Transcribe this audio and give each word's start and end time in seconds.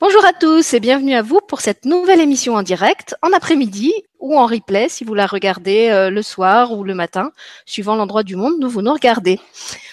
Bonjour 0.00 0.24
à 0.24 0.32
tous 0.32 0.74
et 0.74 0.80
bienvenue 0.80 1.14
à 1.14 1.22
vous 1.22 1.40
pour 1.40 1.60
cette 1.60 1.84
nouvelle 1.84 2.20
émission 2.20 2.54
en 2.54 2.62
direct, 2.62 3.16
en 3.22 3.32
après-midi 3.32 3.92
ou 4.20 4.38
en 4.38 4.46
replay 4.46 4.88
si 4.88 5.04
vous 5.04 5.14
la 5.14 5.26
regardez 5.26 5.88
euh, 5.90 6.10
le 6.10 6.22
soir 6.22 6.72
ou 6.72 6.84
le 6.84 6.94
matin, 6.94 7.32
suivant 7.66 7.96
l'endroit 7.96 8.22
du 8.22 8.36
monde 8.36 8.62
où 8.62 8.68
vous 8.68 8.82
nous 8.82 8.92
regardez. 8.92 9.40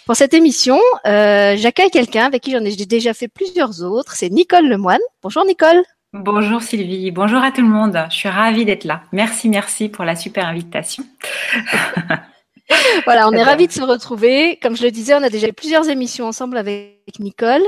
Pour 0.05 0.15
cette 0.15 0.33
émission, 0.33 0.79
euh, 1.05 1.55
j'accueille 1.57 1.89
quelqu'un 1.89 2.25
avec 2.25 2.44
qui 2.44 2.52
j'en 2.52 2.63
ai 2.63 2.75
déjà 2.75 3.13
fait 3.13 3.28
plusieurs 3.28 3.81
autres, 3.83 4.13
c'est 4.13 4.29
Nicole 4.29 4.67
Lemoine. 4.67 5.01
Bonjour 5.23 5.46
Nicole. 5.46 5.81
Bonjour 6.13 6.61
Sylvie, 6.61 7.09
bonjour 7.11 7.41
à 7.41 7.51
tout 7.51 7.61
le 7.61 7.67
monde. 7.67 8.05
Je 8.09 8.15
suis 8.15 8.29
ravie 8.29 8.65
d'être 8.65 8.83
là. 8.83 9.03
Merci, 9.11 9.49
merci 9.49 9.89
pour 9.89 10.03
la 10.03 10.15
super 10.15 10.45
invitation. 10.45 11.03
voilà, 13.05 13.27
on 13.27 13.31
est 13.31 13.43
ravis 13.43 13.67
de 13.67 13.71
se 13.71 13.81
retrouver. 13.81 14.59
Comme 14.61 14.75
je 14.75 14.83
le 14.83 14.91
disais, 14.91 15.15
on 15.15 15.23
a 15.23 15.29
déjà 15.29 15.47
eu 15.47 15.53
plusieurs 15.53 15.89
émissions 15.89 16.27
ensemble 16.27 16.57
avec 16.57 17.01
Nicole. 17.20 17.63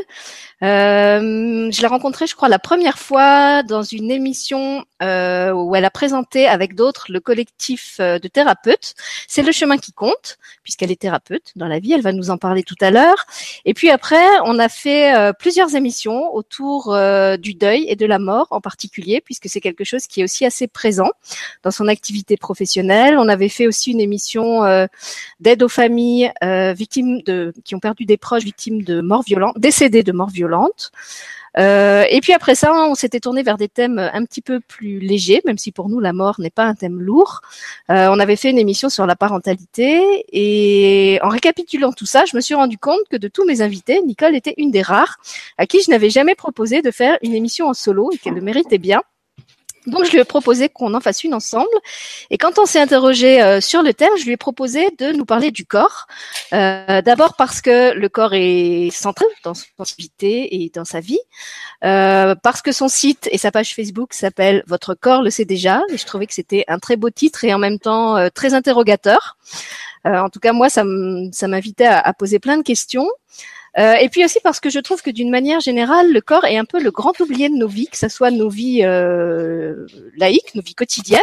Euh, 0.63 1.69
je 1.71 1.81
l'ai 1.81 1.87
rencontrée, 1.87 2.27
je 2.27 2.35
crois, 2.35 2.49
la 2.49 2.59
première 2.59 2.97
fois 2.97 3.63
dans 3.63 3.83
une 3.83 4.11
émission 4.11 4.85
euh, 5.01 5.51
où 5.51 5.75
elle 5.75 5.85
a 5.85 5.89
présenté 5.89 6.47
avec 6.47 6.75
d'autres 6.75 7.07
le 7.09 7.19
collectif 7.19 7.97
euh, 7.99 8.19
de 8.19 8.27
thérapeutes. 8.27 8.93
C'est 9.27 9.41
le 9.41 9.51
chemin 9.51 9.77
qui 9.77 9.91
compte, 9.91 10.37
puisqu'elle 10.63 10.91
est 10.91 11.01
thérapeute 11.01 11.51
dans 11.55 11.67
la 11.67 11.79
vie. 11.79 11.93
Elle 11.93 12.01
va 12.01 12.13
nous 12.13 12.29
en 12.29 12.37
parler 12.37 12.63
tout 12.63 12.77
à 12.81 12.91
l'heure. 12.91 13.25
Et 13.65 13.73
puis 13.73 13.89
après, 13.89 14.23
on 14.45 14.57
a 14.59 14.69
fait 14.69 15.33
plusieurs 15.39 15.75
émissions 15.75 16.33
autour 16.33 16.95
du 17.37 17.53
deuil 17.53 17.85
et 17.87 17.95
de 17.95 18.05
la 18.05 18.19
mort 18.19 18.47
en 18.51 18.61
particulier, 18.61 19.21
puisque 19.21 19.49
c'est 19.49 19.61
quelque 19.61 19.83
chose 19.83 20.07
qui 20.07 20.21
est 20.21 20.23
aussi 20.23 20.45
assez 20.45 20.67
présent 20.67 21.09
dans 21.63 21.71
son 21.71 21.87
activité 21.87 22.37
professionnelle. 22.37 23.17
On 23.17 23.27
avait 23.27 23.49
fait 23.49 23.67
aussi 23.67 23.91
une 23.91 23.99
émission 23.99 24.63
d'aide 25.39 25.63
aux 25.63 25.69
familles 25.69 26.31
victimes 26.75 27.21
de 27.23 27.53
qui 27.63 27.75
ont 27.75 27.79
perdu 27.79 28.05
des 28.05 28.17
proches 28.17 28.43
victimes 28.43 28.83
de 28.83 29.01
morts 29.01 29.23
violentes, 29.23 29.32
décédées 29.57 30.03
de 30.03 30.11
morts 30.11 30.29
violentes. 30.29 30.91
Euh, 31.57 32.05
et 32.09 32.19
puis 32.21 32.33
après 32.33 32.55
ça, 32.55 32.73
on 32.73 32.95
s'était 32.95 33.19
tourné 33.19 33.43
vers 33.43 33.57
des 33.57 33.67
thèmes 33.67 33.99
un 33.99 34.25
petit 34.25 34.41
peu 34.41 34.59
plus 34.59 34.99
légers, 34.99 35.41
même 35.45 35.57
si 35.57 35.71
pour 35.71 35.89
nous 35.89 35.99
la 35.99 36.13
mort 36.13 36.39
n'est 36.39 36.49
pas 36.49 36.63
un 36.63 36.75
thème 36.75 36.99
lourd. 36.99 37.41
Euh, 37.91 38.07
on 38.09 38.19
avait 38.19 38.35
fait 38.35 38.49
une 38.49 38.57
émission 38.57 38.89
sur 38.89 39.05
la 39.05 39.15
parentalité 39.15 40.25
et 40.31 41.19
en 41.21 41.29
récapitulant 41.29 41.93
tout 41.93 42.05
ça, 42.05 42.25
je 42.25 42.35
me 42.35 42.41
suis 42.41 42.55
rendu 42.55 42.77
compte 42.77 43.01
que 43.09 43.17
de 43.17 43.27
tous 43.27 43.45
mes 43.45 43.61
invités, 43.61 44.01
Nicole 44.01 44.35
était 44.35 44.55
une 44.57 44.71
des 44.71 44.81
rares 44.81 45.17
à 45.57 45.67
qui 45.67 45.81
je 45.81 45.91
n'avais 45.91 46.09
jamais 46.09 46.35
proposé 46.35 46.81
de 46.81 46.91
faire 46.91 47.17
une 47.21 47.33
émission 47.33 47.67
en 47.67 47.73
solo 47.73 48.09
et 48.11 48.17
qu'elle 48.17 48.33
le 48.33 48.41
méritait 48.41 48.79
bien. 48.79 49.01
Donc 49.87 50.05
je 50.05 50.11
lui 50.11 50.19
ai 50.19 50.23
proposé 50.23 50.69
qu'on 50.69 50.93
en 50.93 50.99
fasse 50.99 51.23
une 51.23 51.33
ensemble. 51.33 51.67
Et 52.29 52.37
quand 52.37 52.59
on 52.59 52.65
s'est 52.65 52.79
interrogé 52.79 53.41
euh, 53.41 53.61
sur 53.61 53.81
le 53.81 53.93
thème, 53.93 54.11
je 54.17 54.25
lui 54.25 54.31
ai 54.31 54.37
proposé 54.37 54.89
de 54.97 55.11
nous 55.11 55.25
parler 55.25 55.51
du 55.51 55.65
corps. 55.65 56.07
Euh, 56.53 57.01
D'abord 57.01 57.35
parce 57.35 57.61
que 57.61 57.93
le 57.93 58.09
corps 58.09 58.33
est 58.33 58.89
central 58.91 59.27
dans 59.43 59.53
son 59.53 59.65
activité 59.79 60.63
et 60.63 60.71
dans 60.73 60.85
sa 60.85 60.99
vie. 60.99 61.19
Euh, 61.83 62.35
parce 62.41 62.61
que 62.61 62.71
son 62.71 62.87
site 62.87 63.27
et 63.31 63.37
sa 63.37 63.51
page 63.51 63.75
Facebook 63.75 64.13
s'appelle 64.13 64.63
Votre 64.67 64.93
corps 64.93 65.21
le 65.21 65.29
sait 65.29 65.45
déjà. 65.45 65.81
Et 65.89 65.97
je 65.97 66.05
trouvais 66.05 66.27
que 66.27 66.33
c'était 66.33 66.63
un 66.67 66.79
très 66.79 66.95
beau 66.95 67.09
titre 67.09 67.43
et 67.43 67.53
en 67.53 67.59
même 67.59 67.79
temps 67.79 68.15
euh, 68.15 68.29
très 68.33 68.53
interrogateur. 68.53 69.37
Euh, 70.05 70.17
en 70.17 70.29
tout 70.29 70.39
cas, 70.39 70.53
moi, 70.53 70.69
ça 70.69 70.83
m'invitait 70.83 71.85
à, 71.85 71.99
à, 71.99 72.13
poser 72.13 72.39
plein 72.39 72.57
de 72.57 72.63
questions. 72.63 73.07
Euh, 73.79 73.93
et 73.93 74.07
puis 74.09 74.23
aussi 74.23 74.39
parce 74.43 74.59
que 74.59 74.69
je 74.69 74.79
trouve 74.79 75.01
que 75.01 75.09
d'une 75.09 75.31
manière 75.31 75.59
générale, 75.59 76.11
le 76.11 76.21
corps 76.21 76.45
est 76.45 76.57
un 76.57 76.65
peu 76.65 76.79
le 76.79 76.91
grand 76.91 77.19
oublié 77.19 77.49
de 77.49 77.55
nos 77.55 77.67
vies, 77.67 77.87
que 77.87 77.97
ce 77.97 78.07
soit 78.07 78.29
nos 78.29 78.49
vies 78.49 78.81
euh, 78.83 79.87
laïques, 80.15 80.53
nos 80.53 80.61
vies 80.61 80.75
quotidiennes, 80.75 81.21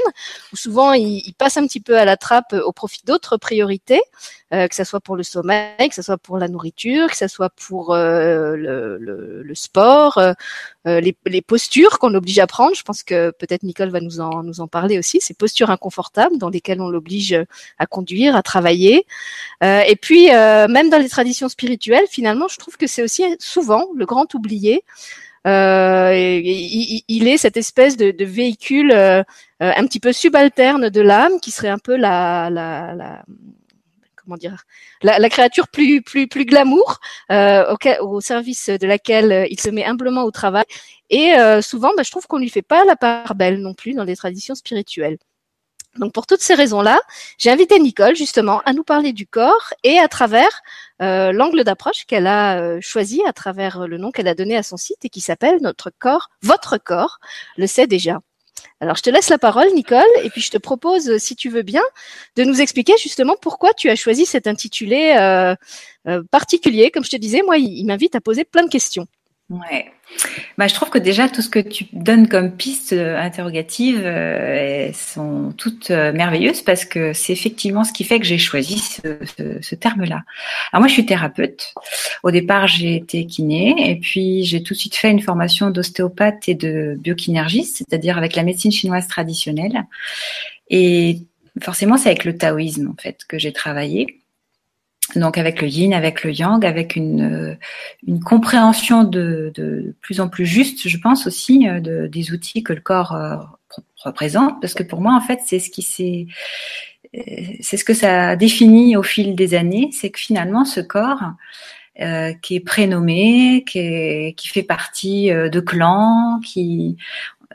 où 0.53 0.56
souvent 0.56 0.93
il, 0.93 1.33
passe 1.39 1.56
un 1.56 1.67
petit 1.67 1.81
peu 1.81 1.97
à 1.97 2.05
la 2.05 2.17
trappe 2.17 2.55
au 2.65 2.73
profit 2.73 3.03
d'autres 3.06 3.37
priorités, 3.37 4.03
euh, 4.53 4.67
que 4.67 4.75
ce 4.75 4.83
soit 4.83 5.01
pour 5.01 5.15
le 5.15 5.23
sommeil, 5.23 5.89
que 5.89 5.95
ce 5.95 6.03
soit 6.03 6.19
pour 6.19 6.39
la 6.39 6.48
nourriture, 6.48 7.09
que 7.09 7.17
ce 7.17 7.28
soit 7.28 7.51
pour 7.51 7.95
euh, 7.95 8.56
le, 8.56 9.55
sport, 9.55 10.21
les, 10.84 11.17
les, 11.27 11.43
postures 11.43 11.98
qu'on 12.01 12.15
oblige 12.15 12.41
à 12.41 12.48
prendre. 12.48 12.75
Je 12.75 12.83
pense 12.83 13.05
que 13.05 13.31
peut-être 13.31 13.62
Nicole 13.62 13.91
va 13.91 14.01
nous 14.01 14.21
en, 14.21 14.43
nous 14.43 14.61
en 14.61 14.67
parler 14.67 14.98
aussi, 14.98 15.21
ces 15.21 15.34
postures 15.34 15.71
inconfortables 15.71 16.37
dans 16.39 16.48
lesquelles 16.48 16.81
on 16.81 16.89
l'oblige 16.89 17.37
à 17.78 17.87
conduire, 17.87 18.34
à 18.34 18.43
travailler. 18.43 19.06
et 19.62 19.97
puis, 20.00 20.27
même 20.27 20.91
dans 20.91 20.99
les 20.99 21.09
traditions 21.09 21.49
spirituelles, 21.49 22.06
finalement, 22.11 22.40
je 22.49 22.56
trouve 22.56 22.77
que 22.77 22.87
c'est 22.87 23.03
aussi 23.03 23.25
souvent 23.39 23.87
le 23.95 24.06
grand 24.06 24.34
oublié. 24.34 24.84
Euh, 25.47 26.12
il, 26.15 27.28
est 27.28 27.39
cette 27.39 27.56
espèce 27.56 27.97
de, 27.97 28.25
véhicule 28.25 28.93
euh, 28.93 29.23
un 29.59 29.87
petit 29.87 30.01
peu 30.01 30.12
subalterne 30.12 30.91
de 30.91 31.00
l'âme 31.00 31.41
qui 31.41 31.50
serait 31.50 31.69
un 31.69 31.79
peu 31.79 31.97
la, 31.97 33.23
comment 34.17 34.37
dire 34.37 34.65
la, 35.03 35.29
créature 35.31 35.69
plus 35.69 36.03
plus 36.03 36.45
glamour 36.45 37.00
euh, 37.31 37.75
au, 38.00 38.21
service 38.21 38.69
de 38.69 38.87
laquelle 38.87 39.47
il 39.50 39.59
se 39.59 39.71
met 39.71 39.84
humblement 39.84 40.25
au 40.25 40.31
travail 40.31 40.65
et 41.09 41.34
euh, 41.34 41.62
souvent 41.62 41.93
bah, 41.97 42.03
je 42.03 42.11
trouve 42.11 42.27
qu'on 42.27 42.39
lui 42.39 42.50
fait 42.50 42.62
pas 42.62 42.84
la 42.84 42.97
part 42.97 43.34
belle 43.34 43.61
non 43.61 43.75
plus 43.75 43.95
dans 43.95 44.05
les 44.05 44.17
traditions 44.17 44.55
spirituelles. 44.55 45.19
Donc 45.97 46.12
pour 46.12 46.27
toutes 46.27 46.41
ces 46.41 46.55
raisons-là, 46.55 47.00
j'ai 47.37 47.50
invité 47.50 47.81
Nicole 47.81 48.15
justement 48.15 48.61
à 48.65 48.73
nous 48.73 48.84
parler 48.84 49.12
du 49.12 49.27
corps 49.27 49.75
et 49.83 49.99
à 49.99 50.06
travers 50.06 50.62
euh, 51.00 51.33
l'angle 51.33 51.65
d'approche 51.65 52.05
qu'elle 52.06 52.27
a 52.27 52.61
euh, 52.61 52.78
choisi, 52.81 53.22
à 53.27 53.33
travers 53.33 53.87
le 53.87 53.99
nom 53.99 54.11
qu'elle 54.11 54.28
a 54.28 54.34
donné 54.34 54.56
à 54.56 54.62
son 54.62 54.77
site 54.77 55.05
et 55.05 55.09
qui 55.09 55.21
s'appelle 55.21 55.59
Notre 55.62 55.91
corps, 55.91 56.28
votre 56.43 56.78
corps, 56.78 57.19
le 57.56 57.66
sait 57.66 57.87
déjà. 57.87 58.21
Alors 58.81 58.97
je 58.97 59.03
te 59.03 59.11
laisse 59.11 59.28
la 59.28 59.38
parole 59.38 59.69
Nicole 59.75 60.03
et 60.22 60.31
puis 60.31 60.41
je 60.41 60.50
te 60.50 60.59
propose, 60.59 61.19
si 61.19 61.37
tu 61.37 61.49
veux 61.49 61.62
bien, 61.62 61.83
de 62.37 62.44
nous 62.44 62.61
expliquer 62.61 62.94
justement 62.99 63.37
pourquoi 63.41 63.72
tu 63.75 63.91
as 63.91 63.97
choisi 63.97 64.27
cet 64.27 64.47
intitulé 64.47 65.16
euh, 65.19 65.55
euh 66.09 66.22
particulier. 66.31 66.91
Comme 66.91 67.05
je 67.05 67.11
te 67.11 67.17
disais, 67.17 67.43
moi, 67.43 67.59
il 67.59 67.84
m'invite 67.87 68.15
à 68.15 68.21
poser 68.21 68.44
plein 68.44 68.65
de 68.65 68.71
questions. 68.71 69.06
Ouais. 69.50 69.91
Bah, 70.59 70.69
je 70.69 70.75
trouve 70.75 70.91
que 70.91 70.99
déjà 70.99 71.28
tout 71.28 71.43
ce 71.43 71.49
que 71.49 71.59
tu 71.59 71.87
donnes 71.93 72.28
comme 72.28 72.53
pistes 72.53 72.93
euh, 72.93 73.19
interrogatives 73.19 74.03
euh, 74.05 74.93
sont 74.93 75.53
toutes 75.56 75.91
euh, 75.91 76.12
merveilleuses 76.12 76.62
parce 76.62 76.84
que 76.84 77.12
c'est 77.12 77.33
effectivement 77.33 77.83
ce 77.83 77.93
qui 77.93 78.05
fait 78.05 78.21
que 78.21 78.27
j'ai 78.27 78.38
choisi 78.38 78.78
ce, 78.78 79.19
ce, 79.37 79.59
ce 79.61 79.75
terme-là. 79.75 80.22
Alors 80.72 80.83
moi, 80.83 80.87
je 80.87 80.93
suis 80.93 81.06
thérapeute. 81.06 81.75
Au 82.22 82.31
départ, 82.31 82.69
j'ai 82.69 82.94
été 82.94 83.27
kiné 83.27 83.91
et 83.91 83.97
puis 83.97 84.44
j'ai 84.44 84.62
tout 84.62 84.75
de 84.75 84.78
suite 84.78 84.94
fait 84.94 85.11
une 85.11 85.21
formation 85.21 85.71
d'ostéopathe 85.71 86.49
et 86.49 86.55
de 86.55 86.97
biokinergiste, 87.00 87.78
c'est-à-dire 87.78 88.19
avec 88.19 88.37
la 88.37 88.44
médecine 88.44 88.71
chinoise 88.71 89.09
traditionnelle. 89.09 89.84
Et 90.69 91.19
forcément, 91.61 91.97
c'est 91.97 92.09
avec 92.09 92.25
le 92.25 92.38
taoïsme 92.38 92.88
en 92.88 93.03
fait 93.03 93.25
que 93.27 93.37
j'ai 93.37 93.53
travaillé 93.53 94.19
donc 95.16 95.38
avec 95.38 95.60
le 95.60 95.69
yin, 95.69 95.93
avec 95.93 96.25
le 96.25 96.32
yang, 96.32 96.65
avec 96.65 96.97
une, 96.97 97.59
une 98.06 98.21
compréhension 98.21 99.04
de, 99.04 99.53
de 99.54 99.94
plus 100.00 100.21
en 100.21 100.28
plus 100.28 100.47
juste, 100.47 100.88
je 100.88 100.98
pense 100.98 101.26
aussi, 101.26 101.69
euh, 101.69 101.81
de, 101.81 102.06
des 102.06 102.32
outils 102.32 102.62
que 102.62 102.72
le 102.72 102.81
corps 102.81 103.15
euh, 103.15 103.37
représente, 104.04 104.60
parce 104.60 104.75
que 104.75 104.82
pour 104.82 105.00
moi, 105.00 105.15
en 105.15 105.20
fait, 105.20 105.41
c'est 105.44 105.59
ce 105.59 105.70
qui 105.70 105.82
s'est 105.82 106.26
euh, 107.16 107.20
c'est 107.60 107.76
ce 107.76 107.84
que 107.84 107.94
ça 107.94 108.31
a 108.31 108.37
défini 108.37 108.97
au 108.97 109.03
fil 109.03 109.34
des 109.34 109.54
années, 109.54 109.91
c'est 109.93 110.10
que 110.10 110.20
finalement, 110.20 110.65
ce 110.65 110.81
corps 110.81 111.32
euh, 112.00 112.32
qui 112.41 112.56
est 112.56 112.60
prénommé, 112.60 113.65
qui, 113.66 113.78
est, 113.78 114.34
qui 114.37 114.49
fait 114.49 114.62
partie 114.62 115.31
de 115.31 115.60
clans, 115.60 116.41
qui 116.44 116.97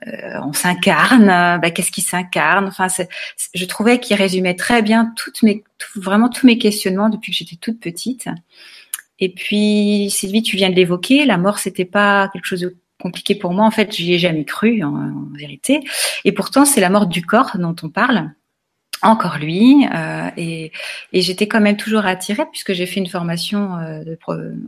euh, 0.08 0.40
on 0.44 0.54
s'incarne, 0.54 1.28
bah, 1.28 1.72
qu'est-ce 1.72 1.92
qui 1.92 2.02
s'incarne? 2.02 2.68
Enfin, 2.68 2.88
je 3.54 3.66
trouvais 3.66 4.00
qu'il 4.00 4.16
résumait 4.16 4.56
très 4.56 4.82
bien 4.82 5.14
toutes 5.16 5.42
mes, 5.44 5.64
vraiment 5.96 6.30
tous 6.30 6.46
mes 6.46 6.58
questionnements 6.58 7.10
depuis 7.10 7.32
que 7.32 7.38
j'étais 7.38 7.56
toute 7.56 7.80
petite. 7.80 8.28
Et 9.20 9.30
puis, 9.30 10.10
Sylvie, 10.12 10.44
tu 10.44 10.58
viens 10.58 10.70
de 10.70 10.76
l'évoquer, 10.76 11.26
la 11.26 11.38
mort, 11.38 11.60
c'était 11.60 11.86
pas 11.86 12.30
quelque 12.34 12.46
chose 12.46 12.62
de 12.62 12.76
compliqué 13.00 13.36
pour 13.36 13.54
moi. 13.54 13.66
En 13.66 13.72
fait, 13.72 13.96
j'y 13.96 14.14
ai 14.14 14.20
jamais 14.20 14.46
cru, 14.46 14.84
en, 14.84 15.14
vérité. 15.34 15.82
Et 16.26 16.32
pourtant, 16.32 16.66
c'est 16.66 16.82
la 16.82 16.90
mort 16.90 17.08
du 17.08 17.26
corps 17.26 17.58
dont 17.58 17.76
on 17.84 17.90
parle. 17.90 18.32
Encore 19.02 19.38
lui, 19.38 19.86
euh, 19.94 20.30
et, 20.38 20.72
et 21.12 21.22
j'étais 21.22 21.48
quand 21.48 21.60
même 21.62 21.78
toujours 21.78 22.06
attirée 22.06 22.46
puisque 22.50 22.74
j'ai 22.74 22.86
fait 22.86 23.02
une 23.02 23.08
formation 23.08 23.78
euh, 23.78 24.04
de, 24.04 24.18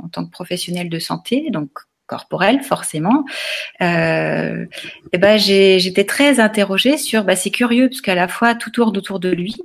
en 0.03 0.09
tant 0.09 0.25
que 0.25 0.29
professionnelle 0.29 0.89
de 0.89 0.99
santé, 0.99 1.49
donc 1.49 1.71
corporelle 2.07 2.61
forcément, 2.63 3.25
euh, 3.81 4.65
et 5.13 5.17
ben 5.17 5.37
j'étais 5.37 6.05
très 6.05 6.39
interrogée 6.39 6.97
sur, 6.97 7.23
bah, 7.23 7.35
c'est 7.35 7.51
curieux 7.51 7.89
parce 7.89 8.01
qu'à 8.01 8.15
la 8.15 8.27
fois 8.27 8.55
tout 8.55 8.71
tourne 8.71 8.97
autour 8.97 9.19
de 9.19 9.29
lui, 9.29 9.55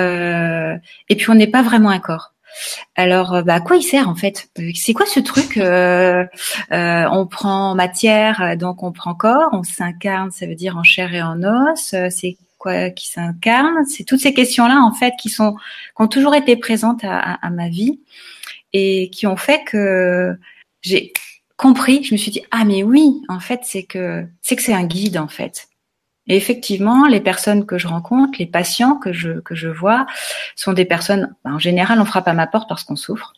euh, 0.00 0.76
et 1.08 1.16
puis 1.16 1.30
on 1.30 1.34
n'est 1.34 1.46
pas 1.46 1.62
vraiment 1.62 1.90
un 1.90 2.00
corps. 2.00 2.32
Alors, 2.94 3.34
euh, 3.34 3.42
bah, 3.42 3.54
à 3.54 3.60
quoi 3.60 3.76
il 3.76 3.82
sert 3.82 4.08
en 4.08 4.14
fait? 4.14 4.48
C'est 4.74 4.92
quoi 4.92 5.06
ce 5.06 5.20
truc 5.20 5.56
euh, 5.56 6.24
On 6.70 7.26
prend 7.26 7.74
matière, 7.74 8.56
donc 8.56 8.82
on 8.82 8.92
prend 8.92 9.14
corps, 9.14 9.50
on 9.52 9.64
s'incarne, 9.64 10.30
ça 10.30 10.46
veut 10.46 10.54
dire 10.54 10.76
en 10.76 10.84
chair 10.84 11.12
et 11.14 11.22
en 11.22 11.42
os. 11.42 11.94
C'est 12.10 12.36
quoi 12.58 12.90
qui 12.90 13.08
s'incarne? 13.10 13.84
C'est 13.86 14.04
toutes 14.04 14.20
ces 14.20 14.32
questions-là 14.32 14.78
en 14.80 14.92
fait 14.92 15.14
qui 15.20 15.30
sont 15.30 15.54
qui 15.54 16.02
ont 16.02 16.08
toujours 16.08 16.34
été 16.36 16.56
présentes 16.56 17.04
à, 17.04 17.18
à, 17.18 17.46
à 17.46 17.50
ma 17.50 17.68
vie 17.68 18.00
et 18.72 19.10
qui 19.10 19.26
ont 19.26 19.36
fait 19.36 19.64
que 19.64 20.36
j'ai 20.80 21.12
compris, 21.56 22.04
je 22.04 22.14
me 22.14 22.18
suis 22.18 22.30
dit 22.30 22.42
ah 22.50 22.64
mais 22.64 22.82
oui, 22.82 23.22
en 23.28 23.40
fait 23.40 23.60
c'est 23.64 23.84
que 23.84 24.26
c'est 24.42 24.56
que 24.56 24.62
c'est 24.62 24.74
un 24.74 24.84
guide 24.84 25.18
en 25.18 25.28
fait. 25.28 25.68
Et 26.26 26.36
effectivement, 26.36 27.06
les 27.06 27.20
personnes 27.20 27.66
que 27.66 27.76
je 27.76 27.86
rencontre, 27.86 28.38
les 28.38 28.46
patients 28.46 28.96
que 28.96 29.12
je 29.12 29.40
que 29.40 29.54
je 29.54 29.68
vois, 29.68 30.06
sont 30.56 30.72
des 30.72 30.86
personnes. 30.86 31.34
En 31.44 31.58
général, 31.58 32.00
on 32.00 32.04
frappe 32.06 32.28
à 32.28 32.32
ma 32.32 32.46
porte 32.46 32.68
parce 32.68 32.84
qu'on 32.84 32.96
souffre. 32.96 33.34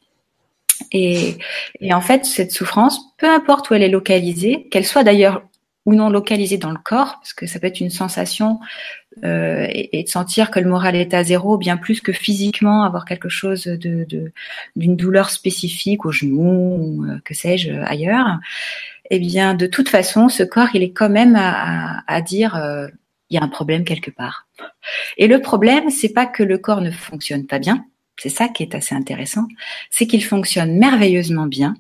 Et, 0.93 1.39
et 1.81 1.95
en 1.95 2.01
fait, 2.01 2.25
cette 2.25 2.53
souffrance, 2.53 3.01
peu 3.19 3.29
importe 3.29 3.71
où 3.71 3.75
elle 3.75 3.83
est 3.83 3.89
localisée, 3.89 4.69
qu'elle 4.71 4.85
soit 4.87 5.05
d'ailleurs 5.05 5.43
ou 5.87 5.95
non 5.95 6.11
localisée 6.11 6.59
dans 6.59 6.71
le 6.71 6.79
corps, 6.79 7.15
parce 7.21 7.33
que 7.33 7.47
ça 7.47 7.61
peut 7.61 7.69
être 7.69 7.81
une 7.81 7.91
sensation 7.91 8.61
euh, 9.25 9.67
et, 9.71 10.03
de 10.03 10.09
sentir 10.09 10.51
que 10.51 10.61
le 10.61 10.69
moral 10.69 10.95
est 10.95 11.15
à 11.15 11.25
zéro, 11.25 11.57
bien 11.57 11.77
plus 11.77 12.01
que 12.01 12.13
physiquement 12.13 12.85
avoir 12.85 13.07
quelque 13.07 13.31
chose 13.31 13.65
de 13.65 14.07
d'une 14.77 14.97
douleur 14.97 15.31
spécifique 15.31 16.05
au 16.05 16.13
genou 16.13 16.77
ou 16.79 17.05
euh, 17.05 17.19
que 17.25 17.33
sais-je 17.33 17.73
ailleurs. 17.73 18.39
Eh 19.11 19.19
bien, 19.19 19.55
de 19.55 19.67
toute 19.67 19.89
façon, 19.89 20.29
ce 20.29 20.43
corps, 20.43 20.69
il 20.75 20.83
est 20.83 20.91
quand 20.91 21.09
même 21.09 21.35
à, 21.37 22.03
à, 22.07 22.21
dire 22.21 22.57
euh, 22.57 22.89
il 23.31 23.37
y 23.37 23.39
a 23.39 23.43
un 23.43 23.49
problème 23.49 23.85
quelque 23.85 24.11
part. 24.11 24.49
Et 25.17 25.29
le 25.29 25.41
problème, 25.41 25.91
c'est 25.91 26.13
pas 26.13 26.27
que 26.27 26.43
le 26.43 26.59
corps 26.59 26.83
ne 26.83 26.91
fonctionne 26.91 27.47
pas 27.47 27.59
bien, 27.59 27.87
c'est 28.19 28.29
ça 28.29 28.49
qui 28.49 28.63
est 28.63 28.75
assez 28.75 28.95
intéressant, 28.95 29.47
c'est 29.91 30.07
qu'il 30.07 30.25
fonctionne 30.25 30.77
merveilleusement 30.77 31.47
bien, 31.47 31.75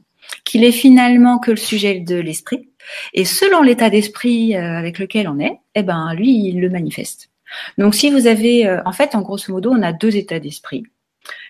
qu'il 0.44 0.65
est 0.65 0.73
finalement 0.73 1.38
que 1.38 1.50
le 1.50 1.56
sujet 1.56 2.00
de 2.00 2.17
l'esprit, 2.17 2.69
et 3.12 3.25
selon 3.25 3.62
l'état 3.62 3.91
d'esprit 3.91 4.56
euh, 4.56 4.79
avec 4.79 4.99
lequel 4.99 5.29
on 5.29 5.38
est, 5.38 5.59
eh 5.75 5.83
ben 5.83 6.15
lui, 6.15 6.49
il 6.49 6.61
le 6.61 6.71
manifeste. 6.71 7.31
Donc 7.79 7.94
si 7.94 8.11
vous 8.11 8.27
avez, 8.27 8.67
euh, 8.67 8.81
en 8.85 8.93
fait, 8.93 9.15
en 9.15 9.23
grosso 9.23 9.53
modo, 9.53 9.71
on 9.71 9.83
a 9.83 9.93
deux 9.93 10.17
états 10.17 10.41
d'esprit. 10.41 10.85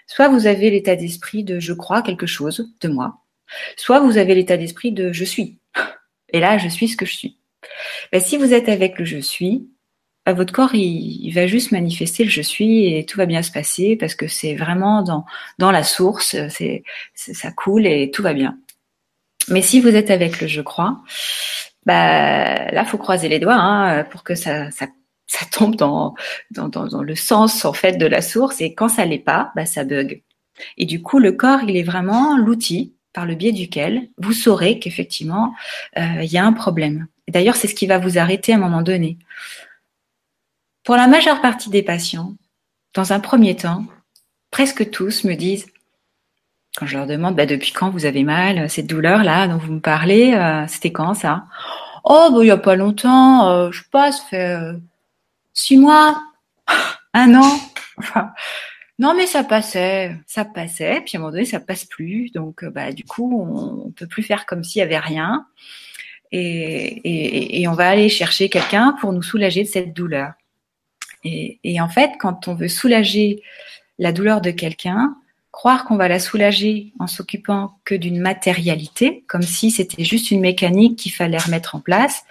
Soit 0.07 0.29
vous 0.29 0.47
avez 0.47 0.71
l'état 0.71 0.97
d'esprit 0.97 1.45
de 1.45 1.59
je 1.59 1.73
crois 1.73 2.03
quelque 2.03 2.27
chose 2.27 2.69
de 2.81 2.89
moi, 2.89 3.19
soit 3.77 4.01
vous 4.01 4.19
avez 4.19 4.35
l'état 4.35 4.57
d'esprit 4.57 4.93
de 4.93 5.13
je 5.13 5.25
suis. 5.25 5.59
Et 6.31 6.41
là, 6.41 6.59
je 6.59 6.69
suis 6.69 6.89
ce 6.89 6.97
que 6.97 7.07
je 7.07 7.15
suis. 7.15 7.39
Ben, 8.13 8.21
si 8.21 8.37
vous 8.37 8.53
êtes 8.53 8.69
avec 8.69 8.99
le 8.99 9.05
je 9.05 9.19
suis, 9.19 9.69
votre 10.27 10.53
corps, 10.53 10.75
il, 10.75 11.31
va 11.33 11.47
juste 11.47 11.71
manifester 11.71 12.25
le 12.25 12.31
je 12.31 12.43
suis 12.43 12.95
et 12.95 13.07
tout 13.07 13.17
va 13.17 13.27
bien 13.27 13.43
se 13.43 13.53
passer 13.53 13.97
parce 13.97 14.17
que 14.17 14.27
c'est 14.27 14.55
vraiment 14.55 15.03
dans, 15.03 15.25
dans 15.59 15.71
la 15.71 15.85
source, 15.85 16.37
c'est, 16.49 16.83
ça 17.15 17.53
coule 17.53 17.87
et 17.87 18.11
tout 18.11 18.23
va 18.23 18.35
bien. 18.35 18.59
Mais 19.49 19.63
si 19.63 19.81
vous 19.81 19.89
êtes 19.89 20.11
avec 20.11 20.41
le 20.41 20.47
je 20.47 20.61
crois, 20.61 21.03
bah, 21.85 22.71
là, 22.73 22.85
faut 22.85 22.99
croiser 22.99 23.29
les 23.29 23.39
doigts 23.39 23.55
hein, 23.55 24.05
pour 24.05 24.25
que 24.25 24.35
ça, 24.35 24.71
ça, 24.71 24.87
tombe 25.53 25.77
dans, 25.77 26.15
dans, 26.51 26.69
dans, 26.69 27.03
le 27.03 27.15
sens 27.15 27.65
en 27.65 27.73
fait 27.73 27.93
de 27.93 28.07
la 28.07 28.23
source 28.23 28.61
et 28.61 28.75
quand 28.75 28.89
ça 28.89 29.05
l'est 29.05 29.19
pas, 29.19 29.53
bah, 29.55 29.67
ça 29.67 29.85
bug. 29.85 30.23
Et 30.77 30.87
du 30.87 31.03
coup, 31.03 31.19
le 31.19 31.33
corps, 31.33 31.61
il 31.63 31.77
est 31.77 31.83
vraiment 31.83 32.37
l'outil 32.37 32.95
par 33.13 33.27
le 33.27 33.35
biais 33.35 33.53
duquel 33.53 34.09
vous 34.19 34.33
saurez 34.33 34.79
qu'effectivement, 34.79 35.55
euh, 35.99 36.23
il 36.23 36.33
y 36.33 36.39
a 36.39 36.45
un 36.45 36.53
problème. 36.53 37.07
D'ailleurs, 37.29 37.57
c'est 37.57 37.69
ce 37.69 37.75
qui 37.75 37.87
va 37.87 37.99
vous 37.99 38.19
arrêter 38.19 38.53
à 38.53 38.57
un 38.57 38.61
moment 38.61 38.83
donné. 38.83 39.19
Pour 40.85 40.97
la 40.97 41.09
majeure 41.09 41.41
partie 41.41 41.71
des 41.71 41.83
patients, 41.83 42.35
dans 42.95 43.13
un 43.13 43.21
premier 43.21 43.57
temps, 43.57 43.85
presque 44.51 44.91
tous 44.91 45.25
me 45.25 45.35
disent, 45.35 45.67
quand 46.77 46.87
je 46.87 46.97
leur 46.97 47.07
demande 47.07 47.35
bah, 47.35 47.47
depuis 47.47 47.73
quand 47.73 47.91
vous 47.91 48.05
avez 48.05 48.23
mal, 48.23 48.69
cette 48.71 48.87
douleur-là 48.87 49.49
dont 49.49 49.59
vous 49.59 49.73
me 49.73 49.81
parlez, 49.81 50.35
euh, 50.35 50.67
c'était 50.69 50.93
quand 50.93 51.15
ça? 51.15 51.45
Oh, 52.05 52.29
bah, 52.31 52.39
il 52.41 52.45
n'y 52.45 52.51
a 52.51 52.57
pas 52.57 52.77
longtemps, 52.77 53.49
euh, 53.49 53.71
je 53.73 53.81
sais 53.81 53.89
pas, 53.91 54.13
ça 54.13 54.23
fait 54.25 54.55
euh, 54.55 54.75
six 55.53 55.77
mois, 55.77 56.23
un 57.15 57.35
an. 57.35 57.59
Non, 58.99 59.13
mais 59.15 59.27
ça 59.27 59.45
passait, 59.45 60.17
ça 60.27 60.47
passait, 60.47 61.03
puis 61.05 61.17
à 61.17 61.19
un 61.19 61.21
moment 61.21 61.31
donné, 61.31 61.45
ça 61.45 61.61
passe 61.61 61.85
plus. 61.85 62.33
Donc, 62.33 62.65
bah, 62.65 62.93
du 62.93 63.05
coup, 63.05 63.43
on, 63.43 63.89
ne 63.89 63.91
peut 63.91 64.07
plus 64.07 64.23
faire 64.23 64.47
comme 64.47 64.65
s'il 64.65 64.79
y 64.79 64.83
avait 64.83 64.99
rien. 64.99 65.47
et 66.33 67.67
on 67.69 67.75
va 67.75 67.91
aller 67.91 68.09
chercher 68.09 68.49
quelqu'un 68.49 68.97
pour 68.99 69.13
nous 69.13 69.23
soulager 69.23 69.65
de 69.65 69.69
cette 69.69 69.93
douleur. 69.93 70.33
Et, 71.25 71.81
en 71.81 71.89
fait, 71.89 72.13
quand 72.19 72.49
on 72.49 72.55
veut 72.55 72.69
soulager 72.69 73.43
la 73.99 74.13
douleur 74.13 74.41
de 74.41 74.51
quelqu'un, 74.51 75.17
croire 75.57 75.87
qu'on 75.87 75.97
va 75.97 76.07
la 76.07 76.19
soulager 76.19 76.93
en 76.99 77.07
s'occupant 77.07 77.79
que 77.87 77.95
d'une 77.95 78.21
matérialité, 78.21 79.25
comme 79.27 79.41
si 79.41 79.71
c'était 79.71 80.05
juste 80.05 80.31
une 80.31 80.41
mécanique 80.41 80.99
qu'il 80.99 81.13
fallait 81.13 81.39
remettre 81.39 81.75
en 81.75 81.81
place, 81.81 82.25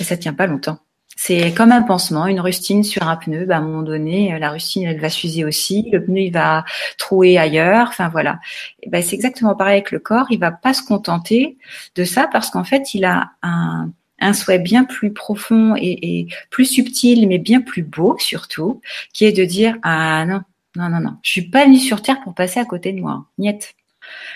et 0.00 0.02
ça 0.02 0.16
tient 0.16 0.34
pas 0.34 0.48
longtemps. 0.48 0.80
C'est 1.14 1.54
comme 1.54 1.70
un 1.70 1.82
pansement, 1.82 2.26
une 2.26 2.40
rustine 2.40 2.82
sur 2.82 3.08
un 3.08 3.14
pneu. 3.14 3.44
Bah, 3.44 3.56
à 3.56 3.58
un 3.58 3.60
moment 3.60 3.82
donné, 3.82 4.36
la 4.40 4.50
rustine, 4.50 4.88
elle 4.88 5.00
va 5.00 5.08
s'user 5.08 5.44
aussi. 5.44 5.88
Le 5.92 6.04
pneu, 6.04 6.18
il 6.18 6.32
va 6.32 6.64
trouer 6.98 7.38
ailleurs. 7.38 7.88
Enfin 7.90 8.08
voilà. 8.08 8.40
Ben, 8.88 9.04
c'est 9.04 9.14
exactement 9.14 9.54
pareil 9.54 9.74
avec 9.74 9.92
le 9.92 10.00
corps. 10.00 10.26
Il 10.30 10.40
va 10.40 10.50
pas 10.50 10.74
se 10.74 10.82
contenter 10.82 11.58
de 11.94 12.02
ça 12.02 12.28
parce 12.32 12.50
qu'en 12.50 12.64
fait, 12.64 12.92
il 12.92 13.04
a 13.04 13.30
un, 13.42 13.90
un 14.20 14.32
souhait 14.32 14.58
bien 14.58 14.82
plus 14.84 15.12
profond 15.12 15.74
et, 15.76 16.26
plus 16.50 16.66
subtil, 16.66 17.28
mais 17.28 17.38
bien 17.38 17.60
plus 17.60 17.82
beau 17.82 18.16
surtout, 18.18 18.80
qui 19.12 19.24
est 19.24 19.32
de 19.32 19.44
dire 19.44 19.76
ah 19.82 20.26
non, 20.26 20.42
non, 20.76 20.88
non, 20.88 21.00
non, 21.00 21.16
je 21.22 21.30
suis 21.30 21.50
pas 21.50 21.64
venue 21.64 21.78
sur 21.78 22.02
Terre 22.02 22.20
pour 22.22 22.34
passer 22.34 22.60
à 22.60 22.64
côté 22.64 22.92
de 22.92 23.00
moi, 23.00 23.26
niette. 23.38 23.74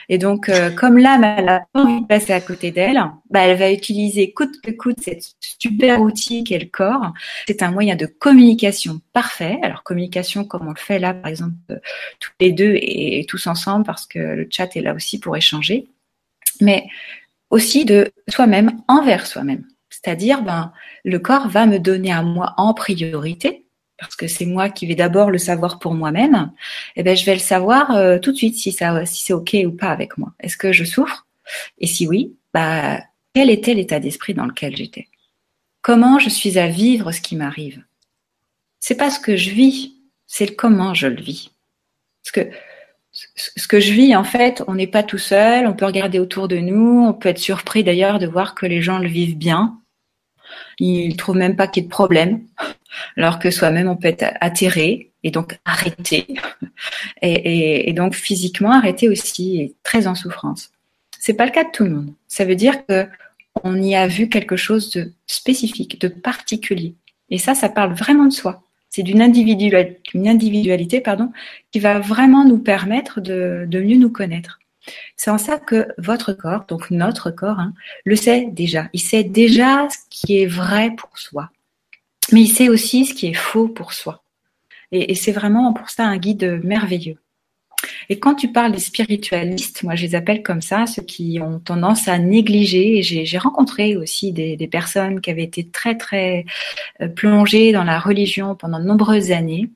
Et 0.09 0.19
donc, 0.19 0.49
euh, 0.49 0.71
comme 0.71 0.99
l'âme, 0.99 1.25
elle 1.25 1.49
a 1.49 1.67
pas 1.73 1.83
envie 1.83 2.01
de 2.01 2.07
passer 2.07 2.33
à 2.33 2.41
côté 2.41 2.71
d'elle, 2.71 3.03
bah, 3.31 3.41
elle 3.41 3.57
va 3.57 3.71
utiliser 3.73 4.33
coûte 4.33 4.61
que 4.63 4.71
coûte 4.71 5.01
cette 5.01 5.25
super 5.41 6.01
outil 6.01 6.45
qu'est 6.45 6.59
le 6.59 6.67
corps. 6.67 7.13
C'est 7.47 7.63
un 7.63 7.71
moyen 7.71 7.97
de 7.97 8.07
communication 8.07 9.01
parfait. 9.13 9.59
Alors, 9.63 9.83
communication 9.83 10.45
comme 10.45 10.67
on 10.67 10.73
le 10.73 10.77
fait 10.77 10.99
là, 10.99 11.15
par 11.15 11.31
exemple, 11.31 11.55
euh, 11.71 11.79
tous 12.21 12.33
les 12.41 12.53
deux 12.53 12.75
et 12.77 13.25
tous 13.29 13.47
ensemble, 13.47 13.85
parce 13.85 14.07
que 14.07 14.19
le 14.19 14.47
chat 14.51 14.77
est 14.77 14.83
là 14.83 14.95
aussi 14.95 15.19
pour 15.19 15.37
échanger. 15.37 15.89
Mais 16.61 16.87
aussi 17.51 17.85
de 17.85 18.13
soi-même 18.29 18.81
envers 18.89 19.27
soi-même. 19.27 19.65
C'est-à-dire, 19.91 20.43
ben, 20.43 20.73
le 21.05 21.19
corps 21.19 21.49
va 21.49 21.67
me 21.67 21.79
donner 21.79 22.13
à 22.13 22.23
moi 22.23 22.55
en 22.57 22.75
priorité, 22.75 23.67
parce 24.03 24.17
que 24.17 24.27
c'est 24.27 24.47
moi 24.47 24.69
qui 24.69 24.87
vais 24.87 24.95
d'abord 24.95 25.31
le 25.31 25.39
savoir 25.39 25.79
pour 25.79 25.95
moi-même. 25.95 26.51
Eh 26.97 27.03
ben, 27.03 27.17
je 27.17 27.25
vais 27.25 27.35
le 27.35 27.41
savoir 27.41 27.93
euh, 27.93 28.19
tout 28.19 28.33
de 28.33 28.37
suite 28.37 28.57
si 28.57 28.73
ça, 28.73 29.05
si 29.07 29.25
c'est 29.25 29.33
ok 29.33 29.57
ou 29.67 29.73
pas 29.73 29.91
avec 29.91 30.19
moi. 30.19 30.33
Est-ce 30.41 30.57
que 30.57 30.73
je 30.73 30.85
souffre? 30.85 31.27
Et 31.79 31.87
si 31.87 32.07
oui, 32.07 32.35
bah, 32.53 33.01
quel 33.35 33.51
était 33.51 33.75
l'état 33.75 34.01
d'esprit 34.01 34.35
dans 34.35 34.47
lequel 34.47 34.77
j'étais? 34.77 35.09
Comment 35.81 36.19
je 36.19 36.29
suis 36.29 36.59
à 36.59 36.69
vivre 36.69 37.13
ce 37.13 37.21
qui 37.21 37.37
m'arrive? 37.37 37.83
C'est 38.81 38.97
pas 38.97 39.11
ce 39.11 39.21
que 39.21 39.37
je 39.37 39.51
vis, 39.51 39.95
c'est 40.27 40.55
comment 40.55 40.95
je 40.95 41.07
le 41.07 41.21
vis. 41.21 41.51
Parce 42.23 42.33
que 42.33 42.57
ce 43.13 43.69
que 43.69 43.79
je 43.79 43.93
vis, 43.93 44.17
en 44.17 44.25
fait, 44.25 44.63
on 44.67 44.75
n'est 44.75 44.87
pas 44.87 45.03
tout 45.03 45.19
seul, 45.19 45.67
on 45.67 45.75
peut 45.75 45.85
regarder 45.85 46.19
autour 46.19 46.49
de 46.49 46.57
nous, 46.57 47.05
on 47.07 47.13
peut 47.13 47.29
être 47.29 47.39
surpris 47.39 47.85
d'ailleurs 47.85 48.19
de 48.19 48.27
voir 48.27 48.55
que 48.55 48.67
les 48.67 48.81
gens 48.81 48.99
le 48.99 49.09
vivent 49.09 49.37
bien. 49.37 49.79
Ils 50.79 51.09
ne 51.09 51.15
trouvent 51.15 51.37
même 51.37 51.57
pas 51.57 51.67
qu'il 51.67 51.83
y 51.83 51.87
ait 51.87 51.89
de 51.89 51.93
problème, 51.93 52.41
alors 53.17 53.39
que 53.39 53.51
soi-même, 53.51 53.89
on 53.89 53.97
peut 53.97 54.09
être 54.09 54.25
atterré 54.41 55.11
et 55.23 55.31
donc 55.31 55.59
arrêté. 55.65 56.27
Et, 57.23 57.93
donc 57.93 58.15
physiquement 58.15 58.73
arrêté 58.73 59.09
aussi, 59.09 59.61
et 59.61 59.75
très 59.83 60.07
en 60.07 60.15
souffrance. 60.15 60.73
C'est 61.19 61.35
pas 61.35 61.47
le 61.47 61.53
cas 61.53 61.65
de 61.65 61.71
tout 61.71 61.85
le 61.85 61.91
monde. 61.91 62.15
Ça 62.27 62.45
veut 62.45 62.57
dire 62.57 62.85
que 62.87 63.07
on 63.63 63.81
y 63.81 63.95
a 63.95 64.07
vu 64.07 64.29
quelque 64.29 64.57
chose 64.57 64.91
de 64.91 65.13
spécifique, 65.27 66.01
de 66.01 66.09
particulier. 66.09 66.95
Et 67.31 67.39
ça, 67.39 67.55
ça 67.55 67.69
parle 67.69 67.95
vraiment 67.95 68.25
de 68.25 68.33
soi. 68.33 68.63
C'est 68.89 69.03
d'une 69.03 69.23
individualité, 69.23 70.01
une 70.15 70.29
individualité 70.29 71.01
pardon, 71.01 71.31
qui 71.71 71.79
va 71.79 71.99
vraiment 71.99 72.45
nous 72.45 72.59
permettre 72.59 73.21
de, 73.21 73.67
mieux 73.73 73.97
nous 73.97 74.11
connaître. 74.11 74.59
C'est 75.17 75.31
en 75.31 75.39
ça 75.39 75.59
que 75.59 75.89
votre 75.99 76.33
corps, 76.33 76.65
donc 76.67 76.91
notre 76.91 77.31
corps, 77.31 77.61
hein, 77.61 77.73
le 78.05 78.17
sait 78.17 78.49
déjà. 78.51 78.89
Il 78.93 79.01
sait 79.01 79.25
déjà 79.25 79.89
ce 79.89 79.99
qui 80.11 80.39
est 80.41 80.47
vrai 80.47 80.93
pour 80.97 81.19
soi, 81.19 81.51
mais 82.33 82.43
il 82.43 82.49
sait 82.49 82.69
aussi 82.69 83.07
ce 83.07 83.15
qui 83.15 83.27
est 83.29 83.35
faux 83.35 83.69
pour 83.69 83.93
soi. 83.93 84.23
et 84.93 85.15
c'est 85.15 85.33
vraiment 85.33 85.73
pour 85.73 85.91
ça 85.91 86.05
un 86.05 86.19
guide 86.19 86.61
merveilleux. 86.65 87.19
Et 88.09 88.19
quand 88.19 88.35
tu 88.35 88.53
parles 88.53 88.73
des 88.73 88.79
spiritualistes, 88.79 89.83
moi 89.83 89.95
je 89.95 90.07
les 90.07 90.15
appelle 90.15 90.43
comme 90.43 90.61
ça, 90.63 90.87
ceux 90.87 91.03
qui 91.03 91.39
ont 91.41 91.59
tendance 91.59 92.09
à 92.09 92.19
négliger, 92.19 93.03
j'ai 93.03 93.39
rencontré 93.39 93.97
aussi 93.97 94.33
des, 94.33 94.57
des, 94.57 94.69
personnes 94.69 95.21
qui 95.21 95.31
avaient 95.31 95.45
été 95.45 95.69
très 95.69 95.97
très 95.97 96.45
euh, 97.01 97.09
plongées 97.09 97.73
dans 97.73 97.85
la 97.85 97.99
religion 97.99 98.55
pendant 98.55 98.79
de 98.79 98.85
nombreuses 98.85 99.33
années, 99.33 99.71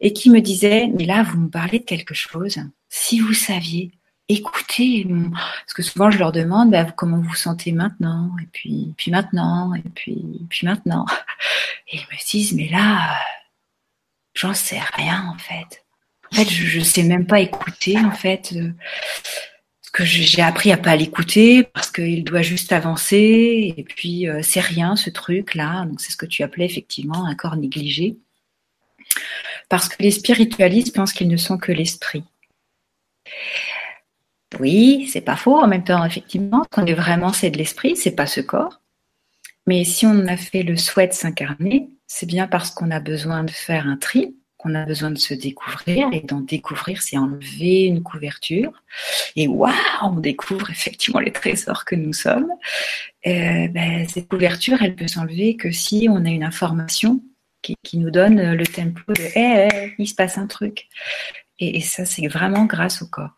et 0.00 0.12
qui 0.12 0.30
me 0.30 0.40
disaient, 0.40 0.88
mais 0.94 1.06
là 1.06 1.22
vous 1.22 1.38
me 1.38 1.48
parlez 1.48 1.78
de 1.78 1.84
quelque 1.84 2.14
chose, 2.14 2.58
si 2.88 3.18
vous 3.20 3.34
saviez, 3.34 3.90
écoutez, 4.28 5.06
parce 5.32 5.74
que 5.74 5.82
souvent 5.82 6.10
je 6.10 6.18
leur 6.18 6.32
demande 6.32 6.70
bah, 6.70 6.84
comment 6.84 7.18
vous 7.18 7.28
vous 7.28 7.34
sentez 7.34 7.72
maintenant, 7.72 8.30
et 8.42 8.46
puis, 8.52 8.94
maintenant, 9.08 9.74
et 9.74 9.82
puis, 9.94 10.46
puis 10.48 10.66
maintenant. 10.66 11.06
Et 11.88 11.96
ils 11.98 12.00
me 12.00 12.30
disent, 12.30 12.54
mais 12.54 12.68
là, 12.68 13.14
j'en 14.34 14.54
sais 14.54 14.80
rien 14.94 15.30
en 15.34 15.38
fait. 15.38 15.84
En 16.32 16.36
fait, 16.36 16.48
je, 16.48 16.78
ne 16.78 16.84
sais 16.84 17.02
même 17.02 17.26
pas 17.26 17.40
écouter, 17.40 17.98
en 17.98 18.10
fait. 18.10 18.52
Euh, 18.56 18.72
parce 19.82 19.90
que 19.92 20.04
j'ai 20.04 20.42
appris 20.42 20.72
à 20.72 20.76
pas 20.78 20.96
l'écouter 20.96 21.62
parce 21.62 21.92
qu'il 21.92 22.24
doit 22.24 22.42
juste 22.42 22.72
avancer 22.72 23.74
et 23.76 23.84
puis 23.84 24.28
euh, 24.28 24.40
c'est 24.42 24.60
rien 24.60 24.96
ce 24.96 25.10
truc 25.10 25.54
là. 25.54 25.84
Donc 25.84 26.00
c'est 26.00 26.10
ce 26.10 26.16
que 26.16 26.26
tu 26.26 26.42
appelais 26.42 26.64
effectivement 26.64 27.26
un 27.26 27.34
corps 27.36 27.56
négligé. 27.56 28.16
Parce 29.68 29.88
que 29.88 30.02
les 30.02 30.10
spiritualistes 30.10 30.94
pensent 30.96 31.12
qu'ils 31.12 31.28
ne 31.28 31.36
sont 31.36 31.58
que 31.58 31.70
l'esprit. 31.70 32.24
Oui, 34.60 35.08
c'est 35.12 35.20
pas 35.20 35.36
faux. 35.36 35.58
En 35.58 35.68
même 35.68 35.84
temps, 35.84 36.04
effectivement, 36.04 36.64
qu'on 36.70 36.86
est 36.86 36.94
vraiment 36.94 37.32
c'est 37.32 37.50
de 37.50 37.58
l'esprit, 37.58 37.96
c'est 37.96 38.14
pas 38.14 38.26
ce 38.26 38.40
corps. 38.40 38.80
Mais 39.66 39.84
si 39.84 40.06
on 40.06 40.26
a 40.26 40.36
fait 40.36 40.62
le 40.62 40.76
souhait 40.76 41.08
de 41.08 41.12
s'incarner, 41.12 41.88
c'est 42.06 42.26
bien 42.26 42.46
parce 42.46 42.70
qu'on 42.70 42.90
a 42.90 43.00
besoin 43.00 43.44
de 43.44 43.50
faire 43.50 43.86
un 43.86 43.96
tri 43.96 44.36
qu'on 44.64 44.74
a 44.74 44.86
besoin 44.86 45.10
de 45.10 45.18
se 45.18 45.34
découvrir 45.34 46.08
et 46.12 46.20
d'en 46.20 46.40
découvrir, 46.40 47.02
c'est 47.02 47.18
enlever 47.18 47.84
une 47.84 48.02
couverture 48.02 48.82
et 49.36 49.46
waouh, 49.46 49.72
on 50.02 50.20
découvre 50.20 50.70
effectivement 50.70 51.20
les 51.20 51.32
trésors 51.32 51.84
que 51.84 51.94
nous 51.94 52.14
sommes. 52.14 52.50
Euh, 53.26 53.68
ben, 53.68 54.08
cette 54.08 54.26
couverture, 54.26 54.78
elle 54.80 54.94
peut 54.94 55.08
s'enlever 55.08 55.56
que 55.56 55.70
si 55.70 56.08
on 56.10 56.24
a 56.24 56.30
une 56.30 56.44
information 56.44 57.20
qui, 57.60 57.76
nous 57.98 58.10
donne 58.10 58.54
le 58.54 58.66
tempo 58.66 59.00
de 59.08 59.22
hey, 59.38 59.94
il 59.98 60.06
se 60.06 60.14
passe 60.14 60.38
un 60.38 60.46
truc. 60.46 60.88
et 61.58 61.80
ça, 61.80 62.04
c'est 62.04 62.26
vraiment 62.28 62.64
grâce 62.64 63.02
au 63.02 63.06
corps. 63.06 63.36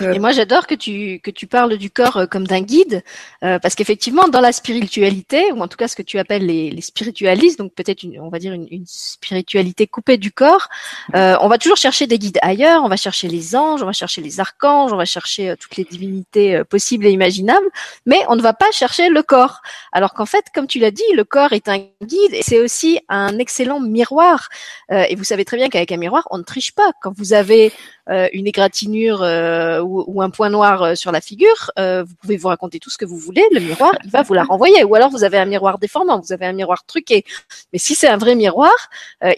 Euh, 0.00 0.12
et 0.12 0.18
moi, 0.18 0.32
j'adore 0.32 0.66
que 0.66 0.74
tu 0.74 1.20
que 1.20 1.30
tu 1.30 1.46
parles 1.46 1.76
du 1.76 1.90
corps 1.90 2.16
euh, 2.16 2.26
comme 2.26 2.46
d'un 2.46 2.60
guide, 2.60 3.02
euh, 3.44 3.58
parce 3.58 3.74
qu'effectivement, 3.74 4.28
dans 4.28 4.40
la 4.40 4.52
spiritualité, 4.52 5.52
ou 5.52 5.60
en 5.60 5.68
tout 5.68 5.76
cas 5.76 5.88
ce 5.88 5.96
que 5.96 6.02
tu 6.02 6.18
appelles 6.18 6.46
les, 6.46 6.70
les 6.70 6.80
spiritualistes, 6.80 7.58
donc 7.58 7.74
peut-être 7.74 8.04
on 8.20 8.28
va 8.28 8.38
dire 8.38 8.52
une, 8.52 8.66
une, 8.70 8.84
spiritualité 8.86 9.86
coupée 9.86 10.16
du 10.16 10.32
corps, 10.32 10.68
on 11.14 11.48
va 11.48 11.58
toujours 11.58 11.76
chercher 11.76 12.06
des 12.06 12.18
guides 12.18 12.38
ailleurs. 12.42 12.82
On 12.84 12.88
va 12.88 12.96
chercher 12.96 13.28
les 13.28 13.54
anges, 13.56 13.82
on 13.82 13.86
va 13.86 13.92
chercher 13.92 14.20
les 14.20 14.40
archanges, 14.40 14.92
on 14.92 14.96
va 14.96 15.04
chercher 15.04 15.54
toutes 15.58 15.76
les 15.76 15.84
divinités 15.84 16.62
possibles 16.64 17.06
et 17.06 17.10
imaginables, 17.10 17.66
mais 18.06 18.20
on 18.28 18.36
ne 18.36 18.42
va 18.42 18.52
pas 18.52 18.70
chercher 18.72 19.08
le 19.08 19.22
corps. 19.22 19.60
Alors 19.92 20.14
qu'en 20.14 20.26
fait, 20.26 20.46
comme 20.54 20.66
tu 20.66 20.78
l'as 20.78 20.90
dit, 20.90 21.02
le 21.14 21.24
corps 21.24 21.52
est 21.52 21.68
un 21.68 21.78
guide 22.02 22.32
et 22.32 22.42
c'est 22.42 22.58
aussi 22.58 22.98
un 23.08 23.38
excellent 23.38 23.80
miroir. 23.80 24.48
et 24.90 25.14
vous 25.14 25.24
savez 25.24 25.44
très 25.44 25.56
bien 25.56 25.68
qu'avec 25.68 25.92
un 25.92 25.96
miroir, 25.96 26.26
on 26.30 26.38
ne 26.38 26.42
triche 26.42 26.72
pas. 26.72 26.92
Quand 27.02 27.12
vous 27.16 27.32
avez 27.32 27.72
euh, 27.99 27.99
une 28.32 28.46
égratignure 28.46 29.22
euh, 29.22 29.80
ou, 29.80 30.22
un 30.22 30.30
point 30.30 30.50
noir 30.50 30.82
euh, 30.82 30.94
sur 30.94 31.12
la 31.12 31.20
figure, 31.20 31.70
vous 31.76 32.14
pouvez 32.20 32.36
vous 32.36 32.48
raconter 32.48 32.78
tout 32.78 32.90
ce 32.90 32.98
que 32.98 33.04
vous 33.04 33.16
voulez. 33.16 33.44
Le 33.52 33.60
miroir, 33.60 33.92
il 34.04 34.10
va 34.10 34.22
vous 34.22 34.34
la 34.34 34.44
renvoyer. 34.44 34.84
Ou 34.84 34.94
alors 34.94 35.10
vous 35.10 35.24
avez 35.24 35.38
un 35.38 35.44
miroir 35.46 35.78
déformant, 35.78 36.20
vous 36.20 36.32
avez 36.32 36.46
un 36.46 36.52
miroir 36.52 36.84
truqué. 36.84 37.24
Mais 37.72 37.78
si 37.78 37.94
c'est 37.94 38.08
un 38.08 38.16
vrai 38.16 38.34
miroir, 38.34 38.74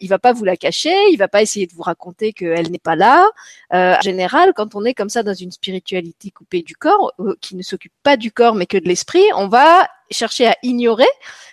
il 0.01 0.09
va 0.09 0.19
pas 0.19 0.33
vous 0.33 0.45
la 0.45 0.57
cacher, 0.57 0.95
il 1.11 1.17
va 1.17 1.29
pas 1.29 1.43
essayer 1.43 1.67
de 1.67 1.73
vous 1.73 1.83
raconter 1.83 2.33
qu'elle 2.33 2.71
n'est 2.71 2.79
pas 2.79 2.97
là. 2.97 3.29
en 3.71 4.01
général, 4.01 4.53
quand 4.55 4.75
on 4.75 4.85
est 4.85 4.95
comme 4.95 5.09
ça 5.09 5.23
dans 5.23 5.35
une 5.35 5.53
spiritualité 5.53 6.31
coupée 6.31 6.63
du 6.63 6.77
corps, 6.77 7.13
qui 7.41 7.57
ne 7.57 7.63
s'occupe 7.63 7.93
pas 8.03 8.17
du 8.17 8.33
corps 8.33 8.55
mais 8.55 8.67
que 8.67 8.79
de 8.79 8.89
l'esprit, 8.89 9.25
on 9.37 9.49
va 9.49 9.89
chercher 10.13 10.47
à 10.47 10.57
ignorer 10.63 11.07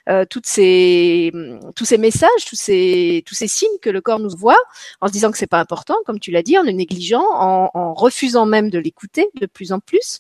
euh, 0.09 0.25
toutes 0.29 0.47
ces, 0.47 1.31
tous 1.75 1.85
ces 1.85 1.97
messages, 1.97 2.45
tous 2.47 2.55
ces, 2.55 3.23
tous 3.27 3.35
ces 3.35 3.47
signes 3.47 3.77
que 3.81 3.89
le 3.89 4.01
corps 4.01 4.19
nous 4.19 4.35
voit, 4.35 4.57
en 5.01 5.07
se 5.07 5.11
disant 5.11 5.31
que 5.31 5.37
c'est 5.37 5.47
pas 5.47 5.59
important, 5.59 5.95
comme 6.05 6.19
tu 6.19 6.31
l'as 6.31 6.41
dit, 6.41 6.57
en 6.57 6.63
le 6.63 6.71
négligeant, 6.71 7.25
en, 7.33 7.69
en 7.73 7.93
refusant 7.93 8.45
même 8.45 8.69
de 8.69 8.79
l'écouter 8.79 9.29
de 9.39 9.45
plus 9.45 9.71
en 9.71 9.79
plus. 9.79 10.19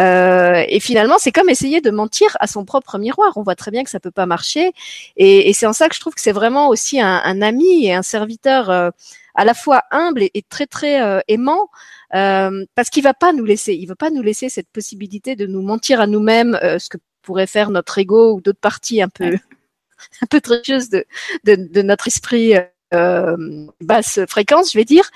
Euh, 0.00 0.64
et 0.68 0.80
finalement, 0.80 1.16
c'est 1.18 1.32
comme 1.32 1.48
essayer 1.48 1.80
de 1.80 1.90
mentir 1.90 2.36
à 2.40 2.46
son 2.46 2.64
propre 2.64 2.98
miroir. 2.98 3.32
On 3.36 3.42
voit 3.42 3.56
très 3.56 3.70
bien 3.70 3.82
que 3.82 3.90
ça 3.90 4.00
peut 4.00 4.10
pas 4.10 4.26
marcher, 4.26 4.72
et, 5.16 5.48
et 5.48 5.52
c'est 5.52 5.66
en 5.66 5.72
ça 5.72 5.88
que 5.88 5.94
je 5.94 6.00
trouve 6.00 6.14
que 6.14 6.20
c'est 6.20 6.32
vraiment 6.32 6.68
aussi 6.68 7.00
un, 7.00 7.20
un, 7.24 7.42
ami 7.42 7.86
et 7.86 7.94
un 7.94 8.02
serviteur. 8.02 8.70
Euh, 8.70 8.90
à 9.34 9.44
la 9.44 9.54
fois 9.54 9.82
humble 9.90 10.22
et, 10.22 10.42
très 10.48 10.66
très 10.66 11.02
euh, 11.02 11.20
aimant 11.28 11.68
euh, 12.14 12.64
parce 12.74 12.90
qu'il 12.90 13.02
va 13.02 13.14
pas 13.14 13.32
nous 13.32 13.44
laisser, 13.44 13.74
il 13.74 13.86
veut 13.86 13.94
pas 13.94 14.10
nous 14.10 14.22
laisser 14.22 14.48
cette 14.48 14.68
possibilité 14.68 15.34
de 15.36 15.46
nous 15.46 15.62
mentir 15.62 16.00
à 16.00 16.06
nous-mêmes, 16.06 16.58
euh, 16.62 16.78
ce 16.78 16.88
que 16.88 16.98
pourrait 17.24 17.46
faire 17.46 17.70
notre 17.70 17.98
ego 17.98 18.34
ou 18.34 18.40
d'autres 18.40 18.60
parties 18.60 19.02
un 19.02 19.08
peu 19.08 19.34
un 20.22 20.26
peu 20.30 20.40
tricheuses 20.40 20.90
de, 20.90 21.06
de, 21.44 21.56
de 21.56 21.82
notre 21.82 22.06
esprit 22.06 22.54
euh, 22.94 23.36
basse 23.80 24.20
fréquence, 24.28 24.72
je 24.72 24.78
vais 24.78 24.84
dire, 24.84 25.10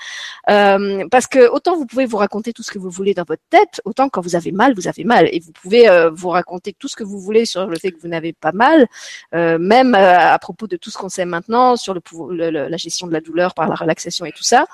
euh, 0.49 1.07
parce 1.09 1.27
que 1.27 1.49
autant 1.49 1.75
vous 1.75 1.85
pouvez 1.85 2.05
vous 2.05 2.17
raconter 2.17 2.53
tout 2.53 2.63
ce 2.63 2.71
que 2.71 2.79
vous 2.79 2.89
voulez 2.89 3.13
dans 3.13 3.23
votre 3.27 3.41
tête, 3.49 3.81
autant 3.85 4.09
quand 4.09 4.21
vous 4.21 4.35
avez 4.35 4.51
mal, 4.51 4.73
vous 4.75 4.87
avez 4.87 5.03
mal, 5.03 5.29
et 5.31 5.39
vous 5.39 5.51
pouvez 5.51 5.89
euh, 5.89 6.09
vous 6.09 6.29
raconter 6.29 6.73
tout 6.77 6.87
ce 6.87 6.95
que 6.95 7.03
vous 7.03 7.19
voulez 7.19 7.45
sur 7.45 7.65
le 7.65 7.77
fait 7.77 7.91
que 7.91 7.99
vous 8.01 8.07
n'avez 8.07 8.33
pas 8.33 8.51
mal, 8.51 8.87
euh, 9.33 9.57
même 9.57 9.95
euh, 9.95 10.19
à 10.19 10.37
propos 10.39 10.67
de 10.67 10.77
tout 10.77 10.89
ce 10.89 10.97
qu'on 10.97 11.09
sait 11.09 11.25
maintenant 11.25 11.75
sur 11.75 11.93
le, 11.93 12.01
le, 12.31 12.49
la 12.67 12.77
gestion 12.77 13.07
de 13.07 13.13
la 13.13 13.21
douleur 13.21 13.53
par 13.53 13.67
la 13.67 13.75
relaxation 13.75 14.25
et 14.25 14.31
tout 14.31 14.43
ça. 14.43 14.65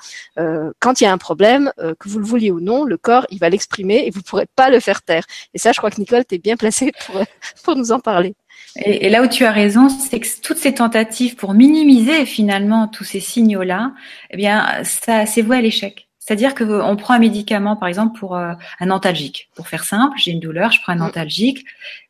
quand 0.80 1.00
il 1.00 1.04
y 1.04 1.06
a 1.06 1.12
un 1.12 1.18
problème, 1.18 1.72
que 1.98 2.08
vous 2.08 2.18
le 2.18 2.24
vouliez 2.24 2.50
ou 2.50 2.60
non, 2.60 2.84
le 2.84 2.96
corps 2.96 3.26
il 3.30 3.38
va 3.38 3.48
l'exprimer 3.48 4.04
et 4.06 4.10
vous 4.10 4.22
pourrez 4.22 4.46
pas 4.56 4.70
le 4.70 4.80
faire 4.80 5.02
taire. 5.02 5.24
Et 5.54 5.58
ça, 5.58 5.72
je 5.72 5.78
crois 5.78 5.90
que 5.90 6.00
Nicole, 6.00 6.24
t'es 6.24 6.38
bien 6.38 6.56
placée 6.56 6.92
pour 7.06 7.22
pour 7.64 7.76
nous 7.76 7.92
en 7.92 8.00
parler. 8.00 8.34
Et, 8.76 9.08
là 9.08 9.22
où 9.22 9.26
tu 9.26 9.44
as 9.44 9.52
raison, 9.52 9.88
c'est 9.88 10.20
que 10.20 10.28
toutes 10.42 10.58
ces 10.58 10.74
tentatives 10.74 11.36
pour 11.36 11.54
minimiser 11.54 12.26
finalement 12.26 12.88
tous 12.88 13.04
ces 13.04 13.20
signaux-là, 13.20 13.92
eh 14.30 14.36
bien, 14.36 14.82
ça, 14.84 15.26
c'est 15.26 15.42
voué 15.42 15.56
à 15.56 15.60
l'échec. 15.60 16.08
C'est-à-dire 16.18 16.54
qu'on 16.54 16.96
prend 16.96 17.14
un 17.14 17.18
médicament, 17.18 17.76
par 17.76 17.88
exemple, 17.88 18.18
pour 18.18 18.36
euh, 18.36 18.52
un 18.80 18.90
antalgique. 18.90 19.48
Pour 19.54 19.68
faire 19.68 19.84
simple, 19.84 20.16
j'ai 20.18 20.32
une 20.32 20.40
douleur, 20.40 20.72
je 20.72 20.80
prends 20.82 20.92
un 20.92 20.96
mm. 20.96 21.02
antalgique. 21.02 21.64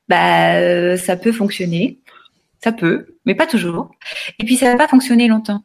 Bah, 0.09 0.55
euh, 0.55 0.97
ça 0.97 1.17
peut 1.17 1.33
fonctionner, 1.33 1.99
ça 2.63 2.73
peut, 2.73 3.07
mais 3.27 3.35
pas 3.35 3.47
toujours. 3.47 3.91
Et 4.39 4.45
puis 4.45 4.57
ça 4.57 4.71
va 4.71 4.77
pas 4.77 4.89
fonctionner 4.89 5.29
longtemps. 5.29 5.63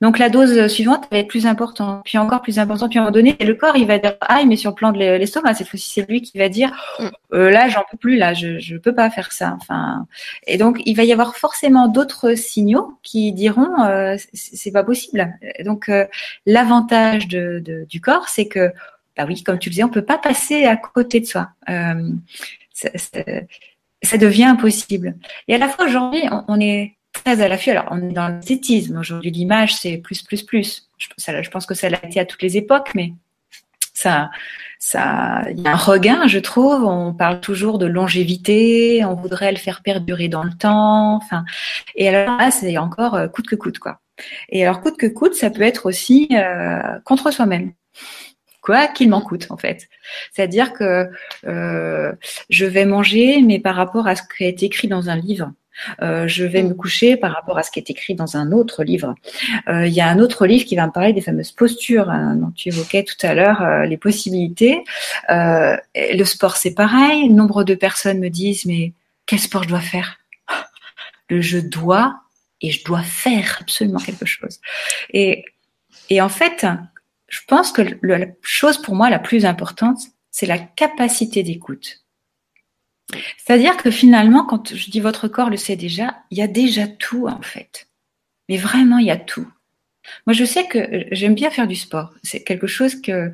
Donc 0.00 0.18
la 0.18 0.30
dose 0.30 0.66
suivante 0.68 1.06
va 1.10 1.18
être 1.18 1.28
plus 1.28 1.46
importante, 1.46 2.02
puis 2.04 2.16
encore 2.16 2.40
plus 2.40 2.58
importante, 2.58 2.90
puis 2.90 2.98
à 2.98 3.02
un 3.02 3.04
moment 3.04 3.12
donné, 3.12 3.36
le 3.38 3.54
corps 3.54 3.76
il 3.76 3.86
va 3.86 3.98
dire 3.98 4.16
ah 4.20 4.42
mais 4.46 4.56
sur 4.56 4.70
le 4.70 4.74
plan 4.74 4.92
de 4.92 4.98
l'estomac 4.98 5.54
cette 5.54 5.68
fois-ci 5.68 5.90
c'est 5.90 6.08
lui 6.08 6.22
qui 6.22 6.38
va 6.38 6.48
dire 6.48 6.70
mm. 6.98 7.08
euh, 7.34 7.50
là 7.50 7.68
j'en 7.68 7.82
peux 7.90 7.98
plus 7.98 8.16
là 8.16 8.32
je 8.32 8.58
je 8.58 8.76
peux 8.76 8.94
pas 8.94 9.10
faire 9.10 9.30
ça. 9.32 9.56
Enfin 9.60 10.06
et 10.46 10.56
donc 10.56 10.80
il 10.86 10.96
va 10.96 11.04
y 11.04 11.12
avoir 11.12 11.36
forcément 11.36 11.86
d'autres 11.88 12.34
signaux 12.34 12.94
qui 13.02 13.32
diront 13.32 13.82
euh, 13.84 14.16
c'est 14.32 14.72
pas 14.72 14.84
possible. 14.84 15.34
Donc 15.64 15.90
euh, 15.90 16.06
l'avantage 16.46 17.28
de, 17.28 17.62
du 17.88 18.00
corps 18.00 18.28
c'est 18.28 18.46
que 18.46 18.72
bah 19.16 19.24
oui 19.26 19.42
comme 19.42 19.58
tu 19.58 19.68
le 19.68 19.72
disais 19.72 19.84
on 19.84 19.90
peut 19.90 20.04
pas 20.04 20.18
passer 20.18 20.64
à 20.64 20.76
côté 20.76 21.20
de 21.20 21.26
soi. 21.26 21.50
Euh, 21.68 22.10
ça, 22.72 22.88
ça, 24.02 24.16
devient 24.16 24.44
impossible. 24.44 25.16
Et 25.46 25.54
à 25.54 25.58
la 25.58 25.68
fois 25.68 25.84
aujourd'hui 25.84 26.22
on 26.48 26.58
est 26.58 26.96
très 27.12 27.40
à 27.40 27.48
l'affût. 27.48 27.70
Alors, 27.70 27.86
on 27.90 28.08
est 28.08 28.12
dans 28.12 28.28
l'esthétisme. 28.28 28.98
Aujourd'hui, 28.98 29.30
l'image, 29.30 29.74
c'est 29.74 29.98
plus, 29.98 30.22
plus, 30.22 30.42
plus. 30.42 30.88
Je, 30.98 31.50
pense 31.50 31.66
que 31.66 31.74
ça 31.74 31.88
l'a 31.88 32.04
été 32.04 32.20
à 32.20 32.24
toutes 32.24 32.42
les 32.42 32.56
époques, 32.56 32.90
mais 32.94 33.12
ça, 33.94 34.30
ça, 34.78 35.42
il 35.50 35.60
y 35.60 35.66
a 35.66 35.72
un 35.72 35.76
regain, 35.76 36.26
je 36.26 36.38
trouve. 36.38 36.84
On 36.84 37.12
parle 37.12 37.40
toujours 37.40 37.78
de 37.78 37.86
longévité. 37.86 39.04
On 39.04 39.14
voudrait 39.14 39.52
le 39.52 39.58
faire 39.58 39.82
perdurer 39.82 40.28
dans 40.28 40.44
le 40.44 40.52
temps. 40.52 41.16
Enfin, 41.16 41.44
et 41.94 42.08
alors 42.08 42.38
là, 42.38 42.50
c'est 42.50 42.78
encore 42.78 43.14
euh, 43.14 43.28
coûte 43.28 43.46
que 43.46 43.56
coûte, 43.56 43.78
quoi. 43.78 44.00
Et 44.50 44.64
alors, 44.64 44.80
coûte 44.80 44.98
que 44.98 45.06
coûte, 45.06 45.34
ça 45.34 45.50
peut 45.50 45.62
être 45.62 45.86
aussi 45.86 46.28
euh, 46.32 46.98
contre 47.04 47.30
soi-même 47.30 47.72
quoi 48.60 48.86
qu'il 48.88 49.08
m'en 49.08 49.20
coûte 49.20 49.46
en 49.50 49.56
fait. 49.56 49.88
C'est-à-dire 50.32 50.72
que 50.72 51.08
euh, 51.46 52.12
je 52.48 52.66
vais 52.66 52.84
manger, 52.84 53.42
mais 53.42 53.58
par 53.58 53.74
rapport 53.74 54.06
à 54.06 54.16
ce 54.16 54.22
qui 54.22 54.44
a 54.44 54.48
été 54.48 54.66
écrit 54.66 54.88
dans 54.88 55.08
un 55.08 55.16
livre. 55.16 55.52
Euh, 56.02 56.26
je 56.28 56.44
vais 56.44 56.62
me 56.62 56.74
coucher 56.74 57.16
par 57.16 57.32
rapport 57.32 57.58
à 57.58 57.62
ce 57.62 57.70
qui 57.70 57.78
est 57.78 57.90
écrit 57.90 58.14
dans 58.14 58.36
un 58.36 58.52
autre 58.52 58.84
livre. 58.84 59.14
Euh, 59.68 59.86
il 59.86 59.92
y 59.92 60.00
a 60.00 60.08
un 60.08 60.18
autre 60.18 60.46
livre 60.46 60.64
qui 60.64 60.76
va 60.76 60.86
me 60.86 60.92
parler 60.92 61.12
des 61.12 61.20
fameuses 61.20 61.52
postures 61.52 62.10
hein, 62.10 62.36
dont 62.36 62.50
tu 62.50 62.68
évoquais 62.68 63.04
tout 63.04 63.26
à 63.26 63.34
l'heure, 63.34 63.62
euh, 63.62 63.84
les 63.84 63.96
possibilités. 63.96 64.82
le 65.28 66.24
sport, 66.24 66.56
c'est 66.56 66.74
pareil. 66.74 67.28
Nombre 67.30 67.64
de 67.64 67.74
personnes 67.74 68.18
me 68.18 68.28
disent, 68.28 68.66
mais 68.66 68.92
quel 69.26 69.38
sport 69.38 69.64
je 69.64 69.68
dois 69.68 69.80
faire? 69.80 70.18
Le 71.28 71.40
je 71.40 71.58
dois 71.58 72.20
et 72.60 72.70
je 72.70 72.84
dois 72.84 73.02
faire 73.02 73.58
absolument 73.60 74.00
quelque 74.00 74.26
chose. 74.26 74.58
Et, 75.12 75.44
et 76.10 76.20
en 76.20 76.28
fait, 76.28 76.66
je 77.28 77.40
pense 77.46 77.72
que 77.72 77.82
la 78.02 78.26
chose 78.42 78.78
pour 78.82 78.94
moi 78.94 79.08
la 79.08 79.18
plus 79.18 79.46
importante, 79.46 80.00
c'est 80.30 80.46
la 80.46 80.58
capacité 80.58 81.42
d'écoute. 81.42 82.04
C'est-à-dire 83.38 83.76
que 83.76 83.90
finalement, 83.90 84.44
quand 84.44 84.74
je 84.74 84.90
dis 84.90 85.00
votre 85.00 85.28
corps 85.28 85.50
le 85.50 85.56
sait 85.56 85.76
déjà, 85.76 86.16
il 86.30 86.38
y 86.38 86.42
a 86.42 86.46
déjà 86.46 86.86
tout 86.86 87.26
en 87.26 87.42
fait. 87.42 87.88
Mais 88.48 88.56
vraiment, 88.56 88.98
il 88.98 89.06
y 89.06 89.10
a 89.10 89.16
tout. 89.16 89.48
Moi, 90.26 90.34
je 90.34 90.44
sais 90.44 90.66
que 90.66 91.06
j'aime 91.12 91.34
bien 91.34 91.50
faire 91.50 91.66
du 91.66 91.76
sport. 91.76 92.12
C'est 92.22 92.42
quelque 92.42 92.66
chose 92.66 93.00
que, 93.00 93.32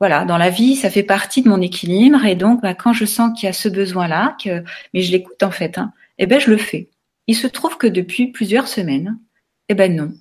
voilà, 0.00 0.24
dans 0.24 0.38
la 0.38 0.50
vie, 0.50 0.76
ça 0.76 0.90
fait 0.90 1.02
partie 1.02 1.42
de 1.42 1.48
mon 1.48 1.60
équilibre. 1.60 2.24
Et 2.24 2.34
donc, 2.34 2.62
bah, 2.62 2.74
quand 2.74 2.92
je 2.92 3.04
sens 3.04 3.38
qu'il 3.38 3.46
y 3.46 3.50
a 3.50 3.52
ce 3.52 3.68
besoin-là, 3.68 4.36
que, 4.42 4.64
mais 4.92 5.02
je 5.02 5.12
l'écoute 5.12 5.42
en 5.42 5.50
fait, 5.50 5.78
hein, 5.78 5.92
eh 6.18 6.26
ben, 6.26 6.40
je 6.40 6.50
le 6.50 6.56
fais. 6.56 6.88
Il 7.26 7.36
se 7.36 7.46
trouve 7.46 7.76
que 7.76 7.86
depuis 7.86 8.28
plusieurs 8.28 8.68
semaines, 8.68 9.18
eh 9.68 9.74
ben 9.74 9.94
non. 9.94 10.12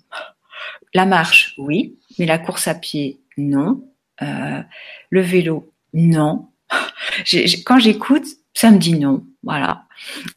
La 0.94 1.06
marche, 1.06 1.54
oui, 1.58 1.98
mais 2.18 2.26
la 2.26 2.38
course 2.38 2.68
à 2.68 2.76
pied, 2.76 3.20
non. 3.38 3.84
Euh, 4.22 4.62
le 5.10 5.22
vélo, 5.22 5.72
non 5.94 6.50
quand 7.66 7.80
j'écoute, 7.80 8.26
ça 8.54 8.72
me 8.72 8.78
dit 8.78 8.98
non. 8.98 9.24
Voilà. 9.44 9.84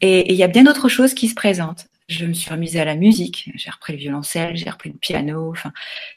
Et 0.01 0.31
il 0.31 0.37
y 0.37 0.43
a 0.43 0.47
bien 0.47 0.63
d'autres 0.63 0.89
choses 0.89 1.13
qui 1.13 1.27
se 1.27 1.35
présentent. 1.35 1.87
Je 2.07 2.25
me 2.25 2.33
suis 2.33 2.49
remise 2.49 2.75
à 2.75 2.85
la 2.85 2.95
musique, 2.95 3.51
j'ai 3.53 3.69
repris 3.69 3.93
le 3.93 3.99
violoncelle, 3.99 4.55
j'ai 4.55 4.69
repris 4.69 4.89
le 4.89 4.97
piano. 4.97 5.51
Enfin, 5.51 5.71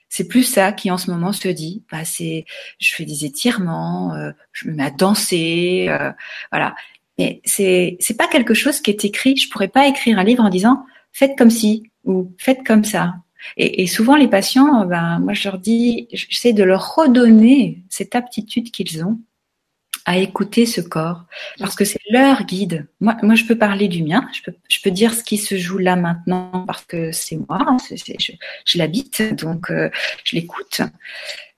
c'est 0.09 0.26
plus 0.26 0.42
ça 0.42 0.73
qui 0.73 0.90
en 0.90 0.97
ce 0.97 1.11
moment 1.11 1.33
se 1.33 1.49
dit. 1.49 1.85
Bah, 1.92 2.04
c'est, 2.04 2.47
je 2.78 2.95
fais 2.95 3.04
des 3.04 3.26
étirements, 3.26 4.14
euh, 4.14 4.33
je 4.52 4.69
me 4.69 4.75
mets 4.75 4.85
à 4.85 4.90
danser, 4.90 5.87
euh, 5.88 6.11
voilà. 6.50 6.75
Mais 7.19 7.42
c'est 7.45 7.99
c'est 8.00 8.16
pas 8.16 8.26
quelque 8.26 8.54
chose 8.54 8.81
qui 8.81 8.90
est 8.90 9.04
écrit. 9.04 9.37
Je 9.37 9.50
pourrais 9.50 9.69
pas 9.69 9.87
écrire 9.87 10.19
un 10.19 10.25
livre 10.25 10.42
en 10.42 10.49
disant 10.49 10.87
faites 11.12 11.37
comme 11.37 11.50
ci 11.50 11.90
ou 12.04 12.33
faites 12.38 12.64
comme 12.64 12.85
ça. 12.85 13.14
Et, 13.59 13.83
et 13.83 13.87
souvent 13.87 14.16
les 14.16 14.28
patients, 14.28 14.87
ben 14.87 15.19
moi 15.19 15.35
je 15.35 15.49
leur 15.49 15.59
dis, 15.59 16.09
j'essaie 16.12 16.54
de 16.54 16.64
leur 16.64 16.95
redonner 16.95 17.83
cette 17.90 18.14
aptitude 18.14 18.71
qu'ils 18.71 19.04
ont 19.04 19.21
à 20.04 20.18
écouter 20.18 20.66
ce 20.66 20.80
corps 20.80 21.25
parce 21.59 21.75
que 21.75 21.85
c'est 21.85 22.00
leur 22.11 22.44
guide. 22.44 22.87
Moi, 23.00 23.16
moi, 23.23 23.35
je 23.35 23.44
peux 23.44 23.56
parler 23.56 23.88
du 23.88 24.02
mien, 24.02 24.26
je 24.32 24.42
peux, 24.42 24.56
je 24.68 24.78
peux 24.82 24.90
dire 24.90 25.14
ce 25.14 25.23
qui 25.23 25.38
se 25.38 25.56
joue 25.56 25.78
là 25.78 25.97
maintenant 25.97 26.64
parce 26.66 26.85
que 26.85 27.12
c'est 27.12 27.37
moi, 27.37 27.59
hein, 27.66 27.76
je, 27.90 28.78
l'habite, 28.78 29.23
donc 29.35 29.71
euh, 29.71 29.90
je 30.25 30.37
l'écoute 30.37 30.82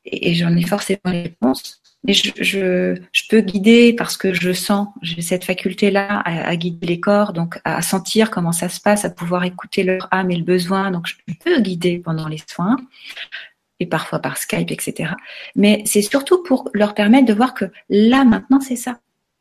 et, 0.04 0.34
j'en 0.34 0.54
ai 0.56 0.62
forcément 0.62 1.00
les 1.06 1.22
réponses. 1.22 1.80
Mais 2.06 2.12
je, 2.12 2.32
je, 2.38 3.00
je, 3.12 3.22
peux 3.30 3.40
guider 3.40 3.94
parce 3.94 4.18
que 4.18 4.34
je 4.34 4.52
sens, 4.52 4.88
j'ai 5.00 5.22
cette 5.22 5.44
faculté-là 5.44 6.20
à, 6.20 6.48
à, 6.48 6.56
guider 6.56 6.86
les 6.86 7.00
corps, 7.00 7.32
donc 7.32 7.58
à 7.64 7.80
sentir 7.80 8.30
comment 8.30 8.52
ça 8.52 8.68
se 8.68 8.78
passe, 8.78 9.06
à 9.06 9.10
pouvoir 9.10 9.44
écouter 9.44 9.84
leur 9.84 10.08
âme 10.10 10.30
et 10.30 10.36
le 10.36 10.44
besoin. 10.44 10.90
Donc 10.90 11.06
je 11.06 11.14
peux 11.42 11.60
guider 11.60 11.98
pendant 11.98 12.28
les 12.28 12.42
soins 12.46 12.76
et 13.80 13.86
parfois 13.86 14.18
par 14.18 14.36
Skype, 14.38 14.70
etc. 14.70 15.12
Mais 15.56 15.82
c'est 15.86 16.02
surtout 16.02 16.42
pour 16.42 16.70
leur 16.74 16.94
permettre 16.94 17.26
de 17.26 17.34
voir 17.34 17.54
que 17.54 17.66
là 17.88 18.24
maintenant 18.24 18.60
c'est 18.60 18.76
ça. 18.76 18.98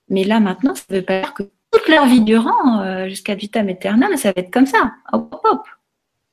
Mais 0.09 0.23
là 0.23 0.39
maintenant, 0.39 0.75
ça 0.75 0.83
ne 0.89 0.97
veut 0.97 1.05
pas 1.05 1.21
dire 1.21 1.33
que 1.33 1.43
toute 1.71 1.87
leur 1.87 2.05
vie 2.05 2.21
durant, 2.21 2.81
euh, 2.81 3.07
jusqu'à 3.07 3.35
vitam 3.35 3.69
aeternam, 3.69 4.15
ça 4.17 4.29
va 4.29 4.41
être 4.41 4.51
comme 4.51 4.67
ça. 4.67 4.91
Hop, 5.11 5.35
hop. 5.43 5.61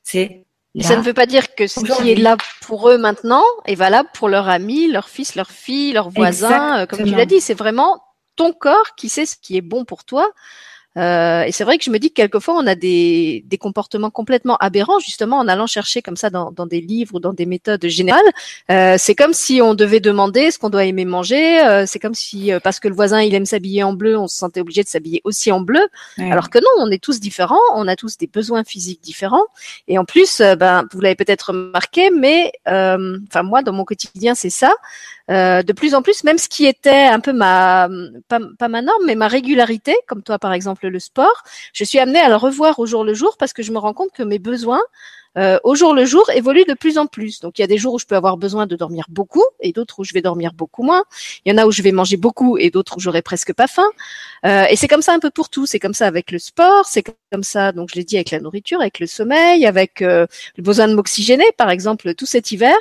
C'est 0.03 0.45
ça 0.79 0.95
ne 0.95 1.01
veut 1.01 1.13
pas 1.13 1.25
dire 1.25 1.53
que 1.53 1.67
ce 1.67 1.81
qui 1.81 2.11
est 2.11 2.15
là 2.15 2.37
pour 2.61 2.89
eux 2.89 2.97
maintenant 2.97 3.43
est 3.65 3.75
valable 3.75 4.07
pour 4.13 4.29
leurs 4.29 4.47
amis, 4.47 4.87
leurs 4.87 5.09
fils, 5.09 5.35
leurs 5.35 5.51
filles, 5.51 5.91
leurs 5.91 6.09
voisins. 6.09 6.79
Euh, 6.79 6.85
comme 6.85 7.03
tu 7.03 7.13
l'as 7.13 7.25
dit, 7.25 7.41
c'est 7.41 7.53
vraiment 7.53 8.01
ton 8.37 8.53
corps 8.53 8.95
qui 8.95 9.09
sait 9.09 9.25
ce 9.25 9.35
qui 9.35 9.57
est 9.57 9.61
bon 9.61 9.83
pour 9.83 10.05
toi. 10.05 10.31
Euh, 10.97 11.43
et 11.43 11.51
c'est 11.53 11.63
vrai 11.63 11.77
que 11.77 11.85
je 11.85 11.89
me 11.89 11.99
dis 11.99 12.09
que 12.09 12.15
quelquefois 12.15 12.55
on 12.55 12.67
a 12.67 12.75
des, 12.75 13.45
des 13.47 13.57
comportements 13.57 14.09
complètement 14.09 14.57
aberrants 14.57 14.99
justement 14.99 15.37
en 15.37 15.47
allant 15.47 15.65
chercher 15.65 16.01
comme 16.01 16.17
ça 16.17 16.29
dans, 16.29 16.51
dans 16.51 16.65
des 16.65 16.81
livres 16.81 17.15
ou 17.15 17.19
dans 17.21 17.31
des 17.31 17.45
méthodes 17.45 17.85
générales. 17.87 18.19
Euh, 18.69 18.95
c'est 18.97 19.15
comme 19.15 19.33
si 19.33 19.61
on 19.61 19.73
devait 19.73 20.01
demander 20.01 20.51
ce 20.51 20.59
qu'on 20.59 20.69
doit 20.69 20.83
aimer 20.83 21.05
manger. 21.05 21.61
Euh, 21.61 21.85
c'est 21.87 21.99
comme 21.99 22.13
si 22.13 22.51
euh, 22.51 22.59
parce 22.59 22.81
que 22.81 22.89
le 22.89 22.95
voisin 22.95 23.21
il 23.21 23.33
aime 23.33 23.45
s'habiller 23.45 23.83
en 23.83 23.93
bleu, 23.93 24.17
on 24.17 24.27
se 24.27 24.37
sentait 24.37 24.59
obligé 24.59 24.83
de 24.83 24.89
s'habiller 24.89 25.21
aussi 25.23 25.51
en 25.51 25.61
bleu. 25.61 25.87
Alors 26.17 26.49
que 26.49 26.59
non, 26.59 26.85
on 26.85 26.91
est 26.91 27.01
tous 27.01 27.19
différents, 27.21 27.59
on 27.75 27.87
a 27.87 27.95
tous 27.95 28.17
des 28.17 28.27
besoins 28.27 28.63
physiques 28.65 29.01
différents. 29.01 29.45
Et 29.87 29.97
en 29.97 30.03
plus, 30.03 30.41
euh, 30.41 30.55
ben 30.55 30.85
vous 30.91 30.99
l'avez 30.99 31.15
peut-être 31.15 31.51
remarqué, 31.51 32.09
mais 32.11 32.51
enfin 32.65 33.43
moi 33.43 33.61
dans 33.61 33.73
mon 33.73 33.85
quotidien 33.85 34.35
c'est 34.35 34.49
ça. 34.49 34.73
Euh, 35.31 35.63
de 35.63 35.73
plus 35.73 35.95
en 35.95 36.01
plus, 36.01 36.23
même 36.23 36.37
ce 36.37 36.49
qui 36.49 36.65
était 36.65 37.05
un 37.07 37.19
peu 37.21 37.31
ma 37.31 37.87
pas, 38.27 38.39
pas, 38.59 38.67
ma 38.67 38.81
norme, 38.81 39.03
mais 39.05 39.15
ma 39.15 39.27
régularité, 39.27 39.95
comme 40.07 40.23
toi 40.23 40.37
par 40.39 40.51
exemple 40.51 40.87
le 40.87 40.99
sport, 40.99 41.43
je 41.73 41.83
suis 41.85 41.99
amenée 41.99 42.19
à 42.19 42.27
le 42.27 42.35
revoir 42.35 42.79
au 42.79 42.85
jour 42.85 43.05
le 43.05 43.13
jour 43.13 43.37
parce 43.37 43.53
que 43.53 43.63
je 43.63 43.71
me 43.71 43.77
rends 43.79 43.93
compte 43.93 44.11
que 44.13 44.23
mes 44.23 44.39
besoins 44.39 44.81
euh, 45.37 45.59
au 45.63 45.75
jour 45.75 45.93
le 45.93 46.05
jour 46.05 46.29
évolue 46.31 46.65
de 46.67 46.73
plus 46.73 46.97
en 46.97 47.07
plus. 47.07 47.39
Donc 47.39 47.57
il 47.59 47.61
y 47.61 47.63
a 47.63 47.67
des 47.67 47.77
jours 47.77 47.93
où 47.93 47.99
je 47.99 48.05
peux 48.05 48.15
avoir 48.15 48.37
besoin 48.37 48.65
de 48.65 48.75
dormir 48.75 49.05
beaucoup 49.09 49.43
et 49.59 49.71
d'autres 49.71 49.99
où 49.99 50.03
je 50.03 50.13
vais 50.13 50.21
dormir 50.21 50.53
beaucoup 50.53 50.83
moins. 50.83 51.03
Il 51.45 51.51
y 51.51 51.55
en 51.55 51.57
a 51.57 51.65
où 51.65 51.71
je 51.71 51.81
vais 51.81 51.91
manger 51.91 52.17
beaucoup 52.17 52.57
et 52.57 52.69
d'autres 52.69 52.97
où 52.97 52.99
j'aurai 52.99 53.21
presque 53.21 53.53
pas 53.53 53.67
faim. 53.67 53.89
Euh, 54.45 54.65
et 54.69 54.75
c'est 54.75 54.87
comme 54.87 55.01
ça 55.01 55.13
un 55.13 55.19
peu 55.19 55.29
pour 55.29 55.49
tout. 55.49 55.65
C'est 55.65 55.79
comme 55.79 55.93
ça 55.93 56.07
avec 56.07 56.31
le 56.31 56.39
sport, 56.39 56.85
c'est 56.85 57.03
comme 57.31 57.43
ça, 57.43 57.71
donc 57.71 57.89
je 57.91 57.95
l'ai 57.95 58.03
dit, 58.03 58.17
avec 58.17 58.31
la 58.31 58.39
nourriture, 58.39 58.81
avec 58.81 58.99
le 58.99 59.07
sommeil, 59.07 59.65
avec 59.65 60.01
euh, 60.01 60.25
le 60.57 60.63
besoin 60.63 60.87
de 60.87 60.95
m'oxygéner. 60.95 61.45
Par 61.57 61.69
exemple, 61.69 62.13
tout 62.15 62.25
cet 62.25 62.51
hiver, 62.51 62.75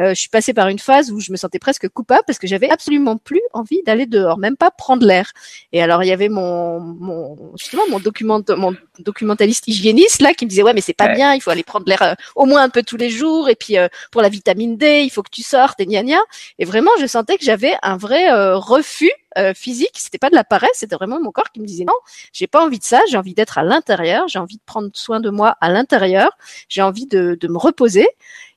euh, 0.00 0.10
je 0.10 0.20
suis 0.20 0.28
passée 0.28 0.54
par 0.54 0.68
une 0.68 0.78
phase 0.78 1.12
où 1.12 1.20
je 1.20 1.30
me 1.30 1.36
sentais 1.36 1.58
presque 1.58 1.88
coupable 1.88 2.22
parce 2.26 2.38
que 2.38 2.46
j'avais 2.46 2.70
absolument 2.70 3.16
plus 3.16 3.42
envie 3.52 3.82
d'aller 3.84 4.06
dehors, 4.06 4.38
même 4.38 4.56
pas 4.56 4.70
prendre 4.70 5.06
l'air. 5.06 5.32
Et 5.72 5.82
alors 5.82 6.02
il 6.02 6.08
y 6.08 6.12
avait 6.12 6.28
mon, 6.28 6.80
mon 6.80 7.52
justement 7.56 7.82
mon 7.90 8.00
document, 8.00 8.40
mon 8.56 8.74
documentaliste 8.98 9.68
hygiéniste 9.68 10.20
là 10.20 10.34
qui 10.34 10.44
me 10.44 10.50
disait 10.50 10.62
ouais 10.62 10.74
mais 10.74 10.80
c'est 10.80 10.92
pas 10.92 11.08
bien, 11.08 11.34
il 11.34 11.40
faut 11.40 11.50
aller 11.50 11.62
prendre 11.62 11.90
euh, 11.90 12.14
au 12.36 12.46
moins 12.46 12.62
un 12.62 12.68
peu 12.68 12.82
tous 12.82 12.96
les 12.96 13.10
jours. 13.10 13.48
Et 13.48 13.56
puis 13.56 13.78
euh, 13.78 13.88
pour 14.10 14.22
la 14.22 14.28
vitamine 14.28 14.76
D, 14.76 15.02
il 15.04 15.10
faut 15.10 15.22
que 15.22 15.30
tu 15.30 15.42
sortes 15.42 15.80
et 15.80 15.86
gna 15.86 16.02
gna. 16.02 16.20
Et 16.58 16.64
vraiment, 16.64 16.90
je 17.00 17.06
sentais 17.06 17.38
que 17.38 17.44
j'avais 17.44 17.74
un 17.82 17.96
vrai 17.96 18.30
euh, 18.32 18.56
refus 18.56 19.12
physique. 19.54 19.94
C'était 19.94 20.18
pas 20.18 20.28
de 20.28 20.34
la 20.34 20.44
paresse, 20.44 20.72
c'était 20.74 20.94
vraiment 20.94 21.18
mon 21.18 21.30
corps 21.30 21.50
qui 21.52 21.60
me 21.60 21.66
disait 21.66 21.84
non, 21.84 21.94
j'ai 22.34 22.46
pas 22.46 22.62
envie 22.62 22.78
de 22.78 22.84
ça. 22.84 23.00
J'ai 23.10 23.16
envie 23.16 23.32
d'être 23.32 23.56
à 23.56 23.62
l'intérieur. 23.62 24.28
J'ai 24.28 24.38
envie 24.38 24.56
de 24.56 24.62
prendre 24.66 24.90
soin 24.92 25.20
de 25.20 25.30
moi 25.30 25.56
à 25.62 25.70
l'intérieur. 25.70 26.32
J'ai 26.68 26.82
envie 26.82 27.06
de, 27.06 27.38
de 27.40 27.48
me 27.48 27.56
reposer. 27.56 28.08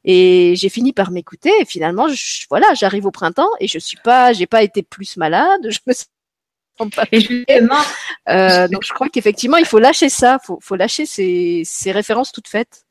Et 0.05 0.53
j'ai 0.55 0.69
fini 0.69 0.93
par 0.93 1.11
m'écouter. 1.11 1.51
Et 1.61 1.65
finalement, 1.65 2.07
je, 2.09 2.45
voilà, 2.49 2.67
j'arrive 2.73 3.05
au 3.05 3.11
printemps 3.11 3.49
et 3.59 3.67
je 3.67 3.79
suis 3.79 3.97
pas, 4.03 4.33
j'ai 4.33 4.45
pas 4.47 4.63
été 4.63 4.83
plus 4.83 5.17
malade. 5.17 5.61
Je 5.69 5.79
me 5.87 5.93
et 7.11 7.19
justement, 7.19 7.81
euh, 8.29 8.67
donc 8.71 8.83
je 8.83 8.93
crois 8.93 9.09
qu'effectivement, 9.09 9.57
il 9.57 9.65
faut 9.65 9.79
lâcher 9.79 10.09
ça, 10.09 10.39
faut, 10.43 10.59
faut 10.61 10.75
lâcher 10.75 11.05
ces, 11.05 11.63
ces 11.65 11.91
références 11.91 12.31
toutes 12.31 12.47
faites. 12.47 12.85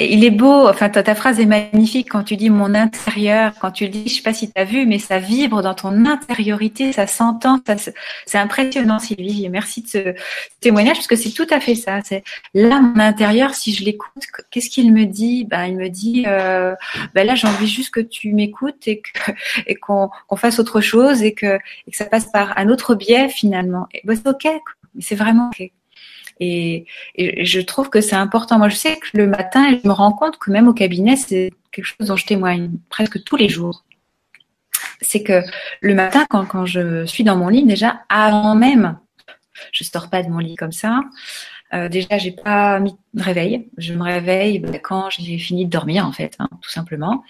Il 0.00 0.24
est 0.24 0.30
beau, 0.30 0.68
enfin 0.68 0.88
ta, 0.88 1.14
phrase 1.14 1.40
est 1.40 1.46
magnifique 1.46 2.08
quand 2.10 2.22
tu 2.22 2.36
dis 2.36 2.48
mon 2.48 2.74
intérieur, 2.74 3.52
quand 3.60 3.70
tu 3.70 3.84
le 3.84 3.90
dis, 3.90 4.08
je 4.08 4.14
sais 4.14 4.22
pas 4.22 4.32
si 4.32 4.50
tu 4.50 4.60
as 4.60 4.64
vu, 4.64 4.86
mais 4.86 4.98
ça 4.98 5.18
vibre 5.18 5.62
dans 5.62 5.74
ton 5.74 6.06
intériorité, 6.06 6.92
ça 6.92 7.06
s'entend, 7.06 7.60
c'est 8.26 8.38
impressionnant 8.38 8.98
Sylvie, 8.98 9.48
merci 9.48 9.82
de 9.82 9.88
ce 9.88 10.14
témoignage 10.60 10.96
parce 10.96 11.06
que 11.06 11.16
c'est 11.16 11.32
tout 11.32 11.46
à 11.50 11.60
fait 11.60 11.74
ça. 11.74 12.00
C'est 12.04 12.22
là 12.54 12.80
mon 12.80 12.98
intérieur, 13.00 13.54
si 13.54 13.74
je 13.74 13.84
l'écoute, 13.84 14.22
qu'est-ce 14.50 14.70
qu'il 14.70 14.92
me 14.92 15.04
dit? 15.04 15.44
Ben 15.44 15.66
il 15.66 15.76
me 15.76 15.88
dit, 15.88 16.24
euh, 16.26 16.74
ben 17.14 17.26
là 17.26 17.34
j'ai 17.34 17.48
envie 17.48 17.66
juste 17.66 17.90
que 17.90 18.00
tu 18.00 18.32
m'écoutes 18.32 18.86
et 18.86 19.02
qu'on 19.74 20.10
fasse 20.36 20.60
autre 20.60 20.80
chose 20.80 21.22
et 21.22 21.34
que, 21.34 21.58
et 21.86 21.90
que 21.90 21.96
ça 21.96 22.06
passe 22.06 22.30
par 22.30 22.56
un 22.56 22.68
autre 22.68 22.94
biais 22.94 23.28
finalement. 23.28 23.86
Et 23.92 24.00
ben, 24.04 24.16
c'est 24.16 24.28
ok, 24.28 24.48
mais 24.94 25.02
c'est 25.02 25.16
vraiment 25.16 25.50
ok. 25.52 25.70
Et, 26.42 26.86
je 27.44 27.60
trouve 27.60 27.90
que 27.90 28.00
c'est 28.00 28.16
important. 28.16 28.58
Moi, 28.58 28.68
je 28.68 28.76
sais 28.76 28.98
que 28.98 29.06
le 29.14 29.26
matin, 29.26 29.78
je 29.82 29.86
me 29.86 29.92
rends 29.92 30.12
compte 30.12 30.38
que 30.38 30.50
même 30.50 30.68
au 30.68 30.72
cabinet, 30.74 31.16
c'est 31.16 31.52
quelque 31.70 31.84
chose 31.84 32.08
dont 32.08 32.16
je 32.16 32.26
témoigne 32.26 32.70
presque 32.88 33.22
tous 33.24 33.36
les 33.36 33.48
jours. 33.48 33.84
C'est 35.00 35.22
que 35.22 35.42
le 35.80 35.94
matin, 35.94 36.26
quand, 36.28 36.66
je 36.66 37.06
suis 37.06 37.24
dans 37.24 37.36
mon 37.36 37.48
lit, 37.48 37.64
déjà, 37.64 38.02
avant 38.08 38.54
même, 38.54 38.98
je 39.72 39.84
sors 39.84 40.10
pas 40.10 40.22
de 40.22 40.28
mon 40.28 40.38
lit 40.38 40.56
comme 40.56 40.72
ça, 40.72 41.00
euh, 41.74 41.88
déjà, 41.88 42.18
j'ai 42.18 42.32
pas 42.32 42.78
mis 42.80 42.94
de 43.14 43.22
réveil. 43.22 43.68
Je 43.78 43.94
me 43.94 44.02
réveille 44.02 44.58
ben, 44.58 44.78
quand 44.78 45.08
j'ai 45.10 45.38
fini 45.38 45.66
de 45.66 45.70
dormir, 45.70 46.06
en 46.06 46.12
fait, 46.12 46.36
hein, 46.38 46.48
tout 46.60 46.70
simplement. 46.70 47.24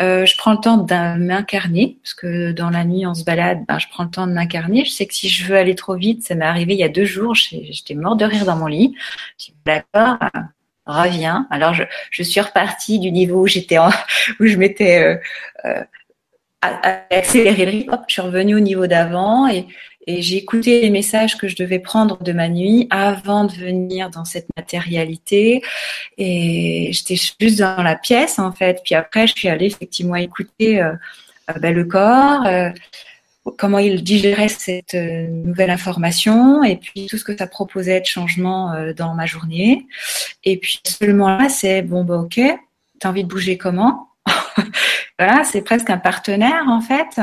Euh, 0.00 0.24
je 0.26 0.36
prends 0.36 0.52
le 0.52 0.58
temps 0.58 0.78
de 0.78 1.18
m'incarner, 1.18 1.98
parce 2.02 2.14
que 2.14 2.52
dans 2.52 2.70
la 2.70 2.84
nuit, 2.84 3.06
on 3.06 3.14
se 3.14 3.24
balade. 3.24 3.64
Ben, 3.68 3.78
je 3.78 3.88
prends 3.88 4.04
le 4.04 4.10
temps 4.10 4.26
de 4.26 4.32
m'incarner. 4.32 4.84
Je 4.84 4.90
sais 4.90 5.06
que 5.06 5.14
si 5.14 5.28
je 5.28 5.46
veux 5.46 5.56
aller 5.56 5.74
trop 5.74 5.94
vite, 5.94 6.22
ça 6.22 6.34
m'est 6.34 6.44
arrivé 6.44 6.74
il 6.74 6.80
y 6.80 6.84
a 6.84 6.88
deux 6.88 7.04
jours. 7.04 7.34
J'étais 7.34 7.94
mort 7.94 8.16
de 8.16 8.24
rire 8.24 8.44
dans 8.44 8.56
mon 8.56 8.66
lit. 8.66 8.94
Je 9.38 9.52
d'accord. 9.64 10.16
Euh, 10.22 10.40
reviens. 10.86 11.46
Alors, 11.50 11.74
je, 11.74 12.22
suis 12.22 12.40
repartie 12.40 12.98
du 12.98 13.12
niveau 13.12 13.42
où 13.42 13.46
j'étais, 13.46 13.78
où 14.40 14.46
je 14.46 14.56
m'étais 14.56 15.02
euh, 15.02 15.16
euh, 15.64 15.82
accéléré. 17.10 17.86
Hop, 17.90 18.02
je 18.08 18.14
suis 18.14 18.22
revenue 18.22 18.54
au 18.54 18.60
niveau 18.60 18.86
d'avant 18.86 19.48
et 19.48 19.66
et 20.06 20.22
j'ai 20.22 20.36
écouté 20.36 20.80
les 20.80 20.90
messages 20.90 21.36
que 21.36 21.48
je 21.48 21.56
devais 21.56 21.78
prendre 21.78 22.22
de 22.22 22.32
ma 22.32 22.48
nuit 22.48 22.88
avant 22.90 23.44
de 23.44 23.52
venir 23.52 24.10
dans 24.10 24.24
cette 24.24 24.48
matérialité. 24.56 25.62
Et 26.18 26.90
j'étais 26.92 27.14
juste 27.14 27.58
dans 27.58 27.82
la 27.82 27.96
pièce, 27.96 28.38
en 28.38 28.52
fait. 28.52 28.80
Puis 28.84 28.94
après, 28.94 29.26
je 29.26 29.34
suis 29.34 29.48
allée 29.48 29.66
effectivement 29.66 30.16
écouter 30.16 30.80
euh, 30.82 30.92
euh 31.50 31.58
ben, 31.60 31.74
le 31.74 31.84
corps, 31.84 32.46
euh, 32.46 32.70
comment 33.58 33.78
il 33.78 34.02
digérait 34.02 34.48
cette 34.48 34.94
nouvelle 34.94 35.70
information 35.70 36.62
et 36.62 36.76
puis 36.76 37.06
tout 37.06 37.18
ce 37.18 37.24
que 37.24 37.36
ça 37.36 37.46
proposait 37.46 38.00
de 38.00 38.06
changement 38.06 38.72
dans 38.96 39.14
ma 39.14 39.26
journée. 39.26 39.86
Et 40.44 40.58
puis 40.58 40.80
seulement 40.84 41.36
là, 41.36 41.48
c'est 41.48 41.82
bon, 41.82 42.04
bah, 42.04 42.18
ok, 42.18 42.40
t'as 43.00 43.08
envie 43.08 43.24
de 43.24 43.28
bouger 43.28 43.58
comment? 43.58 44.11
voilà, 45.18 45.44
c'est 45.44 45.62
presque 45.62 45.90
un 45.90 45.98
partenaire 45.98 46.64
en 46.68 46.80
fait. 46.80 47.20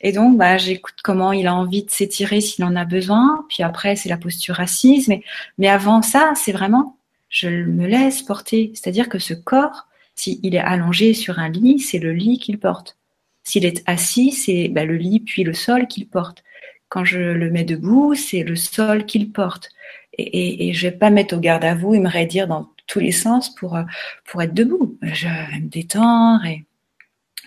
Et 0.00 0.12
donc, 0.12 0.36
bah, 0.36 0.58
j'écoute 0.58 0.96
comment 1.02 1.32
il 1.32 1.46
a 1.46 1.54
envie 1.54 1.84
de 1.84 1.90
s'étirer 1.90 2.40
s'il 2.40 2.64
en 2.64 2.76
a 2.76 2.84
besoin. 2.84 3.44
Puis 3.48 3.62
après, 3.62 3.96
c'est 3.96 4.08
la 4.08 4.16
posture 4.16 4.60
assise. 4.60 5.10
Mais, 5.58 5.68
avant 5.68 6.02
ça, 6.02 6.32
c'est 6.34 6.52
vraiment, 6.52 6.96
je 7.28 7.48
me 7.48 7.86
laisse 7.86 8.22
porter. 8.22 8.72
C'est-à-dire 8.74 9.08
que 9.08 9.18
ce 9.18 9.34
corps, 9.34 9.86
s'il 10.14 10.54
est 10.54 10.58
allongé 10.58 11.14
sur 11.14 11.38
un 11.38 11.48
lit, 11.48 11.80
c'est 11.80 11.98
le 11.98 12.12
lit 12.12 12.38
qu'il 12.38 12.58
porte. 12.58 12.96
S'il 13.44 13.64
est 13.64 13.82
assis, 13.86 14.32
c'est 14.32 14.68
bah, 14.68 14.84
le 14.84 14.96
lit 14.96 15.20
puis 15.20 15.44
le 15.44 15.54
sol 15.54 15.86
qu'il 15.86 16.08
porte. 16.08 16.44
Quand 16.88 17.04
je 17.04 17.18
le 17.18 17.50
mets 17.50 17.64
debout, 17.64 18.14
c'est 18.14 18.42
le 18.42 18.56
sol 18.56 19.04
qu'il 19.04 19.32
porte. 19.32 19.70
Et, 20.18 20.72
je 20.72 20.88
vais 20.88 20.96
pas 20.96 21.10
mettre 21.10 21.36
au 21.36 21.40
garde 21.40 21.64
à 21.64 21.74
vous 21.74 21.94
et 21.94 22.00
me 22.00 22.08
raidir 22.08 22.48
dans 22.48 22.68
tous 22.88 22.98
les 23.00 23.12
sens 23.12 23.54
pour 23.54 23.78
pour 24.24 24.42
être 24.42 24.54
debout. 24.54 24.98
Je 25.02 25.28
vais 25.28 25.60
me 25.60 25.68
détendre 25.68 26.44
et 26.44 26.64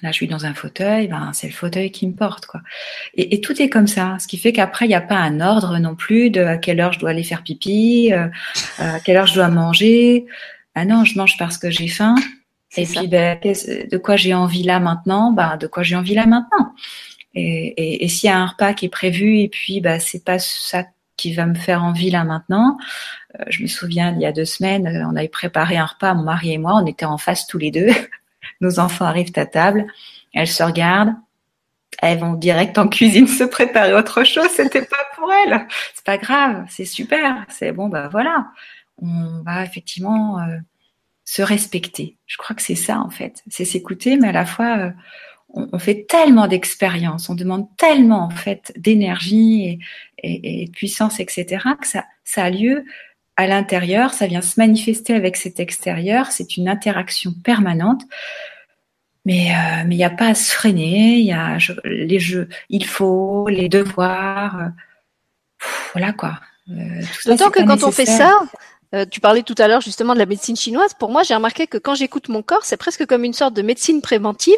Là, 0.02 0.10
je 0.10 0.16
suis 0.16 0.28
dans 0.28 0.46
un 0.46 0.54
fauteuil, 0.54 1.08
ben 1.08 1.30
c'est 1.34 1.48
le 1.48 1.54
fauteuil 1.54 1.92
qui 1.92 2.08
me 2.08 2.14
porte, 2.14 2.48
quoi. 2.48 2.62
Et, 3.14 3.36
et 3.36 3.42
tout 3.42 3.62
est 3.62 3.70
comme 3.70 3.86
ça, 3.86 4.18
ce 4.20 4.28
qui 4.28 4.38
fait 4.38 4.52
qu'après 4.52 4.86
il 4.86 4.90
n'y 4.90 4.96
a 4.96 5.02
pas 5.02 5.18
un 5.18 5.42
ordre 5.42 5.78
non 5.78 5.96
plus 5.96 6.32
de 6.32 6.42
à 6.42 6.58
quelle 6.58 6.80
heure 6.80 6.94
je 6.94 7.00
dois 7.00 7.12
aller 7.12 7.24
faire 7.24 7.44
pipi, 7.44 8.12
euh, 8.12 8.28
à 8.80 9.00
quelle 9.00 9.18
heure 9.18 9.28
je 9.28 9.36
dois 9.36 9.50
manger. 9.50 10.26
Ah 10.74 10.86
non, 10.86 11.06
je 11.06 11.18
mange 11.18 11.38
parce 11.38 11.58
que 11.58 11.70
j'ai 11.70 11.88
faim. 11.88 12.16
Et 12.78 12.86
puis, 12.86 13.08
ben, 13.08 13.38
de 13.44 13.98
quoi 13.98 14.16
j'ai 14.16 14.34
envie 14.34 14.64
là 14.64 14.80
maintenant? 14.80 15.34
Ben, 15.34 15.58
de 15.58 15.68
quoi 15.68 15.84
j'ai 15.84 15.96
envie 15.96 16.16
là 16.16 16.26
maintenant. 16.26 16.74
Et, 17.36 17.74
et, 17.78 18.06
et 18.06 18.08
s'il 18.08 18.30
y 18.30 18.32
a 18.32 18.38
un 18.38 18.46
repas 18.46 18.74
qui 18.74 18.86
est 18.86 18.90
prévu 18.90 19.40
et 19.40 19.50
puis 19.50 19.82
ben, 19.82 20.00
c'est 20.00 20.24
pas 20.24 20.40
ça 20.40 20.86
qui 21.22 21.34
va 21.34 21.46
me 21.46 21.54
faire 21.54 21.84
envie 21.84 22.10
là 22.10 22.24
maintenant. 22.24 22.78
Euh, 23.40 23.44
je 23.50 23.62
me 23.62 23.68
souviens, 23.68 24.14
il 24.16 24.22
y 24.22 24.26
a 24.26 24.32
deux 24.32 24.46
semaines, 24.46 24.88
euh, 24.88 25.08
on 25.08 25.16
avait 25.16 25.28
préparé 25.28 25.78
un 25.78 25.86
repas, 25.86 26.16
mon 26.16 26.24
mari 26.24 26.54
et 26.54 26.58
moi, 26.58 26.74
on 26.82 26.86
était 26.88 27.06
en 27.06 27.18
face 27.18 27.46
tous 27.46 27.60
les 27.60 27.70
deux. 27.70 27.90
Nos 28.62 28.80
enfants 28.80 29.06
arrivent 29.06 29.32
à 29.36 29.46
table, 29.46 29.86
elles 30.34 30.48
se 30.48 30.64
regardent. 30.64 31.14
elles 32.02 32.18
vont 32.18 32.34
direct 32.34 32.78
en 32.80 32.88
cuisine 32.88 33.28
se 33.28 33.44
préparer 33.44 33.94
autre 33.94 34.24
chose. 34.24 34.50
C'était 34.50 34.82
pas 34.82 35.06
pour 35.16 35.32
elles. 35.32 35.68
C'est 35.94 36.06
pas 36.06 36.18
grave, 36.18 36.66
c'est 36.70 36.86
super. 36.86 37.46
C'est 37.50 37.72
bon, 37.72 37.88
bah 37.88 38.10
voilà. 38.12 38.48
On 39.00 39.44
va 39.44 39.64
effectivement 39.64 40.40
euh, 40.40 40.58
se 41.24 41.44
respecter. 41.44 42.18
Je 42.26 42.38
crois 42.38 42.56
que 42.56 42.64
c'est 42.64 42.76
ça 42.76 43.00
en 43.00 43.12
fait. 43.12 43.44
C'est 43.48 43.66
s'écouter, 43.66 44.18
mais 44.18 44.30
à 44.30 44.32
la 44.32 44.46
fois 44.46 44.78
euh, 44.78 44.92
on, 45.54 45.80
fait 45.80 46.06
tellement 46.08 46.48
d'expérience, 46.48 47.30
on 47.30 47.36
demande 47.36 47.68
tellement 47.78 48.26
en 48.26 48.30
fait 48.30 48.74
d'énergie 48.78 49.66
et, 49.66 49.80
de 50.24 50.72
puissance, 50.72 51.20
etc. 51.20 51.64
que 51.80 51.88
ça, 51.88 52.06
ça 52.24 52.44
a 52.44 52.50
lieu 52.50 52.86
à 53.38 53.48
l'intérieur, 53.48 54.14
ça 54.14 54.28
vient 54.28 54.42
se 54.42 54.60
manifester 54.60 55.16
avec 55.16 55.36
cet 55.38 55.60
extérieur. 55.60 56.32
C'est 56.32 56.58
une 56.58 56.68
interaction 56.68 57.34
permanente. 57.44 58.04
Mais 59.26 59.52
euh, 59.52 59.84
mais 59.86 59.96
il 59.96 59.98
n'y 59.98 60.04
a 60.04 60.10
pas 60.10 60.28
à 60.28 60.36
se 60.36 60.52
freiner. 60.52 61.18
Il 61.18 61.26
y 61.26 61.32
a 61.32 61.58
les 61.84 62.20
jeux, 62.20 62.50
il 62.70 62.86
faut 62.86 63.48
les 63.48 63.70
devoirs. 63.70 64.60
Euh, 64.60 65.66
voilà 65.94 66.12
quoi. 66.12 66.40
Euh, 66.70 67.02
D'autant 67.26 67.50
que 67.50 67.64
quand 67.66 67.84
on 67.84 67.92
fait 67.92 68.06
ça, 68.06 68.40
euh, 68.94 69.06
tu 69.10 69.20
parlais 69.20 69.44
tout 69.44 69.56
à 69.58 69.68
l'heure 69.68 69.82
justement 69.82 70.14
de 70.14 70.20
la 70.20 70.26
médecine 70.26 70.56
chinoise. 70.56 70.94
Pour 70.98 71.12
moi, 71.12 71.24
j'ai 71.24 71.34
remarqué 71.34 71.68
que 71.68 71.78
quand 71.78 71.96
j'écoute 71.96 72.30
mon 72.30 72.42
corps, 72.42 72.64
c'est 72.66 72.78
presque 72.78 73.06
comme 73.06 73.24
une 73.24 73.34
sorte 73.34 73.54
de 73.54 73.62
médecine 73.62 74.02
préventive 74.02 74.58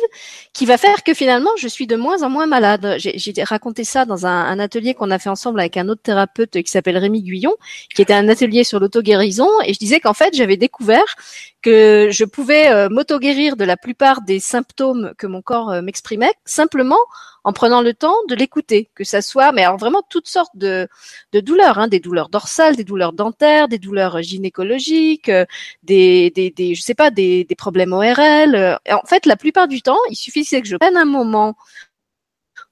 qui 0.54 0.66
va 0.66 0.78
faire 0.78 1.04
que 1.04 1.14
finalement, 1.14 1.52
je 1.58 1.68
suis 1.68 1.88
de 1.88 1.96
moins 1.96 2.24
en 2.24 2.30
moins 2.30 2.48
malade. 2.48 2.96
J'ai 2.98 3.34
raconté 3.44 3.84
ça 3.84 4.06
dans 4.06 4.26
un, 4.26 4.60
atelier 4.60 4.94
qu'on 4.94 5.12
a 5.12 5.20
fait 5.20 5.30
ensemble 5.30 5.60
avec 5.60 5.78
un 5.78 5.90
autre 5.90 6.02
thérapeute 6.02 6.62
qui 6.62 6.72
s'appelle 6.72 6.98
Rémi 6.98 7.22
Guyon, 7.22 7.54
qui 7.94 8.02
était 8.02 8.14
un 8.14 8.30
atelier 8.30 8.64
sur 8.64 8.80
l'auto-guérison. 8.80 9.50
Et 9.66 9.74
je 9.74 9.80
disais 9.80 10.00
qu'en 10.00 10.14
fait, 10.14 10.34
j'avais 10.36 10.58
découvert 10.58 11.16
que 11.64 12.10
je 12.12 12.26
pouvais 12.26 12.70
euh, 12.70 12.90
m'auto-guérir 12.90 13.56
de 13.56 13.64
la 13.64 13.78
plupart 13.78 14.22
des 14.22 14.40
symptômes 14.40 15.14
que 15.18 15.26
mon 15.26 15.42
corps 15.42 15.72
euh, 15.72 15.82
m'exprimait 15.82 16.34
simplement 16.46 17.00
en 17.44 17.54
prenant 17.54 17.82
le 17.82 17.94
temps 17.94 18.16
de 18.30 18.36
l'écouter, 18.36 18.90
que 18.94 19.04
ça 19.04 19.22
soit, 19.22 19.52
mais 19.52 19.64
alors 19.64 19.78
vraiment 19.78 20.04
toutes 20.10 20.28
sortes 20.28 20.56
de, 20.56 20.88
de 21.32 21.40
douleurs, 21.40 21.80
hein, 21.80 21.88
des 21.88 22.00
douleurs 22.00 22.30
dorsales, 22.30 22.76
des 22.76 22.84
douleurs 22.84 23.14
dentaires, 23.14 23.68
des 23.68 23.80
douleurs 23.80 24.22
gynécologiques, 24.22 25.30
euh, 25.30 25.46
des, 25.82 26.30
des, 26.32 26.52
des 26.52 26.76
je 26.76 26.82
sais 26.82 26.94
pas, 26.94 27.10
des, 27.10 27.46
des 27.46 27.56
problèmes 27.56 27.94
ORL. 27.94 28.80
en 28.90 29.06
fait, 29.08 29.26
la 29.26 29.36
plupart 29.36 29.68
du 29.68 29.82
temps, 29.82 30.00
il 30.10 30.16
suffisait 30.16 30.62
que 30.62 30.68
je 30.68 30.76
prenne 30.76 30.98
un 30.98 31.06
moment 31.06 31.56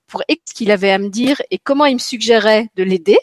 pour 0.07 0.23
ce 0.27 0.53
qu'il 0.53 0.71
avait 0.71 0.91
à 0.91 0.97
me 0.97 1.09
dire 1.09 1.41
et 1.51 1.57
comment 1.57 1.85
il 1.85 1.93
me 1.95 1.99
suggérait 1.99 2.69
de 2.75 2.83
l'aider 2.83 3.17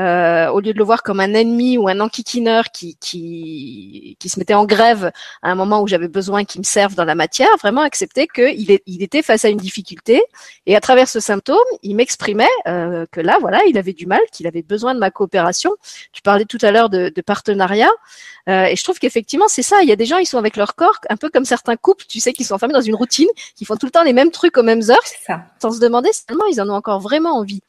euh, 0.00 0.48
au 0.48 0.60
lieu 0.60 0.72
de 0.72 0.78
le 0.78 0.84
voir 0.84 1.02
comme 1.02 1.20
un 1.20 1.34
ennemi 1.34 1.76
ou 1.76 1.88
un 1.88 2.00
enquiquineur 2.00 2.64
qui, 2.72 2.96
qui, 2.96 4.16
qui 4.18 4.28
se 4.28 4.38
mettait 4.38 4.54
en 4.54 4.64
grève 4.64 5.12
à 5.42 5.50
un 5.50 5.54
moment 5.54 5.82
où 5.82 5.86
j'avais 5.86 6.08
besoin 6.08 6.44
qu'il 6.44 6.60
me 6.60 6.64
serve 6.64 6.94
dans 6.94 7.04
la 7.04 7.14
matière, 7.14 7.48
vraiment 7.60 7.82
accepter 7.82 8.26
qu'il 8.26 8.78
il 8.86 9.02
était 9.02 9.22
face 9.22 9.44
à 9.44 9.48
une 9.48 9.58
difficulté 9.58 10.22
et 10.66 10.76
à 10.76 10.80
travers 10.80 11.08
ce 11.08 11.20
symptôme, 11.20 11.58
il 11.82 11.94
m'exprimait 11.96 12.46
euh, 12.66 13.06
que 13.10 13.20
là, 13.20 13.36
voilà, 13.40 13.60
il 13.66 13.76
avait 13.76 13.92
du 13.92 14.06
mal, 14.06 14.20
qu'il 14.32 14.46
avait 14.46 14.62
besoin 14.62 14.94
de 14.94 14.98
ma 15.00 15.10
coopération. 15.10 15.72
Tu 16.12 16.22
parlais 16.22 16.44
tout 16.44 16.58
à 16.62 16.70
l'heure 16.70 16.88
de, 16.88 17.12
de 17.14 17.20
partenariat 17.20 17.90
euh, 18.48 18.64
et 18.64 18.76
je 18.76 18.82
trouve 18.82 18.98
qu'effectivement, 18.98 19.48
c'est 19.48 19.62
ça. 19.62 19.82
Il 19.82 19.88
y 19.88 19.92
a 19.92 19.96
des 19.96 20.06
gens, 20.06 20.18
ils 20.18 20.26
sont 20.26 20.38
avec 20.38 20.56
leur 20.56 20.74
corps, 20.74 20.98
un 21.10 21.16
peu 21.16 21.28
comme 21.30 21.44
certains 21.44 21.76
couples, 21.76 22.04
tu 22.08 22.20
sais, 22.20 22.32
qui 22.32 22.44
sont 22.44 22.54
enfermés 22.54 22.74
dans 22.74 22.80
une 22.80 22.94
routine, 22.94 23.28
qui 23.56 23.64
font 23.64 23.76
tout 23.76 23.86
le 23.86 23.92
temps 23.92 24.02
les 24.02 24.12
mêmes 24.12 24.30
trucs 24.30 24.56
aux 24.56 24.62
mêmes 24.62 24.82
heures, 24.90 25.06
ça. 25.26 25.44
sans 25.60 25.72
se 25.72 25.80
demander 25.80 26.10
seulement 26.12 26.44
ils 26.46 26.60
en 26.60 26.68
ont 26.68 26.74
encore 26.74 27.00
vraiment 27.00 27.36
envie. 27.36 27.60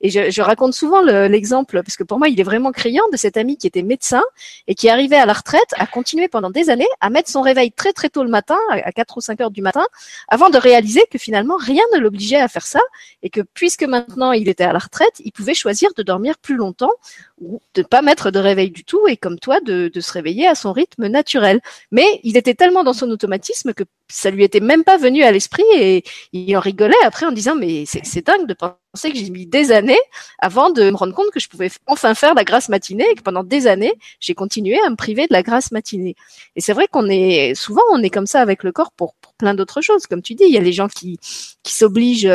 Et 0.00 0.10
je, 0.10 0.30
je 0.30 0.42
raconte 0.42 0.74
souvent 0.74 1.02
l'exemple, 1.02 1.67
parce 1.72 1.96
que 1.96 2.04
pour 2.04 2.18
moi, 2.18 2.28
il 2.28 2.40
est 2.40 2.44
vraiment 2.44 2.72
criant 2.72 3.04
de 3.12 3.16
cet 3.16 3.36
ami 3.36 3.56
qui 3.56 3.66
était 3.66 3.82
médecin 3.82 4.22
et 4.66 4.74
qui 4.74 4.88
arrivait 4.88 5.16
à 5.16 5.26
la 5.26 5.32
retraite 5.32 5.68
à 5.76 5.86
continuer 5.86 6.28
pendant 6.28 6.50
des 6.50 6.70
années 6.70 6.88
à 7.00 7.10
mettre 7.10 7.30
son 7.30 7.42
réveil 7.42 7.72
très 7.72 7.92
très 7.92 8.08
tôt 8.08 8.22
le 8.22 8.30
matin, 8.30 8.58
à 8.70 8.92
4 8.92 9.16
ou 9.16 9.20
5 9.20 9.40
heures 9.40 9.50
du 9.50 9.62
matin, 9.62 9.86
avant 10.28 10.50
de 10.50 10.58
réaliser 10.58 11.02
que 11.10 11.18
finalement 11.18 11.56
rien 11.56 11.82
ne 11.94 11.98
l'obligeait 11.98 12.40
à 12.40 12.48
faire 12.48 12.66
ça 12.66 12.80
et 13.22 13.30
que 13.30 13.40
puisque 13.40 13.84
maintenant 13.84 14.32
il 14.32 14.48
était 14.48 14.64
à 14.64 14.72
la 14.72 14.78
retraite, 14.78 15.20
il 15.24 15.32
pouvait 15.32 15.54
choisir 15.54 15.90
de 15.96 16.02
dormir 16.02 16.38
plus 16.38 16.56
longtemps 16.56 16.92
ou 17.40 17.60
de 17.74 17.82
pas 17.82 18.02
mettre 18.02 18.30
de 18.30 18.38
réveil 18.38 18.70
du 18.70 18.84
tout 18.84 19.06
et 19.08 19.16
comme 19.16 19.38
toi 19.38 19.60
de, 19.60 19.90
de 19.92 20.00
se 20.00 20.12
réveiller 20.12 20.46
à 20.46 20.54
son 20.54 20.72
rythme 20.72 21.06
naturel. 21.06 21.60
Mais 21.90 22.20
il 22.24 22.36
était 22.36 22.54
tellement 22.54 22.84
dans 22.84 22.92
son 22.92 23.10
automatisme 23.10 23.72
que 23.74 23.84
ça 24.10 24.30
lui 24.30 24.44
était 24.44 24.60
même 24.60 24.84
pas 24.84 24.96
venu 24.96 25.22
à 25.22 25.30
l'esprit 25.30 25.64
et 25.76 26.02
il 26.32 26.56
en 26.56 26.60
rigolait 26.60 26.94
après 27.04 27.26
en 27.26 27.32
disant 27.32 27.54
mais 27.54 27.84
c'est 27.86 28.26
dingue 28.26 28.46
de 28.46 28.54
penser 28.54 29.12
que 29.12 29.18
j'ai 29.18 29.30
mis 29.30 29.46
des 29.46 29.70
années 29.70 30.00
avant 30.38 30.70
de 30.70 30.90
me 30.90 30.96
rendre 30.96 31.14
compte 31.14 31.30
que 31.30 31.40
je 31.40 31.48
pouvais 31.48 31.70
enfin 31.86 32.14
faire 32.14 32.34
la 32.34 32.44
grâce 32.44 32.68
matinée 32.68 33.04
et 33.10 33.14
que 33.14 33.22
pendant 33.22 33.44
des 33.44 33.66
années 33.66 33.92
j'ai 34.20 34.34
continué 34.34 34.78
à 34.80 34.90
me 34.90 34.96
priver 34.96 35.26
de 35.26 35.32
la 35.32 35.42
grâce 35.42 35.72
matinée. 35.72 36.16
Et 36.56 36.60
c'est 36.60 36.72
vrai 36.72 36.88
qu'on 36.88 37.08
est 37.08 37.54
souvent 37.54 37.82
on 37.92 38.02
est 38.02 38.10
comme 38.10 38.26
ça 38.26 38.40
avec 38.40 38.62
le 38.64 38.72
corps 38.72 38.92
pour, 38.92 39.14
pour 39.20 39.34
plein 39.34 39.54
d'autres 39.54 39.82
choses 39.82 40.06
comme 40.06 40.22
tu 40.22 40.34
dis 40.34 40.44
il 40.44 40.54
y 40.54 40.58
a 40.58 40.62
les 40.62 40.72
gens 40.72 40.88
qui 40.88 41.18
qui 41.62 41.74
s'obligent 41.74 42.30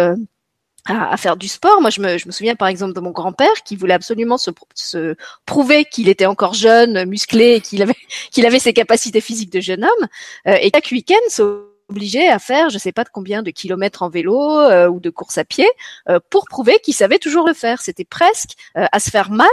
euh, 0.90 0.94
à, 0.94 1.16
faire 1.16 1.38
du 1.38 1.48
sport. 1.48 1.80
Moi, 1.80 1.90
je 1.90 2.02
me, 2.02 2.18
je 2.18 2.28
me, 2.28 2.32
souviens 2.32 2.56
par 2.56 2.68
exemple 2.68 2.94
de 2.94 3.00
mon 3.00 3.12
grand-père 3.12 3.64
qui 3.64 3.78
voulait 3.78 3.94
absolument 3.94 4.38
se, 4.38 4.52
se 4.76 5.16
prouver 5.46 5.86
qu'il 5.86 6.10
était 6.10 6.26
encore 6.26 6.54
jeune, 6.54 7.06
musclé, 7.06 7.62
qu'il 7.62 7.82
avait, 7.82 7.96
qu'il 8.32 8.46
avait 8.46 8.60
ses 8.60 8.74
capacités 8.74 9.22
physiques 9.22 9.52
de 9.52 9.62
jeune 9.62 9.86
homme. 9.86 10.08
Euh, 10.48 10.58
et 10.62 10.72
chaque 10.74 10.90
week-end, 10.92 11.64
s'obligeait 11.94 12.28
à 12.30 12.40
faire, 12.40 12.70
je 12.70 12.78
sais 12.78 12.92
pas 12.92 13.04
de 13.04 13.10
combien 13.10 13.44
de 13.44 13.52
kilomètres 13.52 14.02
en 14.02 14.10
vélo 14.10 14.60
euh, 14.60 14.88
ou 14.88 15.00
de 15.00 15.10
course 15.10 15.38
à 15.38 15.46
pied 15.46 15.68
euh, 16.10 16.20
pour 16.30 16.46
prouver 16.46 16.80
qu'il 16.84 16.94
savait 16.94 17.20
toujours 17.20 17.48
le 17.48 17.54
faire. 17.54 17.82
C'était 17.82 18.06
presque 18.06 18.52
à 18.76 19.00
se 19.00 19.10
faire 19.10 19.30
mal 19.30 19.48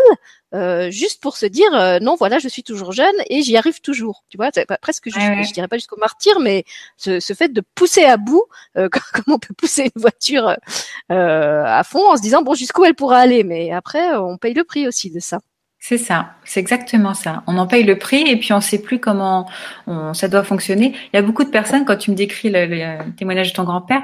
euh, 0.52 0.90
juste 0.90 1.22
pour 1.22 1.36
se 1.36 1.46
dire 1.46 1.72
euh, 1.74 2.00
non 2.00 2.16
voilà 2.16 2.40
je 2.40 2.48
suis 2.48 2.64
toujours 2.64 2.90
jeune 2.90 3.14
et 3.28 3.42
j'y 3.42 3.56
arrive 3.56 3.80
toujours. 3.80 4.24
Tu 4.30 4.36
vois 4.36 4.50
presque 4.82 5.08
je, 5.08 5.12
je 5.12 5.52
dirais 5.52 5.68
pas 5.68 5.76
jusqu'au 5.76 5.96
martyr 5.96 6.40
mais 6.40 6.64
ce, 6.96 7.20
ce, 7.20 7.34
fait 7.34 7.52
de 7.52 7.62
pousser 7.76 8.04
à 8.04 8.16
bout 8.16 8.44
euh, 8.76 8.88
comme 9.12 9.34
on 9.34 9.38
peut 9.38 9.54
pousser 9.54 9.92
une 9.94 10.02
voiture 10.02 10.56
à 11.08 11.84
fond 11.84 12.10
en 12.10 12.16
se 12.16 12.22
disant 12.22 12.42
bon 12.42 12.54
jusqu'où 12.54 12.84
elle 12.84 12.96
pourra 12.96 13.18
aller? 13.18 13.44
Mais 13.44 13.70
après 13.70 14.16
on 14.16 14.38
paye 14.38 14.54
le 14.54 14.64
prix 14.64 14.88
aussi 14.88 15.10
de 15.10 15.20
ça 15.20 15.38
c'est 15.82 15.98
ça, 15.98 16.34
c'est 16.44 16.60
exactement 16.60 17.14
ça. 17.14 17.42
On 17.46 17.56
en 17.56 17.66
paye 17.66 17.84
le 17.84 17.98
prix 17.98 18.22
et 18.28 18.36
puis 18.36 18.52
on 18.52 18.56
ne 18.56 18.60
sait 18.60 18.80
plus 18.80 19.00
comment 19.00 19.48
on, 19.86 20.12
ça 20.12 20.28
doit 20.28 20.44
fonctionner. 20.44 20.94
Il 21.12 21.16
y 21.16 21.18
a 21.18 21.22
beaucoup 21.22 21.42
de 21.42 21.48
personnes, 21.48 21.86
quand 21.86 21.96
tu 21.96 22.10
me 22.10 22.16
décris 22.16 22.50
le, 22.50 22.66
le 22.66 23.12
témoignage 23.16 23.50
de 23.50 23.56
ton 23.56 23.64
grand-père, 23.64 24.02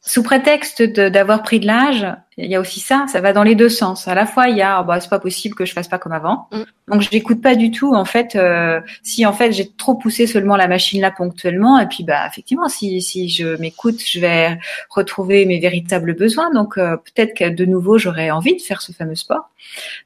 sous 0.00 0.24
prétexte 0.24 0.82
d'avoir 0.82 1.42
pris 1.42 1.60
de 1.60 1.66
l'âge, 1.66 2.06
il 2.38 2.50
y 2.50 2.54
a 2.54 2.60
aussi 2.60 2.80
ça, 2.80 3.06
ça 3.08 3.22
va 3.22 3.32
dans 3.32 3.42
les 3.42 3.54
deux 3.54 3.70
sens. 3.70 4.08
À 4.08 4.14
la 4.14 4.26
fois, 4.26 4.48
il 4.48 4.58
y 4.58 4.62
a, 4.62 4.82
oh, 4.82 4.84
bah, 4.84 5.00
c'est 5.00 5.08
pas 5.08 5.18
possible 5.18 5.54
que 5.54 5.64
je 5.64 5.72
fasse 5.72 5.88
pas 5.88 5.98
comme 5.98 6.12
avant. 6.12 6.48
Mm. 6.52 6.62
Donc, 6.88 7.00
je 7.00 7.08
n'écoute 7.10 7.40
pas 7.40 7.54
du 7.54 7.70
tout, 7.70 7.94
en 7.94 8.04
fait, 8.04 8.36
euh, 8.36 8.80
si 9.02 9.24
en 9.24 9.32
fait 9.32 9.52
j'ai 9.52 9.70
trop 9.72 9.94
poussé 9.94 10.26
seulement 10.26 10.56
la 10.56 10.68
machine 10.68 11.00
là 11.00 11.10
ponctuellement, 11.10 11.80
et 11.80 11.86
puis 11.86 12.04
bah 12.04 12.26
effectivement, 12.28 12.68
si 12.68 13.00
si 13.00 13.28
je 13.28 13.56
m'écoute, 13.58 14.00
je 14.04 14.20
vais 14.20 14.58
retrouver 14.90 15.46
mes 15.46 15.58
véritables 15.58 16.14
besoins. 16.14 16.52
Donc, 16.52 16.76
euh, 16.76 16.96
peut-être 16.98 17.34
que 17.34 17.48
de 17.48 17.64
nouveau, 17.64 17.96
j'aurais 17.96 18.30
envie 18.30 18.54
de 18.54 18.62
faire 18.62 18.82
ce 18.82 18.92
fameux 18.92 19.14
sport. 19.14 19.50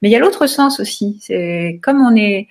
Mais 0.00 0.08
il 0.08 0.12
y 0.12 0.16
a 0.16 0.20
l'autre 0.20 0.46
sens 0.46 0.78
aussi. 0.78 1.18
C'est 1.20 1.80
comme 1.82 2.00
on 2.00 2.14
est, 2.14 2.46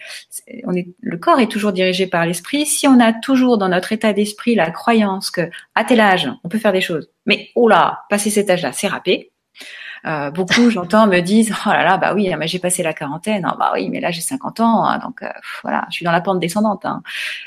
on 0.66 0.76
est, 0.76 0.90
le 1.02 1.18
corps 1.18 1.40
est 1.40 1.50
toujours 1.50 1.72
dirigé 1.72 2.06
par 2.06 2.26
l'esprit. 2.26 2.66
Si 2.66 2.86
on 2.88 3.00
a 3.00 3.14
toujours 3.14 3.58
dans 3.58 3.70
notre 3.70 3.94
état 3.94 4.12
d'esprit 4.12 4.56
la 4.56 4.72
croyance 4.72 5.32
que 5.32 5.50
à 5.76 5.86
tel 5.86 6.02
âge, 6.02 6.30
on 6.44 6.50
peut 6.50 6.60
faire 6.60 6.74
des 6.74 6.82
choses, 6.82 7.10
mais 7.26 7.50
oh 7.56 7.70
là, 7.70 8.02
passer 8.10 8.30
cet 8.30 8.50
âge-là, 8.50 8.74
c'est 8.74 8.88
râpé 8.88 9.32
euh, 10.06 10.32
beaucoup, 10.32 10.70
j'entends, 10.70 11.08
me 11.08 11.20
disent 11.20 11.54
oh 11.66 11.70
là 11.70 11.84
là, 11.84 11.98
bah 11.98 12.14
oui, 12.14 12.34
mais 12.38 12.48
j'ai 12.48 12.60
passé 12.60 12.84
la 12.84 12.94
quarantaine, 12.94 13.46
ah, 13.46 13.56
bah 13.60 13.72
oui, 13.74 13.90
mais 13.90 14.00
là 14.00 14.12
j'ai 14.12 14.22
50 14.22 14.60
ans, 14.62 14.86
hein, 14.86 15.00
donc 15.00 15.22
euh, 15.22 15.28
voilà, 15.64 15.86
je 15.90 15.96
suis 15.96 16.06
dans 16.06 16.12
la 16.12 16.22
pente 16.22 16.40
descendante. 16.40 16.86
Hein. 16.86 17.02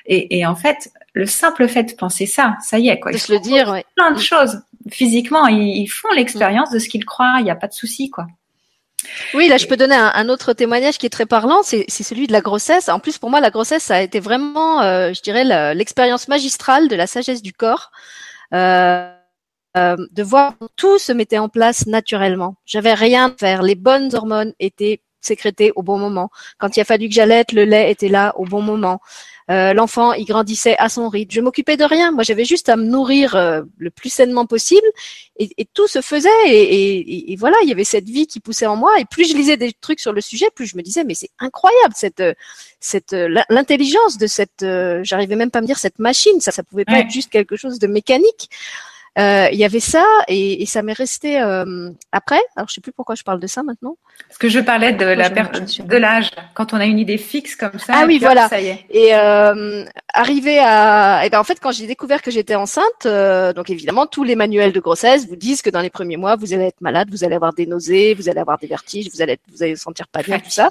Et, 0.06 0.38
et, 0.38 0.46
en 0.46 0.54
fait, 0.54 0.90
le 1.14 1.26
simple 1.26 1.68
fait 1.68 1.84
de 1.84 1.92
penser 1.94 2.26
ça, 2.26 2.56
ça 2.60 2.78
y 2.78 2.88
est, 2.88 3.00
quoi. 3.00 3.12
De 3.12 3.16
se 3.16 3.32
le 3.32 3.38
dire, 3.38 3.68
ouais. 3.68 3.84
plein 3.96 4.12
de 4.12 4.18
choses. 4.18 4.60
Physiquement, 4.90 5.46
ils, 5.46 5.86
font 5.86 6.08
l'expérience 6.14 6.70
de 6.70 6.78
ce 6.78 6.88
qu'ils 6.88 7.04
croient. 7.04 7.36
Il 7.38 7.44
n'y 7.44 7.50
a 7.50 7.56
pas 7.56 7.68
de 7.68 7.72
souci, 7.72 8.10
quoi. 8.10 8.26
Oui, 9.34 9.48
là, 9.48 9.56
je 9.56 9.66
peux 9.66 9.76
donner 9.76 9.96
un, 9.96 10.28
autre 10.28 10.52
témoignage 10.52 10.98
qui 10.98 11.06
est 11.06 11.10
très 11.10 11.26
parlant, 11.26 11.62
c'est 11.62 11.88
celui 11.88 12.28
de 12.28 12.32
la 12.32 12.40
grossesse. 12.40 12.88
En 12.88 13.00
plus, 13.00 13.18
pour 13.18 13.30
moi, 13.30 13.40
la 13.40 13.50
grossesse, 13.50 13.84
ça 13.84 13.96
a 13.96 14.00
été 14.00 14.20
vraiment, 14.20 14.80
euh, 14.82 15.12
je 15.12 15.20
dirais, 15.22 15.74
l'expérience 15.74 16.28
magistrale 16.28 16.88
de 16.88 16.94
la 16.94 17.06
sagesse 17.06 17.42
du 17.42 17.52
corps. 17.52 17.90
Euh, 18.54 19.12
euh, 19.76 19.96
de 20.10 20.22
voir 20.22 20.54
tout 20.76 20.98
se 20.98 21.12
mettait 21.12 21.38
en 21.38 21.48
place 21.48 21.86
naturellement. 21.86 22.56
J'avais 22.66 22.94
rien 22.94 23.26
à 23.26 23.38
faire. 23.38 23.62
Les 23.62 23.74
bonnes 23.74 24.14
hormones 24.14 24.52
étaient 24.60 25.00
sécrétées 25.22 25.72
au 25.76 25.82
bon 25.82 25.98
moment. 25.98 26.30
Quand 26.58 26.76
il 26.76 26.80
a 26.80 26.84
fallu 26.84 27.08
que 27.08 27.14
j'allaite, 27.14 27.52
le 27.52 27.64
lait 27.64 27.90
était 27.90 28.08
là 28.08 28.34
au 28.36 28.44
bon 28.44 28.60
moment. 28.60 29.00
Euh, 29.50 29.72
L'enfant, 29.72 30.12
il 30.12 30.24
grandissait 30.24 30.76
à 30.78 30.88
son 30.88 31.08
rythme. 31.08 31.32
Je 31.32 31.40
m'occupais 31.40 31.76
de 31.76 31.84
rien. 31.84 32.12
Moi, 32.12 32.22
j'avais 32.22 32.44
juste 32.44 32.68
à 32.68 32.76
me 32.76 32.84
nourrir 32.84 33.34
euh, 33.34 33.62
le 33.78 33.90
plus 33.90 34.10
sainement 34.10 34.46
possible, 34.46 34.86
et, 35.36 35.50
et 35.56 35.64
tout 35.64 35.86
se 35.86 36.00
faisait. 36.00 36.28
Et, 36.46 36.62
et, 36.62 37.32
et, 37.32 37.36
voilà, 37.36 37.56
il 37.62 37.68
y 37.68 37.72
avait 37.72 37.84
cette 37.84 38.08
vie 38.08 38.26
qui 38.26 38.40
poussait 38.40 38.66
en 38.66 38.76
moi. 38.76 38.92
Et 39.00 39.04
plus 39.04 39.30
je 39.30 39.36
lisais 39.36 39.56
des 39.56 39.72
trucs 39.72 40.00
sur 40.00 40.12
le 40.12 40.20
sujet, 40.20 40.46
plus 40.54 40.66
je 40.66 40.76
me 40.76 40.82
disais, 40.82 41.04
mais 41.04 41.14
c'est 41.14 41.30
incroyable 41.38 41.94
cette 41.96 42.22
cette 42.80 43.12
l'intelligence 43.48 44.18
de 44.18 44.26
cette. 44.26 44.64
J'arrivais 45.02 45.36
même 45.36 45.50
pas 45.50 45.60
à 45.60 45.62
me 45.62 45.66
dire 45.66 45.78
cette 45.78 45.98
machine. 45.98 46.40
Ça, 46.40 46.50
ça 46.50 46.62
pouvait 46.62 46.84
pas 46.84 47.00
être 47.00 47.10
juste 47.10 47.30
quelque 47.30 47.56
chose 47.56 47.78
de 47.78 47.86
mécanique. 47.86 48.48
Euh, 49.18 49.48
il 49.52 49.58
y 49.58 49.64
avait 49.64 49.80
ça 49.80 50.04
et, 50.26 50.62
et 50.62 50.66
ça 50.66 50.80
m'est 50.80 50.94
resté 50.94 51.38
euh, 51.38 51.90
après. 52.12 52.40
Alors 52.56 52.68
je 52.68 52.74
sais 52.74 52.80
plus 52.80 52.92
pourquoi 52.92 53.14
je 53.14 53.22
parle 53.22 53.40
de 53.40 53.46
ça 53.46 53.62
maintenant. 53.62 53.98
Parce 54.26 54.38
que 54.38 54.48
je 54.48 54.60
parlais 54.60 54.92
de 54.92 55.04
la 55.04 55.28
perte 55.28 55.82
de 55.82 55.96
l'âge. 55.98 56.30
Quand 56.54 56.72
on 56.72 56.78
a 56.78 56.86
une 56.86 56.98
idée 56.98 57.18
fixe 57.18 57.54
comme 57.54 57.78
ça. 57.78 57.92
Ah 57.94 58.04
oui, 58.06 58.18
voilà. 58.18 58.48
Ça 58.48 58.60
y 58.60 58.68
est. 58.68 58.86
Et 58.88 59.14
euh, 59.14 59.84
arrivé 60.14 60.58
à, 60.58 61.20
et 61.22 61.26
eh 61.26 61.30
ben 61.30 61.38
en 61.38 61.44
fait 61.44 61.60
quand 61.60 61.72
j'ai 61.72 61.86
découvert 61.86 62.22
que 62.22 62.30
j'étais 62.30 62.54
enceinte, 62.54 63.04
euh, 63.04 63.52
donc 63.52 63.68
évidemment 63.68 64.06
tous 64.06 64.24
les 64.24 64.34
manuels 64.34 64.72
de 64.72 64.80
grossesse 64.80 65.28
vous 65.28 65.36
disent 65.36 65.60
que 65.60 65.68
dans 65.68 65.82
les 65.82 65.90
premiers 65.90 66.16
mois 66.16 66.36
vous 66.36 66.54
allez 66.54 66.64
être 66.64 66.80
malade, 66.80 67.08
vous 67.10 67.24
allez 67.24 67.34
avoir 67.34 67.52
des 67.52 67.66
nausées, 67.66 68.14
vous 68.14 68.30
allez 68.30 68.40
avoir 68.40 68.58
des 68.58 68.66
vertiges, 68.66 69.10
vous 69.12 69.20
allez 69.20 69.38
vous 69.52 69.62
allez 69.62 69.74
vous 69.74 69.80
sentir 69.80 70.08
pas 70.08 70.22
bien 70.22 70.38
tout 70.38 70.50
ça. 70.50 70.70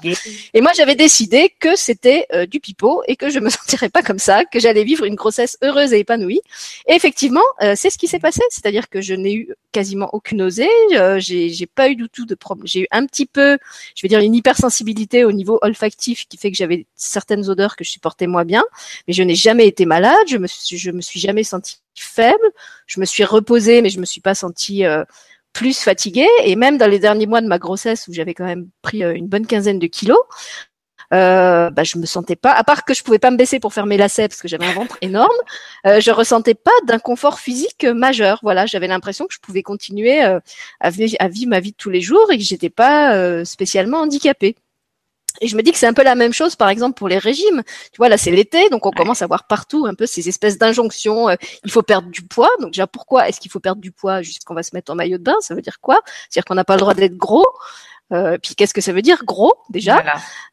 Et 0.54 0.60
moi 0.60 0.72
j'avais 0.74 0.96
décidé 0.96 1.54
que 1.60 1.76
c'était 1.76 2.26
euh, 2.32 2.46
du 2.46 2.58
pipeau 2.58 3.04
et 3.06 3.14
que 3.14 3.30
je 3.30 3.38
me 3.38 3.50
sentirais 3.50 3.88
pas 3.88 4.02
comme 4.02 4.18
ça, 4.18 4.44
que 4.44 4.58
j'allais 4.58 4.82
vivre 4.82 5.04
une 5.04 5.14
grossesse 5.14 5.56
heureuse 5.62 5.92
et 5.92 6.00
épanouie. 6.00 6.40
Et 6.88 6.94
effectivement, 6.94 7.42
c'est 7.74 7.90
ce 7.90 7.98
qui 7.98 8.08
s'est 8.08 8.18
passé 8.18 8.31
c'est-à-dire 8.50 8.88
que 8.88 9.00
je 9.00 9.14
n'ai 9.14 9.34
eu 9.34 9.54
quasiment 9.72 10.08
aucune 10.12 10.38
nausée, 10.38 10.68
euh, 10.94 11.18
j'ai 11.18 11.66
pas 11.66 11.88
eu 11.88 11.96
du 11.96 12.08
tout 12.08 12.26
de 12.26 12.34
problème. 12.34 12.66
J'ai 12.66 12.82
eu 12.82 12.86
un 12.90 13.06
petit 13.06 13.26
peu, 13.26 13.58
je 13.94 14.02
vais 14.02 14.08
dire 14.08 14.20
une 14.20 14.34
hypersensibilité 14.34 15.24
au 15.24 15.32
niveau 15.32 15.58
olfactif 15.62 16.26
qui 16.28 16.36
fait 16.36 16.50
que 16.50 16.56
j'avais 16.56 16.86
certaines 16.94 17.48
odeurs 17.48 17.76
que 17.76 17.84
je 17.84 17.90
supportais 17.90 18.26
moins 18.26 18.44
bien, 18.44 18.64
mais 19.06 19.14
je 19.14 19.22
n'ai 19.22 19.34
jamais 19.34 19.66
été 19.66 19.86
malade, 19.86 20.26
je 20.28 20.36
me 20.36 20.46
suis, 20.46 20.92
me 20.92 21.00
suis 21.00 21.20
jamais 21.20 21.44
sentie 21.44 21.78
faible, 21.94 22.50
je 22.86 23.00
me 23.00 23.04
suis 23.04 23.24
reposée, 23.24 23.82
mais 23.82 23.90
je 23.90 24.00
me 24.00 24.04
suis 24.06 24.20
pas 24.20 24.34
sentie 24.34 24.84
euh, 24.84 25.04
plus 25.52 25.78
fatiguée. 25.78 26.28
Et 26.44 26.56
même 26.56 26.78
dans 26.78 26.88
les 26.88 26.98
derniers 26.98 27.26
mois 27.26 27.40
de 27.40 27.46
ma 27.46 27.58
grossesse 27.58 28.08
où 28.08 28.12
j'avais 28.12 28.34
quand 28.34 28.44
même 28.44 28.68
pris 28.82 29.04
euh, 29.04 29.14
une 29.14 29.28
bonne 29.28 29.46
quinzaine 29.46 29.78
de 29.78 29.86
kilos, 29.86 30.20
euh, 31.12 31.70
bah, 31.70 31.84
je 31.84 31.98
me 31.98 32.06
sentais 32.06 32.36
pas, 32.36 32.52
à 32.52 32.64
part 32.64 32.84
que 32.84 32.94
je 32.94 33.02
pouvais 33.02 33.18
pas 33.18 33.30
me 33.30 33.36
baisser 33.36 33.60
pour 33.60 33.74
faire 33.74 33.86
mes 33.86 33.96
lacets 33.96 34.28
parce 34.28 34.40
que 34.40 34.48
j'avais 34.48 34.66
un 34.66 34.72
ventre 34.72 34.96
énorme, 35.02 35.28
euh, 35.86 36.00
je 36.00 36.10
ressentais 36.10 36.54
pas 36.54 36.70
d'inconfort 36.86 37.38
physique 37.38 37.84
majeur. 37.84 38.38
Voilà, 38.42 38.66
j'avais 38.66 38.88
l'impression 38.88 39.26
que 39.26 39.34
je 39.34 39.40
pouvais 39.40 39.62
continuer 39.62 40.24
euh, 40.24 40.40
à, 40.80 40.90
vivre, 40.90 41.16
à, 41.18 41.28
vivre, 41.28 41.50
ma 41.50 41.60
vie 41.60 41.72
de 41.72 41.76
tous 41.76 41.90
les 41.90 42.00
jours 42.00 42.30
et 42.30 42.38
que 42.38 42.44
j'étais 42.44 42.70
pas 42.70 43.14
euh, 43.14 43.44
spécialement 43.44 43.98
handicapée. 43.98 44.56
Et 45.40 45.48
je 45.48 45.56
me 45.56 45.62
dis 45.62 45.72
que 45.72 45.78
c'est 45.78 45.86
un 45.86 45.94
peu 45.94 46.04
la 46.04 46.14
même 46.14 46.32
chose, 46.34 46.56
par 46.56 46.68
exemple, 46.68 46.94
pour 46.94 47.08
les 47.08 47.16
régimes. 47.16 47.62
Tu 47.90 47.96
vois, 47.96 48.10
là, 48.10 48.18
c'est 48.18 48.30
l'été, 48.30 48.68
donc 48.68 48.84
on 48.84 48.90
commence 48.90 49.22
à 49.22 49.26
voir 49.26 49.46
partout 49.46 49.86
un 49.86 49.94
peu 49.94 50.04
ces 50.04 50.28
espèces 50.28 50.58
d'injonctions. 50.58 51.30
il 51.64 51.70
faut 51.70 51.82
perdre 51.82 52.08
du 52.10 52.22
poids. 52.22 52.50
Donc 52.60 52.72
déjà, 52.72 52.86
pourquoi 52.86 53.28
est-ce 53.28 53.40
qu'il 53.40 53.50
faut 53.50 53.58
perdre 53.58 53.80
du 53.80 53.92
poids 53.92 54.20
juste 54.20 54.44
qu'on 54.44 54.54
va 54.54 54.62
se 54.62 54.70
mettre 54.74 54.92
en 54.92 54.94
maillot 54.94 55.16
de 55.16 55.22
bain? 55.22 55.36
Ça 55.40 55.54
veut 55.54 55.62
dire 55.62 55.80
quoi? 55.80 56.00
C'est-à-dire 56.28 56.44
qu'on 56.44 56.54
n'a 56.54 56.64
pas 56.64 56.74
le 56.74 56.80
droit 56.80 56.92
d'être 56.92 57.16
gros. 57.16 57.46
Euh, 58.12 58.36
puis 58.38 58.54
qu'est-ce 58.54 58.74
que 58.74 58.80
ça 58.80 58.92
veut 58.92 59.02
dire? 59.02 59.24
Gros 59.24 59.54
déjà 59.70 60.04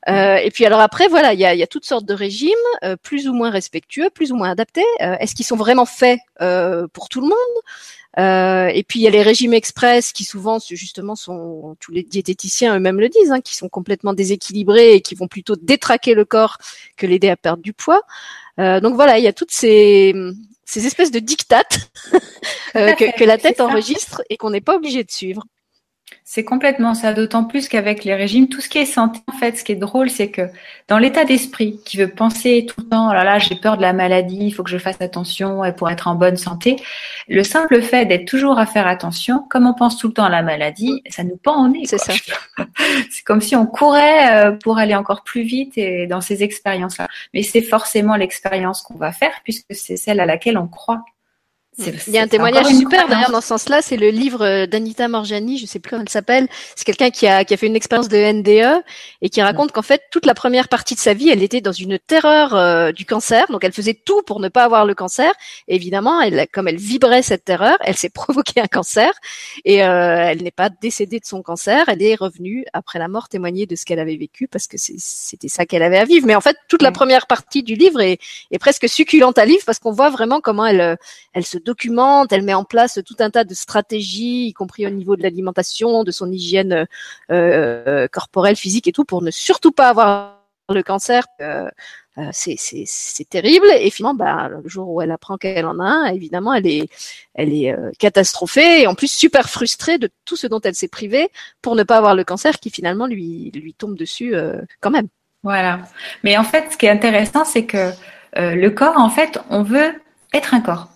euh, 0.08 0.36
Et 0.38 0.52
puis 0.52 0.66
alors 0.66 0.80
après 0.80 1.08
voilà, 1.08 1.34
il 1.34 1.40
y 1.40 1.46
a, 1.46 1.54
y 1.54 1.64
a, 1.64 1.68
toutes 1.68 1.86
sortes 1.86 2.06
de 2.06 2.14
régimes, 2.14 2.54
euh, 2.84 2.96
plus 2.96 3.28
ou 3.28 3.34
moins 3.34 3.50
respectueux, 3.50 4.10
plus 4.10 4.32
ou 4.32 4.36
moins 4.36 4.50
adaptés. 4.50 4.86
Euh, 5.02 5.16
est-ce 5.20 5.36
qu'ils 5.36 5.46
sont 5.46 5.58
vraiment 5.58 5.86
faits 5.86 6.20
euh, 6.42 6.88
pour 6.94 7.10
tout 7.10 7.22
le 7.22 7.28
monde? 7.28 7.36
Et 8.18 8.84
puis 8.84 9.00
il 9.00 9.04
y 9.04 9.08
a 9.08 9.12
les 9.12 9.22
régimes 9.22 9.54
express 9.54 10.12
qui 10.12 10.26
souvent 10.26 10.60
justement 10.60 11.16
sont 11.16 11.78
tous 11.80 11.94
les 11.94 12.04
diététiciens 12.04 12.76
eux-mêmes 12.76 13.00
le 13.00 13.08
disent, 13.08 13.32
hein, 13.32 13.40
qui 13.40 13.56
sont 13.56 13.70
complètement 13.70 14.14
déséquilibrés 14.14 14.96
et 14.96 15.02
qui 15.02 15.16
vont 15.16 15.30
plutôt 15.30 15.56
détraquer 15.56 16.16
le 16.16 16.26
corps 16.26 16.58
que 16.98 17.08
l'aider 17.08 17.30
à 17.30 17.38
perdre 17.38 17.64
du 17.64 17.72
poids. 17.72 18.02
donc 18.58 18.96
voilà, 18.96 19.20
il 19.20 19.24
y 19.24 19.28
a 19.28 19.32
toutes 19.32 19.52
ces 19.52 20.14
ces 20.66 20.86
espèces 20.86 21.12
de 21.12 21.20
dictates 21.20 21.92
que, 22.74 23.18
que, 23.18 23.24
la 23.24 23.38
tête 23.38 23.62
enregistre 23.62 24.22
et 24.30 24.36
qu'on 24.36 24.50
n'est 24.50 24.60
pas 24.60 24.76
obligé 24.76 25.06
de 25.06 25.12
suivre. 25.12 25.46
C'est 26.32 26.44
complètement 26.44 26.94
ça, 26.94 27.12
d'autant 27.14 27.44
plus 27.44 27.68
qu'avec 27.68 28.04
les 28.04 28.14
régimes, 28.14 28.50
tout 28.50 28.62
ce 28.62 28.70
qui 28.70 28.78
est 28.78 28.86
santé, 28.86 29.20
en 29.26 29.36
fait, 29.36 29.58
ce 29.58 29.64
qui 29.64 29.72
est 29.72 29.76
drôle, 29.76 30.12
c'est 30.12 30.30
que 30.30 30.44
dans 30.88 31.00
l'état 31.00 31.26
d'esprit 31.26 31.80
qui 31.86 31.98
veut 31.98 32.08
penser 32.08 32.68
tout 32.70 32.82
le 32.82 32.88
temps, 32.88 33.10
oh 33.10 33.14
là 33.14 33.24
là, 33.24 33.40
j'ai 33.40 33.56
peur 33.56 33.78
de 33.78 33.82
la 33.82 33.94
maladie, 33.94 34.38
il 34.42 34.52
faut 34.52 34.62
que 34.62 34.70
je 34.70 34.78
fasse 34.78 35.02
attention 35.02 35.64
pour 35.76 35.90
être 35.90 36.08
en 36.08 36.14
bonne 36.14 36.38
santé, 36.38 36.76
le 37.28 37.44
simple 37.44 37.82
fait 37.82 38.06
d'être 38.06 38.26
toujours 38.26 38.60
à 38.60 38.68
faire 38.68 38.86
attention, 38.86 39.44
comme 39.50 39.66
on 39.66 39.74
pense 39.74 39.98
tout 39.98 40.10
le 40.10 40.14
temps 40.14 40.26
à 40.26 40.30
la 40.30 40.44
maladie, 40.44 41.02
ça 41.10 41.24
nous 41.24 41.36
pend 41.36 41.66
au 41.66 41.68
nez. 41.68 41.86
C'est 41.86 41.98
ça. 41.98 42.14
c'est 43.10 43.24
comme 43.24 43.42
si 43.42 43.56
on 43.56 43.66
courait 43.66 44.32
euh, 44.32 44.52
pour 44.52 44.78
aller 44.78 44.94
encore 44.94 45.24
plus 45.24 45.42
vite 45.42 45.80
et 45.80 46.06
dans 46.06 46.22
ces 46.22 46.44
expériences-là. 46.44 47.08
Mais 47.34 47.42
c'est 47.42 47.64
forcément 47.64 48.16
l'expérience 48.16 48.84
qu'on 48.84 49.00
va 49.00 49.12
faire 49.12 49.34
puisque 49.44 49.74
c'est 49.74 49.98
celle 49.98 50.20
à 50.20 50.28
laquelle 50.28 50.60
on 50.60 50.68
croit. 50.68 51.04
Il 51.80 52.14
y 52.14 52.18
a 52.18 52.24
un 52.24 52.28
témoignage 52.28 52.68
super 52.68 53.08
d'ailleurs 53.08 53.32
dans 53.32 53.42
ce 53.42 53.48
sens-là, 53.48 53.82
c'est 53.82 53.96
le 53.96 54.10
livre 54.10 54.44
euh, 54.44 54.66
d'Anita 54.66 55.08
Morjani, 55.08 55.58
je 55.58 55.66
sais 55.66 55.80
plus 55.80 55.90
comment 55.90 56.02
elle 56.02 56.10
s'appelle. 56.10 56.48
C'est 56.76 56.84
quelqu'un 56.84 57.10
qui 57.10 57.26
a, 57.26 57.46
qui 57.46 57.54
a 57.54 57.58
fait 57.58 57.68
une 57.68 57.76
expérience 57.76 58.10
de 58.10 58.18
NDE 58.18 58.84
et 59.22 59.30
qui 59.30 59.42
raconte 59.42 59.72
qu'en 59.72 59.82
fait 59.82 60.02
toute 60.12 60.26
la 60.26 60.34
première 60.34 60.68
partie 60.68 60.96
de 60.96 61.00
sa 61.00 61.14
vie, 61.14 61.30
elle 61.30 61.42
était 61.42 61.62
dans 61.62 61.72
une 61.72 61.98
terreur 61.98 62.54
euh, 62.56 62.92
du 62.92 63.06
cancer, 63.06 63.46
donc 63.50 63.64
elle 63.64 63.72
faisait 63.72 63.94
tout 63.94 64.22
pour 64.24 64.40
ne 64.40 64.50
pas 64.50 64.64
avoir 64.64 64.86
le 64.86 64.94
cancer. 64.94 65.32
Et 65.68 65.76
évidemment, 65.76 66.20
elle, 66.22 66.48
comme 66.52 66.68
elle 66.68 66.78
vibrait 66.78 67.22
cette 67.22 67.46
terreur, 67.46 67.78
elle 67.82 67.96
s'est 67.96 68.10
provoqué 68.14 68.60
un 68.60 68.68
cancer 68.68 69.12
et 69.64 69.84
euh, 69.84 70.30
elle 70.30 70.44
n'est 70.44 70.52
pas 70.52 70.70
décédée 70.70 71.20
de 71.20 71.26
son 71.26 71.42
cancer, 71.42 71.86
elle 71.88 72.02
est 72.02 72.16
revenue 72.16 72.66
après 72.74 73.00
la 73.00 73.08
mort 73.08 73.30
témoigner 73.30 73.66
de 73.66 73.76
ce 73.76 73.86
qu'elle 73.86 74.00
avait 74.00 74.18
vécu 74.18 74.48
parce 74.48 74.68
que 74.68 74.76
c'était 74.78 75.48
ça 75.48 75.66
qu'elle 75.66 75.84
avait 75.84 76.00
à 76.00 76.06
vivre. 76.06 76.28
Mais 76.28 76.36
en 76.36 76.42
fait, 76.42 76.58
toute 76.68 76.82
la 76.82 76.92
première 76.92 77.28
partie 77.28 77.64
du 77.64 77.76
livre 77.76 78.02
est, 78.02 78.20
est 78.52 78.60
presque 78.60 78.90
succulente 78.90 79.38
à 79.38 79.46
lire 79.46 79.60
parce 79.66 79.80
qu'on 79.80 79.92
voit 79.92 80.10
vraiment 80.10 80.42
comment 80.42 80.66
elle, 80.66 80.98
elle 81.34 81.46
se 81.46 81.58
documente, 81.70 82.32
elle 82.34 82.44
met 82.44 82.54
en 82.54 82.64
place 82.64 83.00
tout 83.06 83.16
un 83.20 83.30
tas 83.30 83.44
de 83.44 83.54
stratégies, 83.54 84.48
y 84.48 84.54
compris 84.54 84.88
au 84.88 84.90
niveau 84.90 85.16
de 85.16 85.24
l'alimentation, 85.24 86.04
de 86.04 86.12
son 86.12 86.32
hygiène 86.32 86.88
euh, 87.32 88.08
corporelle, 88.08 88.56
physique 88.56 88.88
et 88.88 88.92
tout, 88.92 89.06
pour 89.06 89.22
ne 89.22 89.32
surtout 89.32 89.72
pas 89.72 89.90
avoir 89.90 90.40
le 90.74 90.84
cancer. 90.84 91.26
Euh, 91.42 91.70
euh 92.18 92.30
c'est 92.32 93.30
terrible. 93.30 93.68
Et 93.80 93.90
finalement 93.90 94.16
bah, 94.16 94.50
le 94.50 94.68
jour 94.68 94.90
où 94.90 95.02
elle 95.02 95.12
apprend 95.12 95.38
qu'elle 95.38 95.66
en 95.66 95.80
a 95.80 95.86
un 95.86 96.06
évidemment 96.08 96.54
elle 96.54 96.68
est 96.68 96.90
euh, 97.38 97.92
catastrophée 97.98 98.82
et 98.82 98.88
en 98.88 98.96
plus 98.96 99.12
super 99.12 99.50
frustrée 99.50 99.98
de 99.98 100.10
tout 100.26 100.36
ce 100.36 100.48
dont 100.48 100.62
elle 100.62 100.76
s'est 100.76 100.88
privée 100.88 101.30
pour 101.62 101.76
ne 101.76 101.84
pas 101.84 101.98
avoir 101.98 102.16
le 102.16 102.24
cancer 102.24 102.60
qui 102.60 102.70
finalement 102.70 103.08
lui 103.08 103.76
tombe 103.78 103.96
dessus 103.96 104.36
euh, 104.36 104.62
quand 104.82 104.92
même. 104.92 105.08
Voilà. 105.44 105.80
Mais 106.24 106.38
en 106.38 106.44
fait 106.44 106.74
ce 106.74 106.78
qui 106.78 106.86
est 106.88 106.90
intéressant 106.90 107.46
c'est 107.46 107.66
que 107.66 107.92
le 108.36 108.70
corps 108.70 108.98
en 108.98 109.10
fait 109.10 109.40
on 109.50 109.64
veut 109.64 109.94
être 110.34 110.54
un 110.54 110.62
corps 110.62 110.90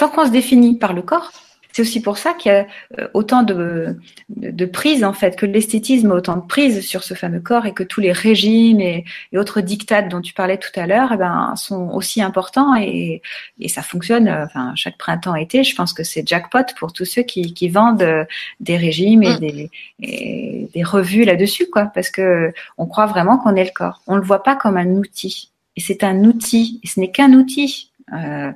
tant 0.00 0.08
qu'on 0.08 0.24
se 0.24 0.30
définit 0.30 0.76
par 0.76 0.94
le 0.94 1.02
corps, 1.02 1.30
c'est 1.72 1.82
aussi 1.82 2.00
pour 2.00 2.16
ça 2.16 2.32
qu'il 2.32 2.50
y 2.50 2.54
a 2.54 2.66
euh, 2.98 3.06
autant 3.14 3.42
de, 3.42 3.96
de, 4.30 4.64
prises, 4.64 5.04
en 5.04 5.12
fait, 5.12 5.36
que 5.36 5.44
l'esthétisme 5.46 6.10
a 6.10 6.14
autant 6.14 6.36
de 6.36 6.46
prises 6.46 6.80
sur 6.80 7.04
ce 7.04 7.12
fameux 7.12 7.40
corps 7.40 7.66
et 7.66 7.74
que 7.74 7.84
tous 7.84 8.00
les 8.00 8.10
régimes 8.10 8.80
et, 8.80 9.04
autres 9.36 9.60
dictats 9.60 10.02
dont 10.02 10.22
tu 10.22 10.32
parlais 10.32 10.56
tout 10.56 10.72
à 10.74 10.86
l'heure 10.86 11.10
eh 11.12 11.16
ben, 11.18 11.54
sont 11.54 11.90
aussi 11.90 12.22
importants 12.22 12.74
et, 12.74 13.20
et 13.60 13.68
ça 13.68 13.82
fonctionne 13.82 14.26
euh, 14.26 14.46
enfin, 14.46 14.72
chaque 14.74 14.96
printemps-été. 14.96 15.62
Je 15.62 15.76
pense 15.76 15.92
que 15.92 16.02
c'est 16.02 16.26
jackpot 16.26 16.64
pour 16.78 16.94
tous 16.94 17.04
ceux 17.04 17.22
qui, 17.22 17.52
qui 17.52 17.68
vendent 17.68 18.02
euh, 18.02 18.24
des 18.58 18.78
régimes 18.78 19.22
et, 19.22 19.34
mm. 19.34 19.38
des, 19.38 19.70
et 20.00 20.68
des 20.74 20.82
revues 20.82 21.24
là-dessus, 21.24 21.68
quoi, 21.70 21.84
parce 21.94 22.10
que 22.10 22.52
on 22.78 22.86
croit 22.86 23.06
vraiment 23.06 23.38
qu'on 23.38 23.54
est 23.54 23.64
le 23.64 23.70
corps. 23.72 24.00
On 24.06 24.16
le 24.16 24.22
voit 24.22 24.42
pas 24.42 24.56
comme 24.56 24.78
un 24.78 24.88
outil. 24.88 25.50
Et 25.76 25.80
c'est 25.80 26.02
un 26.02 26.24
outil, 26.24 26.80
et 26.82 26.88
ce 26.88 26.98
n'est 26.98 27.12
qu'un 27.12 27.32
outil. 27.34 27.89
Euh, 28.12 28.52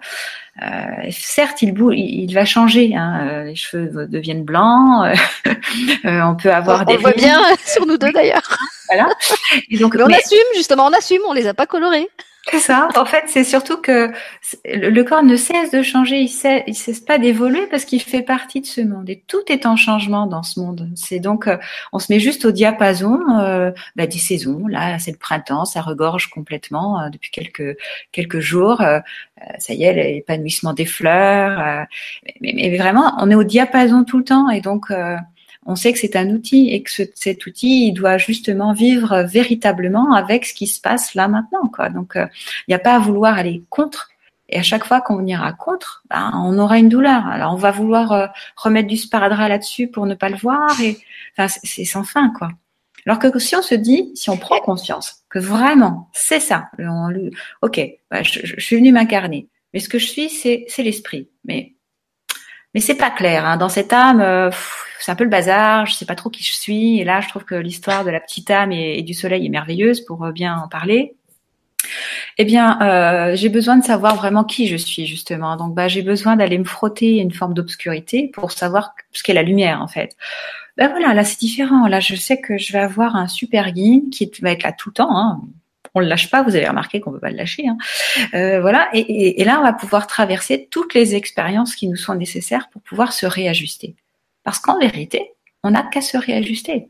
euh, 0.62 1.10
certes, 1.10 1.62
il, 1.62 1.74
il, 1.92 2.34
va 2.34 2.44
changer. 2.44 2.94
Hein, 2.96 3.28
euh, 3.28 3.44
les 3.44 3.56
cheveux 3.56 4.06
deviennent 4.06 4.44
blancs. 4.44 5.06
on 6.04 6.36
peut 6.36 6.52
avoir 6.52 6.84
des. 6.84 6.96
On 6.96 7.00
voit 7.00 7.12
bien 7.12 7.40
sur 7.64 7.86
nous 7.86 7.98
deux 7.98 8.12
d'ailleurs. 8.12 8.56
Voilà. 8.88 9.08
Et 9.70 9.78
donc, 9.78 9.94
mais 9.94 10.02
on 10.02 10.06
assume 10.06 10.38
justement, 10.54 10.86
on 10.86 10.92
assume. 10.92 11.22
On 11.28 11.32
les 11.32 11.46
a 11.46 11.54
pas 11.54 11.66
colorés. 11.66 12.08
C'est 12.50 12.58
ça. 12.58 12.88
En 12.96 13.04
fait, 13.04 13.24
c'est 13.26 13.44
surtout 13.44 13.80
que 13.80 14.12
le 14.64 15.02
corps 15.02 15.22
ne 15.22 15.36
cesse 15.36 15.70
de 15.70 15.82
changer, 15.82 16.20
il 16.20 16.62
il 16.66 16.74
cesse 16.74 17.00
pas 17.00 17.18
d'évoluer 17.18 17.66
parce 17.68 17.84
qu'il 17.84 18.02
fait 18.02 18.22
partie 18.22 18.60
de 18.60 18.66
ce 18.66 18.80
monde 18.82 19.08
et 19.08 19.22
tout 19.26 19.40
est 19.48 19.66
en 19.66 19.76
changement 19.76 20.26
dans 20.26 20.42
ce 20.42 20.60
monde. 20.60 20.90
C'est 20.94 21.20
donc, 21.20 21.46
euh, 21.46 21.56
on 21.92 21.98
se 21.98 22.12
met 22.12 22.20
juste 22.20 22.44
au 22.44 22.50
diapason 22.50 23.18
euh, 23.40 23.70
bah, 23.96 24.06
des 24.06 24.18
saisons. 24.18 24.66
Là, 24.66 24.98
c'est 24.98 25.12
le 25.12 25.16
printemps, 25.16 25.64
ça 25.64 25.80
regorge 25.80 26.28
complètement 26.28 27.00
euh, 27.00 27.08
depuis 27.08 27.30
quelques 27.30 27.76
quelques 28.12 28.40
jours. 28.40 28.82
Ça 29.58 29.74
y 29.74 29.84
est, 29.84 29.92
l'épanouissement 29.92 30.72
des 30.72 30.86
fleurs. 30.86 31.86
Mais, 32.40 32.52
mais, 32.54 32.76
vraiment, 32.76 33.14
on 33.18 33.30
est 33.30 33.34
au 33.34 33.44
diapason 33.44 34.04
tout 34.04 34.18
le 34.18 34.24
temps 34.24 34.48
et 34.48 34.60
donc 34.60 34.90
on 35.66 35.76
sait 35.76 35.92
que 35.92 35.98
c'est 35.98 36.16
un 36.16 36.30
outil 36.30 36.68
et 36.70 36.82
que 36.82 36.90
cet 37.14 37.46
outil, 37.46 37.88
il 37.88 37.92
doit 37.92 38.18
justement 38.18 38.72
vivre 38.72 39.22
véritablement 39.22 40.14
avec 40.14 40.44
ce 40.44 40.54
qui 40.54 40.66
se 40.66 40.80
passe 40.80 41.14
là 41.14 41.28
maintenant. 41.28 41.68
Quoi. 41.72 41.88
Donc, 41.88 42.12
il 42.16 42.28
n'y 42.68 42.74
a 42.74 42.78
pas 42.78 42.96
à 42.96 42.98
vouloir 42.98 43.38
aller 43.38 43.62
contre. 43.70 44.10
Et 44.48 44.58
à 44.58 44.62
chaque 44.62 44.84
fois 44.84 45.00
qu'on 45.00 45.24
ira 45.26 45.52
contre, 45.52 46.04
ben, 46.10 46.30
on 46.34 46.58
aura 46.58 46.78
une 46.78 46.88
douleur. 46.88 47.26
Alors, 47.26 47.54
on 47.54 47.56
va 47.56 47.70
vouloir 47.70 48.12
euh, 48.12 48.26
remettre 48.56 48.88
du 48.88 48.96
sparadrap 48.96 49.48
là-dessus 49.48 49.88
pour 49.88 50.06
ne 50.06 50.14
pas 50.14 50.28
le 50.28 50.36
voir. 50.36 50.80
Et 50.80 50.98
enfin, 51.36 51.52
c'est 51.62 51.84
sans 51.84 52.04
fin, 52.04 52.30
quoi. 52.30 52.50
Alors 53.06 53.18
que 53.18 53.38
si 53.38 53.54
on 53.54 53.62
se 53.62 53.74
dit, 53.74 54.12
si 54.14 54.30
on 54.30 54.38
prend 54.38 54.60
conscience 54.60 55.24
que 55.28 55.38
vraiment 55.38 56.08
c'est 56.14 56.40
ça, 56.40 56.70
ok, 57.60 57.80
bah, 58.10 58.22
je, 58.22 58.58
suis 58.58 58.76
venu 58.76 58.92
m'incarner, 58.92 59.48
mais 59.74 59.80
ce 59.80 59.90
que 59.90 59.98
je 59.98 60.06
suis, 60.06 60.30
c'est 60.30 60.82
l'esprit. 60.82 61.28
Mais 61.44 61.73
mais 62.74 62.80
c'est 62.80 62.96
pas 62.96 63.10
clair. 63.10 63.46
Hein. 63.46 63.56
Dans 63.56 63.68
cette 63.68 63.92
âme, 63.92 64.20
euh, 64.20 64.50
c'est 65.00 65.12
un 65.12 65.14
peu 65.14 65.24
le 65.24 65.30
bazar. 65.30 65.86
Je 65.86 65.94
sais 65.94 66.06
pas 66.06 66.16
trop 66.16 66.30
qui 66.30 66.42
je 66.42 66.52
suis. 66.52 67.00
Et 67.00 67.04
là, 67.04 67.20
je 67.20 67.28
trouve 67.28 67.44
que 67.44 67.54
l'histoire 67.54 68.04
de 68.04 68.10
la 68.10 68.20
petite 68.20 68.50
âme 68.50 68.72
et, 68.72 69.02
du 69.02 69.14
soleil 69.14 69.46
est 69.46 69.50
merveilleuse 69.50 70.00
pour 70.00 70.24
euh, 70.24 70.32
bien 70.32 70.56
en 70.56 70.68
parler. 70.68 71.14
Eh 72.38 72.44
bien, 72.44 72.80
euh, 72.80 73.36
j'ai 73.36 73.48
besoin 73.48 73.76
de 73.76 73.84
savoir 73.84 74.16
vraiment 74.16 74.42
qui 74.42 74.66
je 74.66 74.76
suis 74.76 75.06
justement. 75.06 75.56
Donc, 75.56 75.74
bah, 75.74 75.86
j'ai 75.86 76.02
besoin 76.02 76.36
d'aller 76.36 76.58
me 76.58 76.64
frotter 76.64 77.18
une 77.18 77.32
forme 77.32 77.54
d'obscurité 77.54 78.30
pour 78.32 78.50
savoir 78.50 78.94
ce 79.12 79.22
qu'est 79.22 79.34
la 79.34 79.42
lumière 79.42 79.82
en 79.82 79.88
fait. 79.88 80.16
Ben 80.76 80.88
voilà, 80.88 81.14
là 81.14 81.22
c'est 81.22 81.38
différent. 81.38 81.86
Là, 81.86 82.00
je 82.00 82.16
sais 82.16 82.40
que 82.40 82.58
je 82.58 82.72
vais 82.72 82.80
avoir 82.80 83.14
un 83.14 83.28
super 83.28 83.70
guide 83.70 84.10
qui 84.10 84.28
va 84.42 84.50
être 84.50 84.64
là 84.64 84.72
tout 84.72 84.88
le 84.88 84.94
temps. 84.94 85.16
Hein. 85.16 85.42
On 85.94 86.00
le 86.00 86.06
lâche 86.06 86.30
pas. 86.30 86.42
Vous 86.42 86.56
avez 86.56 86.68
remarqué 86.68 87.00
qu'on 87.00 87.12
peut 87.12 87.20
pas 87.20 87.30
le 87.30 87.36
lâcher. 87.36 87.66
Hein. 87.68 87.78
Euh, 88.34 88.60
voilà. 88.60 88.88
Et, 88.92 89.42
là, 89.44 89.60
on 89.60 89.62
va 89.62 89.72
pouvoir 89.72 90.06
traverser 90.06 90.68
toutes 90.70 90.94
les 90.94 91.14
expériences 91.14 91.76
qui 91.76 91.88
nous 91.88 91.96
sont 91.96 92.14
nécessaires 92.14 92.68
pour 92.70 92.82
pouvoir 92.82 93.12
se 93.12 93.26
réajuster. 93.26 93.94
Parce 94.42 94.58
qu'en 94.58 94.78
vérité, 94.78 95.32
on 95.62 95.70
n'a 95.70 95.82
qu'à 95.82 96.00
se 96.00 96.18
réajuster. 96.18 96.88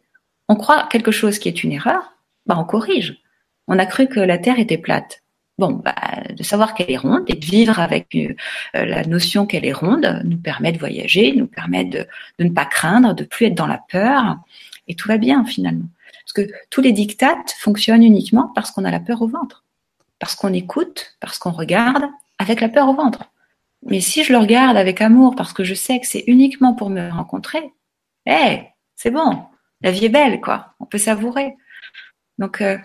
On 0.48 0.56
croit 0.56 0.88
quelque 0.90 1.10
chose 1.10 1.38
qui 1.38 1.48
est 1.48 1.64
une 1.64 1.72
erreur, 1.72 2.12
bah 2.46 2.56
on 2.58 2.64
corrige. 2.64 3.22
On 3.68 3.78
a 3.78 3.86
cru 3.86 4.08
que 4.08 4.20
la 4.20 4.38
Terre 4.38 4.58
était 4.58 4.78
plate. 4.78 5.22
Bon, 5.56 5.70
bah, 5.70 5.94
de 6.36 6.42
savoir 6.42 6.74
qu'elle 6.74 6.90
est 6.90 6.96
ronde 6.96 7.24
et 7.28 7.34
de 7.34 7.44
vivre 7.44 7.78
avec 7.78 8.14
euh, 8.16 8.34
la 8.74 9.04
notion 9.04 9.46
qu'elle 9.46 9.64
est 9.64 9.72
ronde 9.72 10.20
nous 10.24 10.36
permet 10.36 10.72
de 10.72 10.78
voyager, 10.78 11.32
nous 11.32 11.46
permet 11.46 11.84
de, 11.84 12.06
de, 12.40 12.44
ne 12.44 12.50
pas 12.50 12.64
craindre, 12.64 13.14
de 13.14 13.22
plus 13.22 13.46
être 13.46 13.54
dans 13.54 13.68
la 13.68 13.80
peur, 13.88 14.38
et 14.88 14.96
tout 14.96 15.06
va 15.06 15.16
bien 15.16 15.44
finalement. 15.44 15.86
Que 16.34 16.42
tous 16.70 16.80
les 16.80 16.92
dictates 16.92 17.54
fonctionnent 17.58 18.02
uniquement 18.02 18.50
parce 18.54 18.70
qu'on 18.70 18.84
a 18.84 18.90
la 18.90 19.00
peur 19.00 19.22
au 19.22 19.28
ventre, 19.28 19.64
parce 20.18 20.34
qu'on 20.34 20.52
écoute, 20.52 21.16
parce 21.20 21.38
qu'on 21.38 21.52
regarde 21.52 22.04
avec 22.38 22.60
la 22.60 22.68
peur 22.68 22.88
au 22.88 22.94
ventre. 22.94 23.30
Mais 23.82 24.00
si 24.00 24.24
je 24.24 24.32
le 24.32 24.38
regarde 24.38 24.76
avec 24.76 25.00
amour 25.00 25.36
parce 25.36 25.52
que 25.52 25.62
je 25.62 25.74
sais 25.74 26.00
que 26.00 26.06
c'est 26.06 26.24
uniquement 26.26 26.74
pour 26.74 26.90
me 26.90 27.10
rencontrer, 27.10 27.72
eh, 28.26 28.62
c'est 28.96 29.10
bon, 29.10 29.44
la 29.82 29.90
vie 29.90 30.06
est 30.06 30.10
belle, 30.10 30.40
quoi. 30.40 30.74
On 30.80 30.86
peut 30.86 30.98
savourer. 30.98 31.54
Donc 32.38 32.60
euh, 32.62 32.78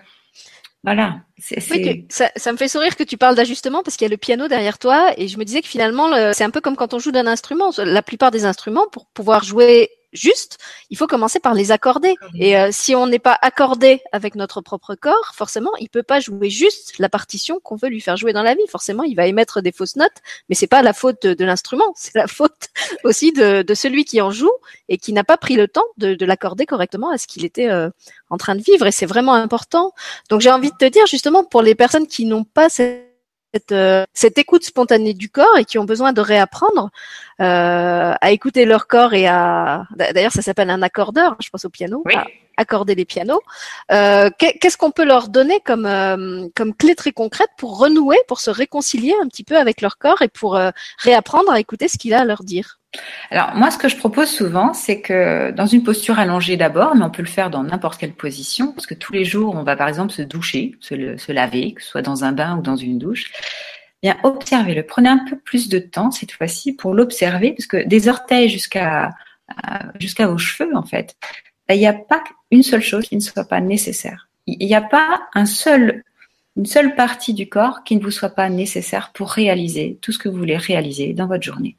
voilà. 0.84 1.22
Oui, 1.70 2.06
ça, 2.10 2.30
ça, 2.36 2.52
me 2.52 2.56
fait 2.56 2.68
sourire 2.68 2.96
que 2.96 3.02
tu 3.02 3.16
parles 3.16 3.34
d'ajustement 3.34 3.82
parce 3.82 3.96
qu'il 3.96 4.06
y 4.06 4.10
a 4.10 4.12
le 4.12 4.16
piano 4.16 4.46
derrière 4.46 4.78
toi 4.78 5.12
et 5.16 5.28
je 5.28 5.38
me 5.38 5.44
disais 5.44 5.62
que 5.62 5.68
finalement 5.68 6.32
c'est 6.32 6.44
un 6.44 6.50
peu 6.50 6.60
comme 6.60 6.76
quand 6.76 6.94
on 6.94 6.98
joue 6.98 7.12
d'un 7.12 7.26
instrument. 7.26 7.70
La 7.78 8.02
plupart 8.02 8.30
des 8.30 8.44
instruments, 8.44 8.86
pour 8.92 9.06
pouvoir 9.06 9.42
jouer 9.42 9.90
juste, 10.12 10.58
il 10.90 10.96
faut 10.96 11.06
commencer 11.06 11.40
par 11.40 11.54
les 11.54 11.70
accorder. 11.70 12.14
Et 12.34 12.56
euh, 12.56 12.68
si 12.72 12.94
on 12.94 13.06
n'est 13.06 13.18
pas 13.18 13.38
accordé 13.42 14.00
avec 14.12 14.34
notre 14.34 14.60
propre 14.60 14.94
corps, 14.94 15.32
forcément, 15.34 15.70
il 15.78 15.88
peut 15.88 16.02
pas 16.02 16.20
jouer 16.20 16.50
juste 16.50 16.98
la 16.98 17.08
partition 17.08 17.60
qu'on 17.60 17.76
veut 17.76 17.88
lui 17.88 18.00
faire 18.00 18.16
jouer 18.16 18.32
dans 18.32 18.42
la 18.42 18.54
vie. 18.54 18.66
Forcément, 18.68 19.02
il 19.04 19.14
va 19.14 19.26
émettre 19.26 19.62
des 19.62 19.72
fausses 19.72 19.96
notes, 19.96 20.10
mais 20.48 20.54
c'est 20.54 20.66
pas 20.66 20.82
la 20.82 20.92
faute 20.92 21.26
de, 21.26 21.44
l'instrument, 21.44 21.92
c'est 21.96 22.14
la 22.14 22.26
faute 22.26 22.68
aussi 23.04 23.32
de, 23.32 23.62
de, 23.62 23.74
celui 23.74 24.04
qui 24.04 24.20
en 24.20 24.30
joue 24.30 24.52
et 24.88 24.98
qui 24.98 25.12
n'a 25.12 25.24
pas 25.24 25.36
pris 25.36 25.56
le 25.56 25.68
temps 25.68 25.86
de, 25.96 26.14
de 26.14 26.26
l'accorder 26.26 26.66
correctement 26.66 27.10
à 27.10 27.18
ce 27.18 27.26
qu'il 27.26 27.44
était 27.44 27.68
euh, 27.68 27.90
en 28.30 28.36
train 28.36 28.54
de 28.54 28.62
vivre. 28.62 28.86
Et 28.86 28.92
c'est 28.92 29.06
vraiment 29.06 29.34
important. 29.34 29.92
Donc 30.28 30.40
j'ai 30.40 30.50
envie 30.50 30.70
de 30.70 30.76
te 30.76 30.86
dire 30.86 31.06
justement 31.06 31.44
pour 31.44 31.62
les 31.62 31.74
personnes 31.74 32.06
qui 32.06 32.24
n'ont 32.24 32.44
pas 32.44 32.68
cette 32.68 33.09
cette, 33.52 33.72
euh, 33.72 34.04
cette, 34.12 34.38
écoute 34.38 34.64
spontanée 34.64 35.14
du 35.14 35.28
corps 35.28 35.58
et 35.58 35.64
qui 35.64 35.78
ont 35.78 35.84
besoin 35.84 36.12
de 36.12 36.20
réapprendre 36.20 36.90
euh, 37.40 38.14
à 38.20 38.30
écouter 38.30 38.64
leur 38.64 38.86
corps 38.86 39.14
et 39.14 39.26
à 39.26 39.86
d'ailleurs 39.96 40.32
ça 40.32 40.42
s'appelle 40.42 40.70
un 40.70 40.82
accordeur 40.82 41.36
je 41.40 41.50
pense 41.50 41.64
au 41.64 41.70
piano. 41.70 42.02
À 42.14 42.26
accorder 42.60 42.94
les 42.94 43.04
pianos 43.04 43.40
euh, 43.90 44.30
qu'est-ce 44.38 44.76
qu'on 44.76 44.90
peut 44.90 45.04
leur 45.04 45.28
donner 45.28 45.60
comme 45.64 45.86
euh, 45.86 46.46
comme 46.54 46.74
clé 46.74 46.94
très 46.94 47.12
concrète 47.12 47.50
pour 47.56 47.78
renouer 47.78 48.18
pour 48.28 48.40
se 48.40 48.50
réconcilier 48.50 49.14
un 49.22 49.26
petit 49.26 49.44
peu 49.44 49.56
avec 49.56 49.80
leur 49.80 49.98
corps 49.98 50.22
et 50.22 50.28
pour 50.28 50.56
euh, 50.56 50.70
réapprendre 50.98 51.50
à 51.50 51.58
écouter 51.58 51.88
ce 51.88 51.98
qu'il 51.98 52.14
a 52.14 52.20
à 52.20 52.24
leur 52.24 52.42
dire? 52.44 52.78
Alors 53.30 53.54
moi, 53.54 53.70
ce 53.70 53.78
que 53.78 53.88
je 53.88 53.96
propose 53.96 54.28
souvent, 54.28 54.74
c'est 54.74 55.00
que 55.00 55.52
dans 55.52 55.66
une 55.66 55.84
posture 55.84 56.18
allongée 56.18 56.56
d'abord, 56.56 56.96
mais 56.96 57.04
on 57.04 57.10
peut 57.10 57.22
le 57.22 57.28
faire 57.28 57.48
dans 57.48 57.62
n'importe 57.62 58.00
quelle 58.00 58.14
position, 58.14 58.72
parce 58.72 58.86
que 58.86 58.94
tous 58.94 59.12
les 59.12 59.24
jours, 59.24 59.54
on 59.54 59.62
va 59.62 59.76
par 59.76 59.88
exemple 59.88 60.12
se 60.12 60.22
doucher, 60.22 60.76
se, 60.80 61.32
laver, 61.32 61.74
que 61.74 61.82
ce 61.82 61.88
soit 61.88 62.02
dans 62.02 62.24
un 62.24 62.32
bain 62.32 62.56
ou 62.58 62.62
dans 62.62 62.76
une 62.76 62.98
douche. 62.98 63.30
Bien, 64.02 64.16
observez-le. 64.24 64.82
Prenez 64.82 65.08
un 65.08 65.24
peu 65.28 65.38
plus 65.38 65.68
de 65.68 65.78
temps 65.78 66.10
cette 66.10 66.32
fois-ci 66.32 66.72
pour 66.72 66.94
l'observer, 66.94 67.52
parce 67.52 67.66
que 67.66 67.86
des 67.86 68.08
orteils 68.08 68.48
jusqu'à 68.48 69.10
jusqu'à 69.98 70.26
vos 70.28 70.38
cheveux, 70.38 70.74
en 70.76 70.84
fait, 70.84 71.16
il 71.74 71.80
n'y 71.80 71.86
a 71.86 71.92
pas 71.92 72.22
une 72.50 72.62
seule 72.62 72.82
chose 72.82 73.08
qui 73.08 73.16
ne 73.16 73.20
soit 73.20 73.44
pas 73.44 73.60
nécessaire. 73.60 74.28
Il 74.46 74.66
n'y 74.66 74.74
a 74.74 74.80
pas 74.80 75.28
un 75.34 75.46
seul 75.46 76.02
une 76.56 76.66
seule 76.66 76.94
partie 76.94 77.32
du 77.32 77.48
corps 77.48 77.84
qui 77.84 77.96
ne 77.96 78.02
vous 78.02 78.10
soit 78.10 78.34
pas 78.34 78.48
nécessaire 78.50 79.12
pour 79.14 79.30
réaliser 79.30 79.98
tout 80.02 80.12
ce 80.12 80.18
que 80.18 80.28
vous 80.28 80.36
voulez 80.36 80.56
réaliser 80.56 81.12
dans 81.12 81.26
votre 81.26 81.44
journée. 81.44 81.76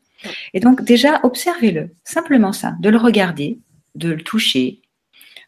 Et 0.54 0.60
donc 0.60 0.84
déjà, 0.84 1.20
observez-le, 1.24 1.90
simplement 2.04 2.54
ça, 2.54 2.76
de 2.80 2.90
le 2.90 2.98
regarder, 2.98 3.60
de 3.96 4.10
le 4.10 4.24
toucher. 4.24 4.82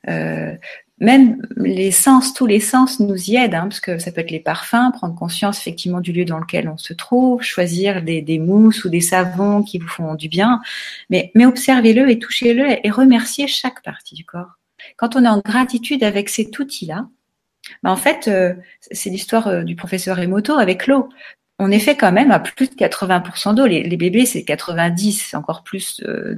Euh, 0.09 0.55
même 1.03 1.45
les 1.57 1.91
sens, 1.91 2.33
tous 2.33 2.45
les 2.45 2.59
sens 2.59 2.99
nous 2.99 3.29
y 3.29 3.35
aident, 3.35 3.55
hein, 3.55 3.63
parce 3.63 3.79
que 3.79 3.99
ça 3.99 4.11
peut 4.11 4.21
être 4.21 4.31
les 4.31 4.39
parfums, 4.39 4.91
prendre 4.93 5.15
conscience 5.15 5.59
effectivement 5.59 6.01
du 6.01 6.11
lieu 6.11 6.25
dans 6.25 6.39
lequel 6.39 6.69
on 6.69 6.77
se 6.77 6.93
trouve, 6.93 7.41
choisir 7.41 8.01
des, 8.01 8.39
mousses 8.39 8.85
ou 8.85 8.89
des 8.89 9.01
savons 9.01 9.63
qui 9.63 9.77
vous 9.77 9.87
font 9.87 10.15
du 10.15 10.29
bien, 10.29 10.61
mais, 11.09 11.31
observez-le 11.45 12.09
et 12.09 12.19
touchez-le 12.19 12.85
et 12.85 12.89
remerciez 12.89 13.47
chaque 13.47 13.83
partie 13.83 14.15
du 14.15 14.25
corps. 14.25 14.57
Quand 14.97 15.15
on 15.15 15.23
est 15.23 15.29
en 15.29 15.39
gratitude 15.39 16.03
avec 16.03 16.29
cet 16.29 16.57
outil-là, 16.57 17.07
ben 17.81 17.91
en 17.91 17.95
fait, 17.95 18.27
euh, 18.27 18.53
c'est 18.91 19.09
l'histoire 19.09 19.47
euh, 19.47 19.63
du 19.63 19.75
professeur 19.75 20.19
Emoto 20.19 20.53
avec 20.53 20.87
l'eau 20.87 21.09
on 21.59 21.71
est 21.71 21.79
fait 21.79 21.95
quand 21.95 22.11
même 22.11 22.31
à 22.31 22.39
plus 22.39 22.69
de 22.69 22.75
80% 22.75 23.55
d'eau. 23.55 23.65
Les, 23.67 23.97
bébés, 23.97 24.25
c'est 24.25 24.41
90%, 24.41 25.37
encore 25.37 25.63
plus 25.63 26.01
euh, 26.03 26.35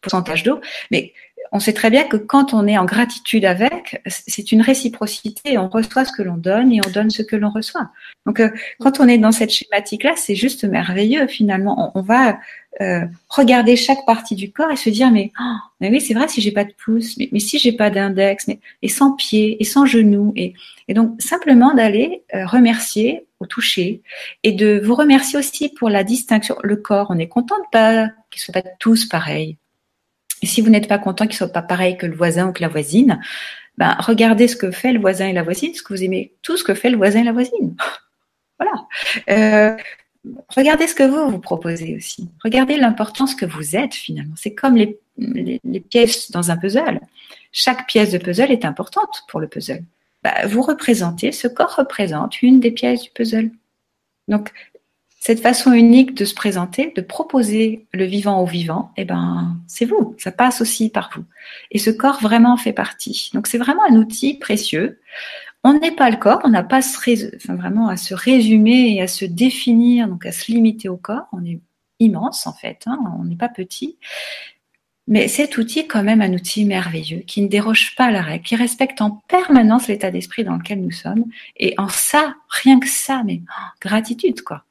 pourcentage 0.00 0.42
d'eau. 0.42 0.60
Mais 0.90 1.12
on 1.52 1.60
sait 1.60 1.74
très 1.74 1.90
bien 1.90 2.04
que 2.04 2.16
quand 2.16 2.54
on 2.54 2.66
est 2.66 2.78
en 2.78 2.86
gratitude 2.86 3.44
avec, 3.44 4.00
c'est 4.06 4.52
une 4.52 4.62
réciprocité. 4.62 5.58
On 5.58 5.68
reçoit 5.68 6.06
ce 6.06 6.12
que 6.12 6.22
l'on 6.22 6.38
donne 6.38 6.72
et 6.72 6.80
on 6.84 6.90
donne 6.90 7.10
ce 7.10 7.22
que 7.22 7.36
l'on 7.36 7.50
reçoit. 7.50 7.90
Donc, 8.24 8.40
euh, 8.40 8.48
quand 8.80 9.00
on 9.00 9.06
est 9.06 9.18
dans 9.18 9.32
cette 9.32 9.50
schématique-là, 9.50 10.14
c'est 10.16 10.34
juste 10.34 10.64
merveilleux 10.64 11.26
finalement. 11.26 11.92
On, 11.94 12.00
va 12.00 12.38
euh, 12.80 13.02
regarder 13.28 13.76
chaque 13.76 14.06
partie 14.06 14.34
du 14.34 14.50
corps 14.50 14.70
et 14.70 14.76
se 14.76 14.88
dire 14.88 15.10
mais, 15.10 15.30
oh, 15.38 15.56
mais 15.80 15.90
oui, 15.90 16.00
c'est 16.00 16.14
vrai 16.14 16.26
si 16.26 16.40
j'ai 16.40 16.52
pas 16.52 16.64
de 16.64 16.72
pouce, 16.84 17.18
mais, 17.18 17.38
si 17.38 17.58
j'ai 17.58 17.72
pas 17.72 17.90
d'index, 17.90 18.48
mais 18.48 18.58
et 18.80 18.88
sans 18.88 19.12
pied 19.12 19.58
et 19.60 19.64
sans 19.64 19.84
genou 19.84 20.32
et, 20.36 20.54
donc 20.88 21.20
simplement 21.20 21.74
d'aller 21.74 22.22
remercier 22.32 23.26
au 23.40 23.46
toucher 23.46 24.02
et 24.42 24.52
de 24.52 24.80
vous 24.84 24.94
remercier 24.94 25.38
aussi 25.38 25.68
pour 25.68 25.90
la 25.90 26.02
distinction. 26.04 26.56
Le 26.62 26.76
corps, 26.76 27.08
on 27.10 27.18
est 27.18 27.28
content 27.28 27.58
de 27.58 27.70
pas 27.70 28.08
qu'ils 28.30 28.40
soient 28.40 28.54
pas 28.54 28.62
tous 28.78 29.06
pareils. 29.06 29.56
Si 30.42 30.60
vous 30.60 30.70
n'êtes 30.70 30.88
pas 30.88 30.98
content 30.98 31.26
qu'ils 31.26 31.36
soient 31.36 31.48
pas 31.48 31.62
pareils 31.62 31.96
que 31.96 32.06
le 32.06 32.16
voisin 32.16 32.48
ou 32.48 32.52
que 32.52 32.62
la 32.62 32.68
voisine, 32.68 33.20
ben 33.78 33.96
regardez 33.98 34.48
ce 34.48 34.56
que 34.56 34.70
fait 34.70 34.92
le 34.92 35.00
voisin 35.00 35.28
et 35.28 35.32
la 35.32 35.42
voisine, 35.42 35.74
ce 35.74 35.82
que 35.82 35.94
vous 35.94 36.02
aimez 36.02 36.34
tout 36.42 36.56
ce 36.56 36.64
que 36.64 36.74
fait 36.74 36.90
le 36.90 36.96
voisin 36.96 37.20
et 37.20 37.24
la 37.24 37.32
voisine. 37.32 37.76
voilà. 38.58 38.86
Euh, 39.30 39.76
regardez 40.54 40.86
ce 40.86 40.94
que 40.94 41.04
vous 41.04 41.30
vous 41.30 41.38
proposez 41.38 41.96
aussi. 41.96 42.28
Regardez 42.44 42.76
l'importance 42.76 43.34
que 43.34 43.46
vous 43.46 43.76
êtes 43.76 43.94
finalement. 43.94 44.34
C'est 44.36 44.54
comme 44.54 44.76
les, 44.76 44.98
les, 45.16 45.80
pièces 45.80 46.30
dans 46.30 46.50
un 46.50 46.56
puzzle. 46.56 47.00
Chaque 47.50 47.86
pièce 47.86 48.12
de 48.12 48.18
puzzle 48.18 48.50
est 48.50 48.64
importante 48.64 49.24
pour 49.28 49.40
le 49.40 49.48
puzzle. 49.48 49.84
Bah, 50.22 50.46
vous 50.46 50.62
représentez, 50.62 51.32
ce 51.32 51.48
corps 51.48 51.76
représente 51.76 52.42
une 52.42 52.60
des 52.60 52.70
pièces 52.70 53.02
du 53.02 53.10
puzzle. 53.10 53.50
Donc, 54.28 54.52
cette 55.22 55.38
façon 55.38 55.72
unique 55.72 56.14
de 56.14 56.24
se 56.24 56.34
présenter, 56.34 56.92
de 56.96 57.00
proposer 57.00 57.86
le 57.92 58.04
vivant 58.04 58.42
au 58.42 58.44
vivant, 58.44 58.90
eh 58.96 59.04
ben, 59.04 59.56
c'est 59.68 59.84
vous. 59.84 60.16
Ça 60.18 60.32
passe 60.32 60.60
aussi 60.60 60.90
par 60.90 61.10
vous. 61.14 61.22
Et 61.70 61.78
ce 61.78 61.90
corps 61.90 62.20
vraiment 62.20 62.56
fait 62.56 62.72
partie. 62.72 63.30
Donc, 63.32 63.46
c'est 63.46 63.56
vraiment 63.56 63.84
un 63.88 63.94
outil 63.94 64.34
précieux. 64.34 65.00
On 65.62 65.74
n'est 65.78 65.92
pas 65.92 66.10
le 66.10 66.16
corps, 66.16 66.40
on 66.42 66.48
n'a 66.48 66.64
pas 66.64 66.80
vraiment 67.48 67.86
à 67.86 67.96
se 67.96 68.14
résumer 68.14 68.96
et 68.96 69.00
à 69.00 69.06
se 69.06 69.24
définir, 69.24 70.08
donc 70.08 70.26
à 70.26 70.32
se 70.32 70.50
limiter 70.50 70.88
au 70.88 70.96
corps. 70.96 71.28
On 71.30 71.44
est 71.44 71.60
immense 72.00 72.48
en 72.48 72.52
fait, 72.52 72.82
hein, 72.86 72.98
on 73.16 73.22
n'est 73.22 73.36
pas 73.36 73.48
petit. 73.48 73.98
Mais 75.06 75.28
cet 75.28 75.56
outil 75.56 75.80
est 75.80 75.86
quand 75.86 76.02
même 76.02 76.20
un 76.20 76.32
outil 76.32 76.64
merveilleux 76.64 77.20
qui 77.20 77.42
ne 77.42 77.48
déroge 77.48 77.94
pas 77.94 78.06
à 78.06 78.10
la 78.10 78.22
règle, 78.22 78.44
qui 78.44 78.56
respecte 78.56 79.00
en 79.00 79.22
permanence 79.28 79.86
l'état 79.86 80.10
d'esprit 80.10 80.42
dans 80.42 80.56
lequel 80.56 80.80
nous 80.80 80.90
sommes. 80.90 81.26
Et 81.56 81.74
en 81.78 81.88
ça, 81.88 82.34
rien 82.48 82.80
que 82.80 82.88
ça, 82.88 83.22
mais 83.24 83.40
oh, 83.44 83.70
gratitude, 83.80 84.42
quoi. 84.42 84.64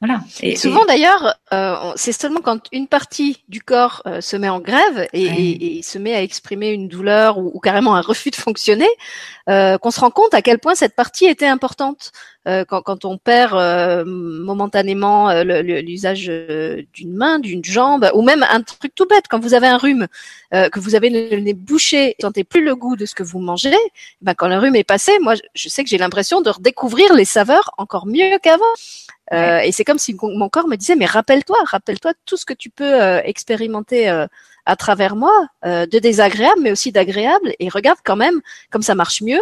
Voilà. 0.00 0.22
Et, 0.40 0.56
souvent 0.56 0.84
d'ailleurs, 0.86 1.34
euh, 1.52 1.92
c'est 1.96 2.12
seulement 2.12 2.40
quand 2.40 2.60
une 2.70 2.86
partie 2.86 3.42
du 3.48 3.60
corps 3.60 4.02
euh, 4.06 4.20
se 4.20 4.36
met 4.36 4.48
en 4.48 4.60
grève 4.60 5.08
et, 5.12 5.78
et, 5.78 5.82
se 5.82 5.98
met 5.98 6.14
à 6.14 6.22
exprimer 6.22 6.70
une 6.70 6.86
douleur 6.86 7.38
ou, 7.38 7.50
ou 7.52 7.58
carrément 7.58 7.96
un 7.96 8.00
refus 8.00 8.30
de 8.30 8.36
fonctionner 8.36 8.88
euh, 9.48 9.76
qu'on 9.78 9.90
se 9.90 9.98
rend 9.98 10.10
compte 10.10 10.32
à 10.32 10.42
quel 10.42 10.60
point 10.60 10.76
cette 10.76 10.94
partie 10.94 11.24
était 11.24 11.46
importante. 11.46 12.12
Euh, 12.48 12.64
quand, 12.64 12.82
quand, 12.82 13.04
on 13.04 13.18
perd 13.18 13.54
euh, 13.54 14.04
momentanément 14.06 15.42
l'usage 15.42 16.26
d'une 16.94 17.14
main, 17.14 17.40
d'une 17.40 17.64
jambe, 17.64 18.08
ou 18.14 18.22
même 18.22 18.46
un 18.48 18.62
truc 18.62 18.94
tout 18.94 19.06
bête, 19.06 19.24
quand 19.28 19.40
vous 19.40 19.52
avez 19.52 19.66
un 19.66 19.76
rhume, 19.76 20.06
que 20.52 20.80
vous 20.80 20.94
avez 20.94 21.10
le 21.10 21.40
nez 21.40 21.54
bouché, 21.54 22.10
et 22.10 22.22
sentez 22.22 22.44
plus 22.44 22.64
le 22.64 22.74
goût 22.74 22.96
de 22.96 23.06
ce 23.06 23.14
que 23.14 23.22
vous 23.22 23.40
mangez, 23.40 23.76
ben 24.20 24.34
quand 24.34 24.48
le 24.48 24.56
rhume 24.56 24.76
est 24.76 24.84
passé, 24.84 25.12
moi 25.20 25.34
je 25.54 25.68
sais 25.68 25.84
que 25.84 25.90
j'ai 25.90 25.98
l'impression 25.98 26.40
de 26.40 26.50
redécouvrir 26.50 27.14
les 27.14 27.24
saveurs 27.24 27.72
encore 27.76 28.06
mieux 28.06 28.38
qu'avant. 28.42 28.64
Euh, 29.32 29.58
et 29.60 29.70
c'est 29.70 29.84
comme 29.84 29.98
si 29.98 30.16
mon 30.20 30.48
corps 30.48 30.66
me 30.66 30.76
disait, 30.76 30.96
mais 30.96 31.06
rappelle-toi, 31.40 31.64
rappelle-toi 31.70 32.12
tout 32.26 32.36
ce 32.36 32.44
que 32.44 32.54
tu 32.54 32.70
peux 32.70 33.02
euh, 33.02 33.20
expérimenter 33.24 34.08
euh, 34.10 34.26
à 34.66 34.76
travers 34.76 35.16
moi, 35.16 35.32
de 35.64 35.98
désagréable, 35.98 36.60
mais 36.60 36.70
aussi 36.70 36.92
d'agréable, 36.92 37.54
et 37.58 37.68
regarde 37.68 37.98
quand 38.04 38.16
même 38.16 38.40
comme 38.70 38.82
ça 38.82 38.94
marche 38.94 39.22
mieux. 39.22 39.40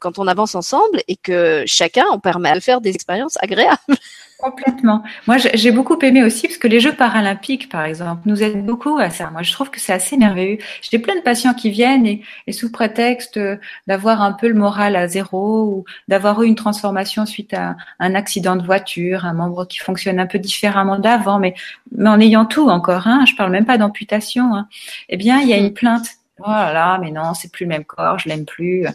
Quand 0.00 0.18
on 0.18 0.26
avance 0.26 0.54
ensemble 0.54 1.00
et 1.06 1.16
que 1.16 1.62
chacun 1.66 2.04
on 2.12 2.18
permet 2.18 2.52
de 2.54 2.60
faire 2.60 2.80
des 2.80 2.90
expériences 2.90 3.38
agréables. 3.40 3.78
Complètement. 4.38 5.02
Moi, 5.26 5.38
j'ai 5.38 5.72
beaucoup 5.72 5.98
aimé 6.00 6.22
aussi 6.22 6.46
parce 6.46 6.58
que 6.58 6.68
les 6.68 6.78
Jeux 6.78 6.94
paralympiques, 6.94 7.68
par 7.68 7.84
exemple, 7.84 8.22
nous 8.24 8.40
aident 8.40 8.64
beaucoup 8.64 8.96
à 8.96 9.10
ça. 9.10 9.30
Moi, 9.30 9.42
je 9.42 9.50
trouve 9.52 9.68
que 9.68 9.80
c'est 9.80 9.92
assez 9.92 10.16
merveilleux. 10.16 10.58
J'ai 10.80 11.00
plein 11.00 11.16
de 11.16 11.22
patients 11.22 11.54
qui 11.54 11.70
viennent 11.70 12.06
et, 12.06 12.22
sous 12.52 12.70
prétexte 12.70 13.40
d'avoir 13.88 14.22
un 14.22 14.32
peu 14.32 14.46
le 14.46 14.54
moral 14.54 14.94
à 14.94 15.08
zéro 15.08 15.64
ou 15.64 15.84
d'avoir 16.06 16.40
eu 16.42 16.46
une 16.46 16.54
transformation 16.54 17.26
suite 17.26 17.52
à 17.52 17.74
un 17.98 18.14
accident 18.14 18.54
de 18.54 18.64
voiture, 18.64 19.24
un 19.24 19.32
membre 19.32 19.66
qui 19.66 19.78
fonctionne 19.78 20.20
un 20.20 20.26
peu 20.26 20.38
différemment 20.38 21.00
d'avant, 21.00 21.40
mais, 21.40 21.54
mais 21.90 22.08
en 22.08 22.20
ayant 22.20 22.46
tout 22.46 22.68
encore, 22.68 23.08
hein, 23.08 23.24
je 23.26 23.34
parle 23.34 23.50
même 23.50 23.66
pas 23.66 23.76
d'amputation, 23.76 24.54
hein, 24.54 24.68
eh 25.08 25.16
bien, 25.16 25.40
il 25.40 25.48
y 25.48 25.52
a 25.52 25.56
une 25.56 25.74
plainte. 25.74 26.06
Voilà, 26.38 26.96
oh 26.96 27.02
mais 27.02 27.10
non, 27.10 27.34
c'est 27.34 27.50
plus 27.50 27.64
le 27.64 27.70
même 27.70 27.84
corps, 27.84 28.20
je 28.20 28.28
l'aime 28.28 28.44
plus. 28.44 28.86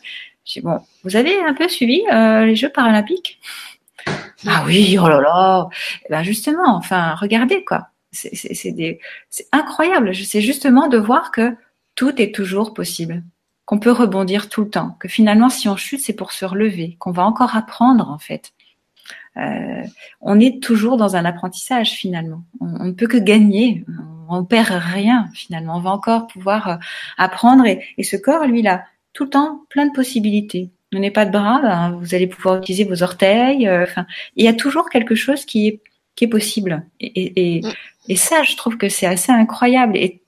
J'ai 0.46 0.62
bon, 0.62 0.80
vous 1.04 1.16
avez 1.16 1.40
un 1.42 1.54
peu 1.54 1.68
suivi 1.70 2.02
euh, 2.12 2.46
les 2.46 2.56
Jeux 2.56 2.70
paralympiques? 2.70 3.40
Ah 4.46 4.64
oui, 4.66 4.98
oh 5.00 5.08
là 5.08 5.22
là. 5.22 5.70
Eh 6.06 6.10
ben 6.10 6.24
justement, 6.24 6.76
enfin, 6.76 7.16
regardez 7.16 7.64
quoi. 7.64 7.88
C'est 8.12 9.08
incroyable. 9.52 10.14
C'est 10.14 10.42
justement 10.42 10.88
de 10.88 10.98
voir 10.98 11.32
que 11.32 11.56
tout 11.96 12.22
est 12.22 12.36
toujours 12.36 12.74
possible, 12.74 13.24
qu'on 13.66 13.80
peut 13.80 13.92
rebondir 13.92 14.50
tout 14.50 14.64
le 14.64 14.70
temps, 14.70 14.98
que 15.00 15.08
finalement, 15.08 15.50
si 15.50 15.70
on 15.70 15.78
chute, 15.78 16.02
c'est 16.02 16.14
pour 16.14 16.32
se 16.32 16.46
relever, 16.46 16.98
qu'on 17.00 17.12
va 17.12 17.24
encore 17.24 17.56
apprendre 17.56 18.10
en 18.10 18.20
fait. 18.20 18.52
Euh, 19.38 19.84
on 20.22 20.40
est 20.40 20.62
toujours 20.62 20.98
dans 20.98 21.16
un 21.16 21.26
apprentissage 21.26 21.92
finalement. 21.92 22.44
On, 22.60 22.86
ne 22.86 22.92
peut 22.92 23.08
que 23.08 23.18
gagner. 23.18 23.84
On, 24.30 24.42
ne 24.42 24.46
perd 24.46 24.70
rien 24.70 25.28
finalement. 25.34 25.78
On 25.78 25.82
va 25.82 25.90
encore 25.90 26.28
pouvoir 26.28 26.68
euh, 26.68 26.76
apprendre 27.18 27.66
et, 27.66 27.84
et 27.98 28.04
ce 28.04 28.16
corps, 28.16 28.46
lui, 28.46 28.62
là, 28.62 28.84
tout 29.14 29.26
le 29.26 29.30
temps 29.30 29.62
plein 29.70 29.86
de 29.86 29.94
possibilités 29.94 30.70
n'avez 31.00 31.12
pas 31.12 31.26
de 31.26 31.32
bras, 31.32 31.60
ben, 31.62 31.98
vous 32.00 32.16
allez 32.16 32.28
pouvoir 32.28 32.58
utiliser 32.58 32.84
vos 32.84 33.04
orteils. 33.04 33.68
Euh, 33.68 33.84
enfin, 33.84 34.06
il 34.36 34.46
y 34.46 34.48
a 34.48 34.54
toujours 34.54 34.90
quelque 34.90 35.16
chose 35.16 35.46
qui 35.46 35.68
est 35.68 35.82
qui 36.16 36.26
est 36.26 36.30
possible. 36.30 36.86
Et, 37.00 37.58
et, 37.58 37.62
mm. 37.62 37.72
et 38.10 38.16
ça, 38.16 38.44
je 38.44 38.56
trouve 38.56 38.78
que 38.78 38.88
c'est 38.88 39.08
assez 39.08 39.32
incroyable. 39.32 39.98
Et 39.98 40.22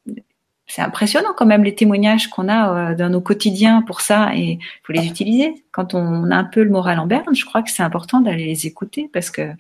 c'est 0.68 0.82
impressionnant 0.82 1.30
quand 1.36 1.45
même 1.45 1.63
les 1.63 1.76
témoignages 1.76 2.28
qu'on 2.28 2.49
a 2.49 2.91
euh, 2.91 2.95
dans 2.95 3.09
nos 3.09 3.22
quotidiens 3.22 3.84
pour 3.84 4.01
ça 4.01 4.36
et 4.36 4.57
faut 4.84 4.93
les 4.93 5.05
utiliser. 5.05 5.63
Quand 5.72 5.93
on 5.93 6.32
a 6.32 6.36
un 6.36 6.43
peu 6.43 6.63
le 6.63 6.72
moral 6.72 6.99
en 6.99 7.05
berne, 7.05 7.36
je 7.36 7.45
crois 7.45 7.61
que 7.61 7.70
c'est 7.70 7.84
important 7.84 8.20
d'aller 8.20 8.45
les 8.45 8.66
écouter 8.66 9.09
parce 9.13 9.30
que 9.30 9.51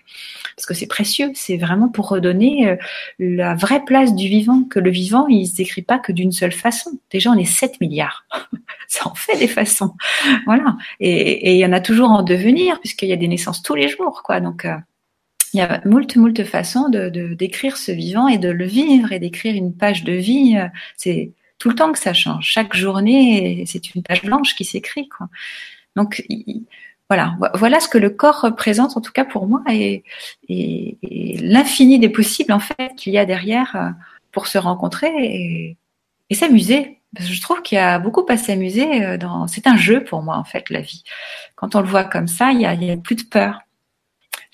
parce 0.55 0.65
que 0.65 0.73
c'est 0.73 0.87
précieux. 0.87 1.31
C'est 1.35 1.57
vraiment 1.57 1.89
pour 1.89 2.09
redonner 2.09 2.69
euh, 2.69 2.75
la 3.19 3.53
vraie 3.53 3.83
place 3.85 4.15
du 4.15 4.27
vivant. 4.27 4.63
Que 4.63 4.79
le 4.79 4.89
vivant, 4.89 5.27
il 5.27 5.45
se 5.45 5.55
décrit 5.55 5.83
pas 5.83 5.99
que 5.99 6.11
d'une 6.11 6.31
seule 6.31 6.51
façon. 6.51 6.91
Déjà, 7.11 7.29
on 7.29 7.35
est 7.35 7.45
7 7.45 7.79
milliards. 7.81 8.25
ça 8.87 9.07
en 9.07 9.15
fait 9.15 9.37
des 9.37 9.47
façons. 9.47 9.93
Voilà. 10.45 10.75
Et, 10.99 11.53
il 11.53 11.59
y 11.59 11.65
en 11.65 11.73
a 11.73 11.81
toujours 11.81 12.09
en 12.09 12.23
devenir 12.23 12.79
puisqu'il 12.79 13.09
y 13.09 13.13
a 13.13 13.17
des 13.17 13.27
naissances 13.27 13.61
tous 13.61 13.75
les 13.75 13.89
jours, 13.89 14.23
quoi. 14.23 14.39
Donc 14.39 14.65
euh, 14.65 14.75
il 15.55 15.59
y 15.59 15.61
a 15.61 15.81
moult, 15.85 16.15
moult 16.17 16.43
façons 16.43 16.89
de, 16.89 17.09
d'écrire 17.33 17.77
ce 17.77 17.91
vivant 17.91 18.27
et 18.27 18.37
de 18.37 18.49
le 18.49 18.65
vivre 18.65 19.11
et 19.13 19.19
d'écrire 19.19 19.55
une 19.55 19.73
page 19.73 20.03
de 20.03 20.11
vie. 20.11 20.57
C'est 20.97 21.31
tout 21.59 21.69
le 21.69 21.75
temps 21.75 21.91
que 21.91 21.99
ça 21.99 22.13
change. 22.13 22.45
Chaque 22.45 22.75
journée, 22.75 23.63
c'est 23.65 23.95
une 23.95 24.03
page 24.03 24.23
blanche 24.23 24.55
qui 24.55 24.65
s'écrit, 24.65 25.07
quoi. 25.07 25.29
Donc, 25.95 26.25
voilà, 27.09 27.37
voilà 27.53 27.79
ce 27.79 27.87
que 27.87 27.97
le 27.97 28.09
corps 28.09 28.41
représente, 28.41 28.97
en 28.97 29.01
tout 29.01 29.13
cas 29.13 29.25
pour 29.25 29.47
moi, 29.47 29.63
et, 29.69 30.03
l'infini 30.49 31.99
des 31.99 32.09
possibles, 32.09 32.51
en 32.51 32.59
fait, 32.59 32.95
qu'il 32.97 33.13
y 33.13 33.17
a 33.17 33.25
derrière 33.25 33.75
euh, 33.75 33.89
pour 34.31 34.47
se 34.47 34.57
rencontrer 34.57 35.77
et, 36.29 36.35
s'amuser. 36.35 36.99
Parce 37.15 37.29
que 37.29 37.33
je 37.33 37.41
trouve 37.41 37.61
qu'il 37.61 37.77
y 37.77 37.79
a 37.79 37.97
beaucoup 37.97 38.25
à 38.27 38.35
s'amuser 38.35 39.05
euh, 39.05 39.17
dans. 39.17 39.47
C'est 39.47 39.67
un 39.67 39.77
jeu 39.77 40.03
pour 40.03 40.21
moi, 40.21 40.35
en 40.37 40.43
fait, 40.43 40.69
la 40.69 40.81
vie. 40.81 41.03
Quand 41.55 41.75
on 41.75 41.81
le 41.81 41.87
voit 41.87 42.03
comme 42.03 42.27
ça, 42.27 42.51
il 42.51 42.61
y 42.61 42.65
a, 42.65 42.73
il 42.73 42.83
y 42.83 42.91
a 42.91 42.97
plus 42.97 43.15
de 43.15 43.23
peur 43.23 43.61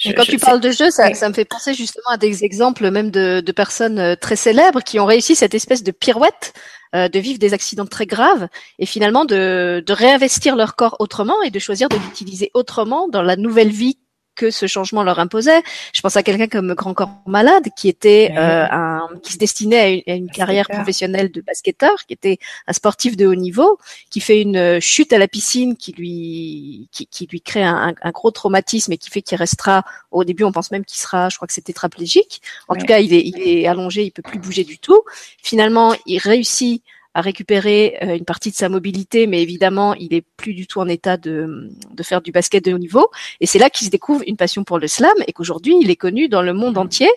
quand 0.09 0.23
tu 0.23 0.37
parles 0.37 0.59
de 0.59 0.71
jeu, 0.71 0.89
ça, 0.89 1.13
ça, 1.13 1.29
me 1.29 1.33
fait 1.33 1.45
penser 1.45 1.73
justement 1.73 2.09
à 2.09 2.17
des 2.17 2.43
exemples 2.43 2.89
même 2.89 3.11
de, 3.11 3.41
de, 3.41 3.51
personnes 3.51 3.99
euh, 3.99 4.15
très 4.15 4.35
célèbres 4.35 4.81
qui 4.81 4.99
ont 4.99 5.05
réussi 5.05 5.35
cette 5.35 5.53
espèce 5.53 5.83
de 5.83 5.91
pirouette 5.91 6.53
euh, 6.95 7.07
de 7.07 7.19
vivre 7.19 7.39
des 7.39 7.53
accidents 7.53 7.85
très 7.85 8.05
graves 8.05 8.47
et 8.79 8.85
finalement 8.85 9.25
de, 9.25 9.83
de 9.85 9.93
réinvestir 9.93 10.55
leur 10.55 10.75
corps 10.75 10.97
autrement 10.99 11.41
et 11.43 11.51
de 11.51 11.59
choisir 11.59 11.87
de 11.89 11.95
l'utiliser 11.95 12.51
autrement 12.53 13.07
dans 13.07 13.21
la 13.21 13.35
nouvelle 13.35 13.71
vie 13.71 13.97
que 14.35 14.51
ce 14.51 14.67
changement 14.67 15.03
leur 15.03 15.19
imposait. 15.19 15.61
Je 15.93 16.01
pense 16.01 16.15
à 16.15 16.23
quelqu'un 16.23 16.47
comme 16.47 16.73
Grand 16.73 16.93
Corps 16.93 17.21
Malade, 17.25 17.67
qui 17.75 17.89
était 17.89 18.33
euh, 18.37 18.65
un, 18.69 19.07
qui 19.23 19.33
se 19.33 19.37
destinait 19.37 20.03
à 20.07 20.13
une, 20.13 20.29
carrière 20.29 20.67
professionnelle 20.67 21.31
de 21.31 21.41
basketteur, 21.41 22.05
qui 22.07 22.13
était 22.13 22.37
un 22.67 22.73
sportif 22.73 23.17
de 23.17 23.27
haut 23.27 23.35
niveau, 23.35 23.77
qui 24.09 24.19
fait 24.19 24.41
une 24.41 24.57
euh, 24.57 24.79
chute 24.79 25.13
à 25.13 25.17
la 25.17 25.27
piscine 25.27 25.75
qui 25.75 25.91
lui 25.91 26.87
qui, 26.91 27.07
qui 27.07 27.27
lui 27.27 27.41
crée 27.41 27.63
un, 27.63 27.93
un, 28.01 28.11
gros 28.11 28.31
traumatisme 28.31 28.91
et 28.93 28.97
qui 28.97 29.09
fait 29.09 29.21
qu'il 29.21 29.37
restera. 29.37 29.83
Au 30.11 30.23
début, 30.23 30.43
on 30.43 30.51
pense 30.51 30.71
même 30.71 30.85
qu'il 30.85 30.99
sera, 30.99 31.29
je 31.29 31.35
crois 31.35 31.47
que 31.47 31.53
c'est 31.53 31.61
tétraplégique. 31.61 32.41
En 32.67 32.75
tout 32.75 32.85
cas, 32.85 32.99
il 32.99 33.13
est 33.13 33.21
il 33.25 33.41
est 33.41 33.67
allongé, 33.67 34.03
il 34.03 34.11
peut 34.11 34.21
plus 34.21 34.39
bouger 34.39 34.63
du 34.63 34.79
tout. 34.79 35.03
Finalement, 35.41 35.93
il 36.05 36.17
réussit 36.19 36.83
à 37.13 37.21
récupérer 37.21 37.97
euh, 38.01 38.15
une 38.15 38.23
partie 38.23 38.51
de 38.51 38.55
sa 38.55 38.69
mobilité, 38.69 39.27
mais 39.27 39.41
évidemment, 39.41 39.93
il 39.95 40.13
est 40.13 40.23
plus 40.37 40.53
du 40.53 40.65
tout 40.65 40.79
en 40.79 40.87
état 40.87 41.17
de, 41.17 41.69
de 41.93 42.03
faire 42.03 42.21
du 42.21 42.31
basket 42.31 42.63
de 42.63 42.73
haut 42.73 42.77
niveau. 42.77 43.09
Et 43.41 43.45
c'est 43.45 43.59
là 43.59 43.69
qu'il 43.69 43.85
se 43.85 43.91
découvre 43.91 44.23
une 44.27 44.37
passion 44.37 44.63
pour 44.63 44.79
le 44.79 44.87
slam 44.87 45.11
et 45.27 45.33
qu'aujourd'hui, 45.33 45.75
il 45.81 45.89
est 45.89 45.97
connu 45.97 46.29
dans 46.29 46.41
le 46.41 46.53
monde 46.53 46.77
entier 46.77 47.09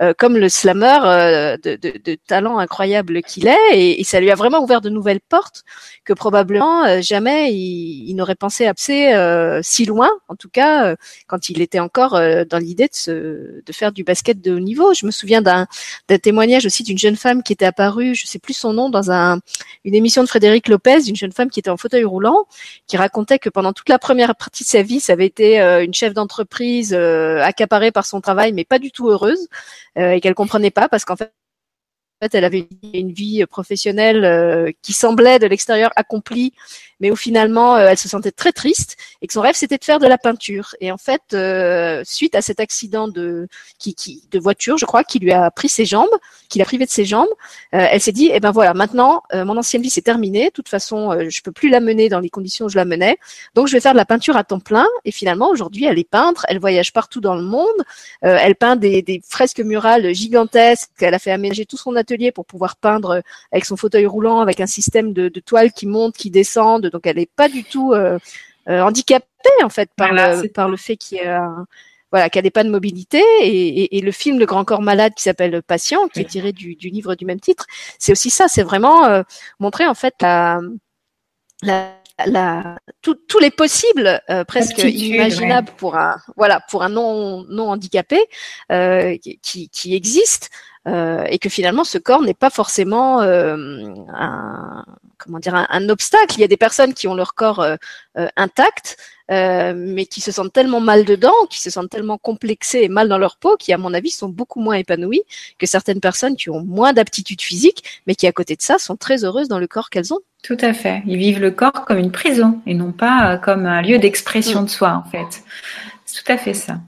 euh, 0.00 0.14
comme 0.16 0.38
le 0.38 0.48
slammer 0.48 0.98
euh, 1.04 1.56
de, 1.62 1.76
de, 1.76 2.00
de, 2.02 2.16
talent 2.26 2.58
incroyable 2.58 3.22
qu'il 3.22 3.46
est. 3.46 3.58
Et, 3.74 4.04
ça 4.04 4.20
lui 4.20 4.30
a 4.30 4.34
vraiment 4.34 4.62
ouvert 4.62 4.80
de 4.80 4.90
nouvelles 4.90 5.20
portes 5.20 5.64
que 6.04 6.12
probablement 6.12 7.00
jamais 7.00 7.52
il, 7.54 8.10
il 8.10 8.14
n'aurait 8.14 8.34
pensé 8.34 8.66
abser 8.66 9.14
si 9.62 9.86
loin, 9.86 10.10
en 10.28 10.34
tout 10.34 10.50
cas 10.50 10.96
quand 11.28 11.48
il 11.48 11.62
était 11.62 11.78
encore 11.78 12.10
dans 12.10 12.58
l'idée 12.58 12.88
de, 12.88 12.94
se, 12.94 13.10
de 13.64 13.72
faire 13.72 13.92
du 13.92 14.04
basket 14.04 14.40
de 14.42 14.52
haut 14.52 14.60
niveau. 14.60 14.92
Je 14.92 15.06
me 15.06 15.10
souviens 15.10 15.40
d'un 15.40 15.66
témoignage 16.22 16.66
aussi 16.66 16.82
d'une 16.82 16.98
jeune 16.98 17.16
femme 17.16 17.42
qui 17.42 17.54
était 17.54 17.64
apparue, 17.64 18.14
je 18.14 18.26
sais 18.26 18.38
plus 18.38 18.54
son 18.54 18.74
nom, 18.74 18.90
dans 18.90 19.10
un 19.10 19.38
une 19.84 19.94
émission 19.94 20.22
de 20.22 20.28
Frédéric 20.28 20.68
Lopez, 20.68 21.08
une 21.08 21.16
jeune 21.16 21.32
femme 21.32 21.50
qui 21.50 21.60
était 21.60 21.70
en 21.70 21.76
fauteuil 21.76 22.04
roulant, 22.04 22.46
qui 22.86 22.96
racontait 22.96 23.38
que 23.38 23.48
pendant 23.48 23.72
toute 23.72 23.88
la 23.88 23.98
première 23.98 24.34
partie 24.36 24.64
de 24.64 24.68
sa 24.68 24.82
vie, 24.82 25.00
ça 25.00 25.14
avait 25.14 25.26
été 25.26 25.60
euh, 25.60 25.84
une 25.84 25.94
chef 25.94 26.14
d'entreprise 26.14 26.94
euh, 26.94 27.42
accaparée 27.42 27.92
par 27.92 28.06
son 28.06 28.20
travail, 28.20 28.52
mais 28.52 28.64
pas 28.64 28.78
du 28.78 28.92
tout 28.92 29.08
heureuse, 29.08 29.48
euh, 29.98 30.12
et 30.12 30.20
qu'elle 30.20 30.34
comprenait 30.34 30.70
pas 30.70 30.88
parce 30.88 31.04
qu'en 31.04 31.16
fait 31.16 31.32
fait, 32.22 32.34
elle 32.36 32.44
avait 32.44 32.68
une 32.94 33.12
vie 33.12 33.44
professionnelle 33.46 34.24
euh, 34.24 34.70
qui 34.82 34.92
semblait 34.92 35.38
de 35.38 35.46
l'extérieur 35.46 35.90
accomplie, 35.96 36.52
mais 37.00 37.10
où 37.10 37.16
finalement 37.16 37.76
euh, 37.76 37.88
elle 37.88 37.98
se 37.98 38.08
sentait 38.08 38.30
très 38.30 38.52
triste 38.52 38.96
et 39.20 39.26
que 39.26 39.32
son 39.32 39.40
rêve 39.40 39.56
c'était 39.56 39.78
de 39.78 39.84
faire 39.84 39.98
de 39.98 40.06
la 40.06 40.18
peinture. 40.18 40.76
Et 40.80 40.92
en 40.92 40.98
fait, 40.98 41.22
euh, 41.34 42.02
suite 42.04 42.34
à 42.34 42.42
cet 42.42 42.60
accident 42.60 43.08
de 43.08 43.48
qui, 43.78 43.94
qui, 43.94 44.22
de 44.30 44.38
voiture, 44.38 44.78
je 44.78 44.86
crois, 44.86 45.02
qui 45.02 45.18
lui 45.18 45.32
a 45.32 45.50
pris 45.50 45.68
ses 45.68 45.84
jambes, 45.84 46.14
qui 46.48 46.58
l'a 46.58 46.64
privé 46.64 46.84
de 46.84 46.90
ses 46.90 47.04
jambes, 47.04 47.28
elle 47.72 48.00
s'est 48.00 48.12
dit, 48.12 48.30
eh 48.32 48.40
ben 48.40 48.50
voilà, 48.50 48.74
maintenant 48.74 49.22
mon 49.32 49.56
ancienne 49.56 49.82
vie 49.82 49.90
c'est 49.90 50.02
terminé. 50.02 50.46
De 50.46 50.50
toute 50.50 50.68
façon, 50.68 51.28
je 51.28 51.42
peux 51.42 51.50
plus 51.50 51.70
la 51.70 51.80
mener 51.80 52.08
dans 52.08 52.20
les 52.20 52.28
conditions 52.28 52.66
où 52.66 52.68
je 52.68 52.76
la 52.76 52.84
menais, 52.84 53.16
donc 53.54 53.66
je 53.66 53.72
vais 53.72 53.80
faire 53.80 53.92
de 53.92 53.96
la 53.96 54.04
peinture 54.04 54.36
à 54.36 54.44
temps 54.44 54.60
plein. 54.60 54.86
Et 55.04 55.12
finalement, 55.12 55.48
aujourd'hui, 55.48 55.86
elle 55.86 55.98
est 55.98 56.08
peintre, 56.08 56.44
elle 56.48 56.60
voyage 56.60 56.92
partout 56.92 57.20
dans 57.20 57.34
le 57.34 57.42
monde, 57.42 57.66
elle 58.20 58.54
peint 58.54 58.76
des, 58.76 59.00
des 59.02 59.22
fresques 59.26 59.60
murales 59.60 60.14
gigantesques, 60.14 60.90
elle 61.00 61.14
a 61.14 61.18
fait 61.18 61.32
aménager 61.32 61.64
tout 61.64 61.78
son 61.78 61.96
atelier 61.96 62.11
pour 62.32 62.46
pouvoir 62.46 62.76
peindre 62.76 63.22
avec 63.50 63.64
son 63.64 63.76
fauteuil 63.76 64.06
roulant, 64.06 64.40
avec 64.40 64.60
un 64.60 64.66
système 64.66 65.12
de, 65.12 65.28
de 65.28 65.40
toile 65.40 65.72
qui 65.72 65.86
monte, 65.86 66.16
qui 66.16 66.30
descend. 66.30 66.86
Donc 66.86 67.06
elle 67.06 67.16
n'est 67.16 67.26
pas 67.26 67.48
du 67.48 67.64
tout 67.64 67.92
euh, 67.92 68.18
euh, 68.68 68.80
handicapée 68.80 69.26
en 69.64 69.68
fait 69.68 69.90
par 69.96 70.12
le 70.12 70.48
par 70.48 70.68
le 70.68 70.76
fait 70.76 70.96
qu'il 70.96 71.18
y 71.18 71.20
a 71.20 71.50
voilà, 72.10 72.28
qu'elle 72.28 72.44
n'ait 72.44 72.50
pas 72.50 72.64
de 72.64 72.68
mobilité. 72.68 73.22
Et, 73.40 74.00
le 74.02 74.12
film 74.12 74.38
Le 74.38 74.44
Grand 74.44 74.66
Corps 74.66 74.82
Malade 74.82 75.14
qui 75.14 75.22
s'appelle 75.22 75.62
Patient, 75.62 76.08
qui 76.08 76.20
est 76.20 76.24
tiré 76.24 76.52
du, 76.52 76.74
livre 76.74 77.14
du 77.14 77.24
même 77.24 77.40
titre, 77.40 77.64
c'est 77.98 78.12
aussi 78.12 78.28
ça. 78.28 78.48
C'est 78.48 78.62
vraiment 78.62 79.06
euh, 79.06 79.22
montrer 79.60 79.86
en 79.86 79.94
fait 79.94 80.14
la, 80.20 80.60
la 81.62 81.94
la, 82.26 82.78
tous 83.00 83.38
les 83.40 83.50
possibles 83.50 84.20
presque 84.46 84.78
inimaginables 84.78 85.72
pour 85.78 85.96
un 85.96 86.18
voilà 86.36 86.60
pour 86.70 86.84
un 86.84 86.90
non 86.90 87.44
non 87.48 87.70
handicapé 87.70 88.20
qui, 88.70 89.68
qui 89.70 89.94
existe 89.94 90.50
euh, 90.88 91.24
et 91.28 91.38
que 91.38 91.48
finalement 91.48 91.84
ce 91.84 91.96
corps 91.96 92.22
n'est 92.22 92.34
pas 92.34 92.50
forcément 92.50 93.22
euh, 93.22 93.56
un 94.12 94.84
comment 95.16 95.38
dire 95.38 95.54
un, 95.54 95.88
obstacle. 95.88 96.34
Il 96.36 96.40
y 96.40 96.44
a 96.44 96.48
des 96.48 96.56
personnes 96.56 96.94
qui 96.94 97.06
ont 97.06 97.14
leur 97.14 97.34
corps 97.34 97.60
euh, 97.60 97.76
intact, 98.36 98.96
mais 99.28 100.04
qui 100.04 100.20
se 100.20 100.32
sentent 100.32 100.52
tellement 100.52 100.80
mal 100.80 101.04
dedans, 101.04 101.32
qui 101.48 101.60
se 101.60 101.70
sentent 101.70 101.88
tellement 101.88 102.18
complexés 102.18 102.80
et 102.82 102.88
mal 102.88 103.08
dans 103.08 103.18
leur 103.18 103.36
peau, 103.36 103.56
qui 103.56 103.72
à 103.72 103.78
mon 103.78 103.94
avis 103.94 104.10
sont 104.10 104.28
beaucoup 104.28 104.60
moins 104.60 104.74
épanouies 104.74 105.22
que 105.58 105.66
certaines 105.66 106.00
personnes 106.00 106.36
qui 106.36 106.50
ont 106.50 106.62
moins 106.62 106.92
d'aptitude 106.92 107.40
physique, 107.40 108.02
mais 108.06 108.16
qui 108.16 108.26
à 108.26 108.32
côté 108.32 108.56
de 108.56 108.62
ça 108.62 108.78
sont 108.78 108.96
très 108.96 109.24
heureuses 109.24 109.48
dans 109.48 109.60
le 109.60 109.68
corps 109.68 109.88
qu'elles 109.88 110.12
ont. 110.12 110.20
Tout 110.42 110.58
à 110.60 110.72
fait. 110.72 111.02
Ils 111.06 111.16
vivent 111.16 111.40
le 111.40 111.52
corps 111.52 111.84
comme 111.86 111.98
une 111.98 112.10
prison 112.10 112.60
et 112.66 112.74
non 112.74 112.90
pas 112.90 113.38
comme 113.38 113.64
un 113.64 113.80
lieu 113.80 113.98
d'expression 113.98 114.62
mm. 114.62 114.64
de 114.64 114.70
soi 114.70 115.02
en 115.06 115.08
fait. 115.08 115.44
C'est 116.04 116.22
tout 116.22 116.32
à 116.32 116.36
fait 116.36 116.54
ça. 116.54 116.80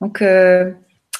Donc 0.00 0.20
euh, 0.20 0.72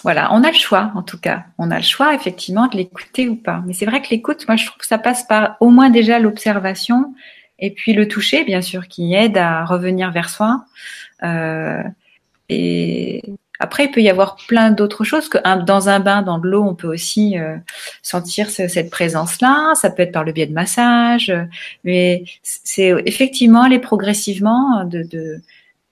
voilà, 0.02 0.32
on 0.32 0.42
a 0.42 0.50
le 0.50 0.56
choix 0.56 0.90
en 0.94 1.02
tout 1.02 1.18
cas. 1.18 1.44
On 1.58 1.70
a 1.70 1.76
le 1.76 1.82
choix 1.82 2.14
effectivement 2.14 2.66
de 2.66 2.76
l'écouter 2.76 3.28
ou 3.28 3.36
pas. 3.36 3.62
Mais 3.66 3.72
c'est 3.72 3.86
vrai 3.86 4.02
que 4.02 4.08
l'écoute, 4.10 4.46
moi 4.48 4.56
je 4.56 4.66
trouve 4.66 4.78
que 4.78 4.86
ça 4.86 4.98
passe 4.98 5.24
par 5.24 5.56
au 5.60 5.70
moins 5.70 5.90
déjà 5.90 6.18
l'observation 6.18 7.14
Et 7.58 7.70
puis 7.70 7.92
le 7.92 8.08
toucher, 8.08 8.44
bien 8.44 8.62
sûr, 8.62 8.88
qui 8.88 9.14
aide 9.14 9.38
à 9.38 9.64
revenir 9.64 10.10
vers 10.10 10.28
soi. 10.28 10.64
Euh, 11.22 11.82
et 12.48 13.22
après, 13.60 13.84
il 13.84 13.90
peut 13.92 14.02
y 14.02 14.10
avoir 14.10 14.36
plein 14.48 14.72
d'autres 14.72 15.04
choses 15.04 15.28
que 15.28 15.38
dans 15.64 15.88
un 15.88 16.00
bain, 16.00 16.22
dans 16.22 16.38
de 16.38 16.48
l'eau, 16.48 16.64
on 16.64 16.74
peut 16.74 16.88
aussi 16.88 17.38
euh, 17.38 17.56
sentir 18.02 18.50
cette 18.50 18.90
présence-là. 18.90 19.74
Ça 19.76 19.88
peut 19.90 20.02
être 20.02 20.12
par 20.12 20.24
le 20.24 20.32
biais 20.32 20.46
de 20.46 20.52
massage, 20.52 21.32
mais 21.84 22.24
c'est 22.42 22.92
effectivement 23.06 23.62
aller 23.62 23.78
progressivement 23.78 24.84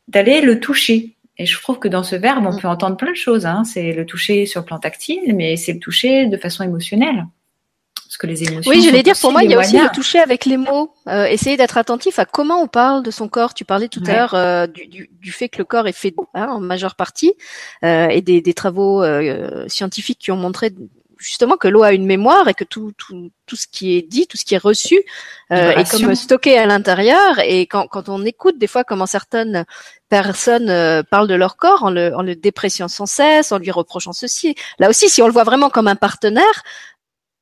d'aller 0.08 0.40
le 0.40 0.58
toucher. 0.58 1.14
Et 1.40 1.46
je 1.46 1.58
trouve 1.58 1.78
que 1.78 1.88
dans 1.88 2.02
ce 2.02 2.16
verbe, 2.16 2.44
on 2.46 2.52
mm. 2.52 2.60
peut 2.60 2.68
entendre 2.68 2.98
plein 2.98 3.12
de 3.12 3.16
choses. 3.16 3.46
Hein. 3.46 3.64
C'est 3.64 3.92
le 3.92 4.04
toucher 4.04 4.44
sur 4.44 4.60
le 4.60 4.66
plan 4.66 4.78
tactile, 4.78 5.34
mais 5.34 5.56
c'est 5.56 5.72
le 5.72 5.78
toucher 5.78 6.26
de 6.26 6.36
façon 6.36 6.62
émotionnelle. 6.62 7.26
Parce 7.94 8.18
que 8.18 8.26
les 8.26 8.42
émotions. 8.42 8.70
Oui, 8.70 8.82
je 8.82 8.90
vais 8.90 9.02
dire, 9.02 9.14
pour 9.18 9.32
moi, 9.32 9.42
il 9.42 9.50
y 9.50 9.54
a 9.54 9.58
aussi 9.58 9.78
le 9.78 9.88
toucher 9.90 10.18
avec 10.18 10.44
les 10.44 10.58
mots. 10.58 10.92
Euh, 11.08 11.24
essayer 11.24 11.56
d'être 11.56 11.78
attentif 11.78 12.18
à 12.18 12.26
comment 12.26 12.60
on 12.60 12.66
parle 12.66 13.02
de 13.02 13.10
son 13.10 13.26
corps. 13.26 13.54
Tu 13.54 13.64
parlais 13.64 13.88
tout 13.88 14.02
à 14.06 14.12
l'heure 14.12 14.34
euh, 14.34 14.66
du, 14.66 14.86
du, 14.86 15.08
du, 15.18 15.32
fait 15.32 15.48
que 15.48 15.56
le 15.56 15.64
corps 15.64 15.88
est 15.88 15.96
fait 15.96 16.14
hein, 16.34 16.48
en 16.48 16.60
majeure 16.60 16.94
partie, 16.94 17.32
euh, 17.84 18.08
et 18.08 18.20
des, 18.20 18.42
des 18.42 18.52
travaux 18.52 19.02
euh, 19.02 19.66
scientifiques 19.66 20.18
qui 20.18 20.32
ont 20.32 20.36
montré 20.36 20.74
justement 21.20 21.56
que 21.56 21.68
l'eau 21.68 21.82
a 21.82 21.92
une 21.92 22.06
mémoire 22.06 22.48
et 22.48 22.54
que 22.54 22.64
tout, 22.64 22.92
tout, 22.96 23.30
tout 23.46 23.56
ce 23.56 23.66
qui 23.66 23.96
est 23.96 24.02
dit, 24.02 24.26
tout 24.26 24.36
ce 24.36 24.44
qui 24.44 24.54
est 24.54 24.58
reçu 24.58 24.98
euh, 25.52 25.70
est 25.72 25.90
comme 25.90 26.14
stocké 26.14 26.58
à 26.58 26.66
l'intérieur. 26.66 27.38
Et 27.40 27.62
quand, 27.66 27.86
quand 27.86 28.08
on 28.08 28.24
écoute 28.24 28.58
des 28.58 28.66
fois 28.66 28.82
comment 28.82 29.06
certaines 29.06 29.64
personnes 30.08 30.70
euh, 30.70 31.02
parlent 31.02 31.28
de 31.28 31.34
leur 31.34 31.56
corps 31.56 31.84
en 31.84 31.90
le, 31.90 32.14
en 32.16 32.22
le 32.22 32.34
dépréciant 32.34 32.88
sans 32.88 33.06
cesse, 33.06 33.52
en 33.52 33.58
lui 33.58 33.70
reprochant 33.70 34.12
ceci, 34.12 34.54
là 34.78 34.88
aussi, 34.88 35.08
si 35.08 35.22
on 35.22 35.26
le 35.26 35.32
voit 35.32 35.44
vraiment 35.44 35.68
comme 35.68 35.88
un 35.88 35.96
partenaire, 35.96 36.62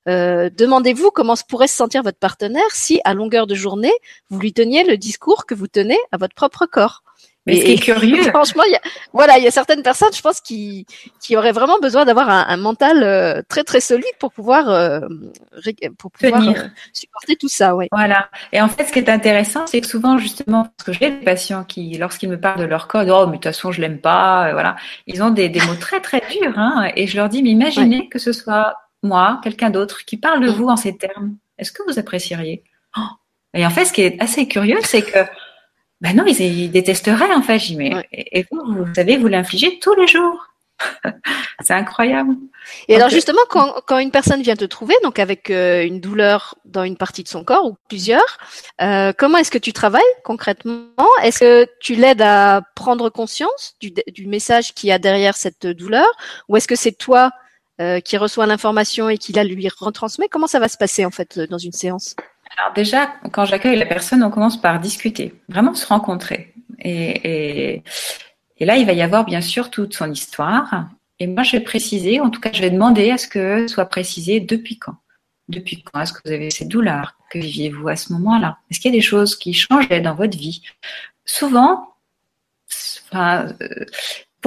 euh, 0.08 0.50
demandez-vous 0.50 1.10
comment 1.10 1.34
pourrait 1.48 1.68
se 1.68 1.76
sentir 1.76 2.02
votre 2.02 2.18
partenaire 2.18 2.70
si, 2.72 3.00
à 3.04 3.14
longueur 3.14 3.46
de 3.46 3.54
journée, 3.54 3.92
vous 4.30 4.40
lui 4.40 4.52
teniez 4.52 4.84
le 4.84 4.96
discours 4.96 5.46
que 5.46 5.54
vous 5.54 5.68
tenez 5.68 5.98
à 6.12 6.16
votre 6.16 6.34
propre 6.34 6.66
corps. 6.66 7.02
Mais 7.48 7.60
ce 7.60 7.64
qui 7.64 7.72
est 7.72 7.82
curieux. 7.82 8.22
Franchement, 8.30 8.62
il 8.66 8.72
y 8.72 8.76
a, 8.76 8.80
voilà, 9.12 9.38
il 9.38 9.44
y 9.44 9.46
a 9.46 9.50
certaines 9.50 9.82
personnes, 9.82 10.12
je 10.14 10.20
pense, 10.20 10.40
qui, 10.40 10.86
qui 11.20 11.36
auraient 11.36 11.52
vraiment 11.52 11.78
besoin 11.80 12.04
d'avoir 12.04 12.28
un, 12.28 12.44
un, 12.46 12.56
mental 12.56 13.02
euh, 13.02 13.42
très 13.48 13.64
très 13.64 13.80
solide 13.80 14.04
pour 14.20 14.32
pouvoir, 14.32 14.68
euh, 14.68 15.00
pour 15.98 16.10
pouvoir 16.10 16.46
euh, 16.48 16.52
supporter 16.92 17.36
tout 17.36 17.48
ça, 17.48 17.74
ouais. 17.74 17.88
Voilà. 17.90 18.28
Et 18.52 18.60
en 18.60 18.68
fait, 18.68 18.84
ce 18.84 18.92
qui 18.92 18.98
est 18.98 19.08
intéressant, 19.08 19.66
c'est 19.66 19.80
que 19.80 19.86
souvent, 19.86 20.18
justement, 20.18 20.64
parce 20.76 20.86
que 20.86 20.92
j'ai 20.92 21.10
des 21.10 21.24
patients 21.24 21.64
qui, 21.64 21.96
lorsqu'ils 21.98 22.28
me 22.28 22.38
parlent 22.38 22.60
de 22.60 22.66
leur 22.66 22.86
corps, 22.86 23.04
oh, 23.08 23.26
mais 23.26 23.32
de 23.32 23.36
toute 23.36 23.44
façon, 23.44 23.72
je 23.72 23.80
l'aime 23.80 23.98
pas, 23.98 24.52
voilà, 24.52 24.76
ils 25.06 25.22
ont 25.22 25.30
des, 25.30 25.48
des 25.48 25.60
mots 25.60 25.74
très 25.80 26.00
très 26.00 26.22
durs, 26.30 26.58
hein, 26.58 26.90
et 26.94 27.06
je 27.06 27.16
leur 27.16 27.28
dis, 27.28 27.42
mais 27.42 27.50
imaginez 27.50 28.08
que 28.08 28.18
ce 28.18 28.32
soit 28.32 28.74
moi, 29.02 29.40
quelqu'un 29.42 29.70
d'autre, 29.70 30.04
qui 30.04 30.16
parle 30.16 30.40
de 30.40 30.50
mm. 30.50 30.54
vous 30.54 30.68
en 30.68 30.76
ces 30.76 30.96
termes. 30.96 31.36
Est-ce 31.58 31.72
que 31.72 31.82
vous 31.88 31.98
apprécieriez? 31.98 32.62
Oh. 32.96 33.00
Et 33.54 33.64
en 33.64 33.70
fait, 33.70 33.86
ce 33.86 33.92
qui 33.92 34.02
est 34.02 34.20
assez 34.20 34.46
curieux, 34.46 34.78
c'est 34.82 35.02
que 35.02 35.18
ben 36.00 36.14
non, 36.14 36.24
ils, 36.26 36.70
détesteraient 36.70 37.34
en 37.34 37.42
fait. 37.42 37.58
J'y 37.58 37.76
mais 37.76 38.06
et 38.12 38.46
vous, 38.50 38.60
vous 38.84 38.94
savez, 38.94 39.16
vous 39.16 39.28
l'infligez 39.28 39.78
tous 39.80 39.94
les 39.94 40.06
jours. 40.06 40.48
c'est 41.60 41.72
incroyable. 41.72 42.36
Et 42.86 42.94
alors 42.94 43.08
justement, 43.08 43.40
quand, 43.48 43.80
quand 43.86 43.98
une 43.98 44.10
personne 44.10 44.42
vient 44.42 44.56
te 44.56 44.64
trouver, 44.64 44.94
donc 45.02 45.18
avec 45.18 45.50
euh, 45.50 45.84
une 45.84 46.00
douleur 46.00 46.54
dans 46.64 46.84
une 46.84 46.96
partie 46.96 47.22
de 47.22 47.28
son 47.28 47.42
corps 47.42 47.66
ou 47.66 47.76
plusieurs, 47.88 48.38
euh, 48.80 49.12
comment 49.16 49.38
est-ce 49.38 49.50
que 49.50 49.58
tu 49.58 49.72
travailles 49.72 50.02
concrètement? 50.24 50.86
Est-ce 51.22 51.40
que 51.40 51.66
tu 51.80 51.94
l'aides 51.94 52.22
à 52.22 52.62
prendre 52.76 53.10
conscience 53.10 53.74
du, 53.80 53.92
du 54.12 54.26
message 54.26 54.74
qu'il 54.74 54.88
y 54.88 54.92
a 54.92 54.98
derrière 54.98 55.36
cette 55.36 55.66
douleur, 55.66 56.06
ou 56.48 56.56
est-ce 56.56 56.68
que 56.68 56.76
c'est 56.76 56.92
toi 56.92 57.32
euh, 57.80 58.00
qui 58.00 58.16
reçoit 58.16 58.46
l'information 58.46 59.08
et 59.08 59.18
qui 59.18 59.32
la 59.32 59.44
lui 59.44 59.68
retransmet? 59.68 60.28
Comment 60.28 60.46
ça 60.46 60.60
va 60.60 60.68
se 60.68 60.76
passer 60.76 61.04
en 61.04 61.10
fait 61.10 61.38
dans 61.38 61.58
une 61.58 61.72
séance? 61.72 62.14
Alors 62.56 62.72
déjà, 62.74 63.14
quand 63.32 63.44
j'accueille 63.44 63.78
la 63.78 63.86
personne, 63.86 64.22
on 64.22 64.30
commence 64.30 64.60
par 64.60 64.80
discuter, 64.80 65.34
vraiment 65.48 65.74
se 65.74 65.86
rencontrer. 65.86 66.54
Et, 66.80 67.82
là, 68.60 68.76
il 68.76 68.86
va 68.86 68.92
y 68.92 69.02
avoir 69.02 69.24
bien 69.24 69.40
sûr 69.40 69.70
toute 69.70 69.94
son 69.94 70.10
histoire. 70.10 70.88
Et 71.18 71.26
moi, 71.26 71.42
je 71.42 71.52
vais 71.52 71.60
préciser, 71.60 72.20
en 72.20 72.30
tout 72.30 72.40
cas, 72.40 72.50
je 72.52 72.62
vais 72.62 72.70
demander 72.70 73.10
à 73.10 73.18
ce 73.18 73.26
que 73.26 73.66
soit 73.66 73.86
précisé 73.86 74.40
depuis 74.40 74.78
quand. 74.78 74.96
Depuis 75.48 75.82
quand 75.82 76.00
est-ce 76.00 76.12
que 76.12 76.20
vous 76.24 76.32
avez 76.32 76.50
ces 76.50 76.66
douleurs? 76.66 77.14
Que 77.30 77.38
viviez-vous 77.38 77.88
à 77.88 77.96
ce 77.96 78.12
moment-là? 78.12 78.58
Est-ce 78.70 78.80
qu'il 78.80 78.92
y 78.92 78.94
a 78.94 78.98
des 78.98 79.04
choses 79.04 79.36
qui 79.36 79.54
changeaient 79.54 80.00
dans 80.00 80.14
votre 80.14 80.36
vie? 80.36 80.62
Souvent, 81.24 81.94
euh, 83.14 83.52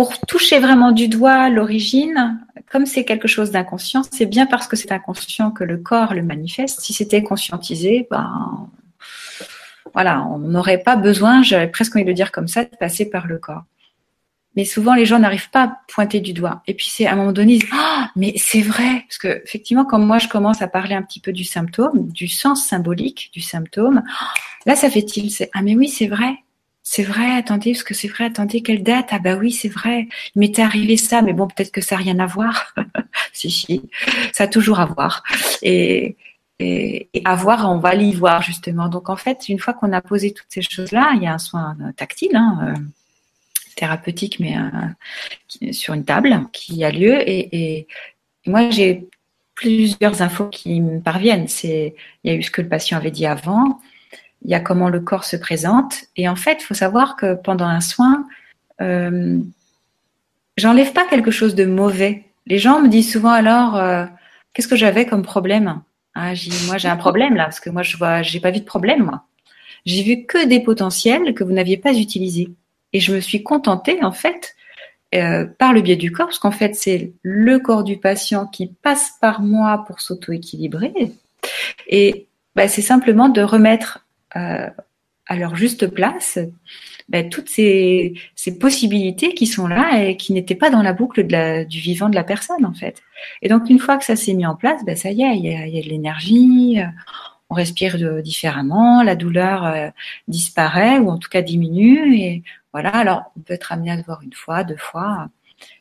pour 0.01 0.17
toucher 0.21 0.57
vraiment 0.57 0.91
du 0.91 1.07
doigt 1.07 1.49
l'origine, 1.49 2.43
comme 2.71 2.87
c'est 2.87 3.05
quelque 3.05 3.27
chose 3.27 3.51
d'inconscient, 3.51 4.01
c'est 4.11 4.25
bien 4.25 4.47
parce 4.47 4.65
que 4.65 4.75
c'est 4.75 4.91
inconscient 4.91 5.51
que 5.51 5.63
le 5.63 5.77
corps 5.77 6.15
le 6.15 6.23
manifeste. 6.23 6.79
Si 6.79 6.91
c'était 6.91 7.21
conscientisé, 7.21 8.07
ben 8.09 8.67
voilà, 9.93 10.25
on 10.25 10.39
n'aurait 10.39 10.79
pas 10.79 10.95
besoin, 10.95 11.43
j'avais 11.43 11.67
presque 11.67 11.95
envie 11.95 12.03
de 12.03 12.09
le 12.09 12.15
dire 12.15 12.31
comme 12.31 12.47
ça, 12.47 12.63
de 12.63 12.75
passer 12.79 13.11
par 13.11 13.27
le 13.27 13.37
corps. 13.37 13.65
Mais 14.55 14.65
souvent, 14.65 14.95
les 14.95 15.05
gens 15.05 15.19
n'arrivent 15.19 15.51
pas 15.51 15.63
à 15.65 15.77
pointer 15.87 16.19
du 16.19 16.33
doigt. 16.33 16.63
Et 16.65 16.73
puis, 16.73 16.87
c'est 16.89 17.05
à 17.05 17.13
un 17.13 17.15
moment 17.15 17.31
donné, 17.31 17.59
ah, 17.71 18.09
mais 18.15 18.33
c'est 18.37 18.63
vrai, 18.63 19.03
parce 19.07 19.19
que 19.19 19.43
effectivement, 19.45 19.85
quand 19.85 19.99
moi 19.99 20.17
je 20.17 20.29
commence 20.29 20.63
à 20.63 20.67
parler 20.67 20.95
un 20.95 21.03
petit 21.03 21.19
peu 21.19 21.31
du 21.31 21.43
symptôme, 21.43 22.07
du 22.07 22.27
sens 22.27 22.65
symbolique 22.65 23.29
du 23.33 23.41
symptôme, 23.41 24.01
là, 24.65 24.75
ça 24.75 24.89
fait 24.89 25.05
il 25.15 25.29
c'est 25.29 25.51
ah 25.53 25.61
mais 25.61 25.75
oui, 25.75 25.89
c'est 25.89 26.07
vrai, 26.07 26.33
c'est 26.93 27.03
vrai, 27.03 27.37
attendez, 27.37 27.71
parce 27.71 27.83
que 27.83 27.93
c'est 27.93 28.09
vrai, 28.09 28.25
attendez, 28.25 28.61
quelle 28.61 28.83
date? 28.83 29.07
Ah 29.11 29.19
bah 29.19 29.35
oui, 29.35 29.53
c'est 29.53 29.69
vrai, 29.69 30.09
il 30.35 30.39
m'était 30.39 30.61
arrivé 30.61 30.97
ça, 30.97 31.21
mais 31.21 31.31
bon, 31.31 31.47
peut-être 31.47 31.71
que 31.71 31.79
ça 31.79 31.95
n'a 31.95 32.01
rien 32.01 32.19
à 32.19 32.25
voir. 32.25 32.75
si, 33.31 33.49
si, 33.49 33.89
ça 34.33 34.43
a 34.43 34.47
toujours 34.47 34.81
à 34.81 34.87
voir. 34.87 35.23
Et, 35.61 36.17
et, 36.59 37.09
à 37.23 37.35
voir, 37.35 37.71
on 37.71 37.77
va 37.77 37.95
l'y 37.95 38.11
voir 38.11 38.41
justement. 38.41 38.89
Donc 38.89 39.09
en 39.09 39.15
fait, 39.15 39.47
une 39.47 39.57
fois 39.57 39.73
qu'on 39.73 39.93
a 39.93 40.01
posé 40.01 40.33
toutes 40.33 40.47
ces 40.49 40.61
choses-là, 40.61 41.13
il 41.15 41.23
y 41.23 41.27
a 41.27 41.33
un 41.33 41.37
soin 41.37 41.77
tactile, 41.95 42.35
hein, 42.35 42.59
euh, 42.61 42.79
thérapeutique, 43.77 44.41
mais 44.41 44.57
euh, 44.57 45.71
sur 45.71 45.93
une 45.93 46.03
table 46.03 46.41
qui 46.51 46.83
a 46.83 46.91
lieu. 46.91 47.21
Et, 47.25 47.77
et 47.77 47.87
moi, 48.45 48.69
j'ai 48.69 49.07
plusieurs 49.55 50.21
infos 50.21 50.49
qui 50.49 50.81
me 50.81 50.99
parviennent. 50.99 51.47
Il 51.63 51.93
y 52.25 52.29
a 52.31 52.33
eu 52.33 52.43
ce 52.43 52.51
que 52.51 52.61
le 52.61 52.67
patient 52.67 52.97
avait 52.97 53.11
dit 53.11 53.25
avant, 53.25 53.79
il 54.43 54.51
y 54.51 54.55
a 54.55 54.59
comment 54.59 54.89
le 54.89 54.99
corps 54.99 55.23
se 55.23 55.35
présente. 55.35 56.05
Et 56.15 56.27
en 56.27 56.35
fait, 56.35 56.57
il 56.61 56.65
faut 56.65 56.73
savoir 56.73 57.15
que 57.15 57.35
pendant 57.35 57.65
un 57.65 57.81
soin, 57.81 58.27
euh, 58.81 59.39
j'enlève 60.57 60.93
pas 60.93 61.05
quelque 61.05 61.31
chose 61.31 61.55
de 61.55 61.65
mauvais. 61.65 62.25
Les 62.47 62.57
gens 62.57 62.81
me 62.81 62.87
disent 62.87 63.11
souvent 63.11 63.31
alors, 63.31 63.75
euh, 63.77 64.05
qu'est-ce 64.53 64.67
que 64.67 64.75
j'avais 64.75 65.05
comme 65.05 65.21
problème? 65.23 65.81
Ah, 66.15 66.33
Moi, 66.67 66.77
j'ai 66.77 66.89
un 66.89 66.97
problème 66.97 67.35
là, 67.35 67.45
parce 67.45 67.59
que 67.59 67.69
moi, 67.69 67.83
je 67.83 67.97
vois, 67.97 68.21
j'ai 68.21 68.39
pas 68.39 68.51
vu 68.51 68.59
de 68.59 68.65
problème, 68.65 69.03
moi. 69.03 69.23
J'ai 69.85 70.03
vu 70.03 70.25
que 70.25 70.45
des 70.45 70.59
potentiels 70.59 71.33
que 71.33 71.43
vous 71.43 71.53
n'aviez 71.53 71.77
pas 71.77 71.93
utilisés. 71.93 72.49
Et 72.93 72.99
je 72.99 73.13
me 73.13 73.21
suis 73.21 73.43
contentée, 73.43 74.03
en 74.03 74.11
fait, 74.11 74.55
euh, 75.15 75.45
par 75.45 75.73
le 75.73 75.81
biais 75.81 75.95
du 75.95 76.11
corps, 76.11 76.27
parce 76.27 76.39
qu'en 76.39 76.51
fait, 76.51 76.75
c'est 76.75 77.13
le 77.21 77.59
corps 77.59 77.83
du 77.83 77.97
patient 77.97 78.45
qui 78.47 78.67
passe 78.67 79.13
par 79.21 79.41
moi 79.41 79.83
pour 79.87 80.01
s'auto-équilibrer. 80.01 80.93
Et 81.87 82.27
bah, 82.55 82.67
c'est 82.67 82.81
simplement 82.81 83.29
de 83.29 83.41
remettre 83.41 84.00
euh, 84.35 84.69
à 85.27 85.35
leur 85.35 85.55
juste 85.55 85.87
place 85.87 86.39
ben, 87.07 87.29
toutes 87.29 87.49
ces, 87.49 88.13
ces, 88.35 88.57
possibilités 88.57 89.33
qui 89.33 89.47
sont 89.47 89.67
là 89.67 90.03
et 90.03 90.17
qui 90.17 90.33
n'étaient 90.33 90.55
pas 90.55 90.69
dans 90.69 90.81
la 90.81 90.93
boucle 90.93 91.25
de 91.25 91.31
la, 91.31 91.65
du 91.65 91.79
vivant 91.79 92.09
de 92.09 92.15
la 92.15 92.23
personne 92.23 92.65
en 92.65 92.73
fait. 92.73 93.01
Et 93.41 93.49
donc 93.49 93.69
une 93.69 93.79
fois 93.79 93.97
que 93.97 94.05
ça 94.05 94.15
s'est 94.15 94.33
mis 94.33 94.45
en 94.45 94.55
place, 94.55 94.83
ben, 94.85 94.95
ça 94.95 95.11
y 95.11 95.21
est, 95.21 95.37
il 95.37 95.45
y 95.45 95.53
a, 95.53 95.67
y 95.67 95.79
a 95.79 95.83
de 95.83 95.89
l'énergie, 95.89 96.81
euh, 96.81 96.85
on 97.49 97.55
respire 97.55 97.97
de, 97.97 98.21
différemment, 98.21 99.03
la 99.03 99.15
douleur 99.15 99.65
euh, 99.65 99.89
disparaît 100.27 100.99
ou 100.99 101.09
en 101.09 101.17
tout 101.17 101.29
cas 101.29 101.41
diminue 101.41 102.15
et 102.15 102.43
voilà. 102.71 102.89
Alors 102.89 103.31
on 103.37 103.41
peut 103.41 103.53
être 103.53 103.71
amené 103.71 103.91
à 103.91 103.97
le 103.97 104.03
voir 104.03 104.21
une 104.23 104.33
fois, 104.33 104.63
deux 104.63 104.77
fois, 104.77 105.29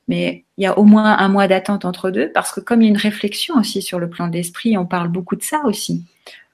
mais 0.08 0.44
il 0.58 0.64
y 0.64 0.66
a 0.66 0.76
au 0.78 0.84
moins 0.84 1.16
un 1.16 1.28
mois 1.28 1.46
d'attente 1.48 1.84
entre 1.84 2.10
deux 2.10 2.30
parce 2.32 2.52
que 2.52 2.60
comme 2.60 2.82
il 2.82 2.86
y 2.86 2.88
a 2.88 2.90
une 2.90 2.96
réflexion 2.96 3.54
aussi 3.54 3.82
sur 3.82 4.00
le 4.00 4.10
plan 4.10 4.28
d'esprit, 4.28 4.76
on 4.76 4.86
parle 4.86 5.08
beaucoup 5.08 5.36
de 5.36 5.42
ça 5.42 5.60
aussi, 5.64 6.04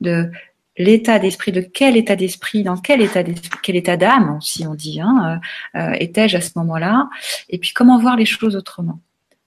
de 0.02 0.30
l'état 0.78 1.18
d'esprit, 1.18 1.52
de 1.52 1.60
quel 1.60 1.96
état 1.96 2.16
d'esprit, 2.16 2.62
dans 2.62 2.76
quel 2.76 3.00
état 3.00 3.22
quel 3.62 3.76
état 3.76 3.96
d'âme, 3.96 4.38
si 4.40 4.66
on 4.66 4.74
dit, 4.74 5.00
hein, 5.00 5.40
euh, 5.74 5.80
euh, 5.80 5.96
étais-je 5.98 6.36
à 6.36 6.40
ce 6.40 6.50
moment-là, 6.56 7.08
et 7.48 7.58
puis 7.58 7.72
comment 7.72 7.98
voir 7.98 8.16
les 8.16 8.26
choses 8.26 8.56
autrement. 8.56 9.00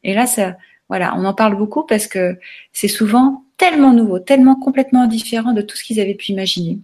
Et 0.04 0.14
là, 0.14 0.26
ça, 0.26 0.56
voilà, 0.88 1.14
on 1.18 1.26
en 1.26 1.34
parle 1.34 1.56
beaucoup 1.56 1.84
parce 1.84 2.08
que 2.08 2.40
c'est 2.74 2.88
souvent 2.88 3.44
tellement 3.58 3.94
nouveau, 3.94 4.20
tellement 4.20 4.56
complètement 4.56 5.06
différent 5.06 5.54
de 5.54 5.62
tout 5.62 5.76
ce 5.76 5.84
qu'ils 5.84 6.00
avaient 6.00 6.16
pu 6.16 6.32
imaginer, 6.32 6.80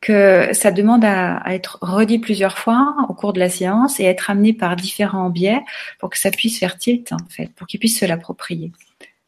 que 0.00 0.48
ça 0.52 0.70
demande 0.70 1.04
à, 1.04 1.36
à, 1.36 1.54
être 1.54 1.78
redit 1.82 2.18
plusieurs 2.18 2.58
fois 2.58 2.96
au 3.08 3.14
cours 3.14 3.32
de 3.32 3.38
la 3.38 3.50
séance 3.50 4.00
et 4.00 4.04
être 4.04 4.30
amené 4.30 4.54
par 4.54 4.74
différents 4.74 5.30
biais 5.30 5.60
pour 5.98 6.10
que 6.10 6.18
ça 6.18 6.30
puisse 6.30 6.58
faire 6.58 6.78
tilt, 6.78 7.12
en 7.12 7.18
fait, 7.28 7.50
pour 7.54 7.66
qu'ils 7.66 7.78
puissent 7.78 7.98
se 7.98 8.06
l'approprier. 8.06 8.72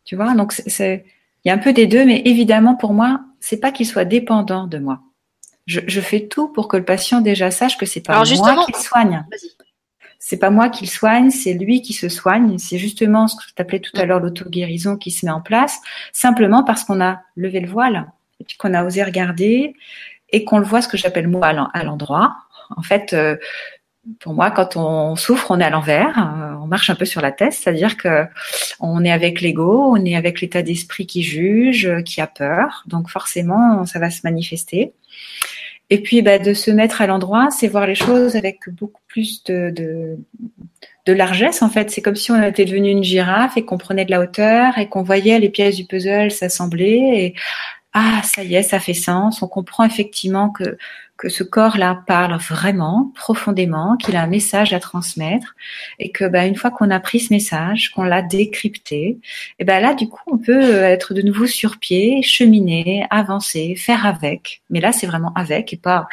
Tu 0.05 0.17
vois, 0.17 0.35
donc 0.35 0.53
c'est 0.53 1.05
il 1.45 1.49
y 1.49 1.51
a 1.51 1.55
un 1.55 1.59
peu 1.59 1.73
des 1.73 1.87
deux, 1.87 2.05
mais 2.05 2.23
évidemment 2.25 2.75
pour 2.75 2.93
moi, 2.93 3.21
c'est 3.41 3.59
pas 3.59 3.73
qu'il 3.73 3.87
soit 3.87 4.05
dépendant 4.05 4.67
de 4.67 4.79
moi. 4.79 5.01
Je, 5.67 5.81
je, 5.87 6.01
fais 6.01 6.27
tout 6.27 6.49
pour 6.49 6.69
que 6.69 6.77
le 6.77 6.85
patient 6.85 7.21
déjà 7.21 7.51
sache 7.51 7.79
que 7.79 7.87
c'est 7.87 8.01
pas 8.01 8.17
moi 8.17 8.67
qui 8.67 8.81
soigne. 8.81 9.25
C'est 10.25 10.37
pas 10.37 10.51
moi 10.51 10.69
qui 10.69 10.85
le 10.85 10.91
soigne, 10.91 11.31
c'est 11.31 11.53
lui 11.55 11.83
qui 11.83 11.93
se 11.93 12.09
soigne. 12.09 12.57
C'est 12.59 12.79
justement 12.79 13.27
ce 13.27 13.37
que 13.37 13.43
tu 13.55 13.61
appelais 13.61 13.81
tout 13.81 13.91
à 13.97 14.05
l'heure 14.05 14.21
l'auto-guérison 14.21 14.97
qui 14.97 15.11
se 15.11 15.27
met 15.27 15.33
en 15.33 15.41
place, 15.41 15.81
simplement 16.13 16.63
parce 16.63 16.85
qu'on 16.85 17.01
a 17.01 17.23
levé 17.37 17.59
le 17.59 17.69
voile 17.69 18.07
et 18.39 18.45
puis 18.45 18.57
qu'on 18.57 18.73
a 18.73 18.85
osé 18.85 19.03
regarder 19.03 19.75
et 20.31 20.45
qu'on 20.45 20.59
le 20.59 20.65
voit 20.65 20.81
ce 20.81 20.89
que 20.89 20.97
j'appelle 20.97 21.29
moi 21.29 21.49
à 21.49 21.85
l'endroit. 21.85 22.37
En 22.77 22.83
fait, 22.83 23.13
euh, 23.13 23.37
pour 24.19 24.35
moi, 24.35 24.51
quand 24.51 24.77
on 24.77 25.15
souffre, 25.17 25.51
on 25.51 25.61
est 25.61 25.65
à 25.65 25.71
l'envers, 25.71 26.19
euh, 26.19 26.55
on 26.63 26.67
marche 26.67 26.91
un 26.91 26.95
peu 26.95 27.05
sur 27.05 27.21
la 27.21 27.31
tête, 27.31 27.53
c'est-à-dire 27.53 27.97
que 27.97 28.27
on 28.81 29.05
est 29.05 29.13
avec 29.13 29.41
l'ego, 29.41 29.93
on 29.97 30.05
est 30.05 30.17
avec 30.17 30.41
l'état 30.41 30.63
d'esprit 30.63 31.07
qui 31.07 31.23
juge, 31.23 31.89
qui 32.05 32.21
a 32.21 32.27
peur, 32.27 32.83
donc 32.87 33.09
forcément, 33.09 33.87
ça 33.87 33.99
va 33.99 34.11
se 34.11 34.21
manifester. 34.25 34.93
Et 35.91 36.01
puis, 36.01 36.23
bah, 36.23 36.39
de 36.39 36.55
se 36.55 36.71
mettre 36.71 37.03
à 37.03 37.07
l'endroit, 37.07 37.49
c'est 37.51 37.69
voir 37.69 37.87
les 37.87 37.95
choses 37.95 38.35
avec 38.35 38.61
beaucoup 38.71 39.03
plus 39.09 39.45
de, 39.45 39.71
de, 39.71 40.17
de 41.05 41.13
largesse. 41.13 41.61
En 41.61 41.69
fait, 41.69 41.91
c'est 41.91 42.01
comme 42.01 42.17
si 42.17 42.31
on 42.33 42.43
était 42.43 42.65
devenu 42.65 42.89
une 42.89 43.05
girafe 43.05 43.59
et 43.59 43.65
qu'on 43.67 43.77
prenait 43.77 44.07
de 44.07 44.11
la 44.11 44.21
hauteur 44.21 44.79
et 44.79 44.89
qu'on 44.89 45.03
voyait 45.03 45.39
les 45.39 45.51
pièces 45.51 45.77
du 45.77 45.85
puzzle 45.85 46.31
s'assembler. 46.31 47.11
Et 47.15 47.35
ah, 47.93 48.23
ça 48.25 48.43
y 48.43 48.55
est, 48.55 48.63
ça 48.63 48.81
fait 48.81 48.95
sens. 48.95 49.43
On 49.43 49.49
comprend 49.49 49.85
effectivement 49.85 50.49
que 50.49 50.79
que 51.23 51.29
ce 51.29 51.45
corps-là 51.45 52.03
parle 52.09 52.37
vraiment 52.37 53.13
profondément, 53.15 53.97
qu'il 53.97 54.17
a 54.17 54.23
un 54.25 54.27
message 54.27 54.73
à 54.73 54.81
transmettre 54.81 55.55
et 56.01 56.11
que 56.11 56.25
bah, 56.25 56.47
une 56.47 56.57
fois 56.57 56.73
qu'on 56.73 56.91
a 56.91 56.99
pris 56.99 57.21
ce 57.21 57.33
message, 57.33 57.91
qu'on 57.91 58.03
l'a 58.03 58.23
décrypté, 58.23 59.21
et 59.61 59.65
ben 59.65 59.81
là 59.81 59.95
du 59.95 60.09
coup 60.09 60.19
on 60.27 60.39
peut 60.39 60.83
être 60.83 61.15
de 61.15 61.23
nouveau 61.23 61.47
sur 61.47 61.79
pied, 61.79 62.23
cheminer, 62.23 63.07
avancer, 63.11 63.77
faire 63.77 64.05
avec. 64.05 64.63
Mais 64.69 64.81
là 64.81 64.91
c'est 64.91 65.07
vraiment 65.07 65.33
avec 65.37 65.73
et 65.73 65.77
pas 65.77 66.09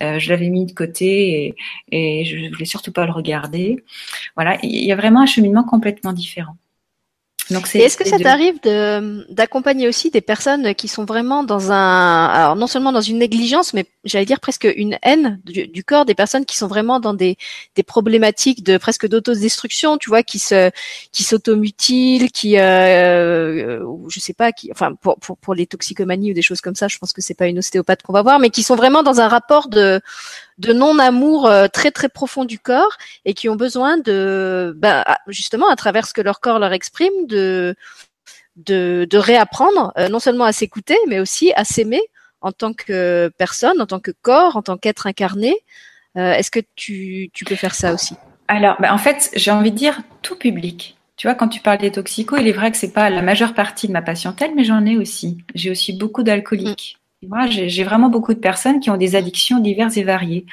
euh, 0.00 0.18
je 0.18 0.30
l'avais 0.30 0.48
mis 0.48 0.64
de 0.64 0.72
côté 0.72 1.54
et, 1.92 2.20
et 2.22 2.24
je 2.24 2.50
voulais 2.50 2.64
surtout 2.64 2.92
pas 2.92 3.04
le 3.04 3.12
regarder. 3.12 3.84
Voilà, 4.36 4.56
il 4.62 4.86
y 4.86 4.92
a 4.92 4.96
vraiment 4.96 5.20
un 5.20 5.26
cheminement 5.26 5.64
complètement 5.64 6.14
différent. 6.14 6.56
Est-ce 7.50 7.96
que 7.96 8.08
ça 8.08 8.18
t'arrive 8.18 8.58
d'accompagner 9.28 9.86
aussi 9.86 10.10
des 10.10 10.20
personnes 10.20 10.74
qui 10.74 10.88
sont 10.88 11.04
vraiment 11.04 11.44
dans 11.44 11.72
un, 11.72 12.26
alors 12.26 12.56
non 12.56 12.66
seulement 12.66 12.92
dans 12.92 13.00
une 13.00 13.18
négligence, 13.18 13.74
mais 13.74 13.86
j'allais 14.04 14.24
dire 14.24 14.40
presque 14.40 14.66
une 14.76 14.98
haine 15.02 15.40
du, 15.44 15.84
corps, 15.84 16.04
des 16.04 16.14
personnes 16.14 16.46
qui 16.46 16.56
sont 16.56 16.68
vraiment 16.68 17.00
dans 17.00 17.12
des, 17.12 17.36
des 17.74 17.82
problématiques 17.82 18.62
de 18.62 18.78
presque 18.78 19.06
d'autodestruction, 19.06 19.98
tu 19.98 20.08
vois, 20.08 20.22
qui 20.22 20.38
se, 20.38 20.70
qui 21.12 21.22
s'automutilent, 21.22 22.30
qui, 22.30 22.58
euh, 22.58 23.82
ou 23.84 24.08
je 24.08 24.20
sais 24.20 24.34
pas, 24.34 24.52
qui, 24.52 24.70
enfin 24.72 24.94
pour, 24.94 25.18
pour 25.18 25.36
pour 25.36 25.54
les 25.54 25.66
toxicomanies 25.66 26.30
ou 26.30 26.34
des 26.34 26.42
choses 26.42 26.62
comme 26.62 26.76
ça, 26.76 26.88
je 26.88 26.98
pense 26.98 27.12
que 27.12 27.20
c'est 27.20 27.34
pas 27.34 27.46
une 27.46 27.58
ostéopathe 27.58 28.02
qu'on 28.02 28.12
va 28.12 28.22
voir, 28.22 28.38
mais 28.38 28.50
qui 28.50 28.62
sont 28.62 28.76
vraiment 28.76 29.02
dans 29.02 29.20
un 29.20 29.28
rapport 29.28 29.68
de 29.68 30.00
de 30.58 30.72
non-amour 30.72 31.46
euh, 31.46 31.66
très 31.68 31.90
très 31.90 32.08
profond 32.08 32.44
du 32.44 32.58
corps 32.58 32.96
et 33.24 33.34
qui 33.34 33.48
ont 33.48 33.56
besoin 33.56 33.98
de, 33.98 34.72
bah, 34.76 35.04
justement, 35.28 35.68
à 35.68 35.76
travers 35.76 36.06
ce 36.06 36.14
que 36.14 36.20
leur 36.20 36.40
corps 36.40 36.58
leur 36.58 36.72
exprime, 36.72 37.26
de 37.26 37.74
réapprendre 39.12 39.92
euh, 39.98 40.08
non 40.08 40.18
seulement 40.18 40.44
à 40.44 40.52
s'écouter, 40.52 40.96
mais 41.08 41.18
aussi 41.18 41.52
à 41.56 41.64
s'aimer 41.64 42.02
en 42.40 42.52
tant 42.52 42.74
que 42.74 43.32
personne, 43.38 43.80
en 43.80 43.86
tant 43.86 44.00
que 44.00 44.10
corps, 44.22 44.56
en 44.56 44.62
tant 44.62 44.76
qu'être 44.76 45.06
incarné. 45.06 45.54
Euh, 46.16 46.34
est-ce 46.34 46.50
que 46.50 46.60
tu, 46.76 47.30
tu 47.32 47.44
peux 47.44 47.56
faire 47.56 47.74
ça 47.74 47.92
aussi? 47.92 48.14
Alors, 48.48 48.76
bah, 48.78 48.92
en 48.92 48.98
fait, 48.98 49.30
j'ai 49.34 49.50
envie 49.50 49.72
de 49.72 49.76
dire 49.76 50.00
tout 50.22 50.36
public. 50.36 50.96
Tu 51.16 51.26
vois, 51.26 51.34
quand 51.34 51.48
tu 51.48 51.60
parles 51.60 51.78
des 51.78 51.92
toxicos, 51.92 52.38
il 52.40 52.46
est 52.46 52.52
vrai 52.52 52.70
que 52.70 52.76
c'est 52.76 52.92
pas 52.92 53.08
la 53.08 53.22
majeure 53.22 53.54
partie 53.54 53.86
de 53.88 53.92
ma 53.92 54.02
patientèle, 54.02 54.52
mais 54.54 54.64
j'en 54.64 54.84
ai 54.84 54.96
aussi. 54.96 55.38
J'ai 55.54 55.70
aussi 55.70 55.92
beaucoup 55.92 56.22
d'alcooliques. 56.22 56.98
Moi, 57.28 57.46
j'ai 57.48 57.84
vraiment 57.84 58.08
beaucoup 58.08 58.34
de 58.34 58.38
personnes 58.38 58.80
qui 58.80 58.90
ont 58.90 58.96
des 58.96 59.16
addictions 59.16 59.60
diverses 59.60 59.96
et 59.96 60.04
variées. 60.04 60.46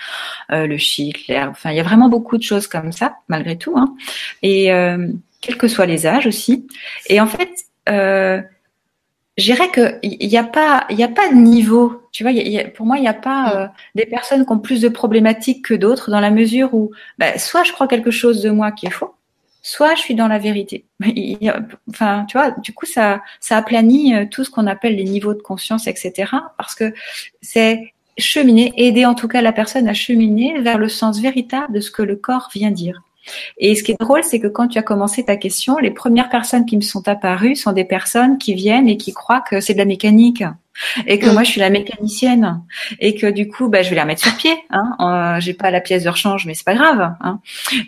Euh, 0.51 0.67
le 0.67 0.77
shit, 0.77 1.27
l'herbe, 1.27 1.51
enfin, 1.51 1.71
il 1.71 1.77
y 1.77 1.79
a 1.79 1.83
vraiment 1.83 2.09
beaucoup 2.09 2.37
de 2.37 2.43
choses 2.43 2.67
comme 2.67 2.91
ça, 2.91 3.15
malgré 3.27 3.57
tout. 3.57 3.73
Hein. 3.77 3.95
Et 4.41 4.71
euh, 4.71 5.07
quels 5.41 5.57
que 5.57 5.67
soient 5.67 5.85
les 5.85 6.05
âges 6.07 6.27
aussi. 6.27 6.67
Et 7.07 7.19
en 7.19 7.27
fait, 7.27 7.49
euh, 7.89 8.41
je 9.37 9.45
dirais 9.45 9.71
qu'il 9.71 10.27
n'y 10.27 10.37
a 10.37 10.43
pas, 10.43 10.85
y 10.89 11.03
a 11.03 11.07
pas 11.07 11.29
de 11.29 11.35
niveau. 11.35 12.03
Tu 12.11 12.23
vois, 12.23 12.31
y 12.31 12.59
a, 12.59 12.69
pour 12.69 12.85
moi, 12.85 12.97
il 12.97 13.01
n'y 13.01 13.07
a 13.07 13.13
pas 13.13 13.55
euh, 13.55 13.67
des 13.95 14.05
personnes 14.05 14.45
qui 14.45 14.51
ont 14.51 14.59
plus 14.59 14.81
de 14.81 14.89
problématiques 14.89 15.65
que 15.65 15.73
d'autres, 15.73 16.11
dans 16.11 16.19
la 16.19 16.31
mesure 16.31 16.73
où, 16.73 16.91
bah, 17.17 17.37
soit 17.39 17.63
je 17.63 17.71
crois 17.71 17.87
quelque 17.87 18.11
chose 18.11 18.41
de 18.41 18.49
moi 18.49 18.71
qui 18.71 18.85
est 18.87 18.91
faux, 18.91 19.15
soit 19.61 19.95
je 19.95 20.01
suis 20.01 20.15
dans 20.15 20.27
la 20.27 20.39
vérité. 20.39 20.85
enfin, 21.89 22.25
tu 22.27 22.37
vois, 22.37 22.51
du 22.51 22.73
coup, 22.73 22.85
ça, 22.85 23.21
ça 23.39 23.57
aplanit 23.57 24.15
euh, 24.15 24.25
tout 24.29 24.43
ce 24.43 24.49
qu'on 24.49 24.67
appelle 24.67 24.95
les 24.95 25.03
niveaux 25.03 25.33
de 25.33 25.41
conscience, 25.41 25.87
etc. 25.87 26.31
Parce 26.57 26.75
que 26.75 26.93
c'est 27.41 27.93
cheminer, 28.17 28.73
aider 28.77 29.05
en 29.05 29.15
tout 29.15 29.27
cas 29.27 29.41
la 29.41 29.53
personne 29.53 29.87
à 29.87 29.93
cheminer 29.93 30.59
vers 30.61 30.77
le 30.77 30.89
sens 30.89 31.19
véritable 31.19 31.73
de 31.73 31.79
ce 31.79 31.91
que 31.91 32.01
le 32.01 32.15
corps 32.15 32.49
vient 32.53 32.71
dire. 32.71 33.01
Et 33.57 33.75
ce 33.75 33.83
qui 33.83 33.91
est 33.91 33.99
drôle, 33.99 34.23
c'est 34.23 34.39
que 34.39 34.47
quand 34.47 34.67
tu 34.67 34.79
as 34.79 34.83
commencé 34.83 35.23
ta 35.23 35.37
question, 35.37 35.77
les 35.77 35.91
premières 35.91 36.29
personnes 36.29 36.65
qui 36.65 36.75
me 36.75 36.81
sont 36.81 37.07
apparues 37.07 37.55
sont 37.55 37.71
des 37.71 37.85
personnes 37.85 38.37
qui 38.37 38.55
viennent 38.55 38.89
et 38.89 38.97
qui 38.97 39.13
croient 39.13 39.41
que 39.41 39.61
c'est 39.61 39.73
de 39.73 39.77
la 39.77 39.85
mécanique 39.85 40.43
et 41.05 41.19
que 41.19 41.27
mm. 41.27 41.33
moi 41.33 41.43
je 41.43 41.51
suis 41.51 41.59
la 41.59 41.69
mécanicienne. 41.69 42.61
Et 42.99 43.15
que 43.15 43.27
du 43.27 43.47
coup 43.47 43.69
bah, 43.69 43.81
je 43.81 43.89
vais 43.89 43.95
la 43.95 44.05
mettre 44.05 44.21
sur 44.21 44.35
pied 44.35 44.53
hein. 44.69 44.95
Euh, 44.99 45.39
j'ai 45.39 45.53
pas 45.53 45.71
la 45.71 45.81
pièce 45.81 46.03
de 46.03 46.09
rechange 46.09 46.45
mais 46.45 46.53
c'est 46.53 46.65
pas 46.65 46.75
grave 46.75 47.15
hein. 47.21 47.39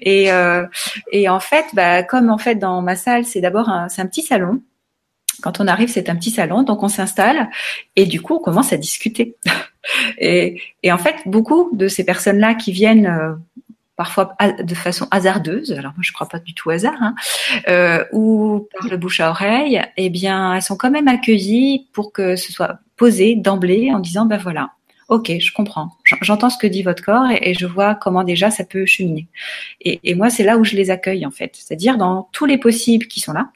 et 0.01 0.31
euh, 0.31 0.65
et 1.11 1.29
en 1.29 1.39
fait 1.39 1.65
bah 1.73 2.03
comme 2.03 2.29
en 2.29 2.37
fait 2.37 2.55
dans 2.55 2.81
ma 2.81 2.95
salle 2.95 3.25
c'est 3.25 3.41
d'abord 3.41 3.69
un, 3.69 3.89
c'est 3.89 4.01
un 4.01 4.07
petit 4.07 4.23
salon. 4.23 4.61
Quand 5.41 5.59
on 5.59 5.67
arrive 5.67 5.89
c'est 5.89 6.09
un 6.09 6.15
petit 6.15 6.31
salon. 6.31 6.63
Donc 6.63 6.83
on 6.83 6.87
s'installe. 6.89 7.49
Et 7.95 8.05
du 8.05 8.21
coup 8.21 8.35
on 8.35 8.39
commence 8.39 8.73
à 8.73 8.77
discuter. 8.77 9.35
Et, 10.17 10.61
et 10.81 10.93
en 10.93 10.97
fait 10.97 11.15
beaucoup 11.25 11.69
de 11.73 11.89
ces 11.89 12.05
personnes 12.05 12.39
là 12.39 12.55
qui 12.55 12.71
viennent 12.71 13.05
euh, 13.05 13.33
parfois 13.95 14.35
de 14.61 14.75
façon 14.75 15.07
hasardeuse, 15.11 15.71
alors 15.71 15.93
moi 15.93 16.01
je 16.01 16.11
crois 16.11 16.27
pas 16.27 16.39
du 16.39 16.53
tout 16.53 16.69
hasard, 16.69 16.97
hein, 16.99 17.15
euh, 17.67 18.03
ou 18.11 18.67
par 18.77 18.89
le 18.89 18.97
bouche 18.97 19.19
à 19.19 19.29
oreille, 19.29 19.81
eh 19.97 20.09
bien 20.09 20.55
elles 20.55 20.61
sont 20.61 20.77
quand 20.77 20.91
même 20.91 21.07
accueillies 21.07 21.87
pour 21.93 22.11
que 22.11 22.35
ce 22.35 22.51
soit 22.51 22.79
posé 22.97 23.35
d'emblée 23.35 23.91
en 23.93 23.99
disant 23.99 24.25
ben 24.25 24.37
voilà, 24.37 24.71
ok, 25.09 25.31
je 25.39 25.53
comprends, 25.53 25.91
j'entends 26.21 26.49
ce 26.49 26.57
que 26.57 26.67
dit 26.67 26.81
votre 26.81 27.03
corps 27.03 27.29
et, 27.29 27.53
je 27.53 27.65
vois 27.67 27.93
comment 27.93 28.23
déjà 28.23 28.49
ça 28.49 28.63
peut 28.63 28.85
cheminer. 28.85 29.27
Et, 29.81 29.99
et 30.03 30.15
moi 30.15 30.29
c'est 30.29 30.43
là 30.43 30.57
où 30.57 30.63
je 30.63 30.75
les 30.75 30.89
accueille 30.89 31.25
en 31.25 31.31
fait, 31.31 31.55
c'est-à-dire 31.55 31.97
dans 31.97 32.29
tous 32.31 32.45
les 32.45 32.57
possibles 32.57 33.07
qui 33.07 33.19
sont 33.19 33.33
là, 33.33 33.49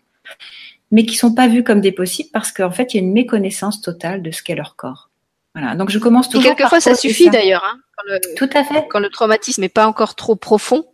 mais 0.92 1.06
qui 1.06 1.16
sont 1.16 1.34
pas 1.34 1.48
vus 1.48 1.64
comme 1.64 1.82
des 1.82 1.92
possibles 1.92 2.30
parce 2.32 2.52
qu'en 2.52 2.72
fait 2.72 2.94
il 2.94 2.98
y 2.98 3.00
a 3.00 3.04
une 3.04 3.14
méconnaissance 3.14 3.82
totale 3.82 4.22
de 4.22 4.32
ce 4.32 4.44
qu'est 4.44 4.56
leur 4.56 4.76
corre. 4.76 5.07
Voilà. 5.58 5.76
Donc 5.76 5.90
je 5.90 5.98
commence 6.00 6.30
toujours. 6.30 6.52
Et 6.52 6.56
quelquefois 6.56 6.80
ça 6.80 6.96
suffit 6.96 7.30
d'ailleurs. 7.30 7.64
Hein, 7.66 7.80
quand 7.98 8.04
le, 8.12 8.20
Tout 8.36 8.50
à 8.54 8.64
fait. 8.64 8.86
Quand 8.90 9.00
le 9.00 9.10
traumatisme 9.10 9.62
n'est 9.62 9.70
pas 9.70 9.88
encore 9.88 10.16
trop 10.16 10.36
profond, 10.36 10.86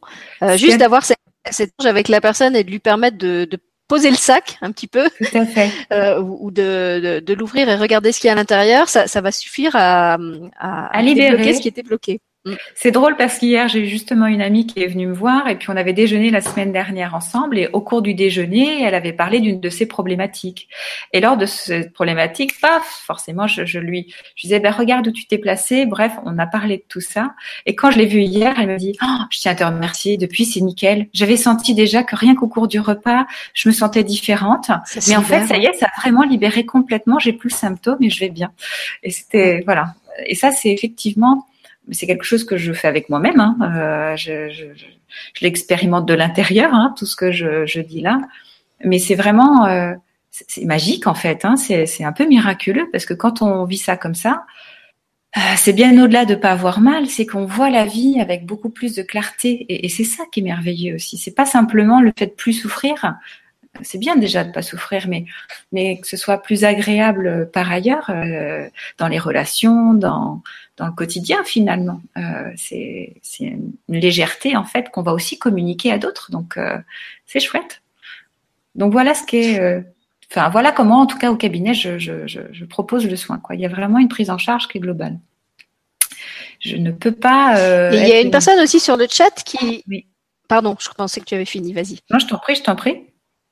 euh, 0.42 0.56
juste 0.58 0.78
d'avoir 0.78 1.04
cette, 1.04 1.18
cette 1.52 1.74
avec 1.86 2.08
la 2.08 2.22
personne 2.22 2.56
et 2.56 2.64
de 2.64 2.72
lui 2.72 2.80
permettre 2.80 3.18
de, 3.18 3.46
de 3.46 3.60
poser 3.90 4.10
le 4.10 4.16
sac 4.16 4.58
un 4.62 4.72
petit 4.72 4.88
peu, 4.88 5.10
Tout 5.10 5.38
à 5.38 5.46
fait. 5.46 5.70
Euh, 5.92 6.20
ou 6.20 6.50
de, 6.50 7.00
de, 7.04 7.20
de 7.20 7.34
l'ouvrir 7.34 7.68
et 7.70 7.76
regarder 7.76 8.12
ce 8.12 8.20
qu'il 8.20 8.28
y 8.28 8.30
a 8.30 8.34
à 8.34 8.36
l'intérieur, 8.36 8.88
ça, 8.90 9.08
ça 9.08 9.22
va 9.22 9.32
suffire 9.32 9.76
à, 9.76 10.18
à, 10.58 10.98
à 10.98 11.02
libérer 11.02 11.54
ce 11.54 11.62
qui 11.62 11.68
était 11.68 11.84
bloqué. 11.84 12.22
Mm. 12.46 12.54
C'est 12.76 12.92
drôle 12.92 13.16
parce 13.16 13.40
qu'hier, 13.40 13.68
j'ai 13.68 13.80
eu 13.80 13.88
justement 13.88 14.28
une 14.28 14.42
amie 14.42 14.68
qui 14.68 14.82
est 14.82 14.88
venue 14.88 15.08
me 15.08 15.14
voir 15.14 15.48
et 15.48 15.58
puis 15.58 15.70
on 15.70 15.78
avait 15.78 15.94
déjeuné 15.94 16.30
la 16.30 16.42
semaine 16.42 16.72
dernière 16.72 17.16
ensemble 17.16 17.58
et 17.58 17.70
au 17.72 17.82
cours 17.82 18.02
du 18.02 18.14
déjeuner, 18.14 18.84
elle 18.84 18.96
avait 18.96 19.14
parlé 19.14 19.40
d'une 19.40 19.60
de 19.60 19.70
ses 19.70 19.86
problématiques. 19.86 20.68
Et 21.14 21.22
lors 21.22 21.38
de 21.38 21.46
cette 21.46 21.94
problématique, 21.94 22.60
paf, 22.60 22.84
forcément, 23.06 23.48
je, 23.48 23.66
je 23.66 23.80
lui 23.80 24.14
je 24.36 24.48
disais, 24.48 24.60
ben, 24.60 24.72
regarde 24.72 25.08
où 25.08 25.12
tu 25.12 25.26
t'es 25.26 25.38
placé. 25.38 25.86
Bref, 25.86 26.14
on 26.26 26.38
a 26.38 26.48
parlé 26.48 26.78
de 26.78 26.84
tout 26.88 27.02
ça. 27.02 27.34
Et 27.66 27.76
quand 27.76 27.92
je 27.92 27.98
l'ai 27.98 28.06
vue 28.06 28.22
hier, 28.22 28.56
elle 28.60 28.68
m'a 28.68 28.76
dit, 28.76 28.98
oh, 29.02 29.24
je 29.30 29.40
tiens 29.40 29.52
à 29.52 29.56
te 29.56 29.64
remercier. 29.64 30.18
Depuis, 30.18 30.46
c'est 30.46 30.62
nickel. 30.62 31.08
J'avais 31.14 31.38
senti 31.38 31.74
déjà 31.74 32.04
que 32.04 32.16
rien 32.16 32.36
qu'au 32.36 32.48
cours 32.48 32.68
du 32.68 32.80
repas, 32.80 33.26
je 33.54 33.70
me 33.70 33.74
sentais 33.74 34.04
différente. 34.04 34.70
Mais 35.08 35.16
en 35.16 35.22
fait, 35.22 35.46
ça 35.46 35.58
y 35.58 35.66
est, 35.66 35.74
ça 35.74 35.88
a 35.88 36.02
vraiment 36.02 36.24
libéré 36.24 36.66
complètement. 36.66 37.20
J'ai 37.20 37.34
plus 37.34 37.50
le 37.50 37.56
symptôme 37.56 37.98
et 38.02 38.10
je 38.10 38.20
vais 38.20 38.30
bien. 38.30 38.52
Et 39.04 39.12
c'était, 39.12 39.62
voilà. 39.66 39.96
Et 40.26 40.36
ça, 40.36 40.52
c'est 40.52 40.70
effectivement, 40.70 41.48
c'est 41.92 42.08
quelque 42.08 42.24
chose 42.24 42.44
que 42.44 42.58
je 42.58 42.74
fais 42.74 42.88
avec 42.88 43.10
moi-même. 43.10 43.40
Hein. 43.40 43.58
Euh, 43.62 44.16
je, 44.16 44.50
je, 44.50 44.66
je 45.34 45.44
l'expérimente 45.44 46.08
de 46.08 46.14
l'intérieur, 46.14 46.74
hein, 46.74 46.94
tout 46.98 47.06
ce 47.06 47.16
que 47.16 47.32
je, 47.32 47.80
dis 47.80 48.02
là. 48.02 48.20
Mais 48.84 49.00
c'est 49.00 49.16
vraiment, 49.16 49.66
euh, 49.66 49.94
c'est 50.32 50.66
magique 50.66 51.08
en 51.08 51.14
fait. 51.14 51.46
Hein. 51.46 51.56
C'est 51.56 52.04
un 52.04 52.12
peu 52.12 52.26
miraculeux 52.26 52.88
parce 52.92 53.06
que 53.06 53.14
quand 53.14 53.42
on 53.42 53.66
vit 53.66 53.78
ça 53.78 53.98
comme 53.98 54.16
ça, 54.16 54.46
euh, 55.36 55.40
c'est 55.58 55.74
bien 55.74 55.92
au-delà 56.04 56.26
de 56.26 56.36
pas 56.36 56.52
avoir 56.52 56.80
mal, 56.80 57.08
c'est 57.08 57.26
qu'on 57.26 57.46
voit 57.46 57.72
la 57.72 57.86
vie 57.86 58.20
avec 58.20 58.46
beaucoup 58.46 58.70
plus 58.70 58.94
de 58.96 59.02
clarté. 59.02 59.66
Et, 59.70 59.86
et 59.86 59.90
c'est 59.90 60.04
ça 60.04 60.24
qui 60.32 60.42
est 60.42 60.44
merveilleux 60.44 60.96
aussi. 60.96 61.18
C'est 61.18 61.36
pas 61.36 61.46
simplement 61.46 62.02
le 62.02 62.12
fait 62.18 62.28
de 62.28 62.32
plus 62.32 62.54
souffrir. 62.54 63.16
C'est 63.82 63.98
bien 63.98 64.16
déjà 64.16 64.44
de 64.44 64.52
pas 64.52 64.62
souffrir, 64.62 65.08
mais 65.08 65.26
mais 65.72 66.00
que 66.00 66.08
ce 66.08 66.16
soit 66.16 66.38
plus 66.38 66.64
agréable 66.64 67.50
par 67.52 67.72
ailleurs 67.72 68.10
euh, 68.10 68.68
dans 69.00 69.08
les 69.08 69.18
relations, 69.18 69.94
dans 69.94 70.42
dans 70.78 70.86
le 70.86 70.92
quotidien 70.92 71.44
finalement. 71.44 72.02
Euh, 72.18 72.52
c'est 72.56 73.16
une 73.40 73.74
légèreté 73.90 74.56
en 74.56 74.64
fait 74.64 74.90
qu'on 74.90 75.02
va 75.02 75.14
aussi 75.14 75.40
communiquer 75.40 75.92
à 75.92 75.98
d'autres, 75.98 76.32
donc 76.32 76.58
euh, 76.58 76.78
c'est 77.26 77.40
chouette. 77.40 77.82
Donc 78.76 78.92
voilà 78.92 79.14
ce 79.14 79.24
qu'est, 79.26 79.60
euh, 79.60 79.82
enfin 80.32 80.50
voilà 80.50 80.72
comment 80.72 81.02
en 81.02 81.06
tout 81.06 81.18
cas 81.18 81.32
au 81.32 81.36
cabinet 81.36 81.74
je, 81.74 82.00
je, 82.00 82.28
je, 82.28 82.42
je, 82.52 82.66
propose 82.66 83.08
le 83.08 83.16
soin. 83.16 83.38
Quoi. 83.38 83.56
Il 83.56 83.62
y 83.62 83.66
a 83.66 83.70
vraiment 83.70 84.00
une 84.00 84.08
prise 84.08 84.30
en 84.30 84.38
charge 84.38 84.68
qui 84.68 84.78
est 84.78 84.82
globale. 84.82 85.20
Je 86.60 86.78
ne 86.78 86.92
peux 86.92 87.12
pas. 87.12 87.58
Euh, 87.58 87.92
il 87.94 88.08
y 88.08 88.14
a 88.14 88.22
une 88.22 88.32
personne 88.32 88.60
aussi 88.60 88.80
sur 88.80 88.98
le 88.98 89.06
chat 89.10 89.32
qui. 89.44 89.84
Oui. 89.88 90.06
Pardon, 90.48 90.76
je 90.80 90.90
pensais 90.90 91.20
que 91.20 91.26
tu 91.26 91.36
avais 91.36 91.46
fini. 91.46 91.74
Vas-y. 91.74 92.00
Non, 92.10 92.20
je 92.20 92.28
t'en 92.28 92.38
prie, 92.38 92.56
je 92.56 92.64
t'en 92.64 92.76
prie. 92.76 93.02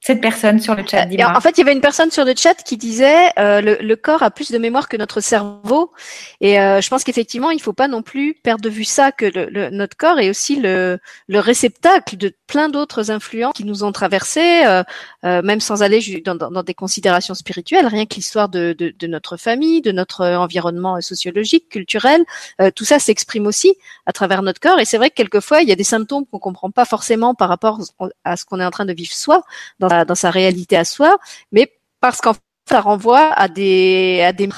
Cette 0.02 0.20
personne 0.20 0.60
sur 0.60 0.74
le 0.74 0.84
chat. 0.86 1.06
En 1.24 1.42
fait, 1.42 1.52
il 1.52 1.60
y 1.60 1.62
avait 1.62 1.74
une 1.74 1.82
personne 1.82 2.10
sur 2.10 2.26
le 2.26 2.34
chat 2.36 2.56
qui 2.56 2.76
disait 2.76 3.30
euh, 3.38 3.62
le, 3.62 3.78
le, 3.80 3.96
corps 3.96 4.24
a 4.24 4.32
plus 4.32 4.52
de 4.52 4.58
mémoire 4.58 4.90
que 4.90 4.98
notre 4.98 5.22
cerveau, 5.22 5.94
et 6.42 6.60
euh, 6.60 6.82
je 6.82 6.90
pense 6.90 7.04
qu'effectivement, 7.04 7.52
il 7.52 7.62
faut 7.62 7.72
pas 7.72 7.88
non 7.88 8.02
plus 8.02 8.34
perdre 8.34 8.64
de 8.64 8.70
vue 8.70 8.84
ça 8.84 9.12
que 9.12 9.26
le, 9.26 9.70
notre 9.70 9.96
corps 9.96 10.20
est 10.20 10.32
aussi 10.32 10.56
le, 10.56 10.98
le 11.28 11.40
réceptacle 11.40 12.18
de 12.18 12.34
plein 12.52 12.68
d'autres 12.68 13.12
influences 13.12 13.54
qui 13.54 13.64
nous 13.64 13.86
ont 13.86 13.94
traversés, 13.94 14.66
euh, 14.66 14.84
euh 15.24 15.42
même 15.42 15.62
sans 15.62 15.84
aller 15.84 16.02
dans, 16.26 16.36
dans, 16.36 16.52
dans, 16.52 16.64
des 16.64 16.74
considérations 16.74 17.34
spirituelles, 17.34 17.88
rien 17.88 18.06
que 18.06 18.16
l'histoire 18.16 18.50
de, 18.50 18.76
de, 18.78 18.94
de, 19.02 19.08
notre 19.08 19.38
famille, 19.38 19.82
de 19.82 19.94
notre 19.94 20.26
environnement 20.26 21.00
sociologique, 21.02 21.70
culturel, 21.70 22.22
euh, 22.60 22.70
tout 22.76 22.84
ça 22.92 23.00
s'exprime 23.00 23.48
aussi 23.48 23.72
à 24.06 24.12
travers 24.12 24.42
notre 24.42 24.60
corps. 24.60 24.80
Et 24.80 24.86
c'est 24.86 24.98
vrai 24.98 25.10
que 25.10 25.16
quelquefois, 25.16 25.62
il 25.62 25.70
y 25.70 25.72
a 25.72 25.78
des 25.78 25.86
symptômes 25.96 26.26
qu'on 26.26 26.40
comprend 26.40 26.72
pas 26.72 26.86
forcément 26.86 27.34
par 27.36 27.48
rapport 27.48 27.80
à 28.26 28.36
ce 28.36 28.44
qu'on 28.46 28.60
est 28.60 28.66
en 28.66 28.72
train 28.72 28.86
de 28.86 28.94
vivre 28.94 29.14
soi 29.14 29.44
dans 29.80 29.88
dans 30.06 30.16
sa 30.16 30.30
réalité 30.30 30.76
à 30.76 30.86
soi, 30.86 31.18
mais 31.54 31.72
parce 32.02 32.20
qu'en 32.20 32.34
fait, 32.34 32.42
ça 32.70 32.82
renvoie 32.82 33.32
à 33.34 33.48
des, 33.48 34.22
à 34.24 34.34
des, 34.34 34.50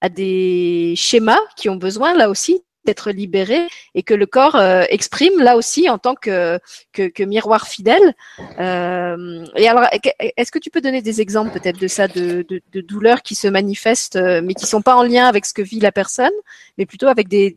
à 0.00 0.08
des 0.08 0.94
schémas 0.96 1.44
qui 1.56 1.68
ont 1.68 1.76
besoin 1.76 2.14
là 2.14 2.30
aussi 2.30 2.62
d'être 2.90 3.12
libérés 3.12 3.66
et 3.94 4.02
que 4.02 4.14
le 4.14 4.26
corps 4.26 4.56
euh, 4.56 4.82
exprime 4.88 5.40
là 5.40 5.56
aussi 5.56 5.88
en 5.88 5.98
tant 5.98 6.16
que, 6.16 6.58
que, 6.92 7.08
que 7.08 7.22
miroir 7.22 7.68
fidèle. 7.68 8.14
Euh, 8.58 9.44
et 9.56 9.68
alors, 9.68 9.86
est-ce 10.36 10.50
que 10.50 10.58
tu 10.58 10.70
peux 10.70 10.80
donner 10.80 11.02
des 11.02 11.20
exemples 11.20 11.52
peut-être 11.52 11.78
de 11.78 11.86
ça, 11.86 12.08
de, 12.08 12.44
de, 12.48 12.60
de, 12.72 12.80
douleurs 12.80 13.22
qui 13.22 13.36
se 13.36 13.46
manifestent, 13.46 14.16
euh, 14.16 14.40
mais 14.42 14.54
qui 14.54 14.66
sont 14.66 14.82
pas 14.82 14.96
en 14.96 15.04
lien 15.04 15.26
avec 15.26 15.46
ce 15.46 15.54
que 15.54 15.62
vit 15.62 15.80
la 15.80 15.92
personne, 15.92 16.36
mais 16.78 16.86
plutôt 16.86 17.06
avec 17.06 17.28
des, 17.28 17.56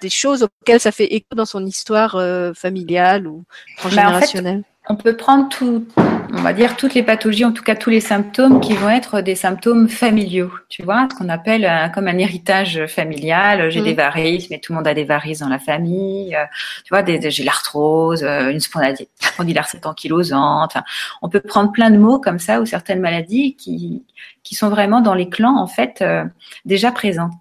des 0.00 0.10
choses 0.10 0.42
auxquelles 0.42 0.80
ça 0.80 0.90
fait 0.90 1.14
écho 1.14 1.34
dans 1.36 1.46
son 1.46 1.64
histoire 1.64 2.16
euh, 2.16 2.52
familiale 2.54 3.28
ou 3.28 3.44
transgénérationnelle? 3.78 4.64
On 4.88 4.96
peut 4.96 5.16
prendre 5.16 5.48
tout, 5.48 5.86
on 5.96 6.42
va 6.42 6.52
dire 6.52 6.76
toutes 6.76 6.94
les 6.94 7.04
pathologies, 7.04 7.44
en 7.44 7.52
tout 7.52 7.62
cas 7.62 7.76
tous 7.76 7.90
les 7.90 8.00
symptômes 8.00 8.60
qui 8.60 8.74
vont 8.74 8.88
être 8.88 9.20
des 9.20 9.36
symptômes 9.36 9.88
familiaux, 9.88 10.50
tu 10.68 10.82
vois, 10.82 11.06
ce 11.08 11.16
qu'on 11.16 11.28
appelle 11.28 11.70
comme 11.94 12.08
un 12.08 12.18
héritage 12.18 12.86
familial. 12.86 13.70
J'ai 13.70 13.80
des 13.80 13.94
varices, 13.94 14.50
mais 14.50 14.58
tout 14.58 14.72
le 14.72 14.78
monde 14.78 14.88
a 14.88 14.94
des 14.94 15.04
varices 15.04 15.38
dans 15.38 15.48
la 15.48 15.60
famille. 15.60 16.34
Euh, 16.34 16.44
tu 16.84 16.92
vois, 16.92 17.04
des, 17.04 17.30
j'ai 17.30 17.44
l'arthrose, 17.44 18.24
euh, 18.24 18.50
une 18.50 18.58
spondylite 18.58 19.86
ankylosante. 19.86 20.72
Enfin, 20.72 20.82
on 21.22 21.28
peut 21.28 21.40
prendre 21.40 21.70
plein 21.70 21.90
de 21.90 21.98
mots 21.98 22.18
comme 22.18 22.40
ça 22.40 22.60
ou 22.60 22.66
certaines 22.66 23.00
maladies 23.00 23.54
qui 23.54 24.02
qui 24.42 24.56
sont 24.56 24.68
vraiment 24.68 25.00
dans 25.00 25.14
les 25.14 25.28
clans 25.28 25.56
en 25.56 25.68
fait 25.68 26.02
euh, 26.02 26.24
déjà 26.64 26.90
présentes. 26.90 27.32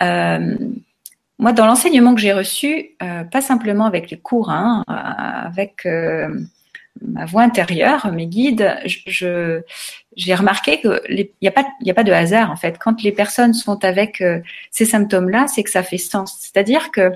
moi, 0.00 1.52
dans 1.52 1.66
l'enseignement 1.66 2.14
que 2.14 2.20
j'ai 2.20 2.34
reçu, 2.34 2.96
pas 2.98 3.40
simplement 3.40 3.86
avec 3.86 4.10
les 4.10 4.18
cours, 4.18 4.50
hein, 4.50 4.84
avec 4.88 5.86
ma 7.02 7.24
voix 7.24 7.42
intérieure, 7.42 8.10
mes 8.12 8.26
guides, 8.26 8.76
je, 8.84 9.60
j'ai 10.16 10.34
remarqué 10.34 10.80
qu'il 10.80 11.28
n'y 11.42 11.48
a 11.48 11.52
pas, 11.52 11.66
il 11.80 11.90
a 11.90 11.94
pas 11.94 12.04
de 12.04 12.12
hasard 12.12 12.50
en 12.50 12.56
fait. 12.56 12.78
Quand 12.78 13.02
les 13.02 13.12
personnes 13.12 13.54
sont 13.54 13.84
avec 13.84 14.20
euh, 14.20 14.40
ces 14.70 14.84
symptômes-là, 14.84 15.46
c'est 15.48 15.62
que 15.62 15.70
ça 15.70 15.82
fait 15.82 15.98
sens. 15.98 16.36
C'est-à-dire 16.40 16.90
que 16.90 17.12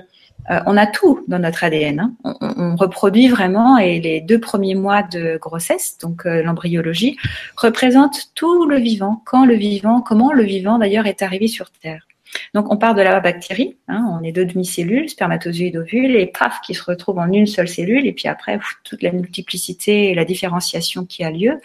euh, 0.49 0.59
on 0.65 0.77
a 0.77 0.87
tout 0.87 1.23
dans 1.27 1.39
notre 1.39 1.63
ADN. 1.63 1.99
Hein. 1.99 2.37
On, 2.57 2.75
reproduit 2.75 3.27
vraiment 3.27 3.77
et 3.77 3.99
les 3.99 4.21
deux 4.21 4.39
premiers 4.39 4.75
mois 4.75 5.03
de 5.03 5.37
grossesse, 5.37 5.97
donc 5.99 6.25
euh, 6.25 6.41
l'embryologie, 6.41 7.17
représentent 7.57 8.31
tout 8.33 8.65
le 8.65 8.77
vivant. 8.77 9.21
Quand 9.25 9.45
le 9.45 9.53
vivant, 9.53 10.01
comment 10.01 10.33
le 10.33 10.43
vivant 10.43 10.79
d'ailleurs 10.79 11.05
est 11.05 11.21
arrivé 11.21 11.47
sur 11.47 11.69
Terre. 11.69 12.07
Donc 12.53 12.71
on 12.71 12.77
part 12.77 12.95
de 12.95 13.01
la 13.01 13.19
bactérie, 13.19 13.77
hein, 13.87 14.05
on 14.19 14.23
est 14.23 14.31
deux 14.31 14.45
demi-cellules, 14.45 15.09
spermatozoïdes, 15.09 15.77
ovules, 15.77 16.15
et 16.15 16.27
paf, 16.27 16.61
qui 16.61 16.73
se 16.73 16.83
retrouvent 16.83 17.19
en 17.19 17.31
une 17.31 17.47
seule 17.47 17.67
cellule, 17.67 18.05
et 18.05 18.13
puis 18.13 18.27
après, 18.27 18.59
toute 18.83 19.03
la 19.03 19.11
multiplicité 19.11 20.09
et 20.09 20.15
la 20.15 20.25
différenciation 20.25 21.05
qui 21.05 21.23
a 21.23 21.31
lieu 21.31 21.59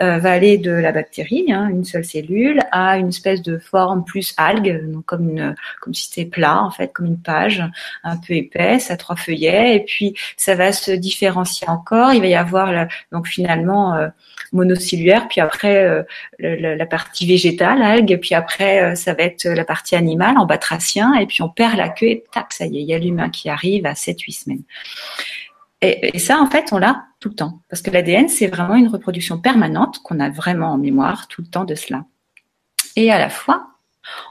euh, 0.00 0.18
va 0.18 0.32
aller 0.32 0.58
de 0.58 0.70
la 0.70 0.92
bactérie, 0.92 1.46
hein, 1.52 1.68
une 1.68 1.84
seule 1.84 2.04
cellule, 2.04 2.60
à 2.72 2.98
une 2.98 3.08
espèce 3.08 3.42
de 3.42 3.58
forme 3.58 4.04
plus 4.04 4.34
algue, 4.36 4.90
donc 4.90 5.04
comme 5.04 5.30
une, 5.30 5.54
comme 5.80 5.94
si 5.94 6.08
c'était 6.08 6.28
plat 6.28 6.62
en 6.62 6.70
fait, 6.70 6.92
comme 6.92 7.06
une 7.06 7.20
page 7.20 7.62
un 8.04 8.16
peu 8.16 8.34
épaisse 8.34 8.90
à 8.90 8.96
trois 8.96 9.16
feuillets, 9.16 9.76
et 9.76 9.80
puis 9.80 10.14
ça 10.36 10.54
va 10.54 10.72
se 10.72 10.92
différencier 10.92 11.68
encore. 11.68 12.12
Il 12.12 12.20
va 12.20 12.26
y 12.26 12.34
avoir 12.34 12.86
donc 13.10 13.26
finalement 13.26 13.94
euh, 13.94 14.08
monocellulaire, 14.52 15.28
puis 15.28 15.40
après 15.40 15.84
euh, 15.84 16.02
la, 16.38 16.86
partie 16.86 17.26
végétale, 17.26 17.82
algue, 17.82 18.18
puis 18.20 18.34
après 18.34 18.82
euh, 18.82 18.94
ça 18.94 19.14
va 19.14 19.24
être 19.24 19.46
la 19.46 19.64
partie 19.64 19.96
animale 20.02 20.38
en 20.38 20.46
batracien, 20.46 21.14
et 21.14 21.26
puis 21.26 21.42
on 21.42 21.48
perd 21.48 21.76
la 21.76 21.88
queue 21.88 22.06
et 22.06 22.24
tac, 22.32 22.52
ça 22.52 22.66
y 22.66 22.78
est, 22.78 22.82
il 22.82 22.88
y 22.88 22.94
a 22.94 22.98
l'humain 22.98 23.30
qui 23.30 23.48
arrive 23.48 23.86
à 23.86 23.92
7-8 23.92 24.42
semaines. 24.44 24.62
Et, 25.80 26.16
et, 26.16 26.18
ça, 26.18 26.38
en 26.38 26.48
fait, 26.48 26.72
on 26.72 26.78
l'a 26.78 27.04
tout 27.20 27.28
le 27.28 27.34
temps, 27.34 27.60
parce 27.68 27.82
que 27.82 27.90
l'ADN, 27.90 28.28
c'est 28.28 28.46
vraiment 28.46 28.74
une 28.74 28.88
reproduction 28.88 29.38
permanente 29.38 30.00
qu'on 30.02 30.20
a 30.20 30.30
vraiment 30.30 30.72
en 30.72 30.78
mémoire 30.78 31.28
tout 31.28 31.42
le 31.42 31.48
temps 31.48 31.64
de 31.64 31.74
cela. 31.74 32.04
Et 32.96 33.10
à 33.10 33.18
la 33.18 33.30
fois, 33.30 33.68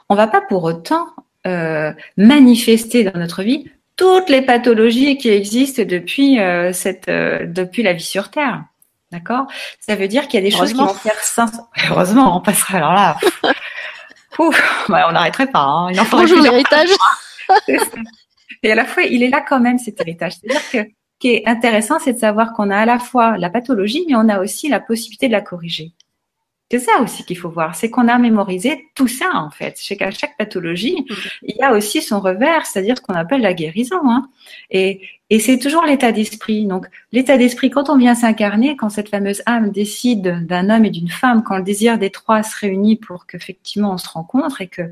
on 0.08 0.14
va 0.14 0.26
pas 0.26 0.40
pour 0.40 0.64
autant 0.64 1.08
euh, 1.46 1.92
manifester 2.16 3.04
dans 3.04 3.18
notre 3.18 3.42
vie 3.42 3.70
toutes 3.96 4.30
les 4.30 4.42
pathologies 4.42 5.18
qui 5.18 5.28
existent 5.28 5.82
depuis 5.86 6.38
cette 6.72 7.08
depuis 7.08 7.82
la 7.82 7.92
vie 7.92 8.02
sur 8.02 8.30
Terre. 8.30 8.64
D'accord? 9.12 9.46
Ça 9.78 9.94
veut 9.94 10.08
dire 10.08 10.26
qu'il 10.26 10.40
y 10.40 10.42
a 10.42 10.46
des 10.48 10.56
choses 10.56 10.72
qui 10.72 10.78
vont 10.78 10.88
faire 10.88 11.22
sens. 11.22 11.50
Heureusement, 11.90 12.34
on 12.38 12.40
passerait 12.40 12.78
alors 12.78 12.94
là. 12.94 13.18
bah, 14.88 15.06
on 15.08 15.12
n'arrêterait 15.12 15.46
pas. 15.46 15.60
Hein. 15.60 15.92
Il 15.92 16.00
en 16.00 16.04
Bonjour 16.10 16.40
l'héritage. 16.40 16.88
Et 18.62 18.70
à 18.70 18.74
la 18.74 18.84
fois, 18.84 19.02
il 19.02 19.22
est 19.22 19.28
là 19.28 19.44
quand 19.46 19.60
même 19.60 19.78
cet 19.78 20.00
héritage. 20.00 20.34
C'est-à-dire 20.34 20.70
que 20.70 20.78
ce 20.78 21.18
qui 21.18 21.28
est 21.34 21.46
intéressant, 21.46 21.98
c'est 21.98 22.12
de 22.12 22.18
savoir 22.18 22.52
qu'on 22.52 22.70
a 22.70 22.78
à 22.78 22.86
la 22.86 22.98
fois 22.98 23.36
la 23.38 23.50
pathologie, 23.50 24.04
mais 24.08 24.14
on 24.16 24.28
a 24.28 24.40
aussi 24.40 24.68
la 24.68 24.80
possibilité 24.80 25.26
de 25.26 25.32
la 25.32 25.40
corriger. 25.40 25.92
C'est 26.72 26.78
ça 26.78 27.02
aussi 27.02 27.22
qu'il 27.26 27.36
faut 27.36 27.50
voir, 27.50 27.74
c'est 27.74 27.90
qu'on 27.90 28.08
a 28.08 28.16
mémorisé 28.16 28.86
tout 28.94 29.06
ça 29.06 29.28
en 29.34 29.50
fait. 29.50 29.74
C'est 29.76 29.94
qu'à 29.94 30.10
chaque 30.10 30.38
pathologie, 30.38 31.02
mm. 31.02 31.14
il 31.42 31.56
y 31.56 31.62
a 31.62 31.74
aussi 31.74 32.00
son 32.00 32.18
revers, 32.18 32.64
c'est-à-dire 32.64 32.96
ce 32.96 33.02
qu'on 33.02 33.12
appelle 33.12 33.42
la 33.42 33.52
guérison. 33.52 34.00
Hein. 34.08 34.30
Et, 34.70 35.02
et 35.32 35.38
c'est 35.38 35.58
toujours 35.58 35.86
l'état 35.86 36.12
d'esprit. 36.12 36.66
Donc, 36.66 36.84
l'état 37.10 37.38
d'esprit, 37.38 37.70
quand 37.70 37.88
on 37.88 37.96
vient 37.96 38.14
s'incarner, 38.14 38.76
quand 38.76 38.90
cette 38.90 39.08
fameuse 39.08 39.40
âme 39.46 39.70
décide 39.70 40.44
d'un 40.46 40.68
homme 40.68 40.84
et 40.84 40.90
d'une 40.90 41.08
femme, 41.08 41.42
quand 41.42 41.56
le 41.56 41.62
désir 41.62 41.96
des 41.96 42.10
trois 42.10 42.42
se 42.42 42.54
réunit 42.54 42.96
pour 42.96 43.24
qu'effectivement 43.24 43.94
on 43.94 43.96
se 43.96 44.10
rencontre 44.10 44.60
et 44.60 44.66
que 44.66 44.82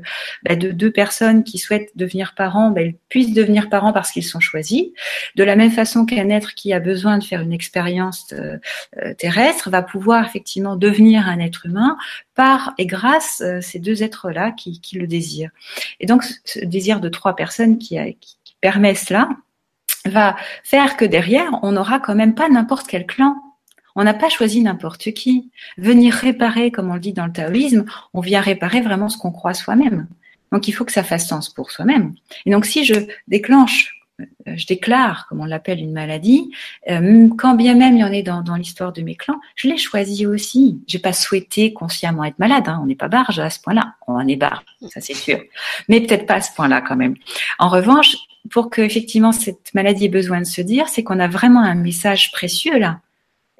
bah, 0.41 0.55
de 0.55 0.71
deux 0.71 0.89
personnes 0.89 1.43
qui 1.43 1.59
souhaitent 1.59 1.91
devenir 1.95 2.33
parents, 2.35 2.71
bah, 2.71 2.81
elles 2.81 2.95
puissent 3.07 3.35
devenir 3.35 3.69
parents 3.69 3.93
parce 3.93 4.09
qu'ils 4.09 4.23
sont 4.23 4.39
choisis. 4.39 4.87
De 5.35 5.43
la 5.43 5.55
même 5.55 5.69
façon 5.69 6.07
qu'un 6.07 6.29
être 6.29 6.55
qui 6.55 6.73
a 6.73 6.79
besoin 6.79 7.19
de 7.19 7.23
faire 7.23 7.41
une 7.41 7.53
expérience 7.53 8.33
euh, 8.33 8.57
euh, 8.97 9.13
terrestre 9.13 9.69
va 9.69 9.83
pouvoir 9.83 10.25
effectivement 10.25 10.75
devenir 10.75 11.27
un 11.27 11.37
être 11.37 11.67
humain 11.67 11.97
par 12.33 12.73
et 12.79 12.87
grâce 12.87 13.43
euh, 13.45 13.61
ces 13.61 13.77
deux 13.77 14.01
êtres-là 14.01 14.53
qui, 14.53 14.81
qui, 14.81 14.97
le 14.97 15.05
désirent. 15.05 15.51
Et 15.99 16.07
donc, 16.07 16.23
ce 16.23 16.65
désir 16.65 16.99
de 16.99 17.09
trois 17.09 17.35
personnes 17.35 17.77
qui, 17.77 17.99
qui 18.19 18.55
permet 18.59 18.95
cela, 18.95 19.29
va 20.05 20.35
faire 20.63 20.97
que 20.97 21.05
derrière, 21.05 21.59
on 21.63 21.73
n'aura 21.73 21.99
quand 21.99 22.15
même 22.15 22.35
pas 22.35 22.49
n'importe 22.49 22.87
quel 22.87 23.05
clan. 23.05 23.35
On 23.95 24.03
n'a 24.03 24.13
pas 24.13 24.29
choisi 24.29 24.61
n'importe 24.61 25.11
qui. 25.11 25.51
Venir 25.77 26.13
réparer, 26.13 26.71
comme 26.71 26.89
on 26.89 26.95
le 26.95 26.99
dit 26.99 27.13
dans 27.13 27.25
le 27.25 27.33
taoïsme, 27.33 27.85
on 28.13 28.21
vient 28.21 28.41
réparer 28.41 28.81
vraiment 28.81 29.09
ce 29.09 29.17
qu'on 29.17 29.31
croit 29.31 29.53
soi-même. 29.53 30.07
Donc 30.51 30.67
il 30.67 30.71
faut 30.73 30.85
que 30.85 30.91
ça 30.91 31.03
fasse 31.03 31.27
sens 31.27 31.49
pour 31.49 31.71
soi-même. 31.71 32.13
Et 32.45 32.51
donc 32.51 32.65
si 32.65 32.83
je 32.83 32.93
déclenche, 33.27 34.01
euh, 34.47 34.53
je 34.55 34.65
déclare, 34.65 35.27
comme 35.27 35.39
on 35.39 35.45
l'appelle, 35.45 35.79
une 35.79 35.93
maladie, 35.93 36.51
euh, 36.89 37.29
quand 37.37 37.55
bien 37.55 37.73
même 37.75 37.95
il 37.95 38.01
y 38.01 38.03
en 38.03 38.11
est 38.11 38.23
dans, 38.23 38.43
l'histoire 38.55 38.91
de 38.91 39.01
mes 39.01 39.15
clans, 39.15 39.39
je 39.55 39.67
l'ai 39.67 39.77
choisi 39.77 40.25
aussi. 40.25 40.81
J'ai 40.87 40.99
pas 40.99 41.13
souhaité 41.13 41.73
consciemment 41.73 42.23
être 42.25 42.39
malade. 42.39 42.67
Hein. 42.67 42.79
On 42.83 42.85
n'est 42.85 42.95
pas 42.95 43.07
barge 43.07 43.39
à 43.39 43.49
ce 43.49 43.59
point-là. 43.61 43.95
On 44.07 44.13
en 44.13 44.27
est 44.27 44.35
barge, 44.35 44.63
ça 44.89 45.01
c'est 45.01 45.13
sûr. 45.13 45.39
Mais 45.87 46.01
peut-être 46.01 46.25
pas 46.25 46.35
à 46.35 46.41
ce 46.41 46.53
point-là 46.53 46.81
quand 46.81 46.97
même. 46.97 47.15
En 47.59 47.69
revanche, 47.69 48.15
pour 48.49 48.69
que 48.69 48.81
effectivement 48.81 49.31
cette 49.31 49.73
maladie 49.73 50.05
ait 50.05 50.09
besoin 50.09 50.39
de 50.39 50.45
se 50.45 50.61
dire, 50.61 50.89
c'est 50.89 51.03
qu'on 51.03 51.19
a 51.19 51.27
vraiment 51.27 51.61
un 51.61 51.75
message 51.75 52.31
précieux 52.31 52.77
là. 52.77 52.99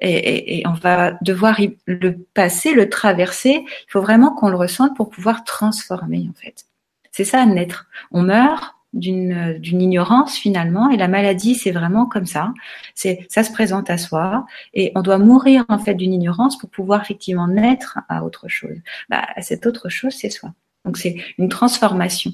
Et, 0.04 0.64
on 0.66 0.72
va 0.72 1.12
devoir 1.22 1.60
le 1.86 2.10
passer, 2.34 2.74
le 2.74 2.88
traverser. 2.88 3.64
Il 3.64 3.90
faut 3.90 4.00
vraiment 4.00 4.34
qu'on 4.34 4.48
le 4.48 4.56
ressente 4.56 4.96
pour 4.96 5.10
pouvoir 5.10 5.44
transformer 5.44 6.26
en 6.28 6.34
fait. 6.34 6.64
C'est 7.12 7.24
ça 7.24 7.46
naître. 7.46 7.86
On 8.10 8.22
meurt 8.22 8.74
d'une 8.92 9.58
d'une 9.58 9.80
ignorance 9.80 10.36
finalement 10.36 10.90
et 10.90 10.96
la 10.96 11.08
maladie 11.08 11.54
c'est 11.54 11.70
vraiment 11.70 12.04
comme 12.04 12.26
ça 12.26 12.52
c'est 12.94 13.26
ça 13.30 13.42
se 13.42 13.50
présente 13.50 13.88
à 13.88 13.96
soi 13.96 14.44
et 14.74 14.92
on 14.94 15.00
doit 15.00 15.16
mourir 15.16 15.64
en 15.70 15.78
fait 15.78 15.94
d'une 15.94 16.12
ignorance 16.12 16.58
pour 16.58 16.68
pouvoir 16.68 17.00
effectivement 17.00 17.48
naître 17.48 17.98
à 18.10 18.22
autre 18.22 18.48
chose 18.48 18.76
bah, 19.08 19.26
cette 19.40 19.64
autre 19.64 19.88
chose 19.88 20.12
c'est 20.12 20.28
soi 20.28 20.52
donc 20.84 20.98
c'est 20.98 21.16
une 21.38 21.48
transformation 21.48 22.32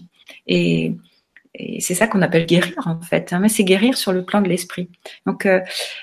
et 0.48 0.96
et 1.58 1.80
c'est 1.80 1.94
ça 1.94 2.06
qu'on 2.06 2.22
appelle 2.22 2.46
guérir 2.46 2.74
en 2.86 3.00
fait. 3.00 3.32
Hein, 3.32 3.40
mais 3.40 3.48
c'est 3.48 3.64
guérir 3.64 3.96
sur 3.96 4.12
le 4.12 4.24
plan 4.24 4.40
de 4.40 4.48
l'esprit. 4.48 4.88
Donc 5.26 5.44
euh, 5.44 5.60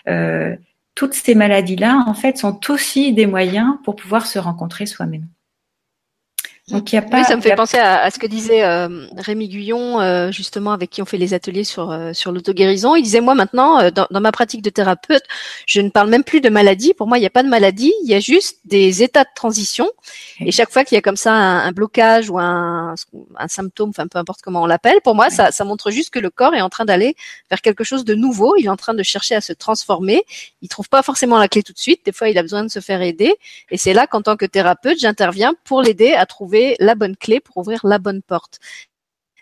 euh, 0.08 0.56
toutes 0.96 1.14
ces 1.14 1.36
maladies-là, 1.36 2.06
en 2.08 2.14
fait, 2.14 2.38
sont 2.38 2.60
aussi 2.70 3.14
des 3.14 3.26
moyens 3.26 3.76
pour 3.84 3.96
pouvoir 3.96 4.26
se 4.26 4.40
rencontrer 4.40 4.86
soi-même. 4.86 5.28
Donc 6.72 6.92
il 6.92 6.96
y 6.96 6.98
a 6.98 7.04
pas. 7.04 7.20
Oui, 7.20 7.24
ça 7.26 7.36
me 7.36 7.42
fait 7.42 7.56
penser 7.56 7.78
à, 7.78 8.10
ce 8.10 8.18
que 8.18 8.26
disait 8.26 8.64
euh, 8.64 9.06
Rémi 9.18 9.48
Guyon, 9.48 10.02
euh, 10.02 10.32
justement 10.32 10.72
avec 10.72 10.90
qui 10.90 11.00
on 11.00 11.06
fait 11.06 11.20
les 11.20 11.36
ateliers 11.36 11.64
sur 11.64 11.92
euh, 11.92 12.12
sur 12.12 12.32
l'auto-guérison. 12.32 12.96
Il 12.96 13.04
disait 13.04 13.22
moi 13.22 13.36
maintenant, 13.36 13.92
dans, 13.92 14.08
dans, 14.10 14.20
ma 14.20 14.32
pratique 14.32 14.64
de 14.64 14.72
thérapeute, 14.72 15.22
je 15.68 15.80
ne 15.80 15.90
parle 15.90 16.10
même 16.10 16.24
plus 16.24 16.42
de 16.42 16.50
maladie. 16.50 16.96
Pour 16.96 17.06
moi, 17.06 17.20
il 17.20 17.22
n'y 17.22 17.28
a 17.28 17.30
pas 17.30 17.44
de 17.44 17.50
maladie, 17.50 17.94
il 18.04 18.10
y 18.10 18.16
a 18.16 18.20
juste 18.20 18.62
des 18.66 19.04
états 19.04 19.26
de 19.26 19.30
transition. 19.36 19.88
Et 20.40 20.52
chaque 20.52 20.72
fois 20.72 20.84
qu'il 20.84 20.96
y 20.96 20.98
a 20.98 21.04
comme 21.04 21.18
ça 21.18 21.34
un, 21.34 21.72
blocage 21.72 22.32
ou 22.32 22.40
un, 22.40 22.96
un 23.38 23.48
symptôme, 23.48 23.90
enfin 23.90 24.08
peu 24.08 24.18
importe 24.18 24.42
comment 24.42 24.64
on 24.64 24.66
l'appelle, 24.66 25.02
pour 25.04 25.14
moi, 25.14 25.30
ça, 25.30 25.52
ça 25.52 25.66
montre 25.66 25.92
juste 25.92 26.10
que 26.10 26.20
le 26.20 26.32
corps 26.32 26.56
est 26.56 26.62
en 26.62 26.70
train 26.70 26.86
d'aller 26.86 27.16
vers 27.52 27.62
quelque 27.62 27.84
chose 27.84 28.06
de 28.06 28.16
nouveau. 28.16 28.56
Il 28.58 28.66
est 28.66 28.70
en 28.70 28.76
train 28.76 28.96
de 28.96 29.04
chercher 29.04 29.36
à 29.36 29.42
se 29.42 29.54
transformer. 29.54 30.24
Il 30.64 30.68
trouve 30.68 30.90
pas 30.90 31.04
forcément 31.04 31.38
la 31.38 31.48
clé 31.48 31.62
tout 31.62 31.74
de 31.74 31.80
suite. 31.80 32.04
Des 32.08 32.12
fois, 32.12 32.28
il 32.30 32.40
a 32.40 32.42
besoin 32.42 32.64
de 32.64 32.70
se 32.70 32.80
faire 32.80 33.04
aider. 33.04 33.36
Et 33.70 33.78
c'est 33.78 33.94
là 33.94 34.08
qu'en 34.08 34.24
tant 34.24 34.36
que 34.36 34.48
thérapeute, 34.48 35.00
j'interviens 35.00 35.54
pour 35.64 35.84
l'aider 35.84 36.14
à 36.14 36.26
trouver 36.26 36.55
la 36.80 36.96
bonne 36.96 37.16
clé 37.16 37.40
pour 37.40 37.58
ouvrir 37.58 37.86
la 37.86 38.00
bonne 38.00 38.22
porte. 38.22 38.60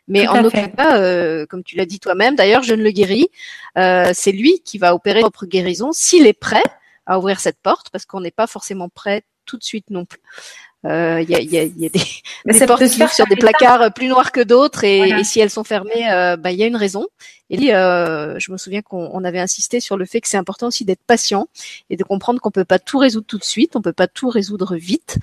Mais 0.07 0.28
en 0.28 0.43
aucun 0.43 0.68
cas, 0.68 0.97
euh, 0.99 1.45
comme 1.45 1.64
tu 1.64 1.78
l'as 1.78 1.86
dit 1.86 1.99
toi-même, 1.99 2.36
d'ailleurs, 2.36 2.64
je 2.64 2.74
ne 2.74 2.84
le 2.84 2.91
guéris. 2.91 3.30
Euh, 3.78 4.11
c'est 4.14 4.32
lui 4.32 4.59
qui 4.66 4.78
va 4.78 4.93
opérer 4.93 5.22
sa 5.22 5.30
propre 5.30 5.45
guérison 5.45 5.91
s'il 5.93 6.28
est 6.28 6.34
prêt 6.34 6.64
à 7.05 7.20
ouvrir 7.20 7.39
cette 7.39 7.57
porte, 7.61 7.89
parce 7.89 8.05
qu'on 8.05 8.22
n'est 8.22 8.32
pas 8.32 8.47
forcément 8.47 8.89
prêt 8.89 9.24
tout 9.45 9.57
de 9.57 9.64
suite 9.64 9.89
non 9.89 10.05
plus. 10.05 10.20
Euh, 10.86 11.22
il 11.22 11.30
y, 11.30 11.36
a, 11.36 11.39
y, 11.39 11.57
a, 11.57 11.64
y, 11.64 11.86
a, 11.86 11.89
des, 11.89 12.59
des 12.59 12.66
portes 12.66 12.84
qui 12.84 13.07
sur 13.07 13.26
des 13.28 13.38
placards 13.38 13.93
plus 13.93 14.07
noirs 14.07 14.34
que 14.34 14.41
d'autres 14.41 14.84
et, 14.84 15.24
si 15.24 15.39
elles 15.39 15.49
sont 15.49 15.64
fermées, 15.64 16.05
bah, 16.39 16.51
il 16.51 16.57
y 16.57 16.64
a 16.64 16.68
une 16.68 16.76
raison. 16.76 17.07
Et 17.54 17.76
euh, 17.76 18.39
je 18.39 18.51
me 18.51 18.58
souviens 18.58 18.82
qu'on 18.82 19.24
avait 19.24 19.39
insisté 19.39 19.80
sur 19.80 19.95
le 19.95 20.06
fait 20.06 20.22
que 20.22 20.28
c'est 20.28 20.38
important 20.38 20.68
aussi 20.68 20.86
d'être 20.86 21.04
patient 21.06 21.47
et 21.91 21.95
de 21.95 22.04
comprendre 22.04 22.41
qu'on 22.41 22.49
peut 22.49 22.66
pas 22.66 22.80
tout 22.80 22.97
résoudre 22.97 23.28
tout 23.28 23.38
de 23.38 23.43
suite, 23.43 23.76
on 23.76 23.82
peut 23.82 23.93
pas 23.93 24.08
tout 24.08 24.30
résoudre 24.30 24.76
vite. 24.76 25.20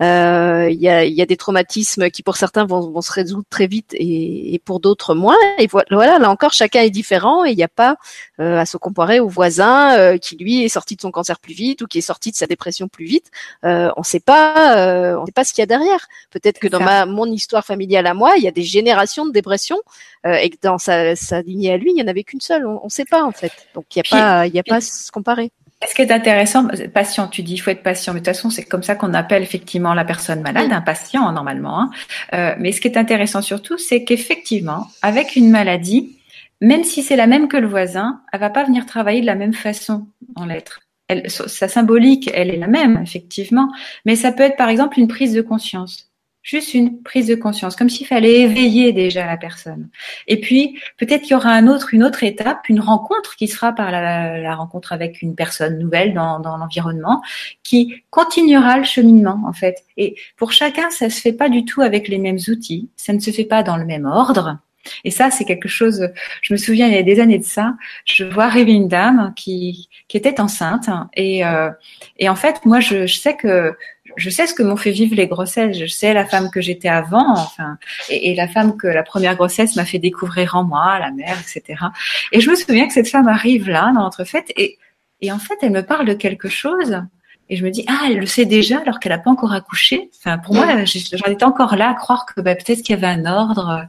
Euh, 0.00 0.68
il 0.70 0.80
y, 0.80 0.88
a, 0.88 1.04
y, 1.04 1.20
a, 1.20 1.26
des 1.26 1.36
traumatismes 1.36 2.08
qui 2.08 2.22
pour 2.22 2.36
certains 2.36 2.64
vont, 2.64 2.90
vont 2.90 3.02
se 3.02 3.12
résoudre 3.12 3.44
très 3.50 3.66
vite 3.66 3.92
et, 3.92 4.54
et 4.54 4.58
pour 4.58 4.80
d'autres 4.80 5.14
moins. 5.14 5.36
Et 5.58 5.66
voilà, 5.66 6.18
là 6.18 6.30
encore, 6.30 6.54
chacun 6.54 6.80
est 6.80 6.90
différent 6.90 7.44
et 7.44 7.50
il 7.50 7.56
n'y 7.56 7.62
a 7.62 7.68
pas 7.68 7.96
euh, 8.40 8.58
à 8.58 8.64
se 8.64 8.78
comparer 8.78 9.20
au 9.20 9.28
voisin 9.28 9.98
euh, 9.98 10.16
qui 10.16 10.36
lui 10.36 10.64
est 10.64 10.68
sorti 10.68 10.96
de 10.96 11.02
son 11.02 11.10
cancer 11.10 11.38
plus 11.38 11.54
vite 11.54 11.82
ou 11.82 11.86
qui 11.86 11.98
est 11.98 12.00
sorti 12.00 12.30
de 12.30 12.36
sa 12.36 12.46
dépression 12.46 12.88
plus 12.88 13.04
vite. 13.04 13.30
Euh, 13.64 13.90
on 13.98 14.02
sait 14.02 14.20
pas, 14.20 14.78
euh, 14.78 15.18
on 15.20 15.26
sait 15.26 15.32
pas 15.32 15.44
ce 15.44 15.52
qu'il 15.52 15.60
y 15.60 15.64
a 15.64 15.66
derrière. 15.66 16.08
Peut-être 16.30 16.58
que 16.58 16.68
dans 16.68 16.80
ma 16.80 17.04
mon 17.04 17.26
histoire 17.26 17.64
familiale 17.64 18.06
à 18.06 18.14
moi, 18.14 18.34
il 18.38 18.42
y 18.42 18.48
a 18.48 18.52
des 18.52 18.62
générations 18.62 19.26
de 19.26 19.32
dépression 19.32 19.78
et 20.26 20.48
que 20.48 20.56
dans 20.62 20.78
sa, 20.78 21.14
sa 21.16 21.42
lignée 21.42 21.73
à 21.74 21.76
lui, 21.76 21.90
il 21.90 21.94
n'y 21.94 22.02
en 22.02 22.08
avait 22.08 22.24
qu'une 22.24 22.40
seule. 22.40 22.66
On 22.66 22.84
ne 22.84 22.88
sait 22.88 23.04
pas 23.04 23.24
en 23.24 23.32
fait. 23.32 23.52
Donc 23.74 23.84
il 23.94 23.98
n'y 23.98 24.08
a 24.08 24.10
pas, 24.10 24.46
il 24.46 24.54
y 24.54 24.58
a 24.58 24.62
pas 24.62 24.76
à 24.76 24.80
se 24.80 25.10
comparer. 25.10 25.50
Ce 25.86 25.94
qui 25.94 26.02
est 26.02 26.12
intéressant, 26.12 26.66
patient, 26.94 27.28
tu 27.28 27.42
dis, 27.42 27.54
il 27.54 27.58
faut 27.58 27.70
être 27.70 27.82
patient. 27.82 28.14
Mais 28.14 28.20
de 28.20 28.24
toute 28.24 28.34
façon, 28.34 28.48
c'est 28.48 28.64
comme 28.64 28.82
ça 28.82 28.94
qu'on 28.94 29.12
appelle 29.12 29.42
effectivement 29.42 29.92
la 29.92 30.04
personne 30.04 30.40
malade, 30.40 30.72
un 30.72 30.80
patient 30.80 31.30
normalement. 31.32 31.80
Hein. 31.80 31.90
Euh, 32.32 32.54
mais 32.58 32.72
ce 32.72 32.80
qui 32.80 32.88
est 32.88 32.96
intéressant 32.96 33.42
surtout, 33.42 33.76
c'est 33.76 34.04
qu'effectivement, 34.04 34.86
avec 35.02 35.36
une 35.36 35.50
maladie, 35.50 36.18
même 36.60 36.84
si 36.84 37.02
c'est 37.02 37.16
la 37.16 37.26
même 37.26 37.48
que 37.48 37.56
le 37.56 37.66
voisin, 37.66 38.22
elle 38.32 38.40
va 38.40 38.50
pas 38.50 38.64
venir 38.64 38.86
travailler 38.86 39.20
de 39.20 39.26
la 39.26 39.34
même 39.34 39.52
façon 39.52 40.06
en 40.36 40.46
lettres. 40.46 40.80
Elle, 41.08 41.30
sa 41.30 41.68
symbolique, 41.68 42.30
elle 42.32 42.48
est 42.48 42.56
la 42.56 42.66
même, 42.66 42.98
effectivement. 43.02 43.70
Mais 44.06 44.16
ça 44.16 44.32
peut 44.32 44.42
être 44.42 44.56
par 44.56 44.70
exemple 44.70 44.98
une 44.98 45.08
prise 45.08 45.34
de 45.34 45.42
conscience 45.42 46.10
juste 46.44 46.74
une 46.74 47.02
prise 47.02 47.26
de 47.26 47.34
conscience, 47.34 47.74
comme 47.74 47.88
s'il 47.88 48.06
fallait 48.06 48.42
éveiller 48.42 48.92
déjà 48.92 49.26
la 49.26 49.38
personne. 49.38 49.88
Et 50.28 50.40
puis, 50.40 50.78
peut-être 50.98 51.22
qu'il 51.22 51.32
y 51.32 51.34
aura 51.34 51.50
un 51.50 51.66
autre, 51.66 51.94
une 51.94 52.04
autre 52.04 52.22
étape, 52.22 52.68
une 52.68 52.80
rencontre 52.80 53.34
qui 53.34 53.48
sera 53.48 53.72
par 53.72 53.90
la, 53.90 54.54
rencontre 54.54 54.92
avec 54.92 55.22
une 55.22 55.34
personne 55.34 55.78
nouvelle 55.78 56.12
dans, 56.12 56.38
dans 56.38 56.58
l'environnement, 56.58 57.22
qui 57.62 58.02
continuera 58.10 58.76
le 58.76 58.84
cheminement, 58.84 59.42
en 59.46 59.54
fait. 59.54 59.84
Et 59.96 60.16
pour 60.36 60.52
chacun, 60.52 60.90
ça 60.90 61.08
se 61.08 61.20
fait 61.20 61.32
pas 61.32 61.48
du 61.48 61.64
tout 61.64 61.80
avec 61.80 62.08
les 62.08 62.18
mêmes 62.18 62.38
outils, 62.48 62.90
ça 62.94 63.14
ne 63.14 63.20
se 63.20 63.30
fait 63.30 63.46
pas 63.46 63.62
dans 63.62 63.78
le 63.78 63.86
même 63.86 64.04
ordre. 64.04 64.58
Et 65.04 65.10
ça, 65.10 65.30
c'est 65.30 65.44
quelque 65.44 65.68
chose. 65.68 66.10
Je 66.42 66.52
me 66.52 66.58
souviens, 66.58 66.88
il 66.88 66.94
y 66.94 66.98
a 66.98 67.02
des 67.02 67.20
années 67.20 67.38
de 67.38 67.44
ça, 67.44 67.74
je 68.04 68.24
vois 68.24 68.48
rêver 68.48 68.72
une 68.72 68.88
dame 68.88 69.32
qui, 69.34 69.88
qui 70.08 70.16
était 70.18 70.40
enceinte 70.40 70.90
et, 71.14 71.44
euh, 71.44 71.70
et 72.18 72.28
en 72.28 72.36
fait, 72.36 72.64
moi, 72.66 72.80
je, 72.80 73.06
je 73.06 73.16
sais 73.16 73.34
que 73.34 73.74
je 74.16 74.30
sais 74.30 74.46
ce 74.46 74.54
que 74.54 74.62
m'ont 74.62 74.76
fait 74.76 74.90
vivre 74.90 75.14
les 75.14 75.26
grossesses. 75.26 75.76
Je 75.78 75.86
sais 75.86 76.12
la 76.14 76.24
femme 76.24 76.50
que 76.50 76.60
j'étais 76.60 76.88
avant, 76.88 77.32
enfin, 77.32 77.78
et, 78.10 78.34
la 78.34 78.48
femme 78.48 78.76
que 78.76 78.86
la 78.86 79.02
première 79.02 79.34
grossesse 79.36 79.76
m'a 79.76 79.84
fait 79.84 79.98
découvrir 79.98 80.56
en 80.56 80.64
moi, 80.64 80.98
la 80.98 81.10
mère, 81.10 81.36
etc. 81.40 81.84
Et 82.32 82.40
je 82.40 82.50
me 82.50 82.54
souviens 82.54 82.86
que 82.86 82.92
cette 82.92 83.08
femme 83.08 83.28
arrive 83.28 83.68
là 83.68 83.92
dans 83.94 84.02
notre 84.02 84.24
fête 84.24 84.52
et, 84.56 84.78
et 85.20 85.32
en 85.32 85.38
fait, 85.38 85.54
elle 85.62 85.72
me 85.72 85.82
parle 85.82 86.06
de 86.06 86.14
quelque 86.14 86.48
chose. 86.48 87.02
Et 87.50 87.56
je 87.56 87.64
me 87.64 87.70
dis, 87.70 87.84
ah, 87.88 88.06
elle 88.06 88.18
le 88.18 88.26
sait 88.26 88.46
déjà 88.46 88.78
alors 88.78 88.98
qu'elle 88.98 89.12
n'a 89.12 89.18
pas 89.18 89.30
encore 89.30 89.52
accouché. 89.52 90.10
Enfin, 90.18 90.38
pour 90.38 90.54
moi, 90.54 90.66
j'en 90.84 91.30
étais 91.30 91.44
encore 91.44 91.76
là 91.76 91.90
à 91.90 91.94
croire 91.94 92.26
que 92.26 92.40
bah, 92.40 92.54
peut-être 92.54 92.82
qu'il 92.82 92.94
y 92.94 92.98
avait 92.98 93.06
un 93.06 93.26
ordre. 93.26 93.86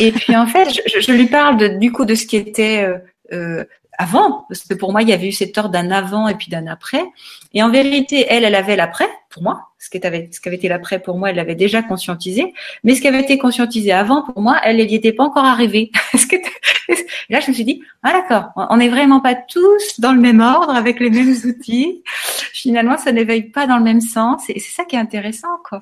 Et 0.00 0.12
puis 0.12 0.36
en 0.36 0.46
fait, 0.46 0.68
je, 0.70 1.00
je 1.00 1.12
lui 1.12 1.26
parle 1.26 1.56
de, 1.58 1.68
du 1.68 1.92
coup 1.92 2.04
de 2.04 2.14
ce 2.14 2.26
qui 2.26 2.36
était 2.36 2.84
euh, 2.84 2.98
euh 3.32 3.64
avant, 3.98 4.46
parce 4.48 4.62
que 4.62 4.74
pour 4.74 4.92
moi, 4.92 5.02
il 5.02 5.08
y 5.08 5.12
avait 5.12 5.26
eu 5.26 5.32
cette 5.32 5.58
ordre 5.58 5.70
d'un 5.70 5.90
avant 5.90 6.28
et 6.28 6.36
puis 6.36 6.48
d'un 6.48 6.68
après. 6.68 7.04
Et 7.52 7.64
en 7.64 7.70
vérité, 7.70 8.26
elle, 8.28 8.44
elle 8.44 8.54
avait 8.54 8.76
l'après, 8.76 9.08
pour 9.28 9.42
moi. 9.42 9.70
Ce 9.80 9.90
qui 9.90 10.04
avait, 10.06 10.28
ce 10.32 10.40
qui 10.40 10.48
été 10.48 10.68
l'après, 10.68 11.00
pour 11.00 11.18
moi, 11.18 11.30
elle 11.30 11.36
l'avait 11.36 11.56
déjà 11.56 11.82
conscientisé. 11.82 12.54
Mais 12.84 12.94
ce 12.94 13.00
qui 13.00 13.08
avait 13.08 13.20
été 13.20 13.38
conscientisé 13.38 13.90
avant, 13.90 14.22
pour 14.22 14.40
moi, 14.40 14.60
elle, 14.62 14.76
n'y 14.76 14.94
était 14.94 15.12
pas 15.12 15.24
encore 15.24 15.44
arrivée. 15.44 15.90
là, 17.28 17.40
je 17.40 17.48
me 17.48 17.52
suis 17.52 17.64
dit, 17.64 17.82
ah 18.04 18.12
d'accord, 18.12 18.50
on 18.54 18.76
n'est 18.76 18.88
vraiment 18.88 19.20
pas 19.20 19.34
tous 19.34 19.98
dans 19.98 20.12
le 20.12 20.20
même 20.20 20.40
ordre, 20.40 20.74
avec 20.74 21.00
les 21.00 21.10
mêmes 21.10 21.34
outils. 21.44 22.04
Finalement, 22.52 22.98
ça 22.98 23.10
n'éveille 23.10 23.50
pas 23.50 23.66
dans 23.66 23.78
le 23.78 23.84
même 23.84 24.00
sens. 24.00 24.48
Et 24.48 24.60
c'est 24.60 24.72
ça 24.72 24.84
qui 24.84 24.94
est 24.94 25.00
intéressant, 25.00 25.48
quoi. 25.68 25.80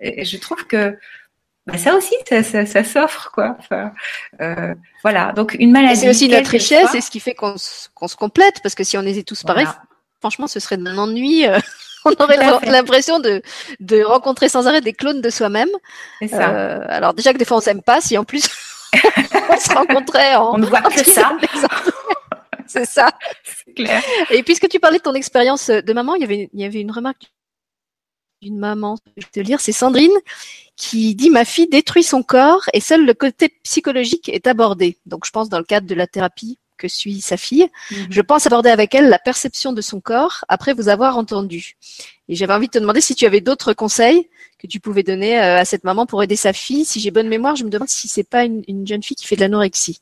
Je 0.00 0.36
trouve 0.36 0.66
que 0.66 0.98
bah 1.66 1.78
ça 1.78 1.94
aussi, 1.94 2.14
ça, 2.28 2.42
ça, 2.42 2.66
ça 2.66 2.82
s'offre, 2.82 3.30
quoi. 3.32 3.56
Enfin, 3.58 3.92
euh, 4.40 4.74
voilà. 5.02 5.32
Donc 5.32 5.54
une 5.58 5.70
maladie. 5.70 6.00
C'est 6.00 6.10
aussi 6.10 6.28
notre 6.28 6.50
richesse, 6.50 6.88
c'est 6.90 7.00
ce 7.00 7.10
qui 7.10 7.20
fait 7.20 7.34
qu'on 7.34 7.54
qu'on 7.94 8.08
se 8.08 8.16
complète, 8.16 8.60
parce 8.62 8.74
que 8.74 8.82
si 8.82 8.98
on 8.98 9.02
était 9.02 9.22
tous 9.22 9.44
pareils, 9.44 9.68
franchement, 10.18 10.48
ce 10.48 10.58
serait 10.58 10.76
un 10.76 10.98
ennui. 10.98 11.46
Euh, 11.46 11.60
on 12.04 12.12
aurait 12.18 12.36
l'impression 12.66 13.20
de 13.20 13.42
de 13.78 14.02
rencontrer 14.02 14.48
sans 14.48 14.66
arrêt 14.66 14.80
des 14.80 14.92
clones 14.92 15.20
de 15.20 15.30
soi-même. 15.30 15.68
C'est 16.18 16.28
ça. 16.28 16.50
Euh, 16.50 16.84
alors 16.88 17.14
déjà 17.14 17.32
que 17.32 17.38
des 17.38 17.44
fois 17.44 17.58
on 17.58 17.60
s'aime 17.60 17.82
pas, 17.82 18.00
si 18.00 18.18
en 18.18 18.24
plus 18.24 18.48
on 19.48 19.56
se 19.56 19.72
rencontrait 19.72 20.34
en 20.34 20.54
on 20.54 20.58
ne 20.58 20.66
voit 20.66 20.82
que 20.90 21.04
ça. 21.04 21.30
c'est 22.66 22.86
ça. 22.86 23.08
Clair. 23.76 24.02
Et 24.30 24.42
puisque 24.42 24.68
tu 24.68 24.80
parlais 24.80 24.98
de 24.98 25.02
ton 25.04 25.14
expérience 25.14 25.70
de 25.70 25.92
maman, 25.92 26.16
il 26.16 26.22
y 26.22 26.24
avait 26.24 26.50
il 26.52 26.60
y 26.60 26.64
avait 26.64 26.80
une 26.80 26.90
remarque 26.90 27.31
d'une 28.42 28.58
maman, 28.58 28.96
je 29.16 29.22
vais 29.22 29.28
te 29.30 29.40
lire, 29.40 29.60
c'est 29.60 29.72
Sandrine 29.72 30.10
qui 30.76 31.14
dit 31.14 31.30
ma 31.30 31.44
fille 31.44 31.68
détruit 31.68 32.02
son 32.02 32.22
corps 32.22 32.64
et 32.72 32.80
seul 32.80 33.06
le 33.06 33.14
côté 33.14 33.48
psychologique 33.62 34.28
est 34.28 34.46
abordé. 34.48 34.98
Donc 35.06 35.24
je 35.24 35.30
pense 35.30 35.48
dans 35.48 35.58
le 35.58 35.64
cadre 35.64 35.86
de 35.86 35.94
la 35.94 36.08
thérapie 36.08 36.58
que 36.82 36.88
suit 36.88 37.20
sa 37.20 37.36
fille, 37.36 37.68
mhm. 37.90 38.06
je 38.10 38.20
pense 38.20 38.46
aborder 38.46 38.70
avec 38.70 38.94
elle 38.94 39.08
la 39.08 39.18
perception 39.18 39.72
de 39.72 39.80
son 39.80 40.00
corps 40.00 40.44
après 40.48 40.74
vous 40.74 40.88
avoir 40.88 41.16
entendu. 41.16 41.76
Et 42.28 42.34
j'avais 42.34 42.54
envie 42.54 42.66
de 42.66 42.72
te 42.72 42.78
demander 42.78 43.00
si 43.00 43.14
tu 43.14 43.26
avais 43.26 43.40
d'autres 43.40 43.72
conseils 43.72 44.28
que 44.58 44.66
tu 44.66 44.78
pouvais 44.78 45.02
donner 45.02 45.38
euh, 45.38 45.58
à 45.58 45.64
cette 45.64 45.82
maman 45.82 46.06
pour 46.06 46.22
aider 46.22 46.36
sa 46.36 46.52
fille. 46.52 46.84
Si 46.84 47.00
j'ai 47.00 47.10
bonne 47.10 47.28
mémoire, 47.28 47.56
je 47.56 47.64
me 47.64 47.70
demande 47.70 47.88
si 47.88 48.06
c'est 48.06 48.28
pas 48.28 48.44
une, 48.44 48.86
jeune 48.86 49.02
fille 49.02 49.16
qui 49.16 49.26
fait 49.26 49.34
de 49.34 49.40
l'anorexie. 49.40 50.00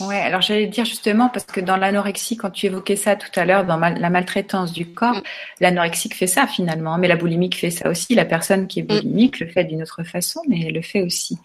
Ouais, 0.00 0.18
alors 0.18 0.40
j'allais 0.40 0.66
dire 0.66 0.86
justement 0.86 1.28
parce 1.28 1.44
que 1.44 1.60
dans 1.60 1.76
l'anorexie, 1.76 2.36
quand 2.36 2.50
tu 2.50 2.66
évoquais 2.66 2.96
ça 2.96 3.16
tout 3.16 3.28
à 3.38 3.44
l'heure, 3.44 3.66
dans 3.66 3.76
la 3.76 4.10
maltraitance 4.10 4.72
du 4.72 4.86
corps, 4.86 5.16
mm. 5.16 5.22
l'anorexique 5.60 6.14
fait 6.14 6.26
ça 6.26 6.46
finalement, 6.46 6.96
mais 6.96 7.08
la 7.08 7.16
boulimique 7.16 7.56
fait 7.56 7.70
ça 7.70 7.90
aussi. 7.90 8.14
La 8.14 8.24
personne 8.24 8.66
qui 8.66 8.80
est 8.80 8.82
mm. 8.82 8.86
boulimique 8.86 9.40
le 9.40 9.48
fait 9.48 9.64
d'une 9.64 9.82
autre 9.82 10.02
façon, 10.04 10.40
mais 10.48 10.62
elle 10.66 10.74
le 10.74 10.82
fait 10.82 11.02
aussi. 11.02 11.38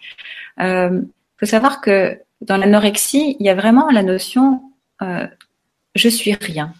Il 0.58 0.64
euh, 0.66 1.02
faut 1.38 1.46
savoir 1.46 1.82
que 1.82 2.18
dans 2.42 2.58
l'anorexie, 2.58 3.36
il 3.40 3.46
y 3.46 3.50
a 3.50 3.56
vraiment 3.56 3.90
la 3.90 4.04
notion 4.04 4.62
euh, 5.04 5.28
je 5.96 6.10
suis 6.10 6.34
rien, 6.34 6.74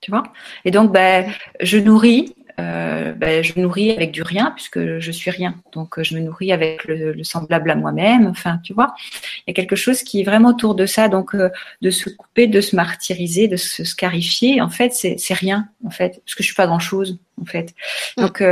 tu 0.00 0.10
vois? 0.10 0.24
Et 0.64 0.70
donc, 0.70 0.92
ben, 0.92 1.30
je 1.60 1.78
nourris 1.78 2.34
euh, 2.60 3.12
ben, 3.12 3.42
je 3.42 3.58
nourris 3.58 3.92
avec 3.92 4.12
du 4.12 4.22
rien 4.22 4.50
puisque 4.50 4.98
je 4.98 5.10
suis 5.10 5.30
rien. 5.30 5.54
Donc 5.72 6.00
je 6.02 6.14
me 6.14 6.20
nourris 6.20 6.52
avec 6.52 6.84
le, 6.84 7.22
semblable 7.24 7.70
à 7.70 7.74
moi-même. 7.74 8.26
Enfin, 8.26 8.60
tu 8.62 8.72
vois, 8.74 8.94
il 9.38 9.44
y 9.48 9.50
a 9.50 9.54
quelque 9.54 9.76
chose 9.76 10.02
qui 10.02 10.20
est 10.20 10.24
vraiment 10.24 10.50
autour 10.50 10.74
de 10.74 10.86
ça. 10.86 11.08
Donc 11.08 11.34
euh, 11.34 11.50
de 11.80 11.90
se 11.90 12.10
couper, 12.10 12.46
de 12.46 12.60
se 12.60 12.76
martyriser, 12.76 13.48
de 13.48 13.56
se 13.56 13.84
scarifier, 13.84 14.60
en 14.60 14.68
fait, 14.68 14.92
c'est 14.92 15.34
rien, 15.34 15.68
en 15.84 15.90
fait, 15.90 16.20
parce 16.24 16.34
que 16.34 16.42
je 16.42 16.48
suis 16.48 16.54
pas 16.54 16.66
grand-chose, 16.66 17.18
en 17.40 17.44
fait. 17.44 17.74
Mm. 18.16 18.22
Donc 18.22 18.44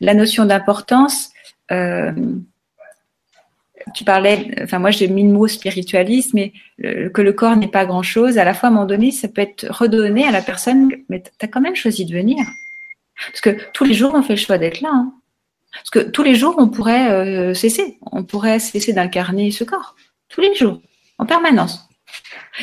la 0.00 0.14
notion 0.14 0.44
d'importance. 0.44 1.30
Tu 3.94 4.04
parlais, 4.04 4.50
enfin 4.62 4.78
moi 4.78 4.90
j'ai 4.90 5.08
mis 5.08 5.22
le 5.24 5.32
mot 5.32 5.48
spiritualisme, 5.48 6.30
mais 6.34 6.52
que 6.78 7.22
le 7.22 7.32
corps 7.32 7.56
n'est 7.56 7.68
pas 7.68 7.86
grand-chose. 7.86 8.38
À 8.38 8.44
la 8.44 8.54
fois, 8.54 8.68
à 8.68 8.72
un 8.72 8.74
moment 8.74 8.86
donné, 8.86 9.10
ça 9.10 9.28
peut 9.28 9.42
être 9.42 9.66
redonné 9.70 10.26
à 10.26 10.30
la 10.30 10.42
personne, 10.42 10.90
mais 11.08 11.22
tu 11.38 11.48
quand 11.48 11.60
même 11.60 11.76
choisi 11.76 12.04
de 12.04 12.14
venir. 12.14 12.44
Parce 13.26 13.40
que 13.40 13.50
tous 13.72 13.84
les 13.84 13.94
jours, 13.94 14.12
on 14.14 14.22
fait 14.22 14.34
le 14.34 14.38
choix 14.38 14.58
d'être 14.58 14.80
là. 14.80 14.90
Hein. 14.92 15.12
Parce 15.72 15.90
que 15.90 16.10
tous 16.10 16.22
les 16.22 16.34
jours, 16.34 16.56
on 16.58 16.68
pourrait 16.68 17.10
euh, 17.10 17.54
cesser. 17.54 17.98
On 18.10 18.24
pourrait 18.24 18.58
cesser 18.58 18.92
d'incarner 18.92 19.50
ce 19.50 19.64
corps. 19.64 19.94
Tous 20.28 20.40
les 20.40 20.54
jours, 20.54 20.80
en 21.18 21.26
permanence. 21.26 21.88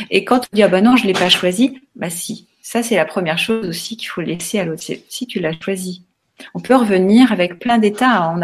Et 0.09 0.26
quand 0.26 0.39
on 0.39 0.55
dit 0.55 0.63
ah 0.63 0.68
ben 0.68 0.84
non, 0.84 0.95
je 0.95 1.07
l'ai 1.07 1.13
pas 1.13 1.30
choisi, 1.30 1.80
bah 1.95 2.09
si. 2.09 2.47
Ça 2.61 2.84
c'est 2.84 2.95
la 2.95 3.05
première 3.05 3.38
chose 3.38 3.68
aussi 3.68 3.95
qu'il 3.95 4.09
faut 4.09 4.22
laisser 4.22 4.59
à 4.59 4.65
l'autre. 4.65 4.84
Si 4.84 5.28
tu 5.28 5.39
l'as 5.39 5.53
choisi, 5.59 6.03
On 6.53 6.59
peut 6.59 6.75
revenir 6.75 7.31
avec 7.31 7.59
plein 7.59 7.77
d'états. 7.77 8.35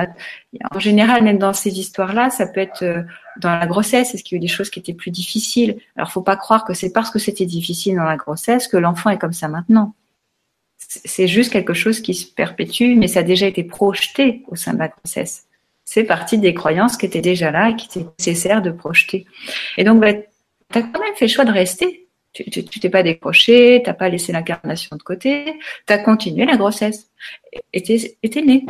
En 0.71 0.79
général, 0.79 1.23
même 1.23 1.37
dans 1.37 1.53
ces 1.53 1.79
histoires-là, 1.79 2.29
ça 2.29 2.47
peut 2.47 2.59
être 2.59 2.83
euh, 2.83 3.03
dans 3.39 3.55
la 3.55 3.67
grossesse. 3.67 4.13
Est-ce 4.13 4.23
qu'il 4.23 4.35
y 4.35 4.37
a 4.37 4.39
eu 4.39 4.41
des 4.41 4.47
choses 4.47 4.69
qui 4.69 4.79
étaient 4.79 4.93
plus 4.93 5.11
difficiles? 5.11 5.77
Alors, 5.95 6.11
faut 6.11 6.21
pas 6.21 6.35
croire 6.35 6.65
que 6.65 6.73
c'est 6.73 6.91
parce 6.91 7.11
que 7.11 7.19
c'était 7.19 7.45
difficile 7.45 7.95
dans 7.95 8.03
la 8.03 8.17
grossesse 8.17 8.67
que 8.67 8.77
l'enfant 8.77 9.09
est 9.09 9.19
comme 9.19 9.33
ça 9.33 9.47
maintenant. 9.47 9.93
C'est 10.77 11.27
juste 11.27 11.51
quelque 11.51 11.73
chose 11.73 12.01
qui 12.01 12.13
se 12.13 12.25
perpétue, 12.25 12.95
mais 12.95 13.07
ça 13.07 13.19
a 13.19 13.23
déjà 13.23 13.47
été 13.47 13.63
projeté 13.63 14.43
au 14.47 14.55
sein 14.55 14.73
de 14.73 14.79
la 14.79 14.89
grossesse. 14.89 15.45
C'est 15.85 16.03
partie 16.03 16.37
des 16.37 16.53
croyances 16.53 16.97
qui 16.97 17.05
étaient 17.05 17.21
déjà 17.21 17.51
là 17.51 17.69
et 17.69 17.75
qui 17.75 17.87
étaient 17.87 18.09
nécessaires 18.19 18.61
de 18.61 18.71
projeter. 18.71 19.25
Et 19.77 19.83
donc, 19.83 19.99
bah, 20.01 20.13
tu 20.13 20.79
as 20.79 20.81
quand 20.81 20.99
même 20.99 21.15
fait 21.15 21.25
le 21.25 21.31
choix 21.31 21.45
de 21.45 21.51
rester 21.51 22.02
tu 22.33 22.63
t'es 22.63 22.89
pas 22.89 23.03
décroché, 23.03 23.81
t'as 23.85 23.93
pas 23.93 24.09
laissé 24.09 24.31
l'incarnation 24.31 24.95
de 24.95 25.03
côté, 25.03 25.59
tu 25.87 25.93
as 25.93 25.99
continué 25.99 26.45
la 26.45 26.57
grossesse 26.57 27.09
et 27.73 27.81
t'es 27.83 28.41
né. 28.41 28.65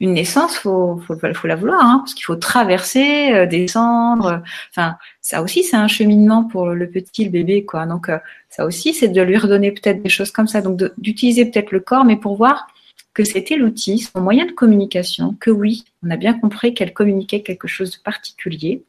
Une 0.00 0.14
naissance, 0.14 0.56
faut, 0.56 1.00
faut, 1.06 1.16
faut 1.16 1.46
la 1.46 1.54
vouloir, 1.54 1.80
hein, 1.80 1.98
parce 2.00 2.14
qu'il 2.14 2.24
faut 2.24 2.36
traverser, 2.36 3.32
euh, 3.32 3.46
descendre. 3.46 4.42
Enfin, 4.70 4.96
ça 5.20 5.42
aussi, 5.42 5.64
c'est 5.64 5.76
un 5.76 5.86
cheminement 5.86 6.44
pour 6.44 6.70
le 6.70 6.88
petit, 6.90 7.24
le 7.24 7.30
bébé, 7.30 7.64
quoi. 7.64 7.86
Donc, 7.86 8.08
euh, 8.08 8.18
ça 8.48 8.64
aussi, 8.64 8.94
c'est 8.94 9.08
de 9.08 9.22
lui 9.22 9.36
redonner 9.36 9.70
peut-être 9.70 10.02
des 10.02 10.08
choses 10.08 10.30
comme 10.30 10.48
ça. 10.48 10.60
Donc, 10.62 10.80
d'utiliser 10.98 11.44
peut-être 11.44 11.72
le 11.72 11.80
corps, 11.80 12.04
mais 12.04 12.16
pour 12.16 12.36
voir 12.36 12.66
que 13.14 13.24
c'était 13.24 13.56
l'outil, 13.56 13.98
son 13.98 14.20
moyen 14.20 14.46
de 14.46 14.52
communication, 14.52 15.36
que 15.38 15.50
oui, 15.50 15.84
on 16.04 16.10
a 16.10 16.16
bien 16.16 16.34
compris 16.34 16.74
qu'elle 16.74 16.92
communiquait 16.92 17.42
quelque 17.42 17.68
chose 17.68 17.90
de 17.92 18.02
particulier, 18.02 18.82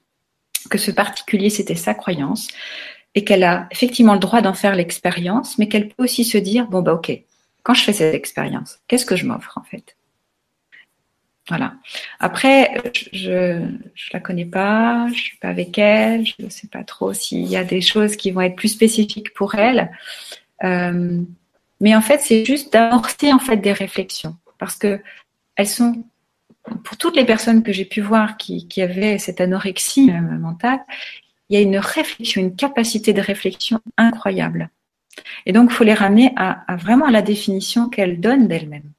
que 0.70 0.78
ce 0.78 0.92
particulier, 0.92 1.50
c'était 1.50 1.76
sa 1.76 1.94
croyance, 1.94 2.48
et 3.16 3.24
qu'elle 3.24 3.44
a 3.44 3.68
effectivement 3.72 4.14
le 4.14 4.20
droit 4.20 4.42
d'en 4.42 4.54
faire 4.54 4.76
l'expérience, 4.76 5.58
mais 5.58 5.68
qu'elle 5.68 5.90
peut 5.90 6.04
aussi 6.04 6.26
se 6.26 6.38
dire, 6.38 6.68
bon, 6.68 6.82
bah 6.82 6.94
ok, 6.94 7.12
quand 7.64 7.74
je 7.74 7.84
fais 7.84 7.94
cette 7.94 8.16
expérience, 8.16 8.80
qu'est-ce 8.88 9.06
que 9.06 9.16
je 9.16 9.26
m'offre 9.26 9.58
en 9.58 9.64
fait? 9.64 9.96
Voilà. 11.50 11.74
Après, 12.20 12.72
je 13.12 13.60
ne 13.60 13.78
la 14.14 14.20
connais 14.22 14.46
pas, 14.46 15.08
je 15.10 15.20
suis 15.20 15.38
pas 15.38 15.50
avec 15.50 15.78
elle, 15.78 16.26
je 16.26 16.36
ne 16.40 16.50
sais 16.50 16.68
pas 16.68 16.86
trop 16.86 17.14
s'il 17.14 17.46
y 17.46 17.58
a 17.58 17.66
des 17.66 17.82
choses 17.82 18.16
qui 18.16 18.32
vont 18.32 18.42
être 18.42 18.56
plus 18.56 18.70
spécifiques 18.70 19.34
pour 19.34 19.56
elle. 19.56 19.92
Euh, 20.64 21.22
mais 21.82 21.96
en 21.96 22.02
fait, 22.02 22.22
c'est 22.22 22.46
juste 22.46 22.72
d'amorcer 22.72 23.34
en 23.34 23.40
fait 23.40 23.58
des 23.58 23.74
réflexions, 23.74 24.38
parce 24.58 24.76
que 24.76 25.02
elles 25.58 25.68
sont 25.68 26.04
pour 26.86 26.96
toutes 26.96 27.18
les 27.18 27.26
personnes 27.26 27.62
que 27.62 27.74
j'ai 27.74 27.84
pu 27.84 28.00
voir 28.00 28.38
qui, 28.38 28.70
qui 28.70 28.82
avaient 28.82 29.18
cette 29.18 29.42
anorexie 29.42 30.12
mentale, 30.12 30.80
il 31.54 31.58
y 31.58 31.60
a 31.60 31.62
une 31.62 31.78
réflexion, 31.78 32.42
une 32.42 32.56
capacité 32.56 33.14
de 33.14 33.22
réflexion 33.22 33.80
incroyable. 33.98 34.72
Et 35.46 35.54
donc, 35.54 35.70
il 35.70 35.76
faut 35.76 35.84
les 35.84 35.94
ramener 35.94 36.34
à, 36.36 36.66
vraiment 36.78 37.12
la 37.12 37.22
définition 37.22 37.90
qu'elles 37.90 38.20
donnent 38.20 38.48
d'elles-mêmes 38.48 38.92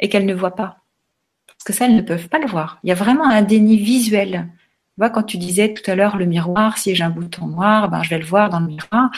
et 0.00 0.08
qu'elles 0.08 0.26
ne 0.26 0.34
voient 0.34 0.56
pas. 0.56 0.78
Parce 1.46 1.62
que 1.64 1.72
ça, 1.72 1.84
elles 1.84 1.94
ne 1.94 2.02
peuvent 2.02 2.28
pas 2.28 2.40
le 2.40 2.48
voir. 2.48 2.80
Il 2.82 2.88
y 2.88 2.92
a 2.92 2.96
vraiment 2.96 3.28
un 3.28 3.42
déni 3.42 3.76
visuel. 3.76 4.48
Tu 4.50 4.94
vois, 4.98 5.10
quand 5.10 5.22
tu 5.22 5.38
disais 5.38 5.72
tout 5.72 5.88
à 5.88 5.94
l'heure 5.94 6.16
le 6.16 6.24
miroir, 6.24 6.76
si 6.76 6.96
j'ai 6.96 7.04
un 7.04 7.10
bouton 7.10 7.46
noir, 7.46 7.88
ben, 7.88 8.02
je 8.02 8.10
vais 8.10 8.18
le 8.18 8.24
voir 8.24 8.50
dans 8.50 8.58
le 8.58 8.66
miroir. 8.66 9.10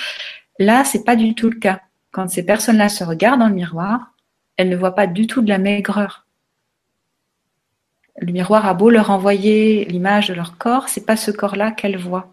Là, 0.59 0.84
c'est 0.84 1.05
pas 1.05 1.16
du 1.16 1.34
tout 1.34 1.48
le 1.48 1.59
cas. 1.59 1.80
Quand 2.11 2.28
ces 2.28 2.44
personnes-là 2.44 2.90
se 2.90 3.03
regardent 3.03 3.40
dans 3.40 3.48
le 3.48 3.55
miroir, 3.55 4.12
elles 4.59 4.68
ne 4.68 4.76
voient 4.76 4.94
pas 4.94 5.07
du 5.07 5.26
tout 5.26 5.40
de 5.40 5.48
la 5.48 5.57
maigreur. 5.57 6.26
Le 8.18 8.30
miroir 8.30 8.66
a 8.66 8.74
beau 8.74 8.90
leur 8.90 9.09
envoyer 9.09 9.86
l'image 9.86 10.28
de 10.28 10.34
leur 10.34 10.59
corps, 10.59 10.90
c'est 10.90 11.07
pas 11.07 11.16
ce 11.16 11.30
corps-là 11.30 11.70
qu'elles 11.70 11.96
voient. 11.96 12.32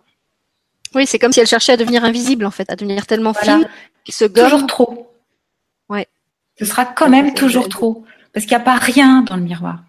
Oui, 0.96 1.06
c'est 1.06 1.20
comme 1.20 1.32
si 1.32 1.40
elle 1.40 1.48
cherchait 1.48 1.74
à 1.74 1.78
devenir 1.78 2.04
invisible 2.04 2.46
en 2.46 2.52
fait, 2.52 2.70
à 2.72 2.76
devenir 2.76 3.06
tellement 3.06 3.34
fine 3.34 3.68
qu'il 4.04 4.14
se 4.14 4.26
gomme. 4.26 4.46
Toujours 4.46 4.68
trop. 4.68 5.12
Ouais. 5.90 6.08
Ce 6.58 6.66
sera 6.66 6.86
quand 6.86 7.10
même 7.10 7.34
toujours 7.34 7.70
trop 7.70 8.04
parce 8.34 8.46
qu'il 8.46 8.56
n'y 8.56 8.62
a 8.62 8.66
pas 8.66 8.78
rien 8.78 9.22
dans 9.22 9.36
le 9.36 9.44
miroir. 9.44 9.84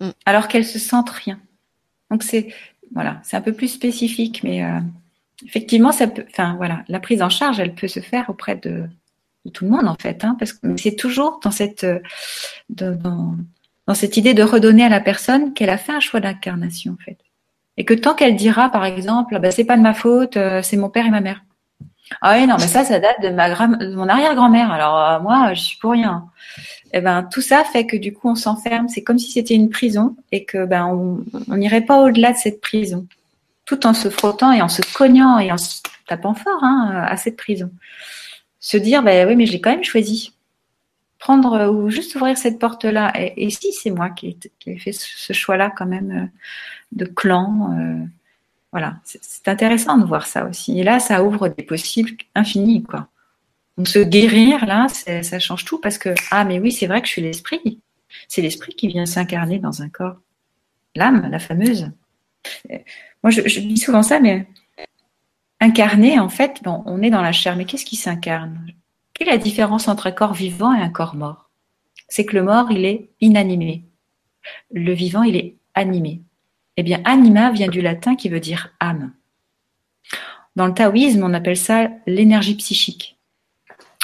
Mm. 0.00 0.10
Alors 0.24 0.48
qu'elle 0.48 0.64
se 0.64 0.78
sente 0.78 1.10
rien. 1.10 1.38
Donc 2.10 2.22
c'est 2.22 2.54
voilà, 2.94 3.20
c'est 3.24 3.36
un 3.36 3.40
peu 3.40 3.52
plus 3.52 3.68
spécifique, 3.68 4.42
mais 4.44 4.64
euh, 4.64 4.78
effectivement, 5.44 5.92
ça 5.92 6.06
peut. 6.06 6.24
Enfin 6.30 6.54
voilà, 6.56 6.84
la 6.88 7.00
prise 7.00 7.22
en 7.22 7.28
charge, 7.28 7.58
elle 7.58 7.74
peut 7.74 7.88
se 7.88 8.00
faire 8.00 8.30
auprès 8.30 8.56
de, 8.56 8.84
tout 9.52 9.64
le 9.64 9.70
monde 9.70 9.88
en 9.88 9.96
fait, 9.96 10.24
hein, 10.24 10.36
parce 10.38 10.52
que 10.52 10.76
c'est 10.76 10.96
toujours 10.96 11.40
dans 11.42 11.50
cette 11.50 11.84
euh, 11.84 11.98
dans, 12.68 13.36
dans 13.86 13.94
cette 13.94 14.16
idée 14.16 14.34
de 14.34 14.42
redonner 14.42 14.84
à 14.84 14.88
la 14.88 15.00
personne 15.00 15.54
qu'elle 15.54 15.70
a 15.70 15.78
fait 15.78 15.92
un 15.92 16.00
choix 16.00 16.20
d'incarnation 16.20 16.92
en 16.92 17.04
fait. 17.04 17.18
Et 17.76 17.84
que 17.84 17.94
tant 17.94 18.14
qu'elle 18.14 18.36
dira, 18.36 18.70
par 18.70 18.84
exemple, 18.84 19.38
bah, 19.38 19.50
c'est 19.50 19.64
pas 19.64 19.76
de 19.76 19.82
ma 19.82 19.94
faute, 19.94 20.36
euh, 20.36 20.62
c'est 20.62 20.76
mon 20.76 20.88
père 20.88 21.06
et 21.06 21.10
ma 21.10 21.20
mère. 21.20 21.42
Ah 22.20 22.36
oui, 22.38 22.46
non, 22.46 22.56
mais 22.58 22.68
ça, 22.68 22.84
ça 22.84 23.00
date 23.00 23.20
de 23.20 23.30
ma 23.30 23.50
de 23.50 23.94
mon 23.94 24.08
arrière-grand-mère. 24.08 24.70
Alors 24.70 24.98
euh, 24.98 25.20
moi, 25.20 25.54
je 25.54 25.60
suis 25.60 25.78
pour 25.78 25.92
rien. 25.92 26.26
Et 26.92 26.98
eh 26.98 27.00
ben 27.00 27.24
tout 27.24 27.40
ça 27.40 27.64
fait 27.64 27.84
que 27.84 27.96
du 27.96 28.12
coup, 28.12 28.30
on 28.30 28.36
s'enferme. 28.36 28.88
C'est 28.88 29.02
comme 29.02 29.18
si 29.18 29.32
c'était 29.32 29.54
une 29.54 29.70
prison 29.70 30.16
et 30.30 30.44
que 30.44 30.64
ben 30.64 30.86
on 30.86 31.56
n'irait 31.56 31.80
pas 31.80 32.00
au-delà 32.00 32.32
de 32.32 32.38
cette 32.38 32.60
prison, 32.60 33.06
tout 33.64 33.86
en 33.86 33.92
se 33.92 34.08
frottant 34.08 34.52
et 34.52 34.62
en 34.62 34.68
se 34.68 34.82
cognant 34.94 35.38
et 35.38 35.50
en 35.50 35.58
se 35.58 35.80
tapant 36.06 36.34
fort 36.34 36.62
hein, 36.62 37.04
à 37.06 37.16
cette 37.16 37.36
prison. 37.36 37.70
Se 38.60 38.76
dire, 38.76 39.02
ben 39.02 39.28
oui, 39.28 39.36
mais 39.36 39.46
je 39.46 39.52
l'ai 39.52 39.60
quand 39.60 39.70
même 39.70 39.84
choisi. 39.84 40.32
Prendre 41.18 41.68
ou 41.70 41.90
juste 41.90 42.14
ouvrir 42.14 42.38
cette 42.38 42.58
porte-là. 42.58 43.12
Et, 43.36 43.50
si 43.50 43.72
c'est 43.72 43.90
moi 43.90 44.10
qui 44.10 44.38
ai, 44.66 44.78
fait 44.78 44.92
ce 44.92 45.32
choix-là 45.32 45.72
quand 45.76 45.86
même 45.86 46.10
euh, 46.10 46.38
de 46.92 47.04
clan. 47.04 47.72
Euh, 47.78 48.04
voilà, 48.72 48.96
c'est 49.04 49.48
intéressant 49.48 49.98
de 49.98 50.04
voir 50.04 50.26
ça 50.26 50.46
aussi. 50.46 50.78
Et 50.78 50.84
là, 50.84 50.98
ça 50.98 51.24
ouvre 51.24 51.48
des 51.48 51.62
possibles 51.62 52.10
infinis, 52.34 52.82
quoi. 52.82 53.08
Donc, 53.76 53.88
se 53.88 53.98
guérir, 53.98 54.64
là, 54.66 54.86
ça 54.88 55.38
change 55.38 55.64
tout 55.64 55.78
parce 55.78 55.98
que, 55.98 56.14
ah, 56.30 56.44
mais 56.44 56.58
oui, 56.58 56.72
c'est 56.72 56.86
vrai 56.86 57.00
que 57.00 57.06
je 57.06 57.12
suis 57.12 57.22
l'esprit. 57.22 57.80
C'est 58.28 58.42
l'esprit 58.42 58.74
qui 58.74 58.88
vient 58.88 59.06
s'incarner 59.06 59.58
dans 59.58 59.82
un 59.82 59.88
corps. 59.88 60.16
L'âme, 60.94 61.28
la 61.30 61.38
fameuse. 61.38 61.90
Moi, 63.22 63.30
je, 63.30 63.60
dis 63.60 63.76
souvent 63.76 64.02
ça, 64.02 64.20
mais 64.20 64.46
incarner, 65.60 66.18
en 66.18 66.28
fait, 66.28 66.60
on 66.64 67.02
est 67.02 67.10
dans 67.10 67.22
la 67.22 67.32
chair, 67.32 67.56
mais 67.56 67.64
qu'est-ce 67.64 67.84
qui 67.84 67.96
s'incarne? 67.96 68.66
Quelle 69.12 69.28
est 69.28 69.32
la 69.32 69.38
différence 69.38 69.88
entre 69.88 70.06
un 70.06 70.12
corps 70.12 70.34
vivant 70.34 70.74
et 70.74 70.80
un 70.80 70.90
corps 70.90 71.14
mort? 71.14 71.50
C'est 72.08 72.24
que 72.24 72.36
le 72.36 72.42
mort, 72.42 72.70
il 72.70 72.84
est 72.84 73.10
inanimé. 73.20 73.84
Le 74.72 74.92
vivant, 74.92 75.22
il 75.22 75.36
est 75.36 75.56
animé. 75.74 76.22
Eh 76.76 76.82
bien, 76.82 77.00
anima 77.04 77.50
vient 77.50 77.68
du 77.68 77.80
latin 77.80 78.16
qui 78.16 78.28
veut 78.28 78.40
dire 78.40 78.74
âme. 78.80 79.12
Dans 80.56 80.66
le 80.66 80.74
taoïsme, 80.74 81.22
on 81.22 81.34
appelle 81.34 81.56
ça 81.56 81.90
l'énergie 82.06 82.56
psychique. 82.56 83.16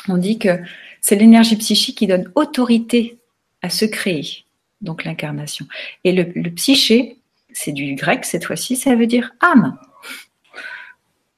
On 0.09 0.19
dit 0.19 0.39
que 0.39 0.61
c'est 1.01 1.17
l'énergie 1.17 1.57
psychique 1.57 1.99
qui 1.99 2.07
donne 2.07 2.31
autorité 2.35 3.19
à 3.63 3.71
se 3.71 3.85
créer, 3.85 4.45
donc 4.81 5.05
l'incarnation. 5.05 5.67
Et 6.05 6.13
le, 6.13 6.51
psyché, 6.51 7.19
c'est 7.53 7.73
du 7.73 7.95
grec 7.95 8.25
cette 8.25 8.45
fois-ci, 8.45 8.77
ça 8.77 8.95
veut 8.95 9.07
dire 9.07 9.33
âme. 9.41 9.79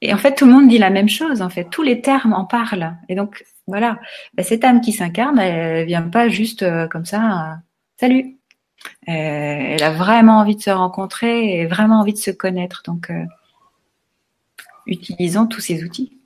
Et 0.01 0.13
en 0.13 0.19
fait, 0.19 0.35
tout 0.35 0.47
le 0.47 0.53
monde 0.53 0.69
dit 0.69 0.79
la 0.79 0.91
même 0.91 1.09
chose, 1.09 1.41
en 1.41 1.49
fait. 1.49 1.65
Tous 1.71 1.83
les 1.83 2.01
termes 2.03 2.35
en 2.35 2.45
parlent. 2.45 2.95
Et 3.09 3.15
donc, 3.15 3.43
voilà, 3.67 3.99
bah, 4.35 4.43
cette 4.43 4.65
âme 4.65 4.81
qui 4.83 4.93
s'incarne, 4.93 5.39
elle 5.39 5.87
vient 5.87 6.03
pas 6.03 6.29
juste 6.29 6.63
euh, 6.63 6.87
comme 6.89 7.07
ça, 7.07 7.23
euh, 7.23 7.55
salut, 7.99 8.37
elle 9.07 9.83
a 9.83 9.91
vraiment 9.91 10.39
envie 10.39 10.57
de 10.57 10.63
se 10.63 10.71
rencontrer 10.71 11.59
et 11.59 11.67
vraiment 11.67 12.01
envie 12.01 12.13
de 12.13 12.19
se 12.19 12.31
connaître. 12.31 12.83
Donc, 12.85 13.11
euh, 13.11 13.25
utilisons 14.87 15.47
tous 15.47 15.61
ces 15.61 15.85
outils. 15.85 16.19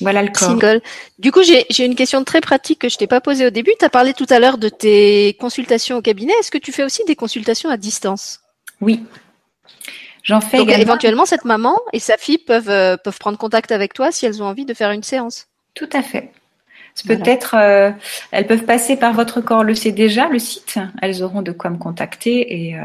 Voilà 0.00 0.22
le 0.22 0.30
corps. 0.30 0.80
Du 1.18 1.32
coup, 1.32 1.42
j'ai 1.42 1.84
une 1.84 1.96
question 1.96 2.22
très 2.22 2.40
pratique 2.40 2.80
que 2.80 2.88
je 2.88 2.96
t'ai 2.96 3.06
pas 3.06 3.20
posée 3.20 3.46
au 3.46 3.50
début. 3.50 3.72
Tu 3.78 3.84
as 3.84 3.90
parlé 3.90 4.14
tout 4.14 4.26
à 4.30 4.38
l'heure 4.38 4.58
de 4.58 4.68
tes 4.68 5.36
consultations 5.40 5.96
au 5.96 6.02
cabinet. 6.02 6.32
Est-ce 6.40 6.50
que 6.50 6.58
tu 6.58 6.72
fais 6.72 6.84
aussi 6.84 7.04
des 7.04 7.16
consultations 7.16 7.68
à 7.70 7.76
distance? 7.76 8.40
Oui. 8.80 9.04
J'en 10.22 10.40
fais 10.40 10.58
Donc, 10.58 10.70
éventuellement, 10.70 11.24
cette 11.24 11.44
maman 11.44 11.76
et 11.92 12.00
sa 12.00 12.16
fille 12.16 12.38
peuvent, 12.38 12.68
euh, 12.68 12.96
peuvent 12.96 13.18
prendre 13.18 13.38
contact 13.38 13.72
avec 13.72 13.94
toi 13.94 14.12
si 14.12 14.26
elles 14.26 14.42
ont 14.42 14.46
envie 14.46 14.66
de 14.66 14.74
faire 14.74 14.90
une 14.90 15.02
séance. 15.02 15.48
Tout 15.74 15.88
à 15.92 16.02
fait. 16.02 16.32
Peut-être, 17.06 17.54
euh, 17.54 17.90
elles 18.30 18.46
peuvent 18.46 18.64
passer 18.64 18.96
par 18.96 19.12
votre 19.12 19.40
corps 19.40 19.64
le 19.64 19.74
sait 19.74 19.92
déjà, 19.92 20.28
le 20.28 20.38
site. 20.38 20.78
Elles 21.02 21.22
auront 21.22 21.42
de 21.42 21.52
quoi 21.52 21.70
me 21.70 21.78
contacter 21.78 22.66
et 22.68 22.78
euh, 22.78 22.84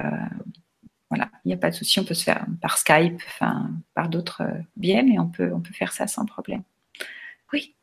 voilà, 1.10 1.30
il 1.46 1.50
n'y 1.50 1.54
a 1.54 1.58
pas 1.58 1.70
de 1.70 1.76
souci. 1.76 2.00
On 2.00 2.04
peut 2.04 2.14
se 2.14 2.24
faire 2.24 2.46
par 2.62 2.78
Skype, 2.78 3.22
enfin 3.28 3.70
par 3.94 4.10
d'autres 4.10 4.42
euh, 4.42 4.60
biais, 4.76 5.04
mais 5.04 5.20
on 5.20 5.28
peut 5.28 5.52
on 5.54 5.60
peut 5.60 5.74
faire 5.74 5.94
ça 5.94 6.08
sans 6.08 6.26
problème. 6.26 6.64
Oui. 7.52 7.76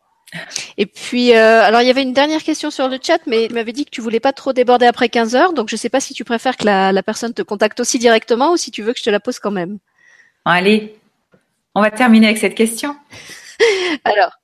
Et 0.76 0.86
puis, 0.86 1.32
alors 1.32 1.80
il 1.80 1.88
y 1.88 1.90
avait 1.90 2.04
une 2.04 2.12
dernière 2.12 2.44
question 2.44 2.70
sur 2.70 2.88
le 2.88 2.98
chat, 3.02 3.18
mais 3.26 3.48
tu 3.48 3.54
m'avais 3.54 3.72
dit 3.72 3.84
que 3.84 3.90
tu 3.90 4.00
voulais 4.00 4.20
pas 4.20 4.32
trop 4.32 4.52
déborder 4.52 4.86
après 4.86 5.08
15 5.08 5.34
heures, 5.34 5.52
donc 5.52 5.68
je 5.68 5.74
ne 5.74 5.78
sais 5.78 5.88
pas 5.88 5.98
si 5.98 6.14
tu 6.14 6.22
préfères 6.22 6.56
que 6.56 6.64
la, 6.64 6.92
la 6.92 7.02
personne 7.02 7.34
te 7.34 7.42
contacte 7.42 7.80
aussi 7.80 7.98
directement 7.98 8.52
ou 8.52 8.56
si 8.56 8.70
tu 8.70 8.82
veux 8.82 8.92
que 8.92 9.00
je 9.00 9.04
te 9.04 9.10
la 9.10 9.18
pose 9.18 9.40
quand 9.40 9.50
même. 9.50 9.78
Allez, 10.44 10.96
on 11.74 11.82
va 11.82 11.90
terminer 11.90 12.26
avec 12.26 12.38
cette 12.38 12.54
question. 12.54 12.96
alors, 14.04 14.39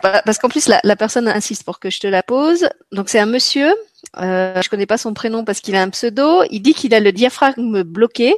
parce 0.00 0.38
qu'en 0.38 0.48
plus 0.48 0.68
la, 0.68 0.96
personne 0.96 1.28
insiste 1.28 1.64
pour 1.64 1.78
que 1.80 1.90
je 1.90 2.00
te 2.00 2.06
la 2.06 2.22
pose. 2.22 2.68
Donc 2.92 3.08
c'est 3.08 3.18
un 3.18 3.26
monsieur. 3.26 3.72
Euh, 4.18 4.60
je 4.62 4.68
connais 4.68 4.86
pas 4.86 4.98
son 4.98 5.14
prénom 5.14 5.44
parce 5.44 5.60
qu'il 5.60 5.74
a 5.76 5.82
un 5.82 5.90
pseudo. 5.90 6.42
Il 6.50 6.60
dit 6.60 6.74
qu'il 6.74 6.94
a 6.94 7.00
le 7.00 7.12
diaphragme 7.12 7.82
bloqué, 7.82 8.34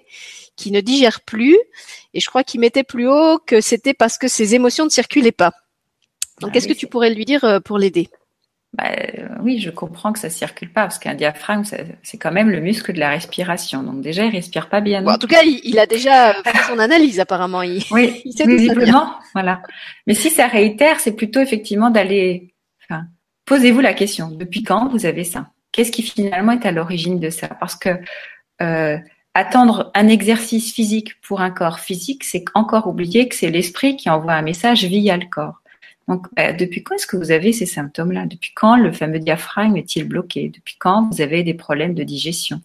qu'il 0.56 0.72
ne 0.72 0.80
digère 0.80 1.20
plus, 1.20 1.58
et 2.14 2.20
je 2.20 2.26
crois 2.28 2.44
qu'il 2.44 2.60
mettait 2.60 2.84
plus 2.84 3.08
haut 3.08 3.38
que 3.38 3.60
c'était 3.60 3.94
parce 3.94 4.18
que 4.18 4.28
ses 4.28 4.54
émotions 4.54 4.84
ne 4.84 4.90
circulaient 4.90 5.32
pas. 5.32 5.52
Donc, 6.40 6.50
ah 6.50 6.52
qu'est-ce 6.52 6.68
que 6.68 6.72
tu 6.72 6.86
pourrais 6.86 7.10
lui 7.10 7.24
dire 7.24 7.44
euh, 7.44 7.60
pour 7.60 7.78
l'aider? 7.78 8.08
Bah, 8.74 8.90
oui, 9.40 9.58
je 9.58 9.68
comprends 9.68 10.14
que 10.14 10.18
ça 10.18 10.30
circule 10.30 10.72
pas 10.72 10.82
parce 10.82 10.98
qu'un 10.98 11.14
diaphragme, 11.14 11.62
c'est 12.02 12.16
quand 12.16 12.32
même 12.32 12.48
le 12.48 12.60
muscle 12.60 12.94
de 12.94 13.00
la 13.00 13.10
respiration. 13.10 13.82
Donc 13.82 14.00
déjà, 14.00 14.24
il 14.24 14.30
respire 14.30 14.70
pas 14.70 14.80
bien. 14.80 15.06
en 15.06 15.18
tout 15.18 15.26
cas, 15.26 15.42
il, 15.42 15.78
a 15.78 15.86
déjà 15.86 16.32
fait 16.42 16.56
son 16.70 16.78
analyse 16.78 17.20
apparemment. 17.20 17.60
Il, 17.60 17.82
oui, 17.90 18.22
il 18.24 18.46
visiblement, 18.46 19.12
voilà. 19.34 19.62
Mais 20.06 20.14
si 20.14 20.30
ça 20.30 20.46
réitère, 20.46 21.00
c'est 21.00 21.12
plutôt 21.12 21.40
effectivement 21.40 21.90
d'aller. 21.90 22.54
Enfin, 22.84 23.04
posez-vous 23.44 23.80
la 23.80 23.92
question. 23.92 24.30
Depuis 24.30 24.62
quand 24.62 24.88
vous 24.88 25.04
avez 25.04 25.24
ça? 25.24 25.48
Qu'est-ce 25.70 25.92
qui 25.92 26.02
finalement 26.02 26.52
est 26.52 26.64
à 26.64 26.72
l'origine 26.72 27.20
de 27.20 27.28
ça? 27.28 27.48
Parce 27.48 27.76
que 27.76 27.90
euh, 28.62 28.98
attendre 29.34 29.90
un 29.94 30.08
exercice 30.08 30.72
physique 30.72 31.20
pour 31.20 31.42
un 31.42 31.50
corps 31.50 31.80
physique, 31.80 32.24
c'est 32.24 32.44
encore 32.54 32.86
oublier 32.86 33.28
que 33.28 33.34
c'est 33.34 33.50
l'esprit 33.50 33.96
qui 33.96 34.08
envoie 34.08 34.32
un 34.32 34.42
message 34.42 34.84
via 34.84 35.18
le 35.18 35.26
corps. 35.26 35.61
Donc, 36.08 36.26
euh, 36.38 36.52
depuis 36.52 36.82
quand 36.82 36.96
est-ce 36.96 37.06
que 37.06 37.16
vous 37.16 37.30
avez 37.30 37.52
ces 37.52 37.66
symptômes-là? 37.66 38.26
Depuis 38.26 38.52
quand 38.54 38.76
le 38.76 38.92
fameux 38.92 39.18
diaphragme 39.18 39.76
est-il 39.76 40.04
bloqué? 40.04 40.48
Depuis 40.48 40.76
quand 40.78 41.08
vous 41.10 41.20
avez 41.20 41.42
des 41.42 41.54
problèmes 41.54 41.94
de 41.94 42.02
digestion? 42.02 42.60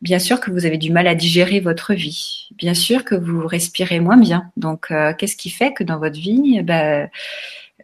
Bien 0.00 0.18
sûr 0.18 0.40
que 0.40 0.50
vous 0.50 0.64
avez 0.64 0.78
du 0.78 0.90
mal 0.90 1.06
à 1.06 1.14
digérer 1.14 1.60
votre 1.60 1.94
vie. 1.94 2.48
Bien 2.56 2.74
sûr 2.74 3.04
que 3.04 3.14
vous 3.14 3.46
respirez 3.46 4.00
moins 4.00 4.16
bien. 4.16 4.50
Donc, 4.56 4.90
euh, 4.90 5.12
qu'est-ce 5.14 5.36
qui 5.36 5.50
fait 5.50 5.72
que 5.72 5.84
dans 5.84 5.98
votre 5.98 6.18
vie, 6.18 6.56
eh 6.58 6.62
ben, 6.62 7.08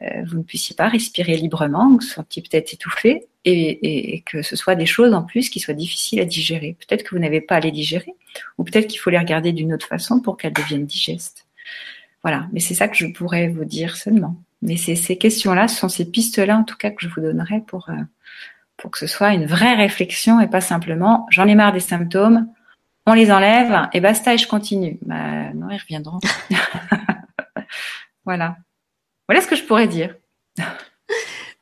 euh, 0.03 0.23
vous 0.27 0.39
ne 0.39 0.43
puissiez 0.43 0.75
pas 0.75 0.89
respirer 0.89 1.37
librement, 1.37 1.91
vous 1.91 2.01
soyez 2.01 2.43
peut-être 2.43 2.73
étouffé 2.73 3.27
et, 3.45 4.15
et, 4.15 4.21
que 4.23 4.43
ce 4.43 4.57
soit 4.57 4.75
des 4.75 4.87
choses 4.87 5.13
en 5.13 5.23
plus 5.23 5.51
qui 5.51 5.61
soient 5.61 5.75
difficiles 5.75 6.21
à 6.21 6.25
digérer? 6.25 6.77
Peut-être 6.79 7.03
que 7.03 7.15
vous 7.15 7.21
n'avez 7.21 7.41
pas 7.41 7.57
à 7.57 7.61
les 7.61 7.73
digérer 7.73 8.15
ou 8.57 8.65
peut-être 8.65 8.87
qu'il 8.87 9.01
faut 9.01 9.11
les 9.11 9.19
regarder 9.19 9.53
d'une 9.53 9.73
autre 9.75 9.87
façon 9.87 10.21
pour 10.21 10.37
qu'elles 10.37 10.53
deviennent 10.53 10.87
digestes. 10.87 11.47
Voilà, 12.23 12.49
mais 12.53 12.61
c'est 12.61 12.75
ça 12.75 12.89
que 12.89 12.97
je 12.97 13.07
pourrais 13.07 13.49
vous 13.49 13.65
dire 13.65 13.97
seulement. 13.97 14.37
Mais 14.63 14.77
ces 14.77 15.17
questions-là, 15.17 15.69
ce 15.69 15.77
sont 15.77 15.89
ces 15.89 16.11
pistes-là 16.11 16.57
en 16.57 16.65
tout 16.65 16.77
cas 16.77 16.91
que 16.91 17.01
je 17.01 17.09
vous 17.09 17.21
donnerai 17.21 17.61
pour, 17.67 17.91
euh, 17.91 18.03
pour 18.77 18.91
que 18.91 18.99
ce 18.99 19.07
soit 19.07 19.33
une 19.33 19.47
vraie 19.47 19.75
réflexion 19.75 20.41
et 20.41 20.49
pas 20.49 20.61
simplement 20.61 21.27
j'en 21.31 21.47
ai 21.47 21.55
marre 21.55 21.73
des 21.73 21.81
symptômes, 21.81 22.49
on 23.07 23.15
les 23.15 23.31
enlève 23.31 23.89
et 23.93 24.01
basta 24.01 24.35
et 24.35 24.39
je 24.39 24.49
continue. 24.49 24.99
Bah, 25.03 25.53
non, 25.55 25.71
ils 25.71 25.79
reviendront. 25.79 26.19
voilà. 28.25 28.57
Voilà 29.29 29.41
ce 29.41 29.47
que 29.47 29.57
je 29.57 29.65
pourrais 29.65 29.89
dire. 29.89 30.15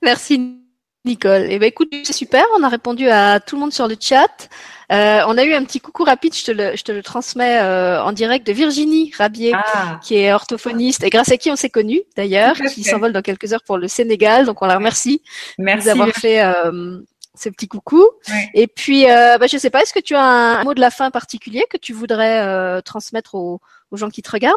Merci 0.03 0.61
Nicole. 1.05 1.47
Eh 1.49 1.59
ben 1.59 1.67
écoute, 1.67 1.89
c'est 2.05 2.13
super, 2.13 2.45
on 2.59 2.63
a 2.63 2.69
répondu 2.69 3.09
à 3.09 3.41
tout 3.41 3.57
le 3.57 3.61
monde 3.61 3.73
sur 3.73 3.87
le 3.89 3.97
chat. 4.01 4.49
Euh, 4.93 5.23
on 5.27 5.37
a 5.37 5.45
eu 5.45 5.53
un 5.53 5.65
petit 5.65 5.81
coucou 5.81 6.05
rapide, 6.05 6.35
je 6.35 6.45
te 6.45 6.53
le, 6.53 6.77
je 6.77 6.83
te 6.83 6.93
le 6.93 7.03
transmets 7.03 7.59
euh, 7.61 8.03
en 8.03 8.13
direct 8.13 8.47
de 8.47 8.53
Virginie 8.53 9.13
Rabier, 9.17 9.53
ah. 9.55 9.99
qui 10.03 10.17
est 10.17 10.33
orthophoniste 10.33 11.03
et 11.03 11.11
grâce 11.11 11.31
à 11.31 11.37
qui 11.37 11.51
on 11.51 11.57
s'est 11.57 11.71
connus 11.71 12.03
d'ailleurs, 12.17 12.57
qui 12.57 12.85
s'envole 12.85 13.13
dans 13.13 13.23
quelques 13.23 13.53
heures 13.53 13.65
pour 13.65 13.79
le 13.79 13.89
Sénégal. 13.89 14.47
Donc 14.47 14.63
on 14.63 14.67
la 14.67 14.77
remercie 14.77 15.23
Merci 15.59 15.87
d'avoir 15.87 16.09
fait 16.11 16.43
euh, 16.43 17.01
ce 17.37 17.49
petit 17.49 17.69
coucou. 17.69 18.05
Et 18.55 18.67
puis, 18.67 19.09
euh, 19.11 19.39
bah, 19.39 19.47
je 19.47 19.59
sais 19.59 19.71
pas, 19.71 19.83
est-ce 19.83 19.93
que 19.93 20.01
tu 20.01 20.15
as 20.15 20.23
un, 20.23 20.65
mot 20.65 20.75
de 20.75 20.81
la 20.81 20.91
fin 20.91 21.11
particulier 21.11 21.65
que 21.71 21.77
tu 21.77 21.93
voudrais 21.93 22.43
euh, 22.45 22.81
transmettre 22.81 23.35
aux, 23.35 23.61
aux 23.91 23.97
gens 23.97 24.11
qui 24.11 24.23
te 24.23 24.31
regardent? 24.31 24.57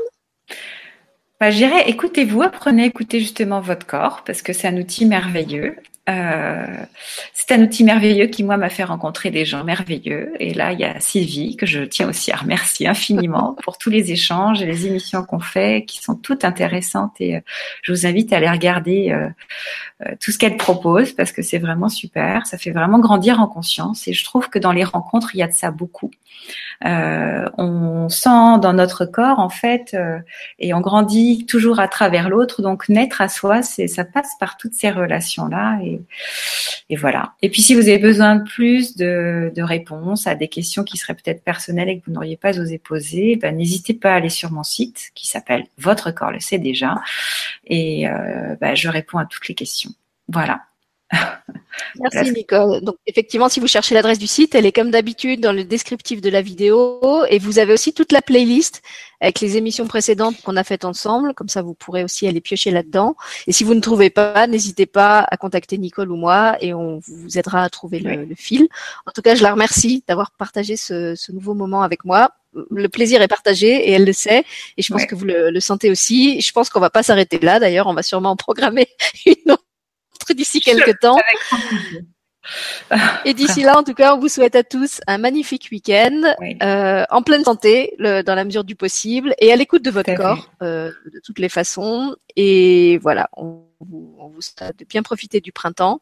Bah, 1.40 1.52
je 1.52 1.58
dirais, 1.58 1.84
écoutez-vous, 1.88 2.42
apprenez 2.42 2.84
à 2.84 2.86
écouter 2.86 3.20
justement 3.20 3.62
votre 3.62 3.86
corps 3.86 4.24
parce 4.26 4.42
que 4.42 4.54
c'est 4.54 4.68
un 4.68 4.78
outil 4.78 5.06
merveilleux. 5.06 5.76
Euh, 6.10 6.86
c'est 7.34 7.52
un 7.52 7.62
outil 7.62 7.84
merveilleux 7.84 8.28
qui, 8.28 8.44
moi, 8.44 8.58
m'a 8.58 8.70
fait 8.70 8.84
rencontrer 8.84 9.32
des 9.32 9.46
gens 9.46 9.64
merveilleux. 9.64 10.34
Et 10.40 10.54
là, 10.54 10.72
il 10.72 10.80
y 10.80 10.84
a 10.84 11.00
Sylvie, 11.00 11.56
que 11.56 11.66
je 11.66 11.82
tiens 11.82 12.10
aussi 12.10 12.32
à 12.32 12.38
remercier 12.38 12.88
infiniment 12.88 13.56
pour 13.64 13.78
tous 13.78 13.90
les 13.90 14.12
échanges 14.12 14.62
et 14.62 14.66
les 14.66 14.88
émissions 14.88 15.24
qu'on 15.24 15.40
fait, 15.40 15.86
qui 15.86 16.02
sont 16.02 16.16
toutes 16.16 16.46
intéressantes. 16.46 17.14
Et 17.20 17.38
euh, 17.38 17.42
je 17.84 17.92
vous 17.92 18.06
invite 18.08 18.34
à 18.34 18.38
aller 18.38 18.50
regarder 18.50 19.12
euh, 19.12 19.30
tout 20.20 20.32
ce 20.32 20.38
qu'elle 20.38 20.58
propose, 20.58 21.12
parce 21.12 21.32
que 21.32 21.42
c'est 21.42 21.58
vraiment 21.58 21.90
super. 21.90 22.46
Ça 22.46 22.58
fait 22.58 22.72
vraiment 22.72 23.00
grandir 23.00 23.40
en 23.40 23.48
conscience. 23.48 24.08
Et 24.08 24.14
je 24.14 24.24
trouve 24.24 24.50
que 24.50 24.60
dans 24.60 24.72
les 24.72 24.84
rencontres, 24.84 25.36
il 25.36 25.40
y 25.40 25.44
a 25.44 25.48
de 25.48 25.54
ça 25.54 25.72
beaucoup. 25.72 26.12
on 26.84 28.08
sent 28.10 28.60
dans 28.62 28.74
notre 28.74 29.06
corps, 29.06 29.40
en 29.40 29.50
fait, 29.50 29.98
et 30.60 30.74
on 30.74 30.82
grandit 30.82 31.46
toujours 31.46 31.80
à 31.80 31.88
travers 31.88 32.30
l'autre. 32.30 32.62
Donc, 32.62 32.90
naître 32.90 33.22
à 33.22 33.30
soi, 33.30 33.62
c'est 33.62 33.88
ça 33.88 34.06
passe 34.06 34.32
par 34.40 34.58
toutes 34.58 34.74
ces 34.74 34.90
relations-là. 34.90 35.80
Et 35.84 36.02
et, 36.90 36.96
voilà. 36.96 37.34
Et 37.42 37.50
puis 37.50 37.62
si 37.62 37.76
vous 37.76 37.88
avez 37.88 38.00
besoin 38.00 38.38
de 38.38 38.44
plus 38.44 38.96
de, 38.96 39.52
réponses 39.62 40.26
à 40.26 40.36
des 40.36 40.48
questions 40.48 40.84
qui 40.84 40.98
seraient 40.98 41.14
peut-être 41.14 41.44
personnelles 41.44 41.90
et 41.90 42.00
que 42.00 42.06
vous 42.06 42.14
n'auriez 42.14 42.38
pas 42.38 42.58
osé 42.60 42.78
poser, 42.78 43.36
ben, 43.36 43.56
n'hésitez 43.56 43.94
pas 43.94 44.14
à 44.14 44.16
aller 44.16 44.30
sur 44.30 44.52
mon 44.52 44.64
site 44.64 45.12
qui 45.14 45.28
s'appelle 45.28 45.66
Votre 45.78 46.12
corps 46.12 46.32
le 46.32 46.40
sait 46.40 46.58
déjà. 46.58 46.96
Et 47.68 48.08
euh, 48.08 48.56
ben, 48.60 48.76
je 48.76 48.90
réponds 48.90 49.20
à 49.20 49.26
toutes 49.26 49.48
les 49.48 49.56
questions. 49.56 49.89
Voilà. 50.32 50.62
Merci 52.00 52.32
Nicole. 52.32 52.82
Donc 52.82 52.96
effectivement, 53.08 53.50
si 53.50 53.60
vous 53.60 53.68
cherchez 53.68 53.96
l'adresse 53.96 54.20
du 54.20 54.28
site, 54.28 54.54
elle 54.56 54.66
est 54.66 54.72
comme 54.72 54.92
d'habitude 54.92 55.42
dans 55.42 55.52
le 55.52 55.64
descriptif 55.64 56.22
de 56.22 56.30
la 56.30 56.42
vidéo 56.42 57.26
et 57.30 57.40
vous 57.40 57.60
avez 57.60 57.74
aussi 57.74 57.94
toute 57.94 58.12
la 58.12 58.22
playlist 58.22 58.82
avec 59.22 59.40
les 59.40 59.58
émissions 59.58 59.88
précédentes 59.88 60.42
qu'on 60.44 60.56
a 60.56 60.64
faites 60.64 60.86
ensemble. 60.86 61.34
Comme 61.34 61.50
ça, 61.50 61.62
vous 61.62 61.74
pourrez 61.74 62.04
aussi 62.04 62.28
aller 62.28 62.42
piocher 62.42 62.72
là-dedans. 62.72 63.16
Et 63.48 63.52
si 63.52 63.64
vous 63.64 63.74
ne 63.74 63.82
trouvez 63.82 64.10
pas, 64.10 64.48
n'hésitez 64.48 64.86
pas 64.86 65.26
à 65.30 65.38
contacter 65.38 65.78
Nicole 65.78 66.12
ou 66.12 66.16
moi 66.16 66.58
et 66.62 66.74
on 66.74 67.00
vous 67.00 67.38
aidera 67.38 67.64
à 67.64 67.70
trouver 67.70 68.00
le, 68.00 68.28
fil. 68.36 68.68
En 69.06 69.12
tout 69.12 69.22
cas, 69.22 69.36
je 69.36 69.44
la 69.44 69.52
remercie 69.52 70.04
d'avoir 70.08 70.32
partagé 70.32 70.78
ce, 70.78 71.32
nouveau 71.32 71.54
moment 71.54 71.82
avec 71.82 72.06
moi. 72.06 72.32
Le 72.72 72.88
plaisir 72.88 73.22
est 73.22 73.28
partagé 73.28 73.90
et 73.90 73.92
elle 73.92 74.06
le 74.06 74.14
sait. 74.14 74.44
Et 74.78 74.82
je 74.82 74.92
pense 74.92 75.06
que 75.06 75.16
vous 75.16 75.26
le, 75.26 75.50
le, 75.52 75.60
sentez 75.60 75.90
aussi. 75.90 76.42
Je 76.42 76.52
pense 76.52 76.70
qu'on 76.70 76.80
va 76.80 76.90
pas 76.90 77.04
s'arrêter 77.04 77.40
là. 77.40 77.60
D'ailleurs, 77.60 77.88
on 77.88 77.94
va 77.94 78.04
sûrement 78.04 78.32
en 78.32 78.36
programmer 78.36 78.88
une 79.26 79.52
autre 79.52 79.64
d'ici 80.34 80.60
quelques 80.60 81.00
temps. 81.00 81.18
Et 83.26 83.34
d'ici 83.34 83.62
là, 83.62 83.78
en 83.78 83.84
tout 83.84 83.94
cas, 83.94 84.16
on 84.16 84.20
vous 84.20 84.28
souhaite 84.28 84.56
à 84.56 84.64
tous 84.64 85.02
un 85.08 85.18
magnifique 85.18 85.70
week-end, 85.72 86.22
euh, 86.64 87.06
en 87.10 87.22
pleine 87.22 87.44
santé, 87.44 87.94
dans 88.00 88.36
la 88.36 88.44
mesure 88.44 88.64
du 88.64 88.76
possible, 88.76 89.36
et 89.40 89.52
à 89.52 89.56
l'écoute 89.56 89.84
de 89.84 89.92
votre 89.92 90.14
corps, 90.16 90.50
euh, 90.62 90.92
de 91.14 91.20
toutes 91.24 91.40
les 91.40 91.50
façons. 91.50 92.16
Et 92.36 92.98
voilà, 93.00 93.30
on 93.38 93.66
vous, 93.82 94.16
on 94.20 94.30
vous 94.30 94.42
souhaite 94.42 94.80
de 94.80 94.86
bien 94.86 95.04
profiter 95.04 95.42
du 95.42 95.52
printemps. 95.52 96.02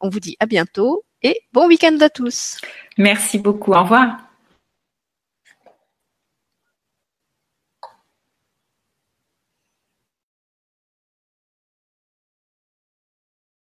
On 0.00 0.08
vous 0.08 0.20
dit 0.20 0.36
à 0.40 0.46
bientôt 0.46 1.04
et 1.22 1.42
bon 1.52 1.66
week-end 1.66 1.96
à 2.00 2.08
tous. 2.08 2.58
Merci 2.96 3.38
beaucoup. 3.38 3.72
Au 3.72 3.82
revoir. 3.82 4.29